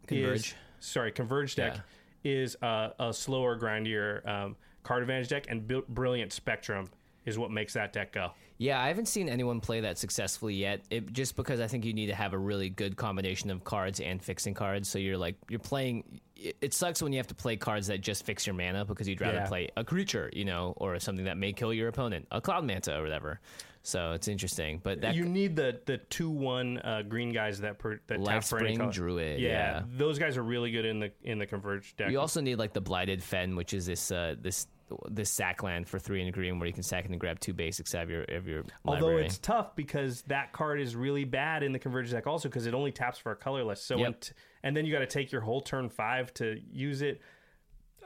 Converge. 0.07 0.37
is 0.39 0.55
sorry 0.81 1.13
Converge 1.13 1.55
deck 1.57 1.81
is 2.25 2.57
a, 2.61 2.93
a 3.01 3.15
slower, 3.15 3.59
grindier 3.59 4.25
um, 4.29 4.57
card 4.83 5.01
advantage 5.03 5.29
deck, 5.29 5.47
and 5.49 5.67
Bil- 5.67 5.85
Brilliant 5.89 6.33
Spectrum 6.33 6.91
is 7.27 7.39
what 7.39 7.51
makes 7.51 7.75
that 7.75 7.93
deck 7.93 8.13
go. 8.13 8.31
Yeah, 8.59 8.79
I 8.81 8.89
haven't 8.89 9.07
seen 9.07 9.29
anyone 9.31 9.61
play 9.61 9.81
that 9.81 9.97
successfully 9.97 10.55
yet. 10.55 10.83
It, 10.91 11.13
just 11.15 11.35
because 11.35 11.61
I 11.61 11.67
think 11.67 11.85
you 11.87 11.95
need 11.95 12.09
to 12.09 12.15
have 12.15 12.35
a 12.35 12.39
really 12.39 12.69
good 12.69 12.95
combination 12.97 13.51
of 13.51 13.65
cards 13.65 14.01
and 14.01 14.23
fixing 14.23 14.53
cards. 14.53 14.89
So 14.89 14.99
you're 14.99 15.17
like 15.17 15.37
you're 15.49 15.59
playing. 15.61 16.21
It, 16.37 16.57
it 16.61 16.75
sucks 16.75 17.03
when 17.03 17.13
you 17.13 17.19
have 17.19 17.27
to 17.29 17.35
play 17.35 17.57
cards 17.57 17.87
that 17.87 18.03
just 18.03 18.27
fix 18.27 18.47
your 18.47 18.55
mana 18.55 18.85
because 18.85 19.09
you'd 19.09 19.21
rather 19.21 19.39
Yeah. 19.39 19.47
play 19.49 19.69
a 19.79 19.85
creature, 19.85 20.31
you 20.35 20.45
know, 20.45 20.75
or 20.77 20.99
something 20.99 21.25
that 21.25 21.39
may 21.39 21.53
kill 21.55 21.73
your 21.73 21.89
opponent, 21.89 22.27
a 22.31 22.41
Cloud 22.41 22.65
Manta 22.67 22.99
or 22.99 23.03
whatever. 23.03 23.41
So 23.83 24.13
it's 24.13 24.29
interesting, 24.29 24.79
but 24.83 25.01
that 25.01 25.15
you 25.15 25.25
need 25.25 25.57
the 25.57 25.81
the 25.87 25.97
two 25.97 26.29
one 26.29 26.77
uh, 26.85 27.01
green 27.01 27.33
guys 27.33 27.61
that 27.63 27.79
per, 27.79 27.99
that 28.09 28.23
tap 28.23 28.45
for 28.45 28.59
any 28.63 28.77
color. 28.77 28.93
Druid, 28.93 29.41
Yeah, 29.41 29.49
yeah. 29.49 29.83
those 29.97 30.19
guys 30.19 30.37
are 30.37 30.43
really 30.43 30.71
good 30.71 30.85
in 30.85 31.01
the 31.01 31.11
in 31.23 31.39
the 31.39 31.47
converge 31.47 31.97
deck. 31.97 32.11
You 32.11 32.21
also 32.21 32.43
need 32.43 32.57
like 32.57 32.75
the 32.75 32.83
blighted 32.83 33.23
fen, 33.23 33.57
which 33.57 33.73
is 33.73 33.87
this 33.87 34.13
uh, 34.13 34.35
this 34.39 34.67
this 35.09 35.31
sack 35.31 35.63
land 35.63 35.89
for 35.89 35.99
three 35.99 36.21
and 36.21 36.29
a 36.29 36.33
green, 36.33 36.59
where 36.59 36.67
you 36.67 36.73
can 36.73 36.83
sack 36.83 37.05
and 37.07 37.19
grab 37.21 37.39
two 37.41 37.53
basics 37.53 37.95
out 37.95 38.03
of 38.05 38.11
your 38.11 38.23
of 38.25 38.47
your 38.47 38.65
Although 38.85 39.07
library. 39.07 39.27
it's 39.27 39.39
tough 39.39 39.75
because 39.77 40.23
that 40.23 40.53
card 40.53 40.81
is 40.81 40.95
really 40.97 41.25
bad 41.25 41.63
in 41.63 41.73
the 41.73 41.79
converge 41.79 42.11
deck 42.11 42.27
also 42.27 42.49
because 42.49 42.67
it 42.67 42.75
only 42.75 42.93
taps 42.93 43.19
for 43.19 43.33
a 43.33 43.37
colorless. 43.37 43.83
So 43.83 43.97
Yep. 43.99 44.21
t- 44.21 44.33
and 44.63 44.77
then 44.77 44.85
you 44.87 44.93
got 44.93 45.01
to 45.01 45.07
take 45.07 45.33
your 45.33 45.41
whole 45.43 45.61
turn 45.61 45.89
five 45.89 46.33
to 46.35 46.61
use 46.71 47.03
it. 47.03 47.21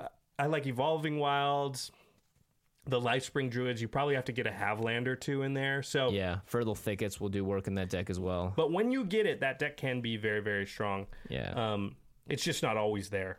Uh, 0.00 0.08
I 0.38 0.46
like 0.46 0.66
evolving 0.66 1.18
wilds. 1.18 1.90
The 2.86 3.00
Lifespring 3.00 3.50
Druids, 3.50 3.80
you 3.80 3.88
probably 3.88 4.14
have 4.14 4.26
to 4.26 4.32
get 4.32 4.46
a 4.46 4.50
Havland 4.50 5.06
or 5.06 5.16
two 5.16 5.40
in 5.40 5.54
there. 5.54 5.82
So, 5.82 6.10
yeah, 6.10 6.40
fertile 6.44 6.74
thickets 6.74 7.18
will 7.18 7.30
do 7.30 7.42
work 7.42 7.66
in 7.66 7.76
that 7.76 7.88
deck 7.88 8.10
as 8.10 8.20
well. 8.20 8.52
but 8.56 8.70
when 8.72 8.90
you 8.92 9.04
get 9.06 9.24
it, 9.24 9.40
that 9.40 9.58
deck 9.58 9.78
can 9.78 10.02
be 10.02 10.18
very, 10.18 10.40
very 10.40 10.66
strong. 10.66 11.06
Yeah, 11.30 11.52
Um, 11.72 11.96
it's 12.28 12.44
just 12.44 12.62
not 12.62 12.76
always 12.76 13.08
there. 13.08 13.38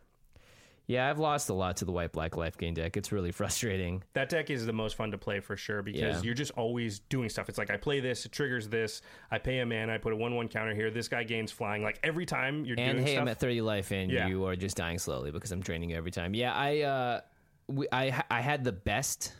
Yeah, 0.88 1.09
I've 1.09 1.19
lost 1.19 1.49
a 1.49 1.53
lot 1.53 1.77
to 1.77 1.86
the 1.86 1.91
white 1.91 2.11
black 2.11 2.38
life 2.38 2.57
gain 2.57 2.73
deck. 2.73 2.95
It's 2.97 3.11
really 3.11 3.31
frustrating. 3.41 4.03
That 4.13 4.29
deck 4.29 4.49
is 4.49 4.65
the 4.65 4.73
most 4.73 4.95
fun 4.95 5.11
to 5.11 5.17
play 5.17 5.39
for 5.39 5.55
sure 5.57 5.81
because 5.81 6.01
Yeah. 6.01 6.21
you're 6.21 6.33
just 6.36 6.51
always 6.51 6.99
doing 6.99 7.29
stuff. 7.29 7.49
It's 7.49 7.57
like 7.57 7.69
I 7.69 7.77
play 7.77 7.99
this, 7.99 8.25
it 8.25 8.31
triggers 8.31 8.69
this. 8.69 9.01
I 9.31 9.38
pay 9.38 9.59
a 9.59 9.65
man, 9.65 9.89
I 9.89 9.97
put 9.97 10.13
a 10.13 10.15
one-one 10.15 10.47
counter 10.47 10.75
here. 10.75 10.91
This 10.91 11.07
guy 11.07 11.23
gains 11.23 11.51
flying. 11.51 11.83
Like 11.83 11.99
every 12.03 12.25
time 12.25 12.65
you're 12.65 12.79
And 12.79 12.97
doing 12.97 13.05
hey, 13.07 13.13
stuff. 13.13 13.21
I'm 13.23 13.27
at 13.29 13.39
30 13.39 13.61
life 13.61 13.91
and 13.91 14.11
Yeah. 14.11 14.27
you 14.27 14.45
are 14.45 14.55
just 14.55 14.77
dying 14.77 14.99
slowly 14.99 15.31
because 15.31 15.51
I'm 15.51 15.61
draining 15.61 15.89
you 15.91 15.97
every 15.97 16.11
time. 16.11 16.33
Yeah, 16.33 16.53
I 16.53 16.81
uh, 16.81 17.21
we, 17.67 17.88
I 17.91 18.23
I 18.29 18.41
had 18.41 18.63
the 18.63 18.71
best 18.71 19.33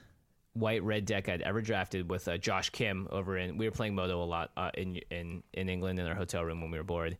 white 0.54 0.82
red 0.84 1.06
deck 1.06 1.28
I'd 1.30 1.42
ever 1.42 1.62
drafted 1.62 2.10
with 2.10 2.28
uh, 2.28 2.38
Josh 2.38 2.70
Kim 2.70 3.08
over 3.12 3.38
in. 3.38 3.58
We 3.58 3.66
were 3.68 3.72
playing 3.72 3.94
Moto 3.94 4.24
a 4.24 4.26
lot 4.26 4.52
uh, 4.58 4.72
in 4.74 4.96
in 5.12 5.44
in 5.54 5.70
England 5.70 6.00
in 6.00 6.08
our 6.08 6.16
hotel 6.16 6.44
room 6.44 6.62
when 6.62 6.72
we 6.72 6.78
were 6.78 6.84
bored. 6.84 7.18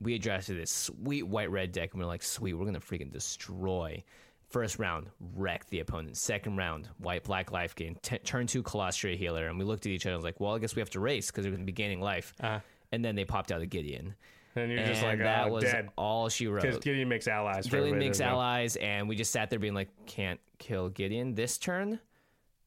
We 0.00 0.18
drafted 0.18 0.58
this 0.58 0.70
sweet 0.70 1.22
white 1.26 1.50
red 1.50 1.72
deck 1.72 1.92
and 1.92 2.00
we 2.00 2.04
are 2.04 2.08
like, 2.08 2.22
sweet, 2.22 2.54
we're 2.54 2.64
gonna 2.64 2.80
freaking 2.80 3.12
destroy. 3.12 4.02
First 4.48 4.78
round, 4.78 5.06
wreck 5.34 5.66
the 5.70 5.80
opponent. 5.80 6.18
Second 6.18 6.56
round, 6.56 6.86
white 6.98 7.24
black 7.24 7.52
life 7.52 7.74
gain. 7.74 7.96
T- 8.02 8.18
turn 8.18 8.46
two 8.46 8.62
Kalastria 8.62 9.16
Healer, 9.16 9.46
and 9.46 9.58
we 9.58 9.64
looked 9.64 9.86
at 9.86 9.92
each 9.92 10.04
other. 10.04 10.12
and 10.12 10.18
was 10.18 10.24
like, 10.24 10.40
well, 10.40 10.54
I 10.54 10.58
guess 10.58 10.74
we 10.76 10.80
have 10.80 10.90
to 10.90 11.00
race 11.00 11.30
because 11.30 11.44
they're 11.44 11.52
going 11.52 11.62
to 11.62 11.66
be 11.66 11.72
gaining 11.72 12.00
life. 12.02 12.34
Uh-huh. 12.38 12.60
and 12.90 13.02
then 13.02 13.14
they 13.16 13.24
popped 13.24 13.50
out 13.50 13.62
a 13.62 13.66
Gideon, 13.66 14.14
and 14.54 14.70
you're 14.70 14.80
and 14.80 14.88
just 14.88 15.02
like, 15.02 15.20
that 15.20 15.46
oh, 15.46 15.52
was 15.52 15.64
dead. 15.64 15.88
all 15.96 16.28
she 16.28 16.48
wrote. 16.48 16.62
Because 16.62 16.78
Gideon 16.80 17.08
makes 17.08 17.28
allies. 17.28 17.66
Gideon 17.66 17.98
makes 17.98 18.20
allies, 18.20 18.76
and 18.76 19.08
we 19.08 19.16
just 19.16 19.32
sat 19.32 19.48
there 19.48 19.58
being 19.58 19.72
like, 19.72 19.88
can't 20.04 20.38
kill 20.58 20.90
Gideon 20.90 21.34
this 21.34 21.56
turn. 21.56 21.98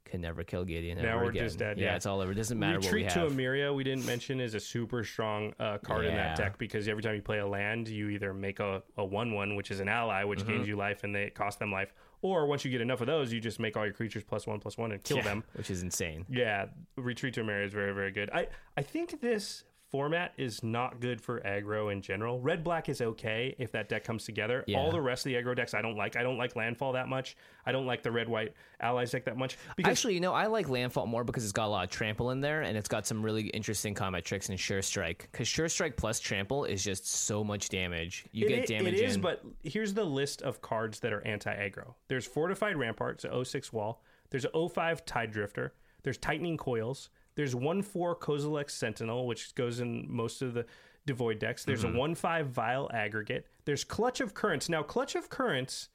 Can 0.06 0.22
never 0.22 0.44
kill 0.44 0.64
Gideon. 0.64 1.00
Now 1.02 1.16
ever 1.16 1.24
we're 1.26 1.30
again. 1.32 1.44
just 1.46 1.58
dead, 1.58 1.78
Yeah, 1.80 1.86
yeah. 1.88 1.96
it's 1.96 2.06
all 2.06 2.22
over. 2.22 2.32
It 2.32 2.36
doesn't 2.36 2.60
matter 2.60 2.78
Retreat 2.78 3.10
to. 3.10 3.26
Emeria, 3.26 3.74
we 3.74 3.84
didn't 3.84 4.06
mention, 4.06 4.40
is 4.40 4.54
a 4.54 4.60
super 4.60 5.04
strong 5.04 5.52
uh, 5.60 5.80
card 5.80 6.06
in 6.06 6.14
that 6.14 6.38
deck 6.38 6.58
because 6.60 6.88
every 6.88 7.02
time 7.02 7.16
you 7.16 7.22
play 7.24 7.40
a 7.40 7.48
land, 7.48 7.88
you 7.88 8.10
either 8.10 8.32
make 8.34 8.60
a, 8.60 8.84
a 8.98 9.04
1 9.04 9.34
1, 9.34 9.56
which 9.56 9.72
is 9.72 9.80
an 9.80 9.90
ally, 9.90 10.24
which 10.24 10.40
Mm-hmm. 10.42 10.50
gains 10.52 10.68
you 10.68 10.76
life 10.76 11.04
and 11.04 11.14
they 11.16 11.30
cost 11.32 11.58
them 11.60 11.72
life. 11.72 11.92
Or 12.22 12.46
once 12.46 12.64
you 12.64 12.72
get 12.72 12.82
enough 12.82 13.02
of 13.02 13.08
those, 13.08 13.34
you 13.34 13.40
just 13.40 13.60
make 13.60 13.76
all 13.78 13.84
your 13.84 13.94
creatures 13.94 14.24
plus 14.24 14.46
1 14.48 14.60
plus 14.60 14.78
1 14.78 14.92
and 14.92 15.04
kill 15.04 15.18
Yeah, 15.18 15.24
them. 15.24 15.44
which 15.54 15.70
is 15.72 15.82
insane. 15.84 16.26
Yeah, 16.30 16.68
Retreat 16.96 17.34
to 17.36 17.42
Emeria 17.44 17.66
is 17.66 17.74
very, 17.74 17.94
very 17.94 18.12
good. 18.12 18.30
I, 18.32 18.48
I 18.78 18.84
think 18.84 19.20
this 19.22 19.64
format 19.96 20.34
is 20.36 20.62
not 20.62 21.00
good 21.00 21.22
for 21.22 21.40
aggro 21.40 21.90
in 21.90 22.02
general. 22.02 22.42
Red 22.42 22.66
black 22.66 22.90
is 22.90 23.00
okay 23.00 23.56
if 23.58 23.72
that 23.72 23.88
deck 23.88 24.04
comes 24.04 24.26
together. 24.26 24.66
Yeah. 24.68 24.78
All 24.78 24.92
the 24.92 25.00
rest 25.00 25.26
of 25.26 25.32
the 25.32 25.36
aggro 25.36 25.56
decks 25.56 25.74
I 25.74 25.82
don't 25.82 25.96
like. 25.96 26.18
I 26.18 26.22
don't 26.22 26.38
like 26.38 26.54
landfall 26.58 26.92
that 26.94 27.08
much. 27.08 27.38
I 27.66 27.72
don't 27.72 27.86
like 27.86 28.04
the 28.04 28.12
red 28.12 28.28
white 28.28 28.54
allies 28.82 29.12
deck 29.12 29.24
that 29.24 29.38
much. 29.38 29.58
Because 29.78 29.92
Actually, 29.92 30.16
you 30.16 30.20
know, 30.20 30.34
I 30.34 30.48
like 30.48 30.68
Landfall 30.68 31.06
more 31.08 31.24
because 31.24 31.44
it's 31.46 31.54
got 31.54 31.68
a 31.68 31.70
lot 31.70 31.86
of 31.86 31.92
trample 31.92 32.32
in 32.32 32.42
there, 32.42 32.64
and 32.64 32.78
it's 32.78 32.90
got 32.90 33.08
some 33.08 33.24
really 33.24 33.44
interesting 33.48 33.94
combat 33.94 34.26
tricks 34.26 34.50
in 34.50 34.58
Sure 34.58 34.82
Strike. 34.82 35.30
Because 35.32 35.48
Sure 35.48 35.70
Strike 35.70 35.96
plus 35.96 36.20
trample 36.20 36.66
is 36.66 36.84
just 36.84 37.08
so 37.08 37.42
much 37.42 37.70
damage. 37.70 38.26
You 38.34 38.48
It 38.48 38.50
get 38.50 38.68
damage 38.68 38.96
It 38.96 39.00
is, 39.06 39.16
in. 39.16 39.22
but 39.22 39.46
here's 39.64 39.94
the 39.94 40.04
list 40.04 40.42
of 40.42 40.62
cards 40.62 41.00
that 41.00 41.14
are 41.14 41.26
anti-aggro. 41.26 41.94
There's 42.10 42.26
Fortified 42.28 42.76
Rampart, 42.76 43.24
a 43.24 43.46
06 43.46 43.72
wall. 43.72 44.02
There's 44.30 44.46
a 44.54 44.70
05 44.70 45.06
Tide 45.06 45.32
Drifter. 45.32 45.74
There's 46.04 46.18
Tightening 46.18 46.58
Coils. 46.58 47.10
There's 47.36 47.54
1-4 47.54 48.18
Kozilek 48.20 48.70
Sentinel, 48.70 49.28
which 49.28 49.54
goes 49.56 49.80
in 49.80 50.06
most 50.10 50.42
of 50.42 50.54
the 50.54 50.66
Devoid 51.06 51.40
decks. 51.40 51.64
There's 51.66 51.84
Mm-hmm. 51.84 51.96
a 51.98 52.00
1-5 52.16 52.46
Vile 52.48 52.90
Aggregate. 52.94 53.46
There's 53.66 53.84
Clutch 53.84 54.22
of 54.22 54.34
Currents. 54.34 54.70
Now, 54.70 54.82
Clutch 54.84 55.16
of 55.16 55.30
Currents 55.30 55.90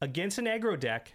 against 0.00 0.38
an 0.38 0.46
aggro 0.46 0.78
deck, 0.78 1.14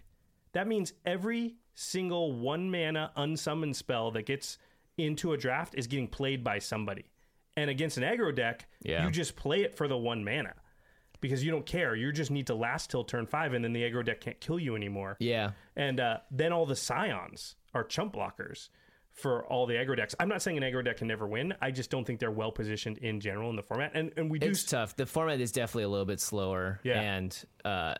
that 0.53 0.67
means 0.67 0.93
every 1.05 1.55
single 1.73 2.31
one 2.33 2.69
mana 2.71 3.11
unsummoned 3.15 3.75
spell 3.75 4.11
that 4.11 4.25
gets 4.25 4.57
into 4.97 5.33
a 5.33 5.37
draft 5.37 5.73
is 5.75 5.87
getting 5.87 6.07
played 6.07 6.43
by 6.43 6.59
somebody. 6.59 7.05
And 7.57 7.69
against 7.69 7.97
an 7.97 8.03
aggro 8.03 8.33
deck, 8.33 8.67
Yeah. 8.81 9.03
you 9.05 9.11
just 9.11 9.35
play 9.35 9.61
it 9.63 9.75
for 9.75 9.87
the 9.87 9.97
one 9.97 10.23
mana 10.23 10.53
because 11.19 11.43
you 11.43 11.51
don't 11.51 11.65
care. 11.65 11.95
You 11.95 12.11
just 12.11 12.31
need 12.31 12.47
to 12.47 12.55
last 12.55 12.89
till 12.89 13.03
turn 13.03 13.25
five, 13.25 13.53
and 13.53 13.63
then 13.63 13.73
the 13.73 13.81
aggro 13.81 14.03
deck 14.05 14.21
can't 14.21 14.39
kill 14.39 14.59
you 14.59 14.75
anymore. 14.75 15.17
yeah, 15.19 15.51
And 15.75 15.99
uh, 15.99 16.19
then 16.31 16.51
all 16.53 16.65
the 16.65 16.75
scions 16.75 17.55
are 17.73 17.83
chump 17.83 18.13
blockers 18.13 18.69
for 19.13 19.45
all 19.45 19.65
the 19.65 19.75
aggro 19.75 19.95
decks. 19.95 20.15
I'm 20.19 20.29
not 20.29 20.41
saying 20.41 20.57
an 20.57 20.63
aggro 20.63 20.83
deck 20.83 20.97
can 20.97 21.07
never 21.07 21.27
win. 21.27 21.53
I 21.61 21.71
just 21.71 21.89
don't 21.89 22.05
think 22.05 22.19
they're 22.19 22.31
well 22.31 22.51
positioned 22.51 22.97
in 22.99 23.19
general 23.19 23.49
in 23.49 23.55
the 23.55 23.63
format. 23.63 23.91
And 23.93 24.11
and 24.17 24.31
we 24.31 24.39
do 24.39 24.49
it's 24.49 24.63
tough. 24.63 24.95
The 24.95 25.05
format 25.05 25.39
is 25.39 25.51
definitely 25.51 25.83
a 25.83 25.89
little 25.89 26.05
bit 26.05 26.19
slower. 26.19 26.79
Yeah. 26.83 27.01
and 27.01 27.45
uh, 27.65 27.95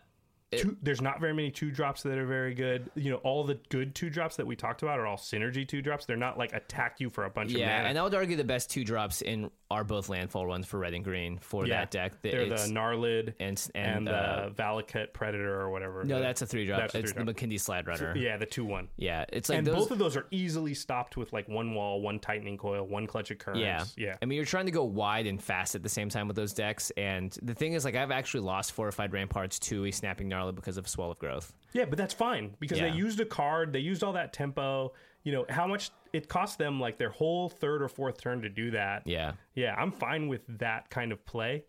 two, 0.58 0.76
there's 0.82 1.00
not 1.00 1.20
very 1.20 1.32
many 1.32 1.50
two 1.50 1.70
drops 1.70 2.02
that 2.02 2.18
are 2.18 2.26
very 2.26 2.54
good. 2.54 2.90
You 2.94 3.10
know, 3.10 3.16
all 3.18 3.44
the 3.44 3.58
good 3.68 3.94
two 3.94 4.10
drops 4.10 4.36
that 4.36 4.46
we 4.46 4.56
talked 4.56 4.82
about 4.82 4.98
are 4.98 5.06
all 5.06 5.16
synergy 5.16 5.66
two 5.66 5.82
drops. 5.82 6.06
They're 6.06 6.16
not 6.16 6.38
like 6.38 6.52
attack 6.52 7.00
you 7.00 7.10
for 7.10 7.24
a 7.24 7.30
bunch 7.30 7.52
yeah, 7.52 7.66
of 7.66 7.76
mana. 7.76 7.88
and 7.88 7.98
I 7.98 8.02
would 8.02 8.14
argue 8.14 8.36
the 8.36 8.44
best 8.44 8.70
two 8.70 8.84
drops 8.84 9.22
in 9.22 9.50
are 9.70 9.84
both 9.84 10.08
landfall 10.08 10.46
ones 10.46 10.66
for 10.66 10.78
red 10.78 10.92
and 10.92 11.02
green 11.02 11.38
for 11.38 11.66
yeah, 11.66 11.80
that 11.80 11.90
deck. 11.90 12.20
The- 12.22 12.30
they're 12.30 12.48
the 12.48 12.56
Gnarlid 12.56 13.34
and 13.40 13.52
and, 13.74 13.96
and, 13.96 14.06
the 14.06 14.14
uh, 14.14 14.50
Valakut 14.50 15.12
Predator 15.12 15.60
or 15.60 15.70
whatever. 15.70 16.04
no, 16.04 16.20
that's 16.20 16.42
a 16.42 16.46
three 16.46 16.66
drop. 16.66 16.80
that's 16.80 16.94
It's 16.94 17.12
the 17.12 17.24
three-drop. 17.24 17.36
Makindi 17.36 17.54
Sliderunner. 17.54 18.20
yeah, 18.20 18.36
the 18.36 18.46
two 18.46 18.64
one. 18.64 18.88
Yeah, 18.96 19.24
it's 19.32 19.48
like 19.48 19.58
and 19.58 19.66
those. 19.66 19.76
both 19.76 19.90
of 19.90 19.98
those 19.98 20.16
are 20.16 20.26
easily 20.30 20.74
stopped 20.74 21.16
with 21.16 21.32
like 21.32 21.48
one 21.48 21.74
wall, 21.74 22.00
one 22.00 22.18
tightening 22.18 22.58
coil, 22.58 22.86
one 22.86 23.06
clutch 23.06 23.30
of 23.30 23.38
currents. 23.38 23.62
Yeah. 23.62 23.84
yeah. 23.96 24.16
I 24.20 24.26
mean, 24.26 24.36
you're 24.36 24.44
trying 24.44 24.66
to 24.66 24.72
go 24.72 24.84
wide 24.84 25.26
and 25.26 25.42
fast 25.42 25.74
at 25.74 25.82
the 25.82 25.88
same 25.88 26.08
time 26.08 26.26
with 26.26 26.36
those 26.36 26.52
decks. 26.52 26.90
And 26.96 27.36
the 27.42 27.54
thing 27.54 27.72
is, 27.72 27.84
like, 27.84 27.96
I've 27.96 28.10
actually 28.10 28.40
lost 28.40 28.72
Fortified 28.72 29.12
Ramparts 29.12 29.58
to 29.60 29.86
a 29.86 29.90
Snapping 29.90 30.28
Gnarlid 30.28 30.41
because 30.50 30.76
of 30.76 30.86
a 30.86 30.88
swell 30.88 31.12
of 31.12 31.18
growth. 31.20 31.52
Yeah, 31.72 31.84
but 31.84 31.96
that's 31.98 32.14
fine 32.14 32.56
because 32.58 32.78
Yeah. 32.78 32.90
they 32.90 32.96
used 32.96 33.20
a 33.20 33.24
card, 33.24 33.72
they 33.72 33.78
used 33.78 34.02
all 34.02 34.14
that 34.14 34.32
tempo. 34.32 34.92
You 35.22 35.30
know 35.32 35.46
how 35.48 35.68
much 35.68 35.90
it 36.12 36.28
cost 36.28 36.58
them, 36.58 36.80
like 36.80 36.98
their 36.98 37.10
whole 37.10 37.48
third 37.48 37.80
or 37.82 37.88
fourth 37.88 38.20
turn 38.20 38.42
to 38.42 38.48
do 38.48 38.72
that. 38.72 39.06
Yeah. 39.06 39.32
Yeah, 39.54 39.74
I'm 39.78 39.92
fine 39.92 40.26
with 40.26 40.40
that 40.58 40.90
kind 40.90 41.12
of 41.12 41.24
play 41.24 41.64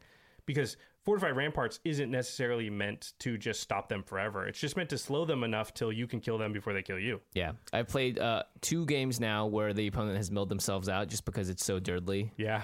because 0.48 0.76
fortified 1.06 1.36
ramparts 1.36 1.80
isn't 1.84 2.10
necessarily 2.10 2.70
meant 2.70 3.14
to 3.20 3.38
just 3.38 3.60
stop 3.62 3.90
them 3.90 4.02
forever. 4.04 4.48
It's 4.48 4.60
just 4.60 4.76
meant 4.78 4.90
to 4.90 4.98
slow 4.98 5.26
them 5.26 5.44
enough 5.44 5.74
till 5.74 5.92
you 5.92 6.08
can 6.08 6.20
kill 6.20 6.38
them 6.38 6.52
before 6.54 6.74
they 6.74 6.82
kill 6.82 6.98
you. 6.98 7.22
Yeah, 7.34 7.52
I've 7.72 7.90
played 7.90 8.18
uh, 8.18 8.44
two 8.62 8.86
games 8.86 9.20
now 9.20 9.46
where 9.46 9.74
the 9.74 9.86
opponent 9.88 10.18
has 10.18 10.32
milled 10.32 10.50
themselves 10.50 10.90
out 10.90 11.10
just 11.10 11.26
because 11.26 11.50
it's 11.50 11.64
so 11.64 11.80
dirtly. 11.80 12.32
Yeah. 12.38 12.64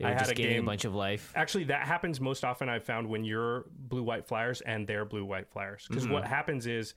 They 0.00 0.06
I 0.06 0.10
were 0.10 0.14
had 0.14 0.18
just 0.20 0.32
a 0.32 0.34
gaining 0.34 0.52
game 0.56 0.64
a 0.64 0.66
bunch 0.66 0.84
of 0.84 0.94
life. 0.94 1.32
Actually, 1.36 1.64
that 1.64 1.86
happens 1.86 2.20
most 2.20 2.44
often. 2.44 2.68
I've 2.68 2.82
found 2.84 3.08
when 3.08 3.22
you're 3.24 3.66
blue 3.78 4.02
white 4.02 4.26
flyers 4.26 4.60
and 4.62 4.86
they're 4.86 5.04
blue 5.04 5.24
white 5.24 5.48
flyers, 5.48 5.86
because 5.88 6.04
Mm-hmm. 6.04 6.12
what 6.14 6.24
happens 6.26 6.66
is 6.66 6.94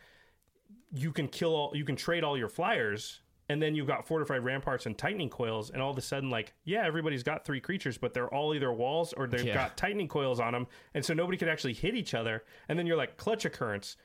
you 0.91 1.12
can 1.12 1.28
kill 1.28 1.56
all, 1.56 1.72
you 1.76 1.86
can 1.86 1.95
trade 1.95 2.24
all 2.24 2.38
your 2.38 2.49
flyers, 2.49 3.20
and 3.49 3.62
then 3.62 3.76
you've 3.76 3.88
got 3.88 4.08
fortified 4.08 4.43
ramparts 4.43 4.86
and 4.86 4.97
tightening 4.97 5.30
coils, 5.30 5.70
and 5.70 5.82
all 5.82 5.91
of 5.91 5.97
a 5.97 6.01
sudden, 6.01 6.30
like, 6.30 6.54
yeah, 6.64 6.86
everybody's 6.86 7.24
got 7.24 7.43
three 7.45 7.60
creatures, 7.60 7.97
but 7.97 8.14
they're 8.14 8.34
all 8.34 8.54
either 8.56 8.72
walls 8.72 9.12
or 9.14 9.28
they've 9.28 9.45
Yeah. 9.45 9.54
got 9.54 9.76
tightening 9.78 10.08
coils 10.08 10.39
on 10.39 10.54
them, 10.54 10.68
and 10.93 11.04
so 11.04 11.14
nobody 11.14 11.38
can 11.38 11.49
actually 11.49 11.74
hit 11.74 11.95
each 11.95 12.14
other. 12.14 12.43
And 12.70 12.80
then 12.80 12.86
you're 12.88 12.97
like 12.97 13.18
clutch 13.18 13.43
of 13.45 13.51
currents. 13.51 13.97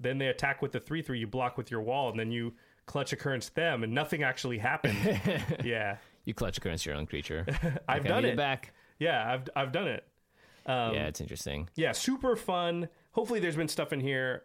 Then 0.00 0.18
they 0.18 0.28
attack 0.28 0.62
with 0.62 0.72
the 0.72 0.80
three 0.80 1.02
three, 1.02 1.18
you 1.20 1.26
block 1.26 1.56
with 1.56 1.70
your 1.70 1.80
wall, 1.82 2.10
and 2.10 2.18
then 2.18 2.30
you 2.30 2.54
clutch 2.86 3.12
of 3.12 3.18
currents 3.18 3.48
them, 3.50 3.82
and 3.82 3.92
nothing 3.94 4.22
actually 4.22 4.58
happened. 4.58 4.96
yeah, 5.64 5.96
You 6.26 6.34
clutch 6.34 6.58
of 6.58 6.62
currents 6.62 6.84
your 6.84 6.94
own 6.96 7.06
creature. 7.06 7.46
I've 7.88 8.00
Okay, 8.00 8.08
done 8.08 8.24
it. 8.26 8.36
back. 8.36 8.72
Yeah, 8.98 9.32
I've 9.32 9.48
I've 9.56 9.72
done 9.72 9.88
it. 9.88 10.04
Um, 10.66 10.94
yeah, 10.94 11.06
it's 11.06 11.20
interesting. 11.20 11.68
yeah, 11.76 11.92
super 11.92 12.36
fun. 12.36 12.88
Hopefully, 13.12 13.40
there's 13.40 13.56
been 13.56 13.68
stuff 13.68 13.92
in 13.94 14.00
here. 14.00 14.42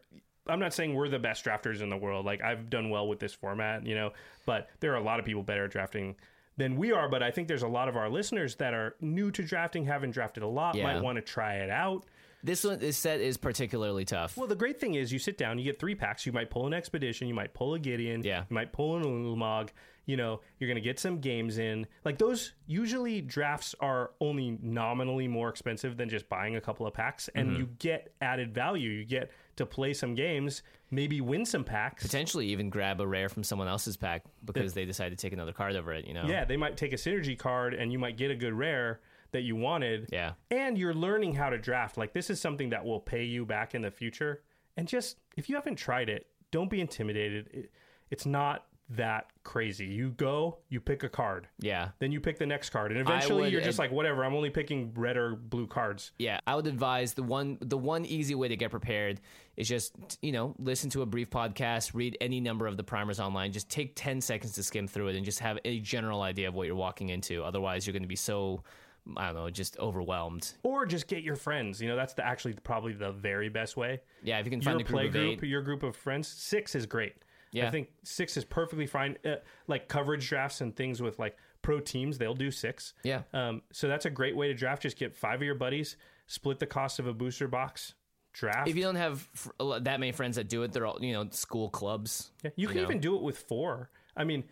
I'm 0.48 0.60
not 0.60 0.74
saying 0.74 0.94
we're 0.96 1.10
the 1.10 1.20
best 1.20 1.44
drafters 1.46 1.82
in 1.82 1.90
the 1.90 1.98
world. 1.98 2.26
Like 2.26 2.42
I've 2.42 2.70
done 2.70 2.90
well 2.90 3.08
with 3.08 3.20
this 3.20 3.34
format, 3.34 3.86
you 3.86 3.96
know, 3.96 4.12
but 4.46 4.70
there 4.80 4.92
are 4.94 4.98
a 4.98 5.04
lot 5.04 5.20
of 5.20 5.26
people 5.26 5.44
better 5.44 5.66
at 5.66 5.72
drafting 5.72 6.16
than 6.58 6.76
we 6.78 6.92
are. 6.92 7.08
But 7.10 7.22
I 7.24 7.32
think 7.32 7.48
there's 7.48 7.62
a 7.64 7.68
lot 7.68 7.88
of 7.90 7.96
our 7.96 8.10
listeners 8.10 8.56
that 8.56 8.74
are 8.74 8.96
new 9.02 9.32
to 9.32 9.44
drafting, 9.44 9.86
haven't 9.86 10.12
drafted 10.12 10.44
a 10.44 10.48
lot, 10.48 10.76
Yeah. 10.76 10.84
might 10.84 11.02
want 11.02 11.18
to 11.18 11.22
try 11.22 11.56
it 11.56 11.70
out. 11.70 12.06
This 12.44 12.64
one, 12.64 12.80
this 12.80 12.98
set 12.98 13.22
is 13.22 13.38
particularly 13.38 14.04
tough. 14.04 14.36
Well, 14.36 14.48
the 14.48 14.56
great 14.56 14.80
thing 14.80 14.96
is 14.96 15.14
you 15.14 15.20
sit 15.20 15.38
down, 15.38 15.60
you 15.60 15.64
get 15.64 15.80
three 15.80 15.94
packs. 15.94 16.26
You 16.26 16.32
might 16.32 16.50
pull 16.50 16.66
an 16.66 16.74
expedition, 16.74 17.28
you 17.28 17.36
might 17.36 17.54
pull 17.54 17.76
a 17.76 17.80
Gideon, 17.80 18.24
Yeah. 18.24 18.46
you 18.50 18.54
might 18.56 18.74
pull 18.74 18.98
an 18.98 19.04
Ulamog. 19.04 19.70
You 20.08 20.18
know, 20.18 20.42
you're 20.60 20.68
going 20.68 20.76
to 20.76 20.82
get 20.82 21.00
some 21.00 21.20
games 21.20 21.58
in. 21.60 21.86
Like 22.04 22.18
those, 22.18 22.54
usually 22.66 23.22
drafts 23.22 23.76
are 23.80 24.12
only 24.20 24.58
nominally 24.62 25.28
more 25.28 25.48
expensive 25.50 25.96
than 25.96 26.10
just 26.10 26.28
buying 26.28 26.56
a 26.56 26.62
couple 26.62 26.88
of 26.88 26.94
packs, 26.94 27.30
and 27.36 27.50
Mm-hmm. 27.50 27.60
you 27.60 27.70
get 27.80 28.14
added 28.22 28.54
value. 28.54 28.90
You 28.90 29.06
get 29.06 29.32
to 29.58 29.66
play 29.66 29.94
some 29.94 30.16
games, 30.16 30.64
maybe 30.90 31.22
win 31.22 31.46
some 31.46 31.64
packs. 31.64 32.02
Potentially 32.04 32.48
even 32.48 32.70
grab 32.70 33.00
a 33.00 33.06
rare 33.08 33.30
from 33.30 33.44
someone 33.44 33.68
else's 33.68 33.96
pack 33.96 34.24
because 34.44 34.74
they 34.74 34.86
decide 34.86 35.10
to 35.10 35.16
take 35.16 35.34
another 35.34 35.54
card 35.54 35.76
over 35.76 35.94
it. 35.94 36.08
You 36.08 36.14
know. 36.16 36.26
Yeah, 36.26 36.46
they 36.46 36.58
might 36.58 36.78
take 36.78 36.94
a 36.94 36.98
synergy 36.98 37.38
card, 37.38 37.74
and 37.76 37.92
you 37.92 38.00
might 38.00 38.18
get 38.18 38.32
a 38.32 38.36
good 38.36 38.54
rare 38.54 39.02
that 39.34 39.42
you 39.44 39.56
wanted. 39.56 40.10
Yeah. 40.12 40.34
and 40.50 40.78
you're 40.78 40.94
learning 40.96 41.36
how 41.36 41.50
to 41.52 41.58
draft. 41.58 41.96
Like 41.98 42.12
this 42.14 42.30
is 42.30 42.42
something 42.42 42.72
that 42.72 42.84
will 42.84 43.00
pay 43.00 43.24
you 43.24 43.46
back 43.46 43.76
in 43.76 43.82
the 43.84 43.92
future. 43.92 44.42
And 44.76 44.88
just 44.88 45.18
if 45.38 45.48
you 45.48 45.56
haven't 45.56 45.76
tried 45.76 46.10
it, 46.10 46.28
don't 46.50 46.70
be 46.70 46.82
intimidated. 46.82 47.48
It, 47.54 47.72
it's 48.10 48.26
not 48.26 48.66
that 48.96 49.28
crazy. 49.44 49.86
You 49.86 50.10
go, 50.12 50.58
you 50.70 50.80
pick 50.80 51.04
a 51.04 51.10
card. 51.10 51.48
Yeah. 51.60 51.90
Then 52.00 52.12
you 52.12 52.20
pick 52.20 52.38
the 52.38 52.46
next 52.46 52.70
card, 52.70 52.92
and 52.92 53.00
eventually 53.00 53.44
would 53.44 53.52
you're 53.54 53.62
just 53.62 53.80
like, 53.80 53.92
whatever. 53.92 54.24
I'm 54.24 54.34
only 54.34 54.50
picking 54.50 54.92
red 54.96 55.18
or 55.18 55.36
blue 55.36 55.68
cards. 55.68 56.12
Yeah, 56.18 56.40
I 56.46 56.56
would 56.56 56.68
advise 56.68 57.14
the 57.14 57.24
one 57.24 57.58
the 57.62 57.78
one 57.78 58.06
easy 58.06 58.36
way 58.36 58.48
to 58.48 58.56
get 58.56 58.72
prepared 58.72 59.22
is 59.58 59.68
just 59.68 59.94
you 60.22 60.32
know 60.32 60.56
listen 60.60 60.90
to 60.92 61.02
a 61.02 61.06
brief 61.06 61.30
podcast, 61.30 61.92
read 61.94 62.18
any 62.22 62.40
number 62.40 62.68
of 62.68 62.78
the 62.78 62.84
primers 62.84 63.20
online. 63.20 63.52
Just 63.52 63.70
take 63.70 63.94
ten 63.96 64.22
seconds 64.22 64.54
to 64.54 64.64
skim 64.64 64.88
through 64.88 65.08
it 65.08 65.16
and 65.16 65.26
just 65.26 65.40
have 65.40 65.58
a 65.66 65.80
general 65.80 66.22
idea 66.22 66.48
of 66.48 66.54
what 66.54 66.68
you're 66.68 66.76
walking 66.76 67.10
into. 67.10 67.44
Otherwise, 67.44 67.86
you're 67.88 67.94
going 67.94 68.04
to 68.04 68.08
be 68.08 68.16
so 68.16 68.64
I 69.18 69.28
don't 69.28 69.36
know, 69.36 69.50
just 69.50 69.80
overwhelmed. 69.80 70.54
Or 70.64 70.86
just 70.86 71.08
get 71.08 71.24
your 71.24 71.36
friends. 71.36 71.82
You 71.82 71.90
know, 71.90 71.96
that's 71.96 72.14
the, 72.14 72.26
actually 72.26 72.54
probably 72.64 72.94
the 72.94 73.12
very 73.12 73.50
best 73.50 73.76
way. 73.76 74.02
Yeah, 74.22 74.38
if 74.40 74.46
you 74.46 74.52
can 74.52 74.62
Your 74.62 74.72
find 74.72 74.82
a 74.82 74.86
play 74.86 75.08
group 75.10 75.34
of 75.34 75.40
group, 75.40 75.50
your 75.50 75.62
group 75.62 75.84
of 75.84 75.96
friends, 75.96 76.28
six 76.28 76.76
is 76.76 76.86
great. 76.86 77.16
Yeah. 77.52 77.68
I 77.68 77.72
think 77.72 77.90
six 78.04 78.38
is 78.38 78.46
perfectly 78.46 78.88
fine. 78.88 79.18
Uh, 79.26 79.36
like 79.68 79.88
coverage 79.88 80.28
drafts 80.28 80.62
and 80.62 80.76
things 80.76 81.02
with 81.02 81.20
like 81.20 81.38
pro 81.62 81.80
teams, 81.80 82.18
they'll 82.18 82.34
do 82.34 82.52
six. 82.52 82.94
Yeah. 83.04 83.24
Um, 83.34 83.62
so 83.72 83.88
that's 83.88 84.06
a 84.06 84.10
great 84.10 84.36
way 84.36 84.48
to 84.48 84.54
draft. 84.54 84.82
Just 84.82 84.98
get 84.98 85.16
five 85.16 85.36
of 85.40 85.44
your 85.44 85.56
buddies, 85.56 85.98
split 86.28 86.60
the 86.60 86.66
cost 86.66 87.00
of 87.00 87.08
a 87.08 87.14
booster 87.14 87.48
box, 87.48 87.94
draft. 88.34 88.70
if 88.70 88.76
you 88.76 88.84
don't 88.84 88.96
have 88.96 89.28
that 89.82 90.00
many 90.00 90.12
friends 90.12 90.38
that 90.38 90.48
do 90.48 90.64
it, 90.64 90.72
they're 90.72 90.86
all 90.86 90.98
you 91.02 91.14
know 91.14 91.28
school 91.32 91.70
clubs. 91.70 92.32
yeah, 92.44 92.52
you 92.56 92.68
can 92.68 92.78
know. 92.78 92.84
even 92.84 93.00
do 93.00 93.16
it 93.16 93.22
with 93.22 93.38
four. 93.38 93.90
I 94.16 94.24
mean, 94.24 94.44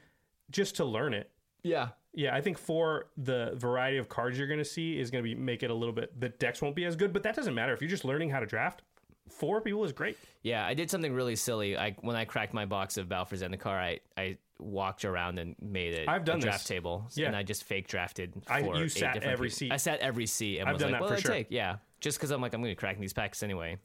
just 0.52 0.76
to 0.78 0.86
learn 0.86 1.14
it. 1.14 1.32
Yeah, 1.64 1.90
Yeah, 2.14 2.34
I 2.34 2.42
think 2.42 2.58
for 2.58 3.08
the 3.18 3.54
variety 3.56 3.98
of 3.98 4.08
cards 4.08 4.38
you're 4.38 4.48
going 4.48 4.60
to 4.60 4.66
see 4.66 4.98
is 4.98 5.12
going 5.12 5.24
to 5.24 5.30
be 5.30 5.36
make 5.36 5.62
it 5.62 5.70
a 5.70 5.74
little 5.74 5.94
bit. 5.94 6.18
The 6.20 6.30
decks 6.30 6.62
won't 6.62 6.76
be 6.76 6.86
as 6.86 6.96
good, 6.96 7.12
but 7.12 7.24
that 7.24 7.36
doesn't 7.36 7.54
matter 7.54 7.74
if 7.74 7.82
you're 7.82 7.90
just 7.90 8.06
learning 8.06 8.30
how 8.30 8.40
to 8.40 8.46
draft. 8.46 8.82
Four 9.30 9.62
people 9.62 9.84
is 9.84 9.92
great. 9.94 10.18
Yeah, 10.44 10.66
I 10.66 10.74
did 10.74 10.90
something 10.90 11.14
really 11.14 11.36
silly. 11.36 11.78
I 11.78 11.96
when 12.02 12.16
I 12.16 12.26
cracked 12.26 12.54
my 12.54 12.66
box 12.66 12.98
of 12.98 13.08
Balfours 13.08 13.42
in 13.42 13.52
the 13.52 13.58
car, 13.58 13.78
I 13.80 14.00
I 14.18 14.38
walked 14.60 15.06
around 15.06 15.40
and 15.40 15.56
made 15.62 15.94
it 15.94 16.10
I've 16.10 16.26
done 16.26 16.40
a 16.40 16.42
draft 16.42 16.60
this. 16.60 16.68
table. 16.68 17.08
Yeah. 17.16 17.28
and 17.28 17.36
I 17.36 17.44
just 17.44 17.64
fake 17.64 17.88
drafted. 17.88 18.34
I- 18.48 18.60
you 18.60 18.90
sat 18.90 19.18
every 19.24 19.48
people. 19.48 19.58
seat. 19.58 19.72
I 19.72 19.78
sat 19.78 20.00
every 20.02 20.26
seat. 20.26 20.60
And 20.60 20.68
I've 20.68 20.74
was 20.76 20.82
done 20.82 20.92
like, 20.92 21.00
that 21.00 21.04
what 21.04 21.10
for 21.12 21.16
I 21.18 21.20
sure. 21.22 21.32
Take? 21.32 21.48
Yeah, 21.50 21.78
just 22.02 22.18
because 22.18 22.32
I'm 22.32 22.42
like 22.42 22.54
I'm 22.54 22.62
going 22.62 22.74
to 22.76 22.80
crack 22.80 23.00
these 23.00 23.14
packs 23.14 23.42
anyway. 23.44 23.78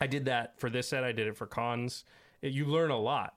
I 0.00 0.06
did 0.06 0.24
that 0.26 0.58
for 0.58 0.70
this 0.70 0.88
set. 0.88 1.04
I 1.04 1.12
did 1.12 1.26
it 1.28 1.36
for 1.36 1.46
Khans. 1.46 2.04
It- 2.40 2.52
you 2.52 2.64
learn 2.66 2.90
a 2.90 2.98
lot 2.98 3.34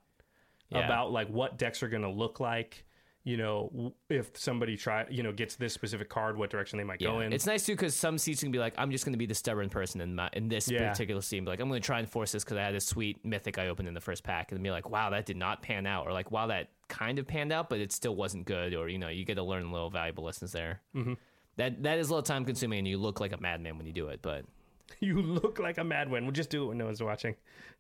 Yeah. 0.70 0.86
about 0.86 1.11
like 1.11 1.28
what 1.30 1.57
decks 1.57 1.84
are 1.84 1.89
going 1.89 2.03
to 2.03 2.09
look 2.09 2.39
like. 2.39 2.86
You 3.26 3.38
know, 3.38 3.94
if 4.08 4.38
somebody 4.38 4.78
try, 4.78 5.06
you 5.10 5.24
know, 5.24 5.32
gets 5.32 5.56
this 5.56 5.74
specific 5.74 6.10
card, 6.10 6.38
what 6.38 6.52
direction 6.52 6.78
they 6.78 6.84
might 6.84 7.00
go 7.00 7.22
in. 7.22 7.34
It's 7.34 7.48
nice 7.48 7.66
too 7.66 7.74
because 7.74 7.96
some 7.96 8.20
seats 8.20 8.44
can 8.44 8.52
be 8.52 8.60
like, 8.60 8.76
I'm 8.78 8.92
just 8.92 9.04
going 9.04 9.14
to 9.14 9.18
be 9.18 9.26
the 9.26 9.34
stubborn 9.34 9.68
person 9.68 10.00
in 10.00 10.14
my, 10.14 10.30
in 10.34 10.48
this 10.48 10.70
Yeah. 10.70 10.90
particular 10.92 11.22
scene. 11.24 11.44
Be 11.44 11.50
like, 11.50 11.60
I'm 11.60 11.68
going 11.68 11.82
to 11.82 11.86
try 11.86 11.98
and 11.98 12.08
force 12.08 12.34
this 12.34 12.44
because 12.44 12.58
I 12.58 12.62
had 12.62 12.76
this 12.76 12.86
sweet 12.86 13.26
mythic 13.26 13.58
I 13.58 13.68
opened 13.70 13.88
in 13.88 13.96
the 13.96 14.00
first 14.00 14.24
pack, 14.24 14.52
and 14.52 14.62
be 14.62 14.70
like, 14.70 14.88
wow, 14.88 15.10
that 15.10 15.26
did 15.26 15.38
not 15.38 15.64
pan 15.64 15.88
out, 15.88 16.06
or 16.06 16.14
like, 16.14 16.30
wow, 16.30 16.46
that 16.48 16.70
kind 16.88 17.18
of 17.18 17.26
panned 17.26 17.52
out, 17.52 17.68
but 17.68 17.80
it 17.80 17.92
still 17.92 18.16
wasn't 18.16 18.46
good, 18.46 18.76
or 18.76 18.90
you 18.90 19.00
know, 19.00 19.10
you 19.10 19.26
get 19.26 19.36
to 19.36 19.44
learn 19.44 19.64
a 19.64 19.72
little 19.72 19.90
valuable 19.90 20.24
lessons 20.24 20.52
there. 20.52 20.82
Mm-hmm. 20.96 21.14
That 21.58 21.82
that 21.82 21.98
is 21.98 22.10
a 22.10 22.12
little 22.12 22.22
time 22.22 22.46
consuming, 22.46 22.78
and 22.78 22.88
you 22.88 23.00
look 23.00 23.20
like 23.20 23.32
a 23.34 23.42
madman 23.42 23.78
when 23.78 23.88
you 23.88 23.94
do 23.94 24.10
it, 24.10 24.20
but 24.22 24.46
you 25.00 25.22
look 25.22 25.60
like 25.60 25.78
a 25.78 25.84
madman. 25.84 26.24
We'll 26.24 26.32
just 26.32 26.50
do 26.50 26.64
it 26.64 26.68
when 26.68 26.78
no 26.78 26.86
one's 26.86 27.02
watching. 27.02 27.36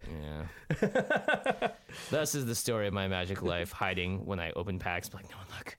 yeah. 0.09 0.45
Thus 2.09 2.35
is 2.35 2.45
the 2.45 2.55
story 2.55 2.87
of 2.87 2.93
my 2.93 3.07
magic 3.07 3.41
life, 3.41 3.71
hiding 3.71 4.25
when 4.25 4.39
I 4.39 4.51
open 4.51 4.79
packs. 4.79 5.13
Like, 5.13 5.29
no 5.29 5.37
one 5.37 5.47
look, 5.57 5.77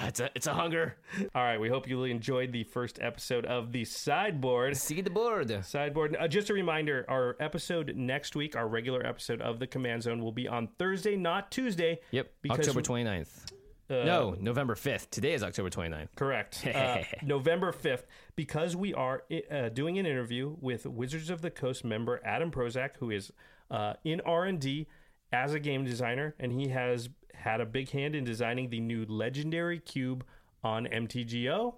it's 0.00 0.20
a 0.20 0.30
it's 0.34 0.46
a 0.46 0.54
hunger. 0.54 0.96
All 1.34 1.42
right, 1.42 1.60
we 1.60 1.68
hope 1.68 1.88
you 1.88 2.04
enjoyed 2.04 2.52
the 2.52 2.64
first 2.64 2.98
episode 3.00 3.44
of 3.46 3.72
the 3.72 3.84
sideboard. 3.84 4.76
See 4.76 5.00
the 5.00 5.10
board. 5.10 5.64
Sideboard. 5.64 6.16
Uh, 6.18 6.28
just 6.28 6.50
a 6.50 6.54
reminder: 6.54 7.04
our 7.08 7.36
episode 7.40 7.94
next 7.96 8.36
week, 8.36 8.56
our 8.56 8.66
regular 8.68 9.04
episode 9.04 9.40
of 9.40 9.58
the 9.58 9.66
Command 9.66 10.02
Zone, 10.02 10.22
will 10.22 10.32
be 10.32 10.48
on 10.48 10.68
Thursday, 10.78 11.16
not 11.16 11.50
Tuesday. 11.50 12.00
Yep, 12.10 12.32
Because 12.42 12.60
October 12.60 12.82
29th. 12.82 13.52
No, 13.90 14.34
November 14.40 14.74
5th. 14.74 15.10
Today 15.10 15.34
is 15.34 15.42
October 15.42 15.70
29th. 15.70 16.08
Correct. 16.16 16.66
Uh, 16.74 17.02
November 17.22 17.72
5th, 17.72 18.04
because 18.36 18.74
we 18.74 18.92
are 18.94 19.22
uh, 19.50 19.68
doing 19.68 19.98
an 19.98 20.06
interview 20.06 20.56
with 20.60 20.86
Wizards 20.86 21.30
of 21.30 21.40
the 21.42 21.50
Coast 21.50 21.84
member 21.84 22.20
Adam 22.24 22.50
Prosak, 22.50 22.96
who 22.98 23.10
is 23.10 23.32
uh, 23.70 23.94
in 24.04 24.20
R&D 24.22 24.86
as 25.32 25.52
a 25.54 25.60
game 25.60 25.84
designer, 25.84 26.34
and 26.38 26.52
he 26.52 26.68
has 26.68 27.08
had 27.34 27.60
a 27.60 27.66
big 27.66 27.90
hand 27.90 28.14
in 28.14 28.24
designing 28.24 28.70
the 28.70 28.80
new 28.80 29.04
Legendary 29.06 29.78
Cube 29.78 30.24
on 30.62 30.86
MTGO. 30.86 31.74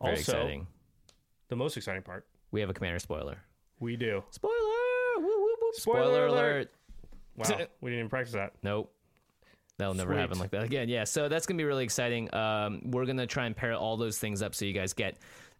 Very 0.00 0.16
also, 0.16 0.32
exciting. 0.32 0.66
the 1.48 1.56
most 1.56 1.76
exciting 1.76 2.02
part, 2.02 2.26
We 2.52 2.60
have 2.60 2.70
a 2.70 2.74
commander 2.74 2.98
spoiler. 2.98 3.38
we 3.78 3.96
do. 3.96 4.22
Spoiler! 4.30 4.54
Woo, 5.18 5.22
woo, 5.26 5.56
woo. 5.60 5.70
Spoiler 5.72 6.02
Spoiler, 6.04 6.26
alert. 6.26 6.50
alert. 6.52 6.70
Wow, 7.36 7.66
we 7.80 7.90
didn't 7.90 7.98
even 8.00 8.08
practice 8.10 8.34
that. 8.34 8.52
Nope. 8.62 8.92
That'll 9.80 9.94
never 9.94 10.12
Sweet. 10.12 10.20
happen 10.20 10.38
like 10.38 10.50
that 10.52 10.62
again. 10.62 10.88
Yeah, 10.88 11.04
so 11.04 11.28
that's 11.28 11.46
gonna 11.46 11.58
be 11.58 11.64
really 11.64 11.84
exciting. 11.84 12.32
Um, 12.34 12.82
we're 12.84 13.06
gonna 13.06 13.26
try 13.26 13.46
and 13.46 13.56
pair 13.56 13.74
all 13.74 13.96
those 13.96 14.18
things 14.18 14.42
up 14.42 14.54
so 14.54 14.64
you 14.64 14.72
guys 14.72 14.92
get 14.92 15.16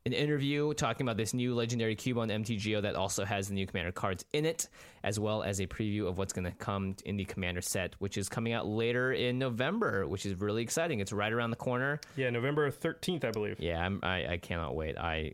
an 0.07 0.13
interview 0.15 0.73
talking 0.73 1.05
about 1.07 1.19
this 1.19 1.35
new 1.35 1.55
legendary 1.55 1.95
cube 1.95 2.17
on 2.17 2.29
MTGO 2.31 2.81
that 2.83 2.95
also 2.95 3.23
has 3.23 3.49
the 3.49 3.55
new 3.55 3.67
commander 3.67 3.93
cards 3.93 4.25
in 4.33 4.47
it, 4.47 4.67
as 5.05 5.21
well 5.21 5.43
as 5.43 5.61
a 5.61 5.67
preview 5.67 6.07
of 6.09 6.17
what's 6.17 6.33
gonna 6.33 6.53
come 6.53 6.97
in 7.05 7.17
the 7.19 7.25
commander 7.27 7.61
set, 7.61 7.95
which 7.99 8.17
is 8.17 8.29
coming 8.29 8.53
out 8.55 8.67
later 8.67 9.13
in 9.13 9.39
November, 9.39 10.07
which 10.09 10.25
is 10.25 10.41
really 10.41 10.63
exciting. 10.63 11.01
It's 11.01 11.13
right 11.13 11.33
around 11.33 11.51
the 11.51 11.57
corner. 11.57 12.01
Yeah, 12.17 12.31
November 12.31 12.71
13th, 12.71 13.25
I 13.25 13.31
believe. 13.31 13.61
Yeah, 13.61 13.85
I'm, 13.85 14.01
I 14.03 14.27
I 14.35 14.37
cannot 14.39 14.75
wait. 14.75 14.97
I 14.97 15.33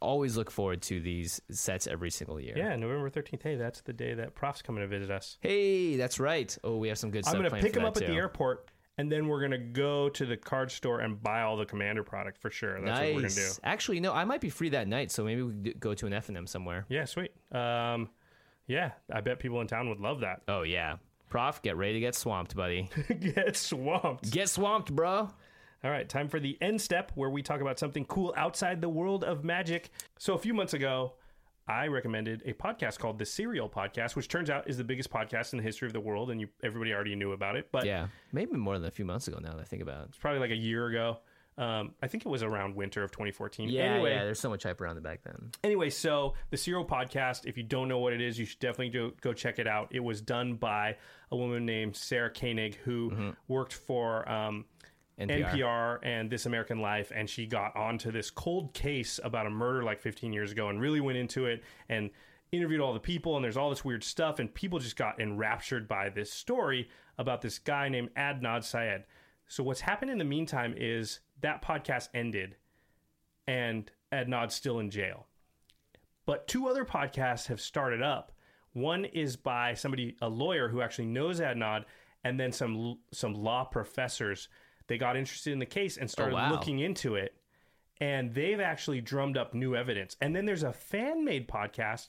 always 0.00 0.36
look 0.36 0.50
forward 0.50 0.82
to 0.82 1.00
these 1.00 1.40
sets 1.50 1.86
every 1.86 2.10
single 2.10 2.40
year. 2.40 2.54
Yeah, 2.56 2.76
November 2.76 3.10
13th. 3.10 3.42
Hey, 3.42 3.56
that's 3.56 3.80
the 3.82 3.92
day 3.92 4.14
that 4.14 4.34
Prof's 4.34 4.62
coming 4.62 4.82
to 4.82 4.88
visit 4.88 5.10
us. 5.10 5.38
Hey, 5.40 5.96
that's 5.96 6.18
right. 6.20 6.56
Oh, 6.64 6.76
we 6.76 6.88
have 6.88 6.98
some 6.98 7.10
good 7.10 7.24
stuff. 7.24 7.34
I'm 7.34 7.40
going 7.40 7.50
to 7.50 7.60
pick 7.60 7.76
him 7.76 7.84
up 7.84 7.96
at 7.96 8.06
the 8.06 8.12
airport, 8.12 8.70
and 8.96 9.10
then 9.10 9.28
we're 9.28 9.40
going 9.40 9.50
to 9.52 9.58
go 9.58 10.08
to 10.10 10.26
the 10.26 10.36
card 10.36 10.70
store 10.70 11.00
and 11.00 11.22
buy 11.22 11.42
all 11.42 11.56
the 11.56 11.66
Commander 11.66 12.02
product 12.04 12.38
for 12.38 12.50
sure. 12.50 12.80
That's 12.80 12.90
what 13.00 13.06
we're 13.14 13.20
going 13.20 13.28
to 13.28 13.34
do. 13.34 13.40
Nice. 13.42 13.60
Actually, 13.64 14.00
no, 14.00 14.12
I 14.12 14.24
might 14.24 14.40
be 14.40 14.50
free 14.50 14.68
that 14.70 14.88
night, 14.88 15.10
so 15.10 15.24
maybe 15.24 15.42
we 15.42 15.52
could 15.62 15.80
go 15.80 15.94
to 15.94 16.06
an 16.06 16.12
F 16.12 16.28
and 16.28 16.36
M 16.36 16.46
somewhere. 16.46 16.86
Yeah, 16.88 17.04
sweet. 17.04 17.32
Um, 17.52 18.08
Yeah, 18.66 18.92
I 19.12 19.20
bet 19.22 19.38
people 19.38 19.60
in 19.60 19.66
town 19.66 19.88
would 19.88 20.00
love 20.00 20.20
that. 20.20 20.42
Oh 20.46 20.62
yeah, 20.62 20.96
Prof, 21.30 21.60
get 21.62 21.76
ready 21.76 21.94
to 21.94 22.00
get 22.00 22.14
swamped, 22.14 22.54
buddy. 22.56 22.88
Get 23.20 23.56
swamped. 23.56 24.30
get 24.30 24.48
swamped, 24.48 24.94
bro. 24.94 25.30
All 25.84 25.90
right, 25.90 26.08
time 26.08 26.28
for 26.28 26.40
the 26.40 26.58
end 26.60 26.80
step 26.80 27.12
where 27.14 27.30
we 27.30 27.40
talk 27.42 27.60
about 27.60 27.78
something 27.78 28.04
cool 28.06 28.34
outside 28.36 28.80
the 28.80 28.88
world 28.88 29.22
of 29.22 29.44
magic. 29.44 29.90
So, 30.18 30.34
a 30.34 30.38
few 30.38 30.52
months 30.52 30.74
ago, 30.74 31.12
I 31.68 31.86
recommended 31.86 32.42
a 32.46 32.52
podcast 32.52 32.98
called 32.98 33.18
the 33.18 33.24
Serial 33.24 33.68
Podcast, 33.68 34.16
which 34.16 34.26
turns 34.28 34.50
out 34.50 34.68
is 34.68 34.76
the 34.76 34.82
biggest 34.84 35.08
podcast 35.10 35.52
in 35.52 35.58
the 35.58 35.62
history 35.62 35.86
of 35.86 35.92
the 35.92 36.00
world, 36.00 36.30
and 36.30 36.40
you 36.40 36.48
everybody 36.64 36.92
already 36.92 37.14
knew 37.14 37.30
about 37.32 37.54
it. 37.56 37.68
But 37.70 37.86
Yeah, 37.86 38.08
maybe 38.32 38.54
more 38.56 38.76
than 38.78 38.88
a 38.88 38.90
few 38.90 39.04
months 39.04 39.28
ago 39.28 39.38
now 39.40 39.52
that 39.52 39.60
I 39.60 39.64
think 39.64 39.82
about 39.82 40.02
it. 40.02 40.08
it's 40.08 40.18
probably 40.18 40.40
like 40.40 40.50
a 40.50 40.56
year 40.56 40.86
ago. 40.86 41.18
Um, 41.58 41.94
I 42.00 42.06
think 42.06 42.24
it 42.24 42.28
was 42.28 42.44
around 42.44 42.76
winter 42.76 43.02
of 43.02 43.10
2014. 43.10 43.68
Yeah, 43.68 43.82
anyway, 43.82 44.12
yeah. 44.14 44.24
There's 44.24 44.38
so 44.38 44.48
much 44.48 44.62
hype 44.62 44.80
around 44.80 44.96
it 44.96 45.02
back 45.02 45.22
then. 45.24 45.50
Anyway, 45.64 45.90
so 45.90 46.34
the 46.50 46.56
Serial 46.56 46.84
Podcast, 46.84 47.46
if 47.46 47.56
you 47.56 47.64
don't 47.64 47.88
know 47.88 47.98
what 47.98 48.12
it 48.12 48.20
is, 48.20 48.38
you 48.38 48.44
should 48.46 48.60
definitely 48.60 48.90
go, 48.90 49.10
go 49.20 49.32
check 49.32 49.58
it 49.58 49.66
out. 49.66 49.88
It 49.90 49.98
was 49.98 50.20
done 50.20 50.54
by 50.54 50.96
a 51.32 51.36
woman 51.36 51.66
named 51.66 51.96
Sarah 51.96 52.30
Koenig, 52.30 52.76
who 52.76 53.10
Mm-hmm. 53.10 53.30
worked 53.48 53.74
for 53.74 54.28
um, 54.30 54.66
NPR. 55.18 55.52
NPR. 55.52 55.98
and 56.02 56.30
This 56.30 56.46
American 56.46 56.80
Life, 56.80 57.12
and 57.14 57.28
she 57.28 57.46
got 57.46 57.74
onto 57.76 58.10
this 58.10 58.30
cold 58.30 58.72
case 58.74 59.18
about 59.22 59.46
a 59.46 59.50
murder 59.50 59.82
like 59.82 60.00
15 60.00 60.32
years 60.32 60.52
ago 60.52 60.68
and 60.68 60.80
really 60.80 61.00
went 61.00 61.18
into 61.18 61.46
it 61.46 61.62
and 61.88 62.10
interviewed 62.52 62.80
all 62.80 62.94
the 62.94 63.00
people. 63.00 63.36
And 63.36 63.44
there's 63.44 63.56
all 63.56 63.70
this 63.70 63.84
weird 63.84 64.04
stuff, 64.04 64.38
and 64.38 64.52
people 64.52 64.78
just 64.78 64.96
got 64.96 65.20
enraptured 65.20 65.88
by 65.88 66.08
this 66.08 66.32
story 66.32 66.88
about 67.18 67.42
this 67.42 67.58
guy 67.58 67.88
named 67.88 68.10
Adnan 68.16 68.62
Syed. 68.62 69.04
So, 69.48 69.62
what's 69.62 69.80
happened 69.80 70.10
in 70.10 70.18
the 70.18 70.24
meantime 70.24 70.74
is 70.76 71.20
that 71.40 71.62
podcast 71.62 72.08
ended, 72.14 72.56
and 73.46 73.90
Adnan's 74.12 74.54
still 74.54 74.78
in 74.78 74.90
jail. 74.90 75.26
But 76.26 76.46
two 76.46 76.68
other 76.68 76.84
podcasts 76.84 77.46
have 77.46 77.60
started 77.60 78.02
up. 78.02 78.32
One 78.72 79.06
is 79.06 79.36
by 79.36 79.74
somebody, 79.74 80.16
a 80.20 80.28
lawyer 80.28 80.68
who 80.68 80.82
actually 80.82 81.06
knows 81.06 81.40
Adnan 81.40 81.84
and 82.24 82.38
then 82.38 82.52
some 82.52 82.98
some 83.12 83.34
law 83.34 83.64
professors. 83.64 84.48
They 84.88 84.98
got 84.98 85.16
interested 85.16 85.52
in 85.52 85.58
the 85.58 85.66
case 85.66 85.96
and 85.96 86.04
oh, 86.04 86.08
started 86.08 86.34
wow. 86.34 86.50
looking 86.50 86.80
into 86.80 87.14
it, 87.14 87.34
and 88.00 88.34
they've 88.34 88.60
actually 88.60 89.00
drummed 89.00 89.36
up 89.36 89.54
new 89.54 89.76
evidence. 89.76 90.16
And 90.20 90.34
then 90.34 90.46
there's 90.46 90.64
a 90.64 90.72
fan 90.72 91.24
made 91.24 91.48
podcast. 91.48 92.08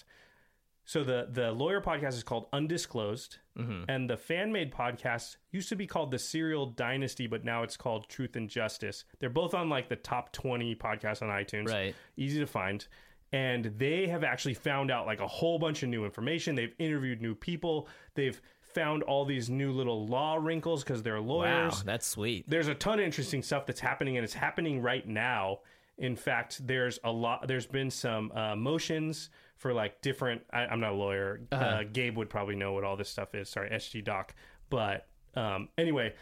So 0.86 1.04
the 1.04 1.28
the 1.30 1.52
lawyer 1.52 1.82
podcast 1.82 2.14
is 2.14 2.24
called 2.24 2.48
Undisclosed, 2.52 3.38
mm-hmm. 3.58 3.84
and 3.88 4.10
the 4.10 4.18
fan 4.18 4.52
made 4.52 4.72
podcast 4.74 5.36
used 5.52 5.70
to 5.70 5.76
be 5.76 5.86
called 5.86 6.10
the 6.10 6.18
Serial 6.18 6.66
Dynasty, 6.66 7.28
but 7.28 7.46
now 7.46 7.62
it's 7.62 7.78
called 7.78 8.10
Truth 8.10 8.36
and 8.36 8.50
Justice. 8.50 9.04
They're 9.20 9.30
both 9.30 9.54
on 9.54 9.70
like 9.70 9.88
the 9.90 9.96
top 9.96 10.32
twenty 10.32 10.76
podcasts 10.76 11.22
on 11.22 11.30
iTunes 11.30 11.68
Right. 11.68 11.96
easy 12.18 12.40
to 12.40 12.48
find 12.48 12.88
and 13.32 13.66
they 13.78 14.08
have 14.08 14.24
actually 14.24 14.54
found 14.56 14.90
out 14.92 15.06
like 15.06 15.20
a 15.20 15.28
whole 15.28 15.60
bunch 15.60 15.84
of 15.84 15.90
new 15.90 16.06
information 16.06 16.56
they've 16.56 16.74
interviewed 16.80 17.22
new 17.22 17.36
people 17.36 17.88
they've 18.16 18.42
found 18.74 19.04
all 19.04 19.26
these 19.26 19.50
new 19.50 19.72
little 19.72 20.06
law 20.08 20.36
wrinkles 20.40 20.84
because 20.84 21.04
they're 21.04 21.20
lawyers. 21.20 21.78
Wow, 21.78 21.82
that's 21.86 22.08
sweet. 22.08 22.46
there's 22.48 22.68
a 22.68 22.76
ton 22.76 23.00
of 23.00 23.06
interesting 23.06 23.42
stuff 23.44 23.66
that's 23.66 23.80
happening 23.80 24.18
and 24.18 24.24
it's 24.24 24.34
happening 24.34 24.82
right 24.82 25.08
now. 25.08 25.60
In 25.98 26.16
fact 26.16 26.66
there's 26.66 26.98
a 27.04 27.12
lot 27.12 27.48
there's 27.48 27.66
been 27.66 27.92
some 27.92 28.32
uh, 28.34 28.56
motions 28.56 29.30
for 29.58 29.74
like 29.74 30.02
different 30.02 30.42
I, 30.54 30.62
i'm 30.68 30.80
not 30.80 30.94
a 30.94 30.96
lawyer. 30.96 31.42
Uh 31.52 31.84
gabe 31.92 32.18
would 32.18 32.30
probably 32.30 32.56
know 32.56 32.72
what 32.74 32.84
all 32.86 32.96
this 32.96 33.10
stuff 33.10 33.36
is. 33.36 33.50
Sorry 33.50 33.70
sg 33.72 34.04
doc. 34.06 34.34
But 34.70 35.08
um, 35.36 35.70
anyway 35.78 36.14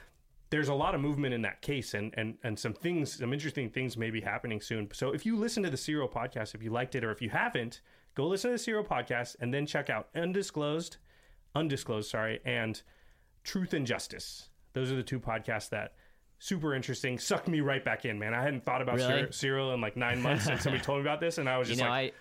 there's 0.50 0.70
a 0.70 0.74
lot 0.74 0.95
of 0.95 1.02
movement 1.02 1.34
in 1.34 1.41
that 1.41 1.62
case 1.62 1.93
and, 1.93 2.14
and 2.18 2.38
and 2.43 2.58
some 2.58 2.74
things 2.74 3.20
some 3.20 3.34
interesting 3.34 3.70
things 3.70 3.98
may 3.98 4.10
be 4.10 4.22
happening 4.22 4.62
soon. 4.62 4.88
So 4.93 5.12
if 5.12 5.26
you 5.26 5.36
listen 5.36 5.62
to 5.64 5.70
the 5.70 5.78
serial 5.78 6.08
podcast 6.08 6.56
if 6.56 6.64
you 6.64 6.72
liked 6.72 6.95
it 6.95 7.04
or 7.04 7.12
if 7.12 7.22
you 7.22 7.30
haven't 7.30 7.82
go 8.16 8.26
listen 8.26 8.50
to 8.50 8.54
the 8.54 8.60
serial 8.60 8.84
podcast 8.84 9.36
and 9.41 9.54
then 9.54 9.66
check 9.68 9.89
out 9.91 10.08
undisclosed 10.16 10.98
undisclosed 11.58 12.10
sorry 12.10 12.39
and 12.45 12.82
truth 13.43 13.74
and 13.74 13.86
justice 13.88 14.49
those 14.74 14.91
are 14.91 14.95
the 14.95 15.03
two 15.03 15.20
podcasts 15.20 15.70
that 15.70 15.93
super 16.39 16.76
interesting 16.76 17.18
sucked 17.18 17.47
me 17.47 17.62
right 17.62 17.84
back 17.84 18.05
in 18.05 18.20
man 18.20 18.34
i 18.34 18.41
hadn't 18.43 18.64
thought 18.66 18.82
about 18.82 18.97
Really? 18.97 19.28
Serial 19.32 19.74
in 19.74 19.82
like 19.82 19.97
nine 19.97 20.22
months 20.22 20.47
and 20.47 20.62
somebody 20.62 20.84
told 20.86 20.99
me 20.99 21.01
about 21.01 21.20
this 21.20 21.38
and 21.39 21.49
i 21.49 21.58
was 21.58 21.68
You 21.70 21.76
just 21.76 21.84
know, 21.84 21.89
like 21.89 22.14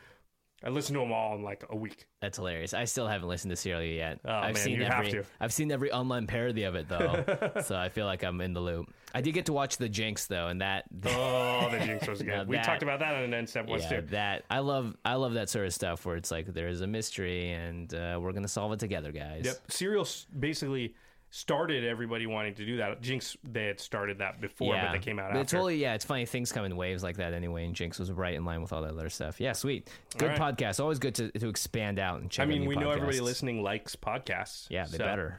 I 0.65 0.71
listened 0.71 0.97
to 0.97 1.01
them 1.01 1.13
all 1.13 1.35
in 1.35 1.43
like 1.43 1.65
a 1.69 1.77
week 1.77 2.07
that's 2.21 2.39
hilarious. 2.39 2.73
I 2.73 2.85
still 2.87 3.07
haven't 3.07 3.29
listened 3.29 3.51
to 3.51 3.57
Serial 3.57 3.83
yet. 3.83 4.21
Oh, 4.25 4.33
I've 4.33 4.55
man, 4.55 4.65
seen 4.65 4.77
you 4.81 4.85
have 4.85 5.07
every 5.07 5.13
to. 5.13 5.25
I've 5.39 5.53
seen 5.53 5.71
every 5.71 5.93
online 5.93 6.27
parody 6.27 6.65
of 6.65 6.75
it 6.75 6.89
though, 6.89 7.25
so 7.63 7.77
I 7.77 7.89
feel 7.91 8.07
like 8.07 8.23
I'm 8.23 8.41
in 8.41 8.53
the 8.55 8.61
loop. 8.61 8.93
I 9.15 9.21
did 9.21 9.33
get 9.33 9.47
to 9.47 9.53
watch 9.53 9.77
the 9.77 9.89
Jinx 9.89 10.27
though, 10.27 10.49
and 10.49 10.61
that 10.63 10.85
oh 11.05 11.69
the 11.71 11.79
jinx 11.85 12.09
was 12.09 12.23
Now 12.25 12.39
good 12.41 12.49
we 12.49 12.57
that- 12.57 12.65
talked 12.65 12.83
about 12.83 13.01
that 13.01 13.15
on 13.15 13.23
an 13.25 13.35
end 13.35 13.49
step 13.49 13.67
once 13.69 13.83
yeah, 13.85 14.01
too 14.01 14.07
that 14.09 14.45
I 14.51 14.61
love. 14.61 14.97
I 15.05 15.15
love 15.15 15.35
that 15.35 15.51
sort 15.51 15.67
of 15.67 15.75
stuff 15.75 16.05
where 16.07 16.17
it's 16.17 16.31
like 16.31 16.47
there 16.53 16.69
is 16.69 16.81
a 16.81 16.87
mystery 16.87 17.51
and 17.51 17.93
uh, 17.93 18.19
we're 18.21 18.33
gonna 18.33 18.49
solve 18.49 18.73
it 18.73 18.81
together, 18.81 19.13
guys. 19.13 19.43
Yep. 19.45 19.57
Serial 19.71 20.07
basically 20.39 20.95
started 21.37 21.84
everybody 21.84 22.26
wanting 22.26 22.55
to 22.55 22.64
do 22.64 22.78
that. 22.78 23.03
Jinx, 23.03 23.37
they 23.45 23.66
had 23.66 23.78
started 23.78 24.18
that 24.18 24.41
before, 24.41 24.74
yeah, 24.74 24.87
but 24.87 24.93
they 24.93 24.99
came 24.99 25.18
out 25.18 25.32
But 25.32 25.41
after. 25.41 25.57
totally, 25.57 25.76
yeah, 25.76 25.95
it's 25.95 26.05
funny. 26.05 26.24
Things 26.24 26.51
come 26.51 26.64
in 26.64 26.76
waves 26.76 27.03
like 27.03 27.16
that 27.18 27.34
anyway, 27.34 27.64
and 27.66 27.74
Jinx 27.74 27.99
was 27.99 28.11
right 28.11 28.34
in 28.34 28.45
line 28.45 28.62
with 28.62 28.72
all 28.72 28.82
that 28.82 28.93
other 28.93 29.11
stuff. 29.11 29.41
Yeah, 29.41 29.53
sweet, 29.53 29.91
good 30.16 30.39
right. 30.39 30.39
podcast. 30.57 30.80
Always 30.80 30.99
good 30.99 31.14
to, 31.16 31.30
to 31.32 31.49
expand 31.49 31.99
out 31.99 32.20
and 32.20 32.30
check. 32.30 32.43
I 32.43 32.45
out 32.45 32.49
mean, 32.49 32.62
new 32.62 32.68
we 32.68 32.76
know 32.76 32.91
everybody 32.91 33.18
podcasts. 33.18 33.22
listening 33.22 33.62
likes 33.62 33.97
podcasts. 33.97 34.66
Yeah, 34.70 34.84
they 34.87 34.97
so- 34.99 35.05
better. 35.05 35.39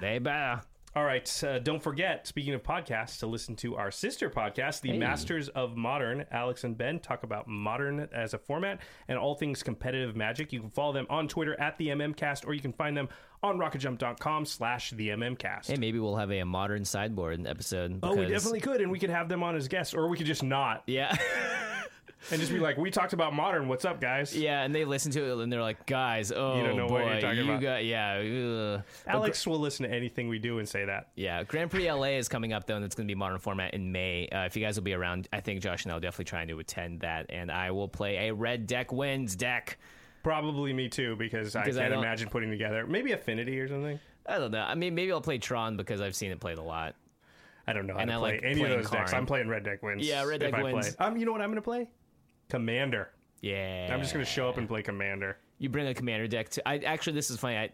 They 0.00 0.18
better. 0.18 0.62
All 0.96 1.04
right. 1.04 1.44
Uh, 1.44 1.58
don't 1.58 1.82
forget, 1.82 2.26
speaking 2.26 2.54
of 2.54 2.62
podcasts, 2.62 3.18
to 3.18 3.26
listen 3.26 3.54
to 3.56 3.76
our 3.76 3.90
sister 3.90 4.30
podcast, 4.30 4.80
The 4.80 4.96
Masters 4.96 5.50
of 5.50 5.76
Modern. 5.76 6.24
Alex 6.30 6.64
and 6.64 6.74
Ben 6.76 7.00
talk 7.00 7.22
about 7.22 7.46
modern 7.46 8.08
as 8.14 8.32
a 8.32 8.38
format 8.38 8.80
and 9.06 9.18
all 9.18 9.34
things 9.34 9.62
competitive 9.62 10.16
magic. 10.16 10.54
You 10.54 10.60
can 10.60 10.70
follow 10.70 10.94
them 10.94 11.06
on 11.10 11.28
Twitter 11.28 11.54
at 11.60 11.76
the 11.76 11.88
MMCast, 11.88 12.46
or 12.46 12.54
you 12.54 12.62
can 12.62 12.72
find 12.72 12.96
them 12.96 13.10
on 13.42 13.58
rocketjump.com 13.58 14.46
slash 14.46 14.92
the 14.92 15.10
MMCast. 15.10 15.66
Hey, 15.66 15.76
maybe 15.76 15.98
we'll 15.98 16.16
have 16.16 16.32
a 16.32 16.42
modern 16.44 16.86
sideboard 16.86 17.46
episode. 17.46 17.98
Oh, 18.02 18.16
we 18.16 18.24
definitely 18.24 18.60
could, 18.60 18.80
and 18.80 18.90
we 18.90 18.98
could 18.98 19.10
have 19.10 19.28
them 19.28 19.42
on 19.42 19.54
as 19.54 19.68
guests, 19.68 19.92
or 19.92 20.08
we 20.08 20.16
could 20.16 20.24
just 20.26 20.42
not 20.42 20.82
Yeah, 20.86 21.14
and 22.30 22.40
just 22.40 22.52
be 22.52 22.58
like, 22.58 22.76
"We 22.76 22.90
talked 22.90 23.12
about 23.12 23.34
modern. 23.34 23.68
What's 23.68 23.84
up, 23.84 24.00
guys?" 24.00 24.36
yeah, 24.36 24.62
and 24.62 24.74
they 24.74 24.84
listen 24.84 25.12
to 25.12 25.24
it 25.30 25.42
and 25.42 25.52
they're 25.52 25.60
like, 25.62 25.86
guys, 25.86 26.32
oh 26.32 26.56
you 26.58 26.64
don't 26.64 26.76
know 26.76 26.88
boy, 26.88 27.02
what 27.04 27.12
you're 27.12 27.20
talking 27.20 27.36
you 27.38 27.44
about." 27.44 27.62
got 27.62 27.84
yeah. 27.84 28.18
ugh. 28.18 28.82
But 29.04 29.10
Alex 29.14 29.46
will 29.46 29.58
listen 29.58 29.88
to 29.88 29.94
anything 29.94 30.28
we 30.28 30.38
do 30.38 30.58
and 30.58 30.68
say 30.68 30.84
that. 30.84 31.08
Yeah, 31.14 31.42
Grand 31.44 31.70
Prix 31.70 31.90
LA 31.90 32.16
is 32.18 32.28
coming 32.28 32.52
up 32.52 32.66
though, 32.66 32.76
and 32.76 32.84
it's 32.84 32.94
going 32.94 33.06
to 33.06 33.10
be 33.10 33.16
modern 33.18 33.38
format 33.38 33.74
in 33.74 33.92
May. 33.92 34.28
Uh, 34.28 34.44
if 34.46 34.56
you 34.56 34.62
guys 34.64 34.76
will 34.76 34.84
be 34.84 34.94
around, 34.94 35.28
I 35.32 35.40
think 35.40 35.60
Josh 35.60 35.84
and 35.84 35.92
I 35.92 35.94
will 35.96 36.00
definitely 36.00 36.24
trying 36.26 36.48
to 36.48 36.58
attend 36.58 37.00
that, 37.00 37.26
and 37.30 37.50
I 37.50 37.70
will 37.70 37.88
play 37.88 38.28
a 38.28 38.34
red 38.34 38.66
deck 38.66 38.92
wins 38.92 39.36
deck. 39.36 39.78
Probably 40.22 40.72
me 40.72 40.88
too, 40.88 41.14
because, 41.16 41.52
Because 41.52 41.76
I 41.76 41.80
I 41.80 41.82
can't 41.84 41.94
don't- 41.94 42.02
imagine 42.04 42.28
putting 42.28 42.50
together 42.50 42.84
maybe 42.86 43.12
Affinity 43.12 43.60
or 43.60 43.68
something. 43.68 44.00
I 44.28 44.38
don't 44.38 44.50
know. 44.50 44.62
I 44.62 44.74
mean, 44.74 44.94
maybe 44.96 45.12
I'll 45.12 45.20
play 45.20 45.38
Tron 45.38 45.76
because 45.76 46.00
I've 46.00 46.16
seen 46.16 46.32
it 46.32 46.40
played 46.40 46.58
a 46.58 46.62
lot. 46.62 46.96
I 47.68 47.72
don't 47.72 47.86
know 47.86 47.94
how 47.94 48.00
And 48.00 48.10
to 48.10 48.16
I 48.16 48.18
play 48.18 48.32
like 48.32 48.42
any 48.42 48.52
of 48.54 48.58
playing 48.66 48.82
those 48.82 48.90
decks. 48.90 49.12
I'm 49.12 49.26
playing 49.26 49.48
Red 49.48 49.62
Deck 49.64 49.82
Wins. 49.84 50.04
Yeah, 50.06 50.24
Red 50.24 50.42
if 50.42 50.50
Deck 50.50 50.60
I 50.60 50.62
Wins. 50.64 50.94
Play. 50.96 51.06
Um, 51.06 51.16
you 51.16 51.26
know 51.26 51.32
what 51.32 51.40
I'm 51.40 51.48
going 51.50 51.56
to 51.56 51.62
play? 51.62 51.88
Commander. 52.48 53.10
Yeah, 53.40 53.88
I'm 53.92 54.00
just 54.00 54.12
going 54.12 54.24
to 54.24 54.30
show 54.30 54.48
up 54.48 54.56
and 54.58 54.66
play 54.68 54.82
Commander. 54.82 55.36
You 55.58 55.68
bring 55.68 55.86
a 55.86 55.94
commander 55.94 56.26
deck 56.26 56.48
to. 56.50 56.68
I 56.68 56.78
actually, 56.78 57.14
this 57.14 57.30
is 57.30 57.38
funny. 57.38 57.56
I, 57.56 57.70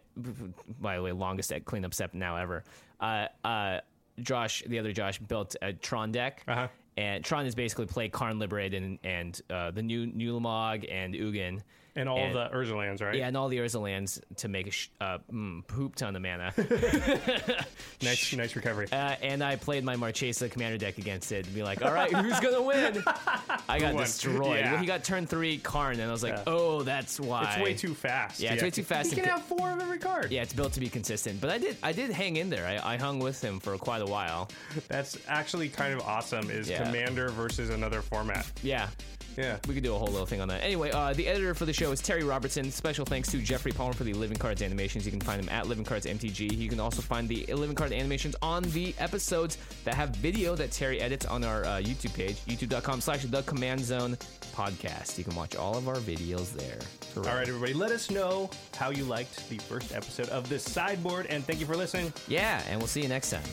by 0.79 0.95
the 0.95 1.01
way, 1.01 1.11
longest 1.11 1.49
deck 1.49 1.65
cleanup 1.65 1.93
step 1.93 2.13
now 2.13 2.37
ever. 2.37 2.63
Uh, 2.99 3.27
uh, 3.43 3.79
Josh, 4.21 4.63
the 4.67 4.79
other 4.79 4.91
Josh, 4.93 5.19
built 5.19 5.55
a 5.61 5.73
Tron 5.73 6.11
deck, 6.11 6.43
Uh-huh. 6.47 6.67
and 6.97 7.23
Tron 7.25 7.45
is 7.45 7.55
basically 7.55 7.85
play 7.87 8.07
Karn 8.07 8.39
Liberated 8.39 8.83
and, 8.83 8.99
and 9.03 9.41
uh, 9.49 9.71
the 9.71 9.81
new 9.81 10.07
Ulamog 10.07 10.85
and 10.89 11.13
Ugin. 11.13 11.61
And 11.95 12.09
all 12.09 12.17
And- 12.17 12.33
the 12.35 12.49
Urza 12.49 12.75
lands, 12.75 13.01
right? 13.01 13.15
Yeah, 13.15 13.27
and 13.27 13.37
all 13.37 13.49
the 13.49 13.57
Urza 13.59 13.79
lands 13.79 14.19
to 14.37 14.47
make 14.47 14.67
a 14.67 14.71
sh- 14.71 14.89
uh, 14.99 15.19
mm, 15.31 15.65
poop 15.67 15.95
ton 15.95 16.15
of 16.15 16.21
mana. 16.23 16.51
Nice, 18.01 18.33
nice 18.33 18.55
recovery. 18.55 18.87
uh, 18.91 19.15
and 19.21 19.41
I 19.41 19.55
played 19.55 19.83
my 19.85 19.95
Marchesa 19.95 20.49
commander 20.49 20.77
deck 20.77 20.97
against 20.97 21.31
it 21.31 21.45
and 21.45 21.55
be 21.55 21.63
like, 21.63 21.81
all 21.85 21.93
right, 21.93 22.11
who's 22.11 22.37
going 22.41 22.53
to 22.55 22.61
win? 22.61 23.01
I 23.69 23.79
got 23.79 23.95
destroyed. 23.95 24.57
Yeah. 24.59 24.71
Well, 24.73 24.81
he 24.81 24.85
got 24.85 25.03
turn 25.05 25.25
three 25.25 25.57
Karn, 25.59 25.99
and 25.99 26.09
I 26.09 26.11
was 26.11 26.21
like, 26.23 26.37
oh, 26.47 26.81
that's 26.83 27.17
why. 27.19 27.53
It's 27.53 27.63
way 27.63 27.73
too 27.73 27.93
fast. 27.93 28.41
Yeah, 28.41 28.53
it's 28.53 28.63
way 28.63 28.71
too 28.71 28.83
fast 28.83 29.11
You 29.11 29.15
can 29.17 29.25
ca- 29.25 29.31
have 29.37 29.45
four 29.45 29.71
of 29.71 29.79
every 29.79 29.99
card. 29.99 30.31
Yeah, 30.31 30.41
it's 30.41 30.53
built 30.53 30.73
to 30.73 30.79
be 30.81 30.89
consistent. 30.89 31.39
But 31.39 31.49
I 31.49 31.57
did 31.59 31.77
I 31.81 31.93
did 31.93 32.11
hang 32.11 32.35
in 32.37 32.49
there. 32.49 32.67
I, 32.67 32.95
I 32.95 32.97
hung 32.97 33.19
with 33.19 33.41
him 33.41 33.59
for 33.59 33.77
quite 33.77 34.01
a 34.01 34.05
while. 34.05 34.49
That's 34.89 35.17
actually 35.29 35.69
kind 35.69 35.93
of 35.93 36.01
awesome. 36.01 36.49
Is 36.51 36.69
Yeah. 36.69 36.83
Commander 36.83 37.29
versus 37.29 37.69
another 37.69 38.01
format? 38.01 38.49
Yeah. 38.63 38.89
Yeah. 39.37 39.57
We 39.67 39.73
could 39.73 39.83
do 39.83 39.95
a 39.95 39.97
whole 39.97 40.09
little 40.09 40.27
thing 40.27 40.41
on 40.41 40.47
that. 40.49 40.61
Anyway, 40.63 40.91
uh, 40.91 41.13
the 41.13 41.27
editor 41.27 41.55
for 41.55 41.65
the 41.65 41.73
show 41.73 41.82
is 41.91 42.01
Terry 42.01 42.23
Robertson. 42.23 42.71
Special 42.71 43.05
thanks 43.05 43.31
to 43.31 43.39
Jeffrey 43.39 43.71
Palmer 43.71 43.93
for 43.93 44.03
the 44.03 44.13
Living 44.13 44.37
Cards 44.37 44.61
animations. 44.61 45.05
You 45.05 45.11
can 45.11 45.19
find 45.19 45.41
them 45.41 45.49
at 45.49 45.67
Living 45.67 45.83
Cards 45.83 46.05
MTG. 46.05 46.55
You 46.55 46.69
can 46.69 46.79
also 46.79 47.01
find 47.01 47.27
the 47.27 47.45
Living 47.53 47.75
Card 47.75 47.91
animations 47.91 48.35
on 48.41 48.63
the 48.71 48.93
episodes 48.99 49.57
that 49.83 49.93
have 49.93 50.09
video 50.15 50.55
that 50.55 50.71
Terry 50.71 51.01
edits 51.01 51.25
on 51.25 51.43
our 51.43 51.65
uh, 51.65 51.69
YouTube 51.81 52.13
page, 52.13 52.37
youtube.com 52.45 53.01
slash 53.01 53.23
the 53.23 53.41
command 53.43 53.81
zone 53.81 54.17
podcast. 54.55 55.17
You 55.17 55.23
can 55.23 55.35
watch 55.35 55.55
all 55.55 55.77
of 55.77 55.87
our 55.87 55.97
videos 55.97 56.53
there. 56.53 56.79
All 57.17 57.35
right, 57.37 57.47
everybody, 57.47 57.73
let 57.73 57.91
us 57.91 58.09
know 58.09 58.49
how 58.75 58.89
you 58.89 59.03
liked 59.03 59.49
the 59.49 59.57
first 59.57 59.93
episode 59.93 60.29
of 60.29 60.47
this 60.49 60.63
sideboard, 60.63 61.27
and 61.27 61.43
thank 61.43 61.59
you 61.59 61.65
for 61.65 61.75
listening. 61.75 62.13
Yeah, 62.27 62.61
and 62.69 62.79
we'll 62.79 62.87
see 62.87 63.01
you 63.01 63.09
next 63.09 63.31
time. 63.31 63.43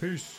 Peace. 0.00 0.38